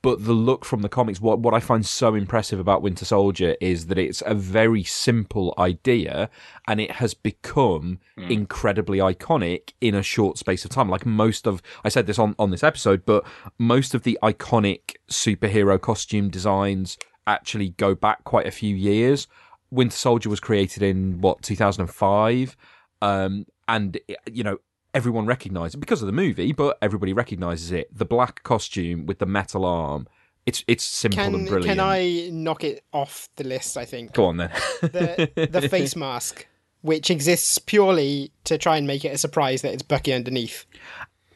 But 0.02 0.26
the 0.26 0.35
look 0.35 0.66
from 0.66 0.82
the 0.82 0.90
comics, 0.90 1.18
what 1.18 1.39
what 1.39 1.55
I 1.55 1.60
find 1.60 1.85
so 1.85 2.14
impressive 2.14 2.60
about 2.60 2.82
Winter 2.82 3.06
Soldier 3.06 3.56
is 3.59 3.86
that 3.86 3.97
it's 3.97 4.22
a 4.26 4.35
very 4.35 4.85
simple 4.85 5.55
idea, 5.56 6.28
and 6.68 6.78
it 6.78 6.93
has 6.93 7.14
become 7.14 8.01
incredibly 8.16 8.98
iconic 8.98 9.72
in 9.81 9.94
a 9.94 10.02
short 10.02 10.36
space 10.36 10.62
of 10.64 10.70
time. 10.70 10.90
Like 10.90 11.06
most 11.06 11.47
of, 11.47 11.62
I 11.85 11.89
said 11.89 12.06
this 12.06 12.18
on 12.18 12.35
on 12.39 12.51
this 12.51 12.62
episode, 12.62 13.06
but 13.06 13.24
most 13.59 13.94
of 13.94 14.02
the 14.02 14.18
iconic 14.22 14.97
superhero 15.10 15.81
costume 15.81 16.28
designs 16.28 16.98
actually 17.27 17.71
go 17.71 17.95
back 17.95 18.25
quite 18.25 18.47
a 18.47 18.51
few 18.51 18.75
years. 18.75 19.27
Winter 19.71 19.97
Soldier 19.97 20.29
was 20.29 20.41
created 20.41 20.83
in 20.83 21.21
what 21.21 21.43
2005, 21.43 22.57
um, 23.03 23.47
and 23.69 23.99
you 24.31 24.45
know 24.45 24.59
everyone 24.95 25.27
recognizes 25.27 25.75
it 25.75 25.79
because 25.79 26.01
of 26.01 26.07
the 26.07 26.13
movie, 26.13 26.53
but 26.53 26.79
everybody 26.81 27.13
recognizes 27.13 27.73
it. 27.73 27.89
The 27.97 28.05
black 28.05 28.43
costume 28.45 29.07
with 29.07 29.19
the 29.19 29.27
metal 29.27 29.65
arm. 29.65 30.07
It's 30.47 30.63
it's 30.69 30.85
simple 30.85 31.21
and 31.23 31.49
brilliant. 31.49 31.79
can 31.79 31.81
I 31.81 32.29
knock 32.31 32.65
it 32.65 32.85
off 32.93 33.29
the 33.37 33.45
list? 33.45 33.77
I 33.77 33.85
think 33.87 34.13
Go 34.13 34.27
on 34.27 34.37
then. 34.37 34.51
the 34.83 35.49
the 35.51 35.69
face 35.71 35.97
mask, 35.97 36.47
which 36.83 37.11
exists 37.11 37.59
purely 37.59 38.31
to 38.45 38.59
try 38.59 38.77
and 38.77 38.87
make 38.87 39.05
it 39.05 39.09
a 39.09 39.19
surprise 39.19 39.63
that 39.63 39.73
it's 39.73 39.83
Bucky 39.83 40.13
underneath, 40.13 40.67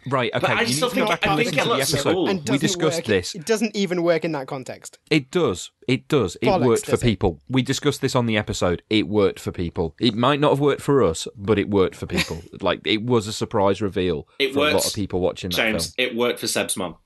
right. 0.06 0.30
Okay. 0.34 0.52
I 0.52 0.60
you 0.62 0.72
still 0.72 0.88
need 0.88 0.94
to 0.94 1.00
go 1.00 1.06
think- 1.06 1.20
back 1.20 1.26
I 1.28 1.30
and 1.32 1.38
think 1.38 1.46
listen 1.56 1.58
it 1.58 1.62
to 1.62 1.68
the 1.68 1.74
looks 1.76 1.92
episode. 1.94 2.12
cool. 2.12 2.28
and 2.28 2.48
We 2.48 2.58
discussed 2.58 2.96
work, 2.98 3.04
this. 3.06 3.34
It 3.34 3.44
doesn't 3.46 3.76
even 3.76 4.02
work 4.02 4.24
in 4.24 4.32
that 4.32 4.46
context. 4.46 4.98
It 5.10 5.30
does. 5.30 5.70
It 5.86 6.08
does. 6.08 6.36
It 6.42 6.46
Bollocks, 6.46 6.64
worked 6.66 6.84
for 6.86 6.90
does 6.92 7.02
it? 7.02 7.06
people. 7.06 7.40
We 7.48 7.62
discussed 7.62 8.00
this 8.00 8.14
on 8.14 8.26
the 8.26 8.36
episode. 8.36 8.82
It 8.90 9.08
worked 9.08 9.40
for 9.40 9.52
people. 9.52 9.94
It 10.00 10.14
might 10.14 10.40
not 10.40 10.50
have 10.50 10.60
worked 10.60 10.82
for 10.82 11.02
us, 11.02 11.26
but 11.36 11.58
it 11.58 11.68
worked 11.70 11.96
for 11.96 12.06
people. 12.06 12.42
like 12.60 12.80
it 12.86 13.02
was 13.02 13.26
a 13.26 13.32
surprise 13.32 13.80
reveal 13.82 14.28
It 14.38 14.52
for 14.54 14.68
a 14.68 14.72
lot 14.72 14.86
of 14.86 14.94
people 14.94 15.20
watching 15.20 15.50
that 15.50 15.56
James, 15.56 15.94
film. 15.94 16.08
it 16.08 16.16
worked 16.16 16.38
for 16.40 16.46
Seb's 16.46 16.76
mum. 16.76 16.96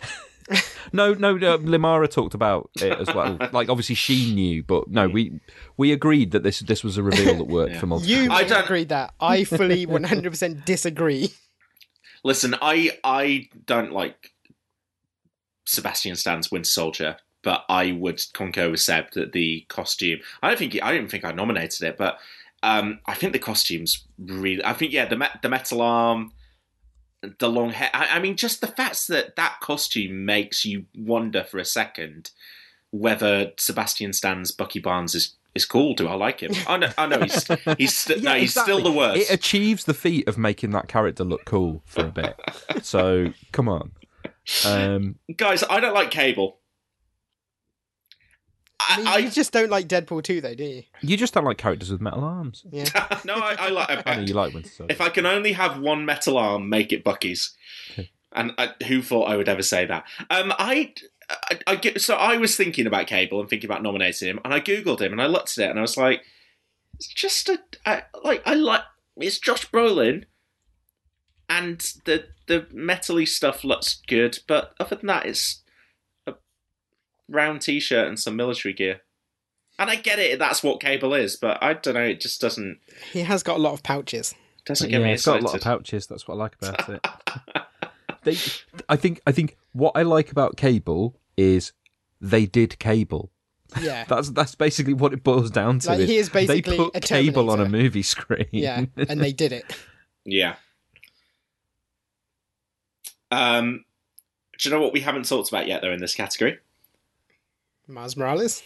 No, 0.92 1.14
no, 1.14 1.36
no. 1.38 1.56
Limara 1.58 2.10
talked 2.10 2.34
about 2.34 2.68
it 2.76 2.92
as 2.98 3.14
well. 3.14 3.38
like 3.52 3.70
obviously 3.70 3.94
she 3.94 4.34
knew, 4.34 4.62
but 4.62 4.88
no, 4.90 5.08
we 5.08 5.40
we 5.78 5.92
agreed 5.92 6.32
that 6.32 6.42
this 6.42 6.58
this 6.60 6.84
was 6.84 6.98
a 6.98 7.02
reveal 7.02 7.36
that 7.38 7.44
worked 7.44 7.76
for 7.76 7.86
multiple. 7.86 8.14
You 8.14 8.30
I 8.30 8.42
may 8.42 8.48
don't- 8.48 8.64
agree 8.64 8.84
that 8.84 9.14
I 9.20 9.44
fully 9.44 9.86
100% 9.86 10.64
disagree. 10.66 11.32
Listen, 12.24 12.56
I 12.62 12.98
I 13.02 13.48
don't 13.66 13.92
like 13.92 14.32
Sebastian 15.66 16.16
Stan's 16.16 16.50
Winter 16.50 16.68
Soldier, 16.68 17.16
but 17.42 17.64
I 17.68 17.92
would 17.92 18.22
concur 18.32 18.70
with 18.70 18.80
Seb 18.80 19.10
that 19.12 19.32
the 19.32 19.64
costume. 19.68 20.20
I 20.42 20.48
don't 20.48 20.58
think 20.58 20.78
I 20.82 20.96
don't 20.96 21.10
think 21.10 21.24
I 21.24 21.32
nominated 21.32 21.82
it, 21.82 21.96
but 21.96 22.18
um, 22.62 23.00
I 23.06 23.14
think 23.14 23.32
the 23.32 23.38
costumes 23.38 24.06
really. 24.18 24.64
I 24.64 24.72
think 24.72 24.92
yeah, 24.92 25.06
the 25.06 25.30
the 25.42 25.48
metal 25.48 25.82
arm, 25.82 26.32
the 27.38 27.48
long 27.48 27.70
hair. 27.70 27.90
I, 27.92 28.16
I 28.16 28.18
mean, 28.20 28.36
just 28.36 28.60
the 28.60 28.66
fact 28.68 29.08
that 29.08 29.36
that 29.36 29.58
costume 29.60 30.24
makes 30.24 30.64
you 30.64 30.86
wonder 30.96 31.42
for 31.42 31.58
a 31.58 31.64
second 31.64 32.30
whether 32.90 33.52
Sebastian 33.58 34.12
Stan's 34.12 34.52
Bucky 34.52 34.78
Barnes 34.78 35.14
is. 35.14 35.36
Is 35.54 35.66
cool. 35.66 35.94
Do 35.94 36.08
I 36.08 36.14
like 36.14 36.40
him? 36.40 36.52
I 36.66 36.78
know. 36.78 36.88
I 36.96 37.06
know 37.06 37.20
he's 37.20 37.46
he's 37.76 37.94
st- 37.94 38.22
no. 38.22 38.32
Yeah, 38.32 38.38
He's 38.38 38.50
exactly. 38.52 38.74
still 38.74 38.82
the 38.90 38.96
worst. 38.96 39.30
It 39.30 39.34
achieves 39.34 39.84
the 39.84 39.92
feat 39.94 40.26
of 40.26 40.38
making 40.38 40.70
that 40.70 40.88
character 40.88 41.24
look 41.24 41.44
cool 41.44 41.82
for 41.84 42.06
a 42.06 42.10
bit. 42.10 42.34
so 42.82 43.28
come 43.52 43.68
on. 43.68 43.92
Um, 44.66 45.16
Guys, 45.36 45.62
I 45.68 45.78
don't 45.80 45.94
like 45.94 46.10
Cable. 46.10 46.58
I 48.80 48.96
mean, 48.96 49.06
I, 49.06 49.16
you 49.18 49.30
just 49.30 49.52
don't 49.52 49.70
like 49.70 49.86
Deadpool 49.86 50.24
2, 50.24 50.40
though, 50.40 50.54
do 50.56 50.64
you? 50.64 50.82
you 51.02 51.16
just 51.16 51.32
don't 51.34 51.44
like 51.44 51.56
characters 51.58 51.92
with 51.92 52.00
metal 52.00 52.24
arms. 52.24 52.64
Yeah. 52.70 52.84
No, 53.24 53.34
I, 53.34 53.54
I 53.56 53.68
like. 53.68 54.02
I 54.06 54.16
know 54.16 54.22
you 54.22 54.34
like 54.34 54.52
Winter 54.52 54.68
Soldier. 54.68 54.92
If 54.92 55.00
I 55.00 55.08
can 55.08 55.24
only 55.26 55.52
have 55.52 55.78
one 55.78 56.04
metal 56.04 56.36
arm, 56.36 56.68
make 56.68 56.92
it 56.92 57.04
Bucky's. 57.04 57.54
And 58.32 58.52
I, 58.58 58.70
who 58.88 59.00
thought 59.02 59.24
I 59.30 59.36
would 59.36 59.48
ever 59.48 59.62
say 59.62 59.84
that? 59.86 60.04
Um, 60.30 60.52
I, 60.58 60.94
I, 61.50 61.58
I 61.66 61.98
so 61.98 62.14
I 62.14 62.36
was 62.36 62.56
thinking 62.56 62.86
about 62.86 63.06
Cable 63.06 63.40
and 63.40 63.48
thinking 63.48 63.68
about 63.68 63.82
nominating 63.82 64.28
him, 64.28 64.40
and 64.44 64.52
I 64.52 64.60
googled 64.60 65.00
him 65.00 65.12
and 65.12 65.22
I 65.22 65.26
looked 65.26 65.58
at 65.58 65.66
it 65.66 65.70
and 65.70 65.78
I 65.78 65.82
was 65.82 65.96
like, 65.96 66.22
it's 66.94 67.08
just 67.08 67.48
a 67.48 67.58
I, 67.86 68.02
like 68.24 68.42
I 68.46 68.54
like 68.54 68.82
it's 69.16 69.38
Josh 69.38 69.70
Brolin, 69.70 70.24
and 71.48 71.80
the 72.04 72.26
the 72.46 72.60
metally 72.72 73.26
stuff 73.26 73.64
looks 73.64 74.00
good, 74.06 74.38
but 74.46 74.74
other 74.80 74.96
than 74.96 75.06
that, 75.06 75.26
it's 75.26 75.62
a 76.26 76.34
round 77.28 77.62
T-shirt 77.62 78.08
and 78.08 78.18
some 78.18 78.36
military 78.36 78.74
gear. 78.74 79.00
And 79.78 79.90
I 79.90 79.96
get 79.96 80.18
it, 80.18 80.38
that's 80.38 80.62
what 80.62 80.80
Cable 80.80 81.14
is, 81.14 81.36
but 81.36 81.62
I 81.62 81.74
don't 81.74 81.94
know, 81.94 82.02
it 82.02 82.20
just 82.20 82.40
doesn't 82.40 82.78
He 83.12 83.20
has 83.20 83.42
got 83.42 83.56
a 83.56 83.62
lot 83.62 83.72
of 83.72 83.82
pouches. 83.82 84.34
doesn't 84.64 84.90
yeah, 84.90 84.98
get 84.98 85.04
me 85.04 85.12
it's 85.12 85.24
got 85.24 85.40
a 85.40 85.44
lot 85.44 85.54
of 85.54 85.62
pouches. 85.62 86.06
That's 86.06 86.28
what 86.28 86.34
I 86.34 86.38
like 86.38 86.56
about 86.60 86.88
it. 86.88 87.06
they, 88.22 88.36
I 88.88 88.96
think, 88.96 89.20
I 89.26 89.32
think 89.32 89.56
what 89.72 89.92
I 89.94 90.02
like 90.02 90.30
about 90.30 90.56
Cable 90.56 91.16
is 91.36 91.72
they 92.20 92.46
did 92.46 92.78
Cable. 92.78 93.30
Yeah. 93.80 94.04
That's 94.08 94.30
that's 94.30 94.54
basically 94.54 94.92
what 94.92 95.14
it 95.14 95.24
boils 95.24 95.50
down 95.50 95.78
to. 95.80 95.88
Like, 95.88 96.00
he 96.00 96.18
is 96.18 96.28
they 96.28 96.46
basically 96.46 96.76
put 96.76 96.94
a 96.96 97.00
Cable 97.00 97.50
on 97.50 97.60
a 97.60 97.68
movie 97.68 98.02
screen. 98.02 98.46
yeah. 98.50 98.84
And 98.96 99.20
they 99.20 99.32
did 99.32 99.52
it. 99.52 99.64
Yeah. 100.24 100.54
Um, 103.32 103.84
do 104.56 104.68
you 104.68 104.72
know 104.72 104.80
what 104.80 104.92
we 104.92 105.00
haven't 105.00 105.28
talked 105.28 105.48
about 105.48 105.66
yet, 105.66 105.82
though, 105.82 105.90
in 105.90 105.98
this 105.98 106.14
category? 106.14 106.60
Miles 107.88 108.16
Morales. 108.16 108.62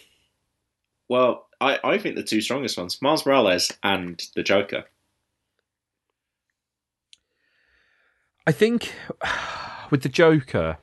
Well, 1.09 1.47
I, 1.61 1.79
I 1.83 1.97
think 1.97 2.17
the 2.17 2.23
two 2.23 2.41
strongest 2.41 2.77
ones 2.77 3.01
Miles 3.01 3.25
Morales 3.25 3.73
and 3.83 4.23
the 4.35 4.43
Joker. 4.43 4.85
I 8.47 8.53
think 8.53 8.93
with 9.91 10.03
the 10.03 10.09
Joker, 10.09 10.79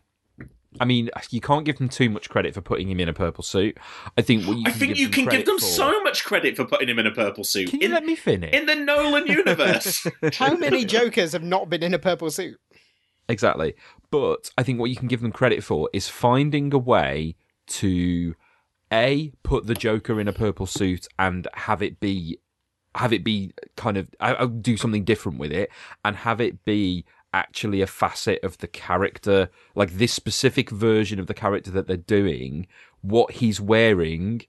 I 0.80 0.86
mean, 0.86 1.10
you 1.30 1.42
can't 1.42 1.66
give 1.66 1.78
them 1.78 1.90
too 1.90 2.10
much 2.10 2.30
credit 2.30 2.54
for 2.54 2.62
putting 2.62 2.90
him 2.90 3.00
in 3.00 3.10
a 3.10 3.14
purple 3.14 3.44
suit. 3.44 3.78
I 4.18 4.22
think 4.22 4.46
what 4.48 4.58
you 4.58 4.64
I 4.68 4.72
can 4.72 4.80
think 4.80 4.90
give 4.94 4.98
you 5.00 5.06
them 5.08 5.14
can 5.14 5.26
give 5.30 5.46
them 5.46 5.60
for- 5.60 5.66
so 5.66 6.02
much 6.04 6.24
credit 6.26 6.56
for 6.56 6.66
putting 6.66 6.90
him 6.90 7.00
in 7.00 7.08
a 7.08 7.12
purple 7.12 7.44
suit. 7.44 7.70
Can 7.70 7.80
you 7.82 7.88
in, 7.88 7.92
let 7.94 8.06
me 8.06 8.16
finish? 8.16 8.54
in 8.54 8.66
the 8.66 8.76
Nolan 8.76 9.28
universe. 9.28 10.06
How 10.34 10.56
many 10.56 10.86
Jokers 10.86 11.34
have 11.34 11.44
not 11.44 11.70
been 11.70 11.84
in 11.84 11.94
a 11.94 12.00
purple 12.00 12.30
suit? 12.32 12.58
Exactly. 13.30 13.74
But 14.12 14.50
I 14.58 14.64
think 14.64 14.80
what 14.80 14.90
you 14.90 14.96
can 14.96 15.08
give 15.08 15.22
them 15.22 15.32
credit 15.32 15.64
for 15.64 15.90
is 15.94 16.08
finding 16.10 16.74
a 16.74 16.78
way 16.78 17.36
to 17.68 18.36
a 18.92 19.32
put 19.44 19.66
the 19.66 19.74
Joker 19.74 20.20
in 20.20 20.28
a 20.28 20.34
purple 20.34 20.66
suit 20.66 21.08
and 21.18 21.48
have 21.54 21.82
it 21.82 22.00
be 22.00 22.38
have 22.96 23.12
it 23.12 23.24
be 23.24 23.52
kind 23.76 23.98
of 23.98 24.08
I- 24.20 24.36
I'll 24.36 24.48
do 24.48 24.78
something 24.78 25.04
different 25.04 25.40
with 25.40 25.52
it 25.52 25.72
and 26.06 26.16
have 26.18 26.40
it 26.42 26.64
be 26.64 27.06
actually 27.34 27.82
a 27.82 27.88
facet 27.88 28.40
of 28.44 28.58
the 28.60 28.68
character 28.68 29.50
like 29.76 29.92
this 29.94 30.14
specific 30.14 30.70
version 30.70 31.20
of 31.20 31.28
the 31.28 31.34
character 31.34 31.72
that 31.72 31.88
they're 31.88 31.98
doing 31.98 32.68
what 33.02 33.32
he's 33.34 33.60
wearing 33.60 34.42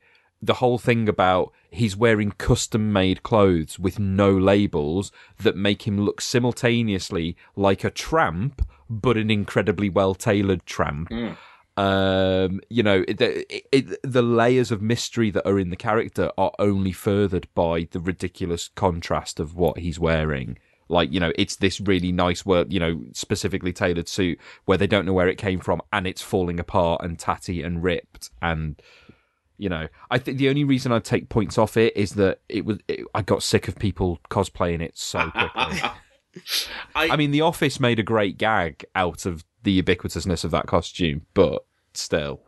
the 0.43 0.55
whole 0.55 0.77
thing 0.79 1.09
about 1.09 1.53
he's 1.71 1.97
wearing 1.97 2.31
custom 2.33 2.93
made 2.93 3.23
clothes 3.23 3.79
with 3.79 3.99
no 3.99 4.31
labels 4.31 5.11
that 5.39 5.57
make 5.57 5.87
him 5.87 5.99
look 6.01 6.21
simultaneously 6.21 7.37
like 7.57 7.83
a 7.85 7.91
tramp 7.91 8.67
but 8.91 9.17
an 9.17 9.31
incredibly 9.31 9.89
well 9.89 10.15
tailored 10.15 10.65
tramp 10.67 11.09
Um, 11.77 12.61
you 12.69 12.85
know, 12.85 13.01
the 13.01 13.45
it, 13.77 13.99
the 14.05 14.23
layers 14.23 14.71
of 14.71 14.81
mystery 14.81 15.31
that 15.33 15.45
are 15.45 15.59
in 15.59 15.71
the 15.71 15.77
character 15.77 16.31
are 16.39 16.53
only 16.61 16.93
furthered 16.93 17.49
by 17.53 17.89
the 17.91 17.99
ridiculous 17.99 18.69
contrast 18.77 19.41
of 19.41 19.57
what 19.57 19.79
he's 19.79 19.99
wearing. 19.99 20.57
Like, 20.89 21.13
you 21.13 21.21
know, 21.21 21.33
it's 21.37 21.57
this 21.57 21.81
really 21.81 22.13
nice 22.13 22.45
work, 22.45 22.69
you 22.71 22.81
know, 22.81 23.03
specifically 23.13 23.73
tailored 23.73 24.09
suit 24.09 24.39
where 24.65 24.79
they 24.79 24.87
don't 24.87 25.07
know 25.07 25.13
where 25.13 25.29
it 25.29 25.39
came 25.39 25.61
from 25.61 25.81
and 25.93 26.07
it's 26.07 26.23
falling 26.23 26.61
apart 26.61 27.03
and 27.03 27.19
tatty 27.19 27.63
and 27.63 27.83
ripped 27.83 28.31
and 28.43 28.81
you 29.57 29.69
know, 29.69 29.89
I 30.11 30.19
think 30.19 30.39
the 30.39 30.49
only 30.49 30.65
reason 30.65 30.91
I 30.91 30.99
take 30.99 31.29
points 31.29 31.59
off 31.59 31.77
it 31.77 31.97
is 31.97 32.15
that 32.15 32.41
it 32.49 32.65
was 32.65 32.79
it, 32.89 33.07
I 33.15 33.23
got 33.23 33.43
sick 33.43 33.69
of 33.69 33.79
people 33.79 34.19
cosplaying 34.29 34.81
it 34.81 34.99
so 34.99 35.31
quickly. 35.31 35.81
I, 36.97 37.11
I 37.11 37.17
mean, 37.17 37.31
The 37.31 37.43
Office 37.43 37.79
made 37.79 38.01
a 38.01 38.03
great 38.03 38.37
gag 38.37 38.85
out 38.97 39.25
of 39.27 39.45
the 39.63 39.81
ubiquitousness 39.81 40.45
of 40.45 40.51
that 40.51 40.67
costume, 40.67 41.27
but 41.35 41.65
still, 41.93 42.43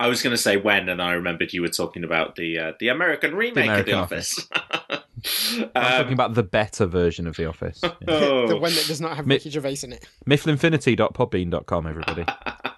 I 0.00 0.08
was 0.08 0.22
going 0.22 0.32
to 0.32 0.42
say 0.42 0.56
when, 0.56 0.88
and 0.88 1.00
I 1.00 1.12
remembered 1.12 1.52
you 1.52 1.62
were 1.62 1.68
talking 1.68 2.04
about 2.04 2.36
the 2.36 2.58
uh, 2.58 2.72
the 2.80 2.88
American 2.88 3.34
remake 3.34 3.64
American 3.64 3.94
of 3.94 4.08
The 4.08 4.16
Office. 4.16 4.48
I'm 5.24 5.64
Um, 5.74 5.82
talking 5.82 6.12
about 6.12 6.34
the 6.34 6.42
better 6.42 6.86
version 6.86 7.26
of 7.26 7.36
The 7.36 7.46
Office. 7.46 7.80
Yeah. 7.82 7.90
oh. 8.08 8.46
the 8.48 8.56
one 8.56 8.72
that 8.74 8.86
does 8.86 9.00
not 9.00 9.16
have 9.16 9.26
Mi- 9.26 9.36
Ricky 9.36 9.50
Gervais 9.50 9.78
in 9.82 9.92
it. 9.92 10.06
Mifflinfinity.podbean.com, 10.28 11.86
everybody. 11.86 12.24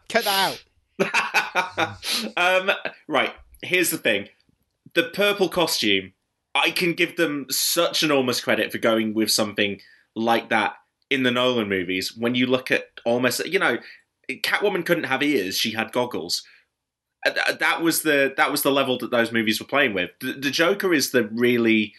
Cut 0.09 0.25
that 0.25 0.59
out. 0.99 1.97
um, 2.37 2.71
right, 3.09 3.33
here's 3.63 3.91
the 3.91 3.99
thing: 3.99 4.29
the 4.95 5.05
purple 5.05 5.49
costume. 5.49 6.13
I 6.55 6.71
can 6.73 6.95
give 6.95 7.17
them 7.17 7.47
such 7.49 8.03
enormous 8.03 8.41
credit 8.41 8.73
for 8.73 8.79
going 8.79 9.15
with 9.15 9.31
something 9.31 9.81
like 10.17 10.49
that 10.51 10.75
in 11.09 11.23
the 11.23 11.31
Nolan 11.31 11.69
movies. 11.69 12.17
When 12.17 12.35
you 12.35 12.47
look 12.47 12.71
at 12.73 12.87
almost, 13.05 13.47
you 13.47 13.59
know, 13.61 13.79
Catwoman 14.29 14.85
couldn't 14.85 15.05
have 15.05 15.23
ears; 15.23 15.57
she 15.57 15.73
had 15.73 15.93
goggles. 15.93 16.43
Uh, 17.25 17.53
That 17.59 17.83
was 17.83 18.03
the 18.03 18.35
that 18.37 18.51
was 18.51 18.63
the 18.63 18.73
level 18.73 18.99
that 18.99 19.11
those 19.11 19.31
movies 19.33 19.61
were 19.61 19.67
playing 19.67 19.95
with. 19.95 20.11
The, 20.21 20.33
the 20.33 20.51
Joker 20.51 20.93
is 20.93 21.13
the 21.13 21.25
really 21.29 21.95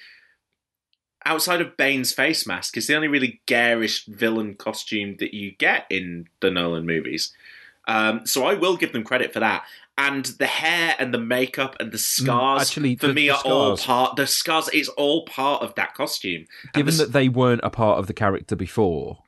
outside 1.26 1.61
of 1.61 1.77
Bane's 1.77 2.11
face 2.14 2.45
mask 2.48 2.77
is 2.77 2.88
the 2.88 2.95
only 2.95 3.07
really 3.07 3.41
garish 3.45 4.06
villain 4.06 4.56
costume 4.56 5.18
that 5.19 5.34
you 5.34 5.52
get 5.52 5.85
in 5.89 6.27
the 6.39 6.52
Nolan 6.52 6.85
movies. 6.85 7.34
Um, 7.88 8.26
so 8.26 8.45
I 8.45 8.53
will 8.53 8.77
give 8.77 8.93
them 8.93 9.03
credit 9.03 9.34
for 9.34 9.39
that. 9.39 9.64
And 9.98 10.26
the 10.26 10.45
hair 10.48 10.95
and 10.99 11.14
the 11.14 11.18
makeup 11.19 11.76
and 11.80 11.91
the 11.91 11.98
scars 11.98 12.61
actually, 12.61 12.95
for 12.95 13.07
the- 13.07 13.14
me 13.14 13.27
the 13.27 13.35
are 13.35 13.41
all 13.43 13.77
part. 13.77 14.15
The 14.15 14.26
scars 14.27 14.69
is 14.69 14.88
all 14.89 15.26
part 15.26 15.61
of 15.61 15.76
that 15.76 15.93
costume. 15.93 16.45
Given 16.73 16.95
the- 16.98 17.06
that 17.06 17.11
they 17.14 17.27
weren't 17.30 17.61
a 17.64 17.69
part 17.69 17.99
of 17.99 18.07
the 18.07 18.14
character 18.14 18.56
before, 18.56 19.23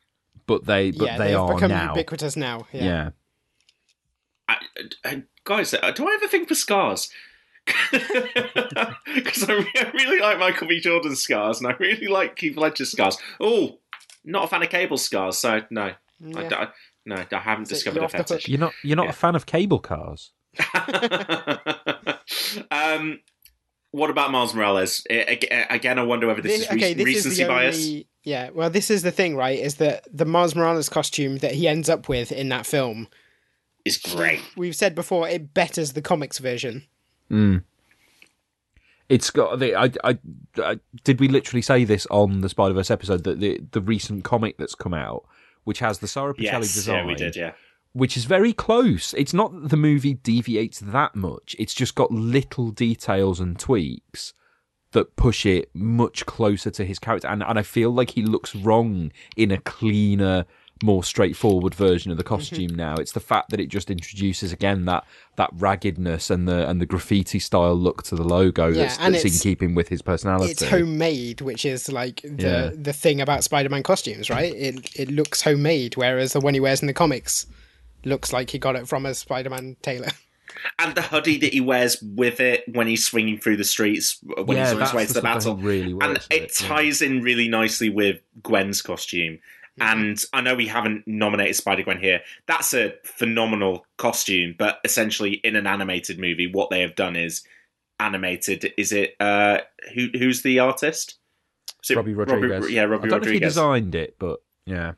but 0.45 0.65
they 0.65 0.91
but 0.91 1.05
yeah, 1.05 1.17
they 1.17 1.27
they've 1.29 1.37
are 1.37 1.53
become 1.55 1.69
now. 1.71 1.89
ubiquitous 1.93 2.35
now. 2.35 2.65
Yeah. 2.71 2.83
yeah. 2.83 3.09
I, 4.47 4.57
I, 5.05 5.23
guys, 5.43 5.73
uh, 5.73 5.91
do 5.91 6.07
I 6.07 6.13
ever 6.15 6.27
think 6.27 6.47
for 6.47 6.55
scars? 6.55 7.09
Because 9.13 9.47
I, 9.47 9.53
re- 9.53 9.71
I 9.75 9.91
really 9.93 10.19
like 10.19 10.39
Michael 10.39 10.67
B. 10.67 10.79
Jordan's 10.79 11.21
scars, 11.21 11.59
and 11.59 11.67
I 11.67 11.75
really 11.79 12.07
like 12.07 12.37
Heath 12.39 12.57
Ledger's 12.57 12.91
scars. 12.91 13.17
Oh, 13.39 13.77
not 14.25 14.45
a 14.45 14.47
fan 14.47 14.63
of 14.63 14.69
Cable 14.69 14.97
scars, 14.97 15.37
so 15.37 15.61
no, 15.69 15.81
I, 15.83 15.95
Yeah. 16.19 16.49
I- 16.51 16.67
no, 17.05 17.15
I 17.31 17.37
haven't 17.39 17.65
So 17.65 17.75
discovered 17.75 17.97
you're 17.97 18.05
a 18.05 18.09
fetish. 18.09 18.47
You're 18.47 18.59
not 18.59 18.73
you're 18.83 18.95
not 18.95 19.03
Yeah. 19.05 19.09
a 19.11 19.13
fan 19.13 19.35
of 19.35 19.45
cable 19.45 19.79
cars. 19.79 20.31
um, 22.71 23.19
what 23.91 24.09
about 24.09 24.31
Miles 24.31 24.53
Morales? 24.53 25.05
Again, 25.09 25.99
I 25.99 26.03
wonder 26.03 26.27
whether 26.27 26.41
this, 26.41 26.59
This- 26.59 26.61
is 26.67 26.69
re- 26.71 26.77
okay, 26.77 26.93
this 26.93 27.07
is 27.07 27.15
recency 27.15 27.43
the 27.43 27.49
bias. 27.49 27.85
only. 27.85 28.07
Yeah, 28.23 28.49
well, 28.51 28.69
this 28.69 28.89
is 28.89 29.01
the 29.03 29.11
thing, 29.11 29.35
right? 29.35 29.59
Is 29.59 29.75
that 29.75 30.07
the 30.11 30.23
Miles 30.25 30.55
Morales 30.55 30.87
costume 30.87 31.37
that 31.39 31.51
he 31.53 31.67
ends 31.67 31.89
up 31.89 32.07
with 32.07 32.31
in 32.31 32.47
that 32.49 32.65
film? 32.65 33.09
Is 33.85 33.97
great. 33.97 34.39
We've 34.55 34.75
said 34.75 34.95
before 34.95 35.27
it 35.27 35.53
betters 35.53 35.91
the 35.91 36.01
comics 36.01 36.39
version. 36.39 36.87
Mm. 37.31 37.63
It's 39.09 39.29
got 39.29 39.59
the. 39.59 39.75
I, 39.75 39.91
I, 40.03 40.17
I 40.57 40.79
did 41.03 41.19
we 41.19 41.27
literally 41.27 41.61
say 41.61 41.83
this 41.83 42.07
on 42.09 42.41
the 42.41 42.49
Spider 42.49 42.73
Verse 42.73 42.89
episode 42.91 43.23
that 43.25 43.39
the 43.39 43.59
the 43.71 43.81
recent 43.81 44.23
comic 44.23 44.57
that's 44.57 44.75
come 44.75 44.93
out, 44.93 45.25
which 45.65 45.79
has 45.79 45.99
the 45.99 46.07
Sara 46.07 46.33
Pichelli 46.33 46.43
Yes, 46.43 46.73
design, 46.73 47.03
yeah, 47.03 47.05
we 47.05 47.15
did. 47.15 47.35
Yeah, 47.35 47.51
which 47.93 48.17
is 48.17 48.25
very 48.25 48.53
close. 48.53 49.13
It's 49.13 49.33
not 49.33 49.53
that 49.53 49.69
the 49.69 49.77
movie 49.77 50.15
deviates 50.15 50.79
that 50.79 51.15
much. 51.15 51.55
It's 51.59 51.73
just 51.73 51.95
got 51.95 52.11
little 52.11 52.71
details 52.71 53.39
and 53.39 53.57
tweaks 53.59 54.33
that 54.91 55.15
push 55.15 55.45
it 55.45 55.69
much 55.73 56.25
closer 56.25 56.71
to 56.71 56.85
his 56.85 56.99
character. 56.99 57.27
And, 57.27 57.43
and 57.43 57.59
I 57.59 57.63
feel 57.63 57.91
like 57.91 58.11
he 58.11 58.23
looks 58.23 58.55
wrong 58.55 59.11
in 59.35 59.51
a 59.51 59.57
cleaner, 59.57 60.45
more 60.83 61.03
straightforward 61.03 61.73
version 61.73 62.11
of 62.11 62.17
the 62.17 62.23
mm-hmm. 62.23 62.35
costume 62.35 62.75
now. 62.75 62.95
It's 62.95 63.13
the 63.13 63.19
fact 63.19 63.49
that 63.49 63.59
it 63.59 63.67
just 63.67 63.89
introduces 63.89 64.51
again 64.51 64.85
that 64.85 65.05
that 65.37 65.49
raggedness 65.53 66.29
and 66.29 66.47
the 66.47 66.69
and 66.69 66.81
the 66.81 66.85
graffiti 66.85 67.39
style 67.39 67.75
look 67.75 68.03
to 68.03 68.15
the 68.15 68.23
logo 68.23 68.67
Yeah, 68.67 68.83
that's, 68.83 68.99
and 68.99 69.15
that's 69.15 69.25
in 69.25 69.31
keeping 69.31 69.73
with 69.73 69.87
his 69.87 70.01
personality. 70.01 70.51
It's 70.51 70.63
homemade, 70.63 71.41
which 71.41 71.65
is 71.65 71.91
like 71.91 72.21
the 72.23 72.43
Yeah. 72.43 72.71
the 72.73 72.93
thing 72.93 73.21
about 73.21 73.43
Spider-Man 73.43 73.83
costumes, 73.83 74.29
right? 74.29 74.53
It 74.53 74.89
it 74.95 75.09
looks 75.09 75.41
homemade, 75.41 75.95
whereas 75.95 76.33
the 76.33 76.41
one 76.41 76.53
he 76.53 76.59
wears 76.59 76.81
in 76.81 76.87
the 76.87 76.93
comics 76.93 77.47
looks 78.03 78.33
like 78.33 78.49
he 78.49 78.59
got 78.59 78.75
it 78.75 78.87
from 78.87 79.05
a 79.05 79.13
Spider-Man 79.13 79.77
tailor. 79.81 80.09
and 80.79 80.93
the 80.95 81.01
hoodie 81.01 81.37
that 81.39 81.53
he 81.53 81.61
wears 81.61 82.01
with 82.01 82.39
it 82.39 82.63
when 82.73 82.87
he's 82.87 83.05
swinging 83.05 83.39
through 83.39 83.57
the 83.57 83.63
streets 83.63 84.19
when 84.45 84.57
Yeah, 84.57 84.65
he's 84.65 84.73
on 84.73 84.81
his 84.81 84.93
way 84.93 85.05
to 85.05 85.13
the 85.13 85.19
stuff 85.19 85.23
battle. 85.23 85.55
really 85.55 85.91
and 85.91 86.01
works 86.01 86.29
with 86.29 86.37
it 86.37 86.43
it, 86.43 86.61
yeah. 86.61 86.67
ties 86.67 87.01
in 87.01 87.21
really 87.21 87.47
nicely 87.47 87.89
with 87.89 88.19
Gwen's 88.41 88.81
costume. 88.81 89.39
And 89.79 90.23
I 90.33 90.41
know 90.41 90.55
we 90.55 90.67
haven't 90.67 91.07
nominated 91.07 91.55
Spider 91.55 91.83
Gwen 91.83 91.99
here. 91.99 92.21
That's 92.47 92.73
a 92.73 92.93
phenomenal 93.03 93.85
costume, 93.97 94.55
but 94.57 94.79
essentially 94.83 95.33
in 95.33 95.55
an 95.55 95.65
animated 95.65 96.19
movie, 96.19 96.47
what 96.47 96.69
they 96.69 96.81
have 96.81 96.95
done 96.95 97.15
is 97.15 97.43
animated. 97.99 98.71
Is 98.77 98.91
it 98.91 99.15
uh, 99.19 99.59
who? 99.95 100.09
Who's 100.17 100.43
the 100.43 100.59
artist? 100.59 101.15
Is 101.83 101.91
it 101.91 101.97
Robbi 101.97 102.15
Rodriguez. 102.15 102.69
yeah, 102.69 102.85
Robbi 102.85 103.05
I 103.05 103.07
don't 103.07 103.21
know 103.23 103.27
if 103.27 103.33
he 103.33 103.39
designed 103.39 103.95
it, 103.95 104.15
but 104.19 104.41
yeah. 104.65 104.93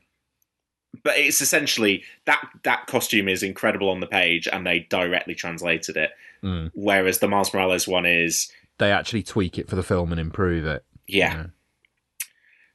but 1.03 1.17
it's 1.17 1.41
essentially 1.41 2.03
that 2.25 2.45
that 2.63 2.87
costume 2.87 3.29
is 3.29 3.43
incredible 3.43 3.89
on 3.89 4.01
the 4.01 4.07
page, 4.07 4.47
and 4.51 4.67
they 4.67 4.79
directly 4.89 5.35
translated 5.35 5.95
it. 5.95 6.11
Mm. 6.43 6.71
Whereas 6.73 7.19
the 7.19 7.27
Miles 7.27 7.53
Morales 7.53 7.87
one 7.87 8.05
is 8.05 8.51
They 8.77 8.91
actually 8.91 9.23
tweak 9.23 9.57
it 9.57 9.69
for 9.69 9.75
the 9.75 9.83
film 9.83 10.11
and 10.11 10.19
improve 10.19 10.65
it. 10.65 10.83
yeah. 11.07 11.33
Yeah. 11.33 11.45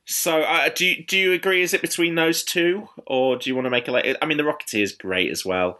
So, 0.06 0.42
uh, 0.42 0.70
do 0.74 0.86
you, 0.86 1.04
do 1.04 1.16
you 1.16 1.32
agree? 1.32 1.62
Is 1.62 1.72
it 1.74 1.80
between 1.80 2.14
those 2.14 2.42
two, 2.42 2.88
or 3.06 3.36
do 3.36 3.48
you 3.48 3.54
want 3.54 3.66
to 3.66 3.70
make 3.70 3.86
a? 3.86 3.92
Like, 3.92 4.16
I 4.20 4.26
mean, 4.26 4.38
the 4.38 4.44
Rocketeer 4.44 4.82
is 4.82 4.92
great 4.92 5.30
as 5.30 5.44
well. 5.44 5.78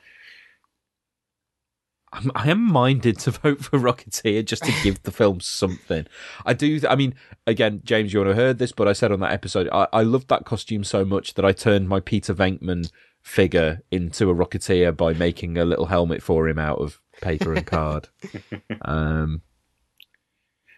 I'm, 2.13 2.31
I 2.35 2.51
am 2.51 2.61
minded 2.61 3.19
to 3.21 3.31
vote 3.31 3.65
for 3.65 3.79
Rocketeer 3.79 4.45
just 4.45 4.65
to 4.65 4.73
give 4.83 5.03
the 5.03 5.13
film 5.13 5.41
something. 5.41 6.07
I 6.45 6.55
do. 6.55 6.81
I 6.89 6.97
mean, 6.97 7.15
again, 7.47 7.81
James, 7.85 8.13
you 8.13 8.21
want 8.21 8.31
to 8.31 8.37
heard 8.37 8.59
this, 8.59 8.73
but 8.73 8.89
I 8.89 8.93
said 8.93 9.13
on 9.13 9.21
that 9.21 9.33
episode, 9.33 9.69
I, 9.73 9.89
I 9.93 10.03
loved 10.03 10.29
that 10.29 10.45
costume 10.45 10.85
so 10.85 11.05
much 11.05 11.35
that 11.35 11.45
I 11.45 11.53
turned 11.53 11.89
my 11.89 12.01
Peter 12.01 12.35
Venkman 12.35 12.91
figure 13.23 13.83
into 13.91 14.31
a 14.31 14.35
Rocketeer 14.35 14.97
by 14.97 15.13
making 15.13 15.59
a 15.59 15.65
little 15.65 15.87
helmet 15.87 16.23
for 16.23 16.49
him 16.49 16.59
out 16.59 16.79
of 16.79 17.01
paper 17.21 17.53
and 17.53 17.67
card. 17.67 18.09
um, 18.83 19.43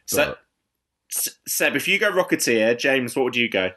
So, 0.06 0.36
Seb, 1.46 1.76
if 1.76 1.86
you 1.86 1.98
go 1.98 2.10
Rocketeer, 2.10 2.76
James, 2.78 3.14
what 3.14 3.24
would 3.24 3.36
you 3.36 3.48
go? 3.48 3.70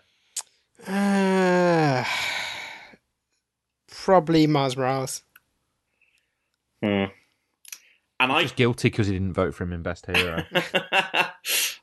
Uh, 0.88 2.04
probably 3.88 4.48
Miles 4.48 4.78
Morales. 4.78 5.24
Hmm. 6.84 7.06
And 8.20 8.32
I, 8.32 8.44
just 8.44 8.56
guilty 8.56 8.90
because 8.90 9.08
he 9.08 9.14
didn't 9.14 9.34
vote 9.34 9.54
for 9.54 9.64
him 9.66 9.74
in 9.74 9.82
Best 9.82 10.06
Hero. 10.06 10.44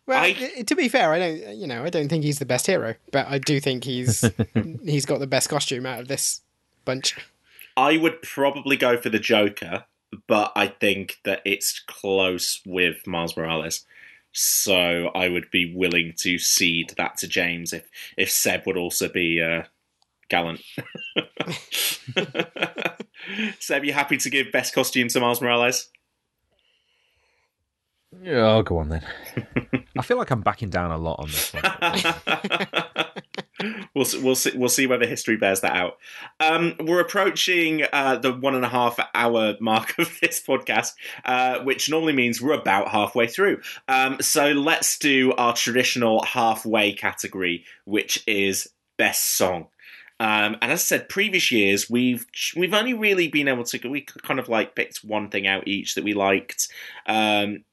Well, 0.04 0.18
I- 0.20 0.52
i- 0.58 0.62
to 0.62 0.74
be 0.74 0.88
fair, 0.88 1.12
I 1.12 1.18
don't. 1.20 1.56
You 1.56 1.68
know, 1.68 1.84
I 1.84 1.88
don't 1.88 2.08
think 2.08 2.24
he's 2.24 2.40
the 2.40 2.44
best 2.44 2.66
hero, 2.66 2.96
but 3.12 3.28
I 3.28 3.38
do 3.38 3.60
think 3.60 3.84
he's 3.84 4.28
he's 4.84 5.06
got 5.06 5.20
the 5.20 5.28
best 5.28 5.48
costume 5.48 5.86
out 5.86 6.00
of 6.00 6.08
this 6.08 6.40
bunch. 6.84 7.16
I 7.76 7.98
would 7.98 8.20
probably 8.20 8.76
go 8.76 8.96
for 8.96 9.10
the 9.10 9.20
Joker, 9.20 9.84
but 10.26 10.50
I 10.56 10.66
think 10.66 11.18
that 11.24 11.40
it's 11.44 11.78
close 11.86 12.60
with 12.66 13.06
Miles 13.06 13.36
Morales. 13.36 13.86
So 14.32 15.08
I 15.08 15.28
would 15.28 15.50
be 15.50 15.74
willing 15.74 16.14
to 16.18 16.38
cede 16.38 16.94
that 16.96 17.18
to 17.18 17.28
James 17.28 17.72
if 17.72 17.88
if 18.16 18.30
Seb 18.30 18.66
would 18.66 18.76
also 18.76 19.08
be 19.08 19.40
uh, 19.42 19.64
gallant. 20.28 20.60
Seb, 23.60 23.84
you 23.84 23.92
happy 23.92 24.16
to 24.16 24.30
give 24.30 24.50
best 24.50 24.74
costume 24.74 25.08
to 25.08 25.20
Miles 25.20 25.40
Morales? 25.40 25.90
yeah, 28.20 28.46
I'll 28.46 28.62
go 28.62 28.78
on 28.78 28.88
then. 28.88 29.04
I 29.98 30.02
feel 30.02 30.16
like 30.16 30.30
I'm 30.30 30.42
backing 30.42 30.70
down 30.70 30.90
a 30.90 30.98
lot 30.98 31.18
on 31.20 31.28
this 31.28 31.52
one. 31.52 31.62
we'll 33.94 34.06
we'll 34.22 34.34
see 34.34 34.56
we'll 34.56 34.68
see 34.68 34.86
whether 34.86 35.06
history 35.06 35.36
bears 35.36 35.60
that 35.60 35.76
out. 35.76 35.98
Um, 36.40 36.74
we're 36.80 37.00
approaching 37.00 37.84
uh, 37.92 38.16
the 38.16 38.32
one 38.32 38.54
and 38.54 38.64
a 38.64 38.68
half 38.68 38.98
hour 39.14 39.54
mark 39.60 39.94
of 39.98 40.18
this 40.20 40.42
podcast, 40.42 40.92
uh, 41.24 41.60
which 41.60 41.90
normally 41.90 42.12
means 42.12 42.40
we're 42.40 42.52
about 42.52 42.88
halfway 42.88 43.26
through. 43.26 43.60
Um, 43.88 44.18
so 44.20 44.52
let's 44.52 44.98
do 44.98 45.32
our 45.34 45.54
traditional 45.54 46.22
halfway 46.24 46.92
category, 46.92 47.64
which 47.84 48.22
is 48.26 48.68
best 48.96 49.36
song. 49.36 49.68
Um, 50.20 50.56
and 50.62 50.70
as 50.70 50.80
I 50.80 50.84
said, 50.84 51.08
previous 51.08 51.50
years 51.50 51.90
we've 51.90 52.24
we've 52.56 52.74
only 52.74 52.94
really 52.94 53.26
been 53.26 53.48
able 53.48 53.64
to 53.64 53.88
we 53.88 54.02
kind 54.02 54.38
of 54.38 54.48
like 54.48 54.76
picked 54.76 54.98
one 54.98 55.28
thing 55.30 55.46
out 55.46 55.66
each 55.66 55.96
that 55.96 56.04
we 56.04 56.14
liked. 56.14 56.68
Um, 57.06 57.64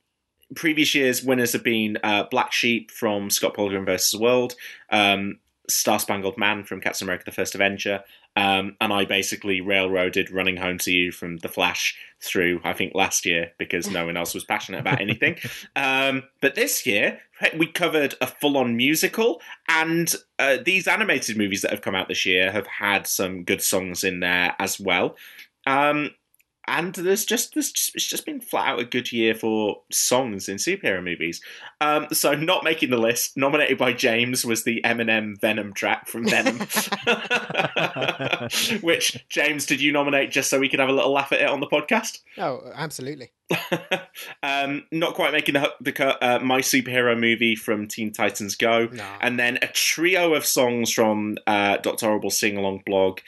previous 0.56 0.96
years 0.96 1.24
winners 1.24 1.54
have 1.54 1.64
been 1.64 1.98
uh, 2.04 2.24
Black 2.32 2.52
Sheep 2.52 2.92
from 2.92 3.30
Scott 3.30 3.54
Pilgrim 3.56 3.86
vs. 3.86 4.20
World, 4.20 4.56
um, 4.90 5.40
Star 5.70 6.00
Spangled 6.00 6.38
Man 6.38 6.64
from 6.64 6.82
Captain 6.82 7.06
America: 7.06 7.26
The 7.26 7.32
First 7.32 7.56
Avenger, 7.56 8.04
um, 8.36 8.76
and 8.82 8.92
I 8.92 9.06
basically 9.06 9.62
railroaded 9.62 10.32
Running 10.32 10.58
Home 10.58 10.78
to 10.80 10.92
You 10.92 11.12
from 11.12 11.38
The 11.38 11.50
Flash 11.50 11.96
through, 12.22 12.62
I 12.64 12.74
think, 12.74 12.94
last 12.96 13.26
year 13.26 13.52
because 13.58 13.90
no 13.90 14.06
one 14.06 14.18
else 14.18 14.34
was 14.34 14.44
passionate 14.44 14.80
about 14.80 15.02
anything. 15.02 15.38
Um, 15.76 16.24
but 16.42 16.56
this 16.56 16.86
year, 16.86 17.20
we 17.58 17.68
covered 17.68 18.16
a 18.22 18.28
full 18.28 18.58
on 18.58 18.76
musical, 18.76 19.42
and 19.68 20.14
uh, 20.38 20.58
these 20.64 20.88
animated 20.88 21.38
movies 21.38 21.62
that 21.62 21.72
have 21.72 21.82
come 21.82 21.96
out 21.96 22.08
this 22.08 22.26
year 22.26 22.52
have 22.52 22.68
had 22.68 23.08
some 23.08 23.44
good 23.44 23.62
songs 23.62 24.04
in 24.04 24.20
there 24.20 24.56
as 24.60 24.80
well. 24.80 25.16
Um, 25.66 26.12
and 26.78 26.94
there's 26.96 27.26
just 27.26 27.54
there's 27.54 27.72
just, 27.72 27.96
it's 27.96 28.08
just 28.08 28.26
been 28.26 28.42
flat 28.42 28.68
out 28.70 28.80
a 28.80 28.86
good 28.86 29.12
year 29.12 29.36
for 29.36 29.82
songs 29.92 30.50
in 30.50 30.58
superhero 30.58 31.04
movies. 31.04 31.42
Um, 31.82 32.08
so 32.12 32.34
not 32.36 32.64
making 32.64 32.90
the 32.90 32.98
list, 32.98 33.38
nominated 33.38 33.78
by 33.78 33.94
James, 33.94 34.46
was 34.46 34.64
the 34.64 34.82
Eminem 34.84 35.40
Venom 35.40 35.74
track 35.74 36.08
from 36.08 36.28
Venom, 36.28 36.60
which 38.82 39.26
James 39.30 39.66
did 39.66 39.82
you 39.82 39.92
nominate 39.92 40.32
just 40.32 40.50
so 40.50 40.60
we 40.60 40.70
could 40.70 40.80
have 40.80 40.90
a 40.90 40.94
little 40.94 41.12
laugh 41.12 41.32
at 41.32 41.42
it 41.42 41.50
on 41.50 41.60
the 41.60 41.68
podcast? 41.68 42.20
Oh, 42.38 42.72
absolutely. 42.76 43.32
um, 44.44 44.84
not 44.92 45.16
quite 45.16 45.32
making 45.32 45.54
the, 45.54 45.74
the 45.82 45.92
cut. 45.92 46.22
Uh, 46.22 46.40
my 46.40 46.60
superhero 46.60 47.20
movie 47.20 47.56
from 47.56 47.88
Teen 47.88 48.12
Titans 48.12 48.56
Go, 48.56 48.88
No. 48.92 49.06
and 49.22 49.40
then 49.40 49.58
a 49.62 49.68
trio 49.68 50.34
of 50.34 50.46
songs 50.46 50.92
from 50.92 51.38
uh, 51.48 51.78
Doctor 51.78 52.08
Horrible 52.08 52.30
sing 52.30 52.58
along 52.58 52.84
blog. 52.86 53.20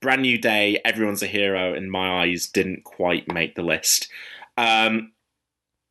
Brand 0.00 0.22
New 0.22 0.38
Day, 0.38 0.80
Everyone's 0.84 1.22
a 1.22 1.26
Hero, 1.26 1.74
in 1.74 1.90
my 1.90 2.22
eyes, 2.22 2.46
didn't 2.46 2.84
quite 2.84 3.32
make 3.32 3.54
the 3.54 3.62
list. 3.62 4.08
Um, 4.56 5.12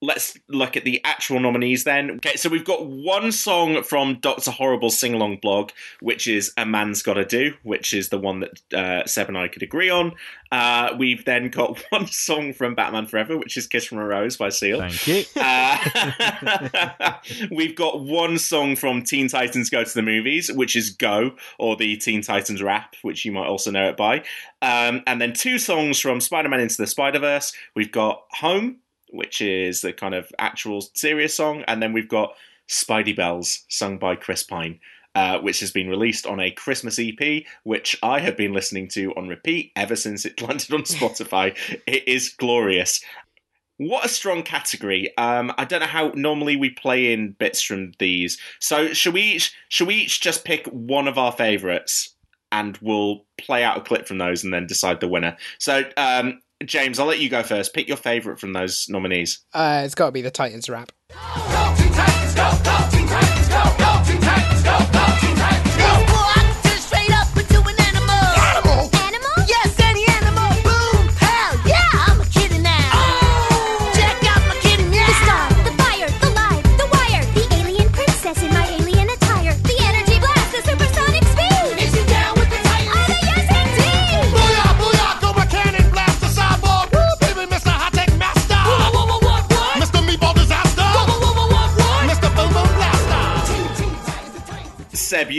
let's 0.02 0.38
look 0.48 0.78
at 0.78 0.86
the 0.86 1.02
actual 1.04 1.40
nominees 1.40 1.84
then. 1.84 2.12
Okay, 2.12 2.36
so 2.38 2.50
we've 2.50 2.66
got 2.66 2.88
one 2.88 3.32
song 3.32 3.84
from 3.84 4.16
Doctor 4.16 4.52
Horrible 4.52 4.90
sing 4.90 5.14
along 5.14 5.38
blog, 5.38 5.72
which 6.00 6.28
is 6.28 6.54
A 6.58 6.66
Man's 6.66 7.02
Gotta 7.04 7.26
Do, 7.26 7.54
which 7.64 7.94
is 7.94 8.10
the 8.10 8.18
one 8.18 8.40
that 8.40 8.74
uh, 8.74 9.06
Seb 9.06 9.28
and 9.28 9.38
I 9.38 9.50
could 9.50 9.64
agree 9.64 9.90
on. 9.90 10.14
Uh, 10.52 10.96
we've 10.98 11.26
then 11.26 11.50
got 11.50 11.84
one 11.90 12.08
song 12.08 12.54
from 12.54 12.76
Batman 12.76 13.08
Forever, 13.08 13.38
which 13.38 13.58
is 13.58 13.68
Kiss 13.68 13.86
from 13.86 13.98
a 13.98 14.06
Rose 14.06 14.38
by 14.38 14.50
Seal. 14.50 14.80
Thank 14.80 15.08
you. 15.08 15.24
Uh, 15.40 17.14
we've 17.52 17.76
got 17.76 18.02
one 18.02 18.38
song 18.38 18.76
from 18.76 19.02
Teen 19.02 19.28
Titans 19.28 19.70
Go 19.70 19.84
to 19.84 19.94
the 19.94 20.02
Movies, 20.02 20.52
which 20.52 20.76
is 20.76 20.90
Go, 20.90 21.32
or 21.58 21.76
the 21.76 21.98
Teen 21.98 22.22
Titans 22.22 22.62
rap, 22.62 22.96
which 23.02 23.26
you 23.26 23.32
might 23.32 23.48
also 23.48 23.72
know 23.72 23.90
it 23.90 23.98
by. 23.98 24.24
Um, 24.62 25.02
and 25.08 25.22
then 25.22 25.34
two 25.34 25.58
songs 25.58 26.00
from 26.00 26.20
Spider 26.20 26.50
Man 26.50 26.60
Into 26.60 26.78
the 26.78 26.88
Spider 26.88 27.20
Verse. 27.20 27.54
We've 27.76 27.92
got 27.92 28.24
Home, 28.34 28.78
which 29.12 29.42
is 29.42 29.82
the 29.82 29.94
kind 29.94 30.14
of 30.14 30.32
actual 30.40 30.82
serious 30.94 31.34
song. 31.34 31.64
And 31.68 31.82
then 31.82 31.94
we've 31.94 32.10
got 32.10 32.36
Spidey 32.68 33.16
Bells, 33.16 33.64
sung 33.70 33.98
by 33.98 34.16
Chris 34.16 34.44
Pine. 34.44 34.80
Uh, 35.16 35.40
which 35.40 35.60
has 35.60 35.72
been 35.72 35.90
released 35.90 36.28
on 36.28 36.40
a 36.40 36.52
Christmas 36.52 37.00
EP, 37.00 37.44
which 37.64 37.98
I 38.04 38.20
have 38.20 38.38
been 38.38 38.54
listening 38.54 38.88
to 38.90 39.12
on 39.16 39.28
repeat 39.28 39.72
ever 39.76 39.96
since 39.96 40.24
it 40.24 40.40
landed 40.48 40.72
on 40.72 40.84
Spotify. 40.84 41.58
it 41.88 42.08
is 42.08 42.30
glorious. 42.30 43.04
What 43.78 44.06
a 44.06 44.10
strong 44.10 44.44
category. 44.44 45.12
Um, 45.18 45.52
I 45.58 45.66
don't 45.66 45.80
know 45.80 45.88
how 45.88 46.12
normally 46.14 46.58
we 46.58 46.70
play 46.70 47.12
in 47.12 47.32
bits 47.32 47.62
from 47.62 47.94
these. 47.98 48.38
So 48.60 48.94
should 48.94 49.16
we 49.16 49.22
each 49.22 49.56
should 49.70 49.88
we 49.88 49.96
each 49.96 50.22
just 50.22 50.46
pick 50.46 50.68
one 50.68 51.08
of 51.08 51.18
our 51.18 51.32
favourites 51.32 52.14
and 52.52 52.78
we'll 52.82 53.26
play 53.38 53.64
out 53.64 53.78
a 53.78 53.82
clip 53.82 54.08
from 54.08 54.18
those 54.20 54.44
and 54.44 54.54
then 54.54 54.68
decide 54.68 55.00
the 55.00 55.08
winner. 55.08 55.38
So 55.58 55.84
um, 55.98 56.42
James, 56.66 57.00
I'll 57.00 57.06
let 57.06 57.20
you 57.20 57.30
go 57.30 57.42
first. 57.44 57.74
Pick 57.74 57.88
your 57.88 57.98
favourite 57.98 58.40
from 58.40 58.54
those 58.54 58.88
nominees. 58.90 59.46
Uh, 59.54 59.84
it's 59.86 59.96
got 59.96 60.08
to 60.08 60.12
be 60.12 60.22
the 60.22 60.32
Titans 60.32 60.70
rap. 60.70 60.92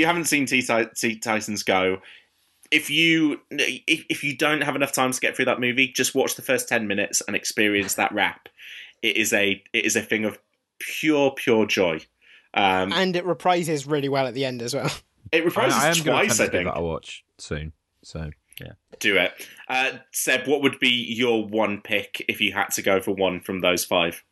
You 0.01 0.07
haven't 0.07 0.25
seen 0.25 0.47
T- 0.47 0.63
T- 0.63 1.17
Titans 1.19 1.63
Go. 1.63 1.99
If 2.71 2.89
you 2.91 3.41
if, 3.51 4.05
if 4.09 4.25
you 4.25 4.37
don't 4.37 4.63
have 4.63 4.77
enough 4.77 4.93
time 4.93 5.13
to 5.13 5.21
get 5.21 5.37
through 5.37 5.45
that 5.47 5.61
movie, 5.61 5.89
just 5.89 6.15
watch 6.15 6.35
the 6.37 6.43
first 6.43 6.69
ten 6.69 6.87
minutes 6.87 7.21
and 7.27 7.37
experience 7.37 7.95
that 7.95 8.13
rap. 8.13 8.49
It 9.03 9.17
is 9.17 9.33
a 9.33 9.63
it 9.73 9.85
is 9.85 9.97
a 9.97 10.03
thing 10.03 10.25
of 10.25 10.39
pure 10.79 11.33
pure 11.33 11.67
joy. 11.67 12.01
Um, 12.55 12.93
And 12.93 13.15
it 13.15 13.25
reprises 13.25 13.89
really 13.91 14.09
well 14.09 14.27
at 14.27 14.35
the 14.35 14.45
end 14.45 14.63
as 14.63 14.75
well. 14.75 14.91
it 15.33 15.45
reprises 15.45 15.73
I 15.73 15.89
am 15.89 16.03
going 16.05 16.27
twice, 16.27 16.37
to 16.39 16.45
I 16.45 16.49
think. 16.49 16.65
that 16.65 16.79
a 16.79 16.83
watch 16.83 17.25
soon. 17.39 17.73
So 18.03 18.31
yeah. 18.61 18.73
Do 18.99 19.17
it, 19.17 19.33
uh, 19.69 19.93
Seb. 20.13 20.47
What 20.47 20.63
would 20.63 20.79
be 20.79 20.91
your 20.91 21.47
one 21.47 21.81
pick 21.81 22.25
if 22.29 22.41
you 22.41 22.53
had 22.53 22.69
to 22.73 22.83
go 22.83 23.01
for 23.01 23.13
one 23.13 23.41
from 23.41 23.61
those 23.61 23.85
five? 23.85 24.23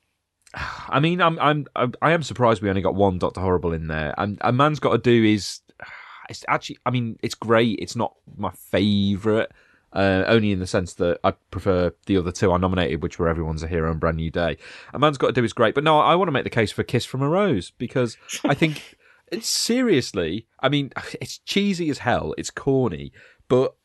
I 0.89 1.01
mean, 1.01 1.21
I'm 1.21 1.39
I'm 1.39 1.67
I 2.03 2.13
am 2.13 2.23
surprised 2.23 2.63
we 2.63 2.69
only 2.69 2.83
got 2.83 2.95
one 2.95 3.19
Doctor 3.19 3.41
Horrible 3.41 3.73
in 3.73 3.89
there. 3.89 4.15
And 4.19 4.39
a 4.41 4.53
man's 4.53 4.81
got 4.81 4.93
to 4.93 4.99
do 4.99 5.25
is 5.25 5.61
it's 6.29 6.45
actually. 6.49 6.79
I 6.87 6.91
mean, 6.91 7.19
it's 7.23 7.35
great. 7.35 7.79
It's 7.81 7.97
not 7.97 8.15
my 8.37 8.51
favourite. 8.51 9.49
Uh, 9.91 10.23
only 10.27 10.53
in 10.53 10.59
the 10.59 10.67
sense 10.67 10.93
that 10.95 11.19
I 11.25 11.31
prefer 11.51 11.93
the 12.05 12.19
other 12.19 12.31
two 12.31 12.53
I 12.53 12.59
nominated, 12.59 13.03
which 13.03 13.19
were 13.19 13.27
Everyone's 13.27 13.63
a 13.63 13.69
Hero 13.69 13.91
and 13.91 13.99
Brand 13.99 14.19
New 14.19 14.31
Day. 14.31 14.59
A 14.93 14.99
man's 14.99 15.17
got 15.17 15.29
to 15.29 15.33
do 15.33 15.45
is 15.45 15.55
great, 15.55 15.75
but 15.75 15.83
no, 15.83 15.99
I 15.99 16.15
want 16.15 16.29
to 16.29 16.33
make 16.33 16.45
the 16.45 16.51
case 16.51 16.71
for 16.71 16.83
Kiss 16.83 17.07
from 17.07 17.23
a 17.23 17.29
Rose 17.29 17.71
because 17.71 18.19
I 18.45 18.53
think 18.53 18.97
it's 19.33 19.49
seriously. 19.49 20.47
I 20.61 20.69
mean, 20.69 20.93
it's 21.23 21.39
cheesy 21.39 21.89
as 21.89 21.99
hell. 21.99 22.35
It's 22.37 22.51
corny, 22.51 23.13
but 23.49 23.77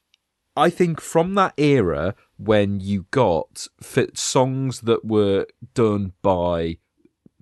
I 0.57 0.69
think 0.69 0.99
from 0.99 1.35
that 1.35 1.53
era 1.57 2.15
when 2.43 2.79
you 2.79 3.05
got 3.11 3.67
fit 3.81 4.17
songs 4.17 4.81
that 4.81 5.05
were 5.05 5.45
done 5.73 6.13
by 6.21 6.77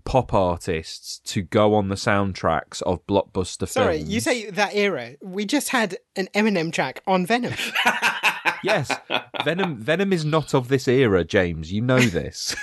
pop 0.04 0.34
artists 0.34 1.20
to 1.20 1.42
go 1.42 1.76
on 1.76 1.90
the 1.90 1.96
soundtracks 1.96 2.82
of 2.84 3.06
blockbuster 3.08 3.68
Sorry, 3.68 3.98
films. 3.98 4.04
Sorry, 4.06 4.14
you 4.14 4.20
say 4.20 4.50
that 4.50 4.76
era. 4.76 5.16
We 5.22 5.46
just 5.46 5.70
had 5.70 5.98
an 6.16 6.28
Eminem 6.34 6.72
track 6.72 7.02
on 7.08 7.26
Venom. 7.26 7.54
yes, 8.64 8.92
Venom. 9.44 9.78
Venom 9.78 10.14
is 10.14 10.26
not 10.26 10.54
of 10.54 10.68
this 10.68 10.88
era, 10.88 11.24
James. 11.24 11.72
You 11.72 11.82
know 11.82 12.00
this. 12.00 12.56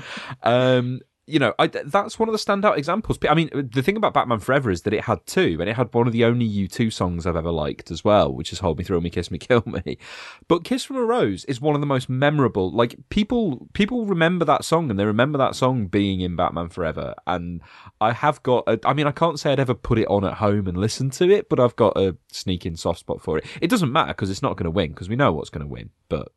um, 0.42 1.00
you 1.28 1.40
know, 1.40 1.54
I, 1.58 1.66
that's 1.66 2.20
one 2.20 2.28
of 2.28 2.32
the 2.32 2.38
standout 2.38 2.78
examples. 2.78 3.18
I 3.28 3.34
mean, 3.34 3.50
the 3.52 3.82
thing 3.82 3.96
about 3.96 4.14
Batman 4.14 4.38
Forever 4.38 4.70
is 4.70 4.82
that 4.82 4.94
it 4.94 5.04
had 5.04 5.26
two, 5.26 5.56
and 5.58 5.68
it 5.68 5.74
had 5.74 5.92
one 5.92 6.06
of 6.06 6.12
the 6.12 6.24
only 6.24 6.48
U2 6.48 6.92
songs 6.92 7.26
I've 7.26 7.34
ever 7.34 7.50
liked 7.50 7.90
as 7.90 8.04
well, 8.04 8.32
which 8.32 8.52
is 8.52 8.60
"Hold 8.60 8.78
Me, 8.78 8.84
Thrill 8.84 9.00
Me, 9.00 9.10
Kiss 9.10 9.30
Me, 9.30 9.38
Kill 9.38 9.64
Me." 9.66 9.98
But 10.46 10.62
"Kiss 10.62 10.84
from 10.84 10.96
a 10.96 11.04
Rose" 11.04 11.44
is 11.46 11.60
one 11.60 11.74
of 11.74 11.80
the 11.80 11.86
most 11.86 12.08
memorable. 12.08 12.70
Like 12.70 12.96
people, 13.08 13.66
people 13.72 14.06
remember 14.06 14.44
that 14.44 14.64
song, 14.64 14.88
and 14.88 14.98
they 14.98 15.04
remember 15.04 15.36
that 15.38 15.56
song 15.56 15.88
being 15.88 16.20
in 16.20 16.36
Batman 16.36 16.68
Forever. 16.68 17.14
And 17.26 17.60
I 18.00 18.12
have 18.12 18.40
got. 18.44 18.62
A, 18.68 18.78
I 18.84 18.92
mean, 18.92 19.08
I 19.08 19.12
can't 19.12 19.40
say 19.40 19.50
I'd 19.50 19.58
ever 19.58 19.74
put 19.74 19.98
it 19.98 20.06
on 20.06 20.24
at 20.24 20.34
home 20.34 20.68
and 20.68 20.76
listen 20.76 21.10
to 21.10 21.28
it, 21.28 21.48
but 21.48 21.58
I've 21.58 21.76
got 21.76 21.96
a 21.96 22.16
sneaking 22.30 22.76
soft 22.76 23.00
spot 23.00 23.20
for 23.20 23.38
it. 23.38 23.46
It 23.60 23.68
doesn't 23.68 23.90
matter 23.90 24.12
because 24.12 24.30
it's 24.30 24.42
not 24.42 24.56
going 24.56 24.64
to 24.64 24.70
win 24.70 24.90
because 24.90 25.08
we 25.08 25.16
know 25.16 25.32
what's 25.32 25.50
going 25.50 25.66
to 25.66 25.72
win. 25.72 25.90
But 26.08 26.28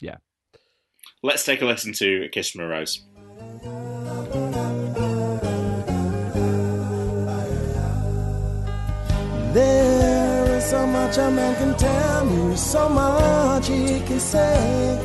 yeah. 0.00 0.18
Let's 1.24 1.44
take 1.44 1.62
a 1.62 1.66
listen 1.66 1.92
to 1.94 2.28
"Kiss 2.30 2.50
from 2.50 2.60
a 2.60 2.68
Rose." 2.68 3.02
There 9.52 10.56
is 10.56 10.64
so 10.64 10.86
much 10.86 11.18
a 11.18 11.30
man 11.30 11.54
can 11.56 11.76
tell 11.76 12.28
you, 12.28 12.56
so 12.56 12.88
much 12.88 13.68
he 13.68 14.00
can 14.00 14.18
say. 14.18 14.98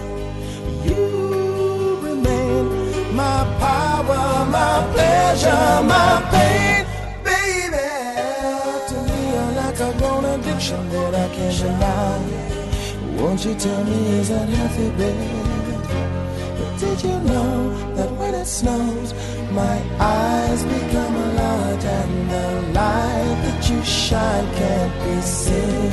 You 0.84 2.00
remain 2.02 3.16
my 3.16 3.46
power, 3.60 4.46
my 4.46 4.90
pleasure, 4.94 5.84
my 5.84 6.22
pain, 6.32 6.86
baby. 7.24 7.90
To 8.88 8.96
me, 9.08 9.20
you're 9.32 9.52
like 9.62 9.80
a 9.80 9.94
grown 10.00 10.26
addiction 10.26 10.90
that 10.90 11.14
I 11.14 11.36
can't 11.36 11.58
deny. 11.60 12.20
Won't 13.22 13.46
you 13.46 13.54
tell 13.54 13.84
me 13.84 14.20
is 14.20 14.30
that 14.30 14.50
healthy, 14.50 14.90
baby? 14.98 15.49
Did 16.80 17.04
you 17.04 17.20
know 17.20 17.94
that 17.96 18.10
when 18.12 18.34
it 18.34 18.46
snows, 18.46 19.14
my 19.52 19.82
eyes 20.00 20.64
become 20.64 21.36
large 21.36 21.84
and 21.84 22.32
the 22.32 22.72
light 22.72 23.38
that 23.44 23.70
you 23.70 23.84
shine 23.84 24.48
can't 24.56 24.94
be 25.04 25.22
seen? 25.22 25.92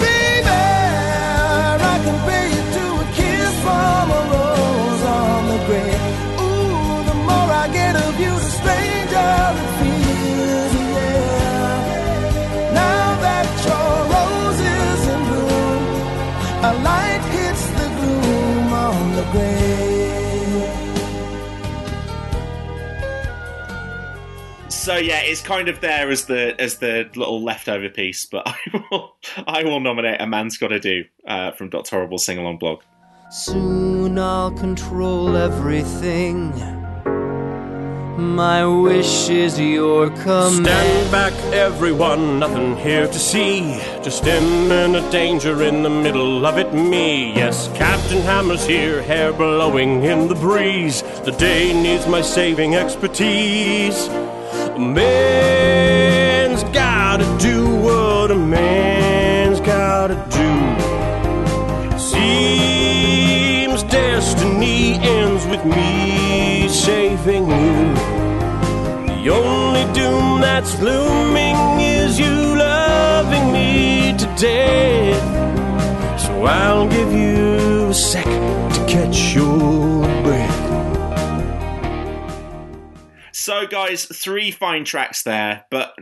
Baby, 0.00 0.48
I 0.48 2.00
can 2.02 2.28
be. 2.28 2.43
So 24.84 24.96
yeah, 24.96 25.20
it's 25.20 25.40
kind 25.40 25.70
of 25.70 25.80
there 25.80 26.10
as 26.10 26.26
the 26.26 26.60
as 26.60 26.76
the 26.76 27.08
little 27.16 27.42
leftover 27.42 27.88
piece, 27.88 28.26
but 28.26 28.42
I 28.46 28.58
will 28.90 29.16
I 29.46 29.64
will 29.64 29.80
nominate 29.80 30.20
a 30.20 30.26
man's 30.26 30.58
got 30.58 30.68
to 30.68 30.78
do 30.78 31.06
uh, 31.26 31.52
from 31.52 31.70
Doctor 31.70 31.96
Horrible 31.96 32.18
sing 32.18 32.36
along 32.36 32.58
blog. 32.58 32.82
Soon 33.30 34.18
I'll 34.18 34.50
control 34.50 35.38
everything. 35.38 36.50
My 38.18 38.66
wish 38.66 39.30
is 39.30 39.58
your 39.58 40.10
command. 40.10 40.66
Stand 40.66 41.10
back, 41.10 41.32
everyone, 41.54 42.38
nothing 42.38 42.76
here 42.76 43.06
to 43.06 43.18
see. 43.18 43.80
Just 44.02 44.26
imminent 44.26 45.10
danger 45.10 45.62
in 45.62 45.82
the 45.82 45.88
middle 45.88 46.44
of 46.44 46.58
it, 46.58 46.74
me. 46.74 47.34
Yes, 47.34 47.68
Captain 47.68 48.20
Hammer's 48.20 48.66
here, 48.66 49.00
hair 49.00 49.32
blowing 49.32 50.04
in 50.04 50.28
the 50.28 50.34
breeze. 50.34 51.00
The 51.24 51.32
day 51.38 51.72
needs 51.72 52.06
my 52.06 52.20
saving 52.20 52.74
expertise. 52.74 54.10
A 54.74 54.78
man's 54.80 56.64
gotta 56.64 57.24
do 57.38 57.76
what 57.76 58.32
a 58.32 58.34
man's 58.34 59.60
gotta 59.60 60.16
do. 60.30 60.50
Seems 61.96 63.84
destiny 63.84 64.94
ends 64.94 65.46
with 65.46 65.64
me 65.64 66.66
saving 66.66 67.46
you. 67.46 67.94
The 69.06 69.30
only 69.30 69.84
doom 69.94 70.40
that's 70.40 70.80
looming 70.80 71.54
is 71.78 72.18
you 72.18 72.56
loving 72.56 73.52
me 73.52 74.12
to 74.18 74.26
death. 74.36 76.20
So 76.20 76.46
I'll 76.46 76.88
give 76.88 77.12
you 77.12 77.90
a 77.90 77.94
sec 77.94 78.24
to 78.24 78.84
catch 78.88 79.36
your 79.36 80.13
So 83.44 83.66
guys, 83.66 84.06
three 84.06 84.50
fine 84.50 84.84
tracks 84.86 85.22
there, 85.22 85.66
but 85.70 85.94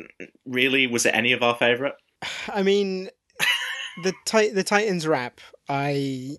really, 0.47 0.87
was 0.87 1.05
it 1.07 1.11
any 1.15 1.33
of 1.33 1.43
our 1.43 1.57
favourite? 1.57 1.95
I 2.49 2.63
mean, 2.63 3.09
the 4.05 4.13
ti- 4.25 4.51
the 4.51 4.63
Titans 4.63 5.09
rap 5.09 5.41
I 5.69 6.37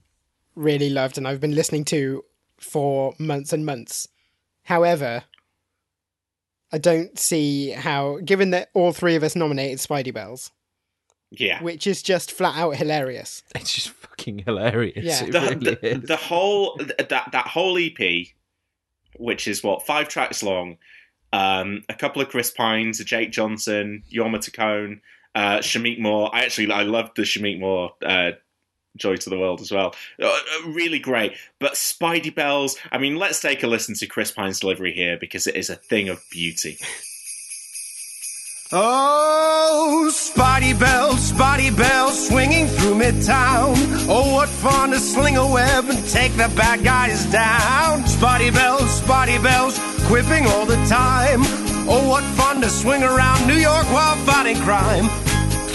really 0.55 0.89
loved, 0.89 1.17
and 1.17 1.27
I've 1.27 1.41
been 1.41 1.55
listening 1.55 1.83
to 1.85 2.23
for 2.57 3.15
months 3.19 3.51
and 3.51 3.65
months. 3.65 4.07
However, 4.63 5.23
I 6.71 6.77
don't 6.77 7.19
see 7.19 7.71
how, 7.71 8.19
given 8.23 8.51
that 8.51 8.69
all 8.73 8.93
three 8.93 9.15
of 9.15 9.23
us 9.23 9.35
nominated 9.35 9.79
Spidey 9.79 10.13
Bells, 10.13 10.51
Yeah. 11.31 11.61
which 11.61 11.85
is 11.85 12.01
just 12.01 12.31
flat 12.31 12.55
out 12.55 12.77
hilarious. 12.77 13.43
It's 13.55 13.73
just 13.73 13.89
fucking 13.89 14.43
hilarious. 14.45 15.03
Yeah. 15.21 15.25
The, 15.25 15.57
really 15.81 15.95
the, 15.99 16.07
the 16.07 16.15
whole 16.15 16.79
that 16.97 17.09
that 17.09 17.47
whole 17.47 17.77
EP, 17.77 18.27
which 19.17 19.49
is 19.49 19.61
what 19.61 19.85
five 19.85 20.07
tracks 20.07 20.41
long, 20.41 20.77
um, 21.33 21.83
a 21.89 21.95
couple 21.95 22.21
of 22.21 22.29
Chris 22.29 22.51
Pines, 22.51 23.03
Jake 23.03 23.31
Johnson, 23.31 24.03
Jorma 24.09 24.37
Taccone, 24.37 25.01
uh, 25.35 25.57
Shameik 25.57 25.99
Moore. 25.99 26.29
I 26.33 26.43
actually 26.45 26.71
I 26.71 26.83
loved 26.83 27.17
the 27.17 27.23
Shameik 27.23 27.59
Moore 27.59 27.91
uh, 28.05 28.31
"Joy 28.95 29.17
to 29.17 29.29
the 29.29 29.39
World" 29.39 29.59
as 29.59 29.71
well. 29.71 29.95
Uh, 30.21 30.27
uh, 30.27 30.69
really 30.69 30.99
great. 30.99 31.33
But 31.59 31.73
Spidey 31.73 32.33
Bells. 32.33 32.77
I 32.91 32.99
mean, 32.99 33.15
let's 33.17 33.41
take 33.41 33.63
a 33.63 33.67
listen 33.67 33.95
to 33.95 34.05
Chris 34.05 34.31
Pine's 34.31 34.59
delivery 34.59 34.93
here 34.93 35.17
because 35.19 35.47
it 35.47 35.55
is 35.55 35.69
a 35.69 35.75
thing 35.75 36.07
of 36.07 36.23
beauty. 36.31 36.77
Oh, 38.75 40.09
Spotty 40.11 40.73
bells, 40.73 41.21
spotty 41.21 41.69
bells, 41.69 42.27
swinging 42.27 42.65
through 42.65 42.95
midtown. 42.95 43.75
Oh, 44.09 44.33
what 44.33 44.49
fun 44.49 44.89
to 44.89 44.99
sling 44.99 45.37
a 45.37 45.45
web 45.47 45.85
and 45.89 46.03
take 46.09 46.31
the 46.31 46.51
bad 46.55 46.83
guys 46.83 47.23
down. 47.31 48.03
Spotty 48.07 48.49
bells, 48.49 48.89
spotty 48.89 49.37
bells, 49.37 49.77
quipping 50.13 50.45
all 50.45 50.63
the 50.63 50.75
time. 50.85 51.39
Oh, 51.89 52.07
what 52.07 52.23
fun 52.35 52.61
to 52.61 52.69
swing 52.69 53.01
around 53.01 53.47
New 53.47 53.55
York 53.55 53.87
while 53.91 54.15
fighting 54.17 54.57
crime. 54.57 55.05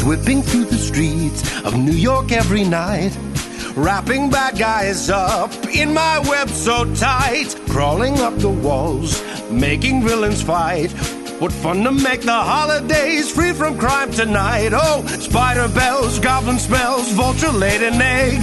Whipping 0.06 0.42
through 0.42 0.66
the 0.66 0.78
streets 0.78 1.42
of 1.64 1.76
New 1.76 1.98
York 2.08 2.30
every 2.30 2.62
night. 2.62 3.18
Wrapping 3.74 4.30
bad 4.30 4.56
guys 4.56 5.10
up 5.10 5.52
in 5.74 5.92
my 5.92 6.20
web 6.20 6.48
so 6.50 6.84
tight. 6.94 7.56
Crawling 7.68 8.20
up 8.20 8.36
the 8.36 8.48
walls, 8.48 9.20
making 9.50 10.04
villains 10.04 10.40
fight. 10.40 10.92
What 11.40 11.50
fun 11.50 11.82
to 11.82 11.90
make 11.90 12.20
the 12.20 12.40
holidays 12.52 13.32
free 13.32 13.52
from 13.52 13.76
crime 13.76 14.12
tonight. 14.12 14.70
Oh, 14.72 15.04
spider 15.18 15.66
bells, 15.66 16.20
goblin 16.20 16.60
spells, 16.60 17.10
vulture 17.10 17.50
laid 17.50 17.82
an 17.82 18.00
egg. 18.00 18.38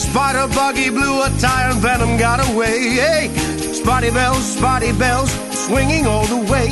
Spider 0.00 0.52
buggy 0.54 0.90
blew 0.90 1.22
a 1.22 1.28
tire 1.38 1.70
and 1.72 1.80
venom 1.80 2.16
got 2.16 2.40
away. 2.52 2.90
Hey, 2.94 3.28
spotty 3.72 4.10
bells, 4.10 4.44
spotty 4.56 4.92
bells, 4.92 5.30
swinging 5.66 6.06
all 6.06 6.24
the 6.26 6.50
way. 6.50 6.68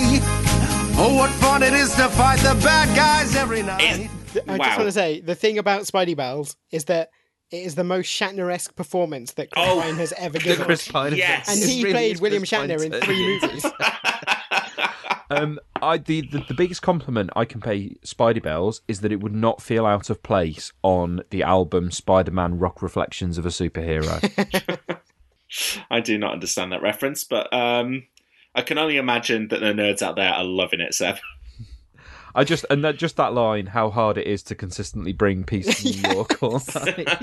Oh, 1.00 1.14
what 1.16 1.30
fun 1.32 1.62
it 1.62 1.72
is 1.74 1.94
to 1.96 2.08
fight 2.08 2.38
the 2.40 2.58
bad 2.64 2.94
guys 2.96 3.36
every 3.36 3.62
night. 3.62 4.08
I 4.48 4.58
just 4.58 4.58
want 4.78 4.78
to 4.88 4.92
say 4.92 5.20
the 5.20 5.34
thing 5.34 5.58
about 5.58 5.82
Spidey 5.82 6.16
Bells 6.16 6.56
is 6.70 6.86
that 6.86 7.10
it 7.50 7.58
is 7.64 7.74
the 7.76 7.84
most 7.84 8.06
Shatner-esque 8.08 8.74
performance 8.74 9.32
that 9.34 9.50
Chris 9.50 9.64
Oh, 9.68 9.80
Pine 9.80 9.94
has 9.96 10.12
ever 10.18 10.38
given. 10.38 10.64
Chris 10.66 10.88
Pine 10.88 11.14
Yes. 11.14 11.48
and 11.48 11.70
he 11.70 11.82
really 11.82 11.92
played 11.94 12.12
is 12.14 12.20
William 12.20 12.40
Chris 12.42 12.50
Pine 12.50 12.68
Shatner 12.70 12.84
in 12.94 13.00
three 13.00 13.40
movies. 13.40 13.64
Um, 15.30 15.58
I 15.82 15.98
the, 15.98 16.22
the 16.22 16.44
the 16.48 16.54
biggest 16.54 16.82
compliment 16.82 17.30
I 17.36 17.44
can 17.44 17.60
pay 17.60 17.96
Spidey 18.04 18.42
Bells 18.42 18.80
is 18.88 19.00
that 19.00 19.12
it 19.12 19.20
would 19.20 19.34
not 19.34 19.60
feel 19.60 19.84
out 19.84 20.10
of 20.10 20.22
place 20.22 20.72
on 20.82 21.22
the 21.30 21.42
album 21.42 21.90
Spider-Man: 21.90 22.58
Rock 22.58 22.82
Reflections 22.82 23.36
of 23.36 23.44
a 23.44 23.50
Superhero. 23.50 24.98
I 25.90 26.00
do 26.00 26.18
not 26.18 26.32
understand 26.32 26.72
that 26.72 26.82
reference, 26.82 27.24
but 27.24 27.52
um, 27.52 28.04
I 28.54 28.62
can 28.62 28.78
only 28.78 28.96
imagine 28.96 29.48
that 29.48 29.60
the 29.60 29.72
nerds 29.72 30.02
out 30.02 30.16
there 30.16 30.32
are 30.32 30.44
loving 30.44 30.80
it, 30.80 30.94
Seb. 30.94 31.18
I 32.34 32.44
just 32.44 32.64
and 32.70 32.84
that 32.84 32.96
just 32.96 33.16
that 33.16 33.34
line, 33.34 33.66
how 33.66 33.90
hard 33.90 34.16
it 34.16 34.26
is 34.26 34.42
to 34.44 34.54
consistently 34.54 35.12
bring 35.12 35.44
peace 35.44 35.82
to 35.82 35.90
New 35.90 36.14
York 36.14 36.42
all 36.42 36.62
night. 36.74 37.08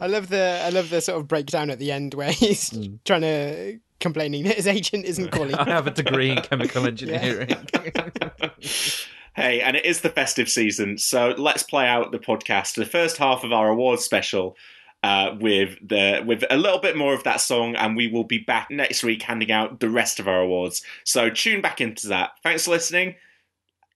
I 0.00 0.06
love 0.06 0.28
the 0.28 0.62
I 0.64 0.70
love 0.70 0.90
the 0.90 1.00
sort 1.00 1.18
of 1.18 1.28
breakdown 1.28 1.70
at 1.70 1.78
the 1.78 1.92
end 1.92 2.14
where 2.14 2.30
he's 2.30 2.70
trying 3.04 3.22
to 3.22 3.78
complaining 4.00 4.44
that 4.44 4.56
his 4.56 4.66
agent 4.66 5.04
isn't 5.04 5.30
calling. 5.30 5.54
I 5.54 5.64
have 5.64 5.86
a 5.86 5.90
degree 5.90 6.30
in 6.30 6.42
chemical 6.42 6.86
engineering. 6.86 7.50
Hey, 9.36 9.60
and 9.60 9.76
it 9.76 9.84
is 9.84 10.00
the 10.00 10.08
festive 10.08 10.48
season, 10.48 10.96
so 10.96 11.34
let's 11.36 11.62
play 11.62 11.86
out 11.86 12.10
the 12.10 12.18
podcast. 12.18 12.74
The 12.74 12.86
first 12.86 13.18
half 13.18 13.44
of 13.44 13.52
our 13.52 13.68
awards 13.68 14.02
special 14.02 14.56
uh, 15.02 15.36
with 15.38 15.76
the 15.86 16.24
with 16.26 16.42
a 16.48 16.56
little 16.56 16.78
bit 16.78 16.96
more 16.96 17.12
of 17.12 17.22
that 17.24 17.42
song, 17.42 17.76
and 17.76 17.98
we 17.98 18.08
will 18.08 18.24
be 18.24 18.38
back 18.38 18.70
next 18.70 19.04
week 19.04 19.20
handing 19.20 19.52
out 19.52 19.80
the 19.80 19.90
rest 19.90 20.18
of 20.18 20.26
our 20.26 20.40
awards. 20.40 20.80
So 21.04 21.28
tune 21.28 21.60
back 21.60 21.82
into 21.82 22.08
that. 22.08 22.30
Thanks 22.42 22.64
for 22.64 22.70
listening. 22.70 23.16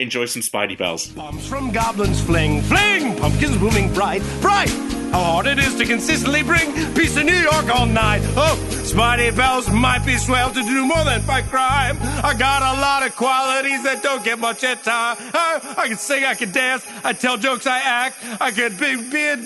Enjoy 0.00 0.24
some 0.24 0.40
Spidey 0.40 0.78
Bells. 0.78 1.08
Bombs 1.08 1.46
from 1.46 1.72
goblins 1.72 2.22
fling, 2.22 2.62
fling, 2.62 3.18
pumpkins 3.18 3.58
blooming 3.58 3.92
bright, 3.92 4.22
bright. 4.40 4.70
How 5.12 5.22
hard 5.22 5.46
it 5.46 5.58
is 5.58 5.74
to 5.76 5.84
consistently 5.84 6.42
bring 6.42 6.72
peace 6.94 7.12
to 7.16 7.22
New 7.22 7.36
York 7.36 7.68
all 7.68 7.84
night. 7.84 8.22
Oh, 8.34 8.56
Spidey 8.70 9.36
Bells 9.36 9.68
might 9.70 10.06
be 10.06 10.16
swell 10.16 10.48
to 10.52 10.62
do 10.62 10.86
more 10.86 11.04
than 11.04 11.20
fight 11.20 11.44
crime. 11.44 11.98
I 12.24 12.32
got 12.32 12.62
a 12.62 12.80
lot 12.80 13.06
of 13.06 13.14
qualities 13.14 13.82
that 13.82 14.02
don't 14.02 14.24
get 14.24 14.38
much 14.38 14.64
at 14.64 14.82
time. 14.82 15.18
I, 15.20 15.60
oh, 15.62 15.74
I 15.76 15.88
can 15.88 15.98
sing, 15.98 16.24
I 16.24 16.32
can 16.34 16.50
dance, 16.50 16.82
I 17.04 17.12
tell 17.12 17.36
jokes, 17.36 17.66
I 17.66 17.80
act. 17.80 18.16
I 18.40 18.52
can 18.52 18.74
be, 18.78 18.94
a 18.94 19.36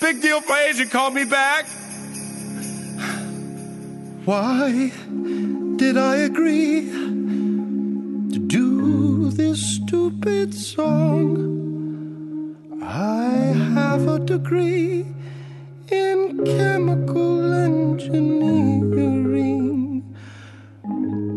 big 0.00 0.20
deal 0.20 0.40
for 0.40 0.56
agent 0.56 0.90
call 0.90 1.12
me 1.12 1.24
back. 1.24 1.66
Why 4.24 4.90
did 5.76 5.96
I 5.96 6.16
agree 6.16 7.19
this 9.36 9.60
stupid 9.76 10.52
song? 10.54 11.58
I 12.82 13.28
have 13.74 14.08
a 14.08 14.18
degree 14.18 15.06
in 15.90 16.44
chemical 16.44 17.52
engineering. 17.52 18.60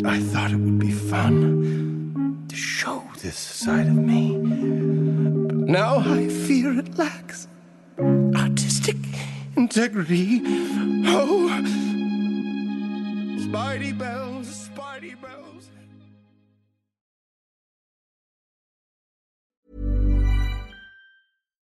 I 0.06 0.20
thought 0.20 0.52
it 0.52 0.58
would 0.58 0.80
be 0.80 0.92
fun 0.92 2.46
to 2.50 2.56
show 2.56 3.04
this 3.22 3.38
side 3.38 3.88
of 3.88 3.96
me. 3.96 4.38
But 5.48 5.56
now 5.70 5.98
I 6.00 6.28
fear 6.28 6.78
it 6.80 6.98
lacks 6.98 7.48
artistic 8.36 8.98
integrity. 9.56 10.42
Oh, 11.06 11.50
Spidey 13.46 13.94
bells, 13.98 14.43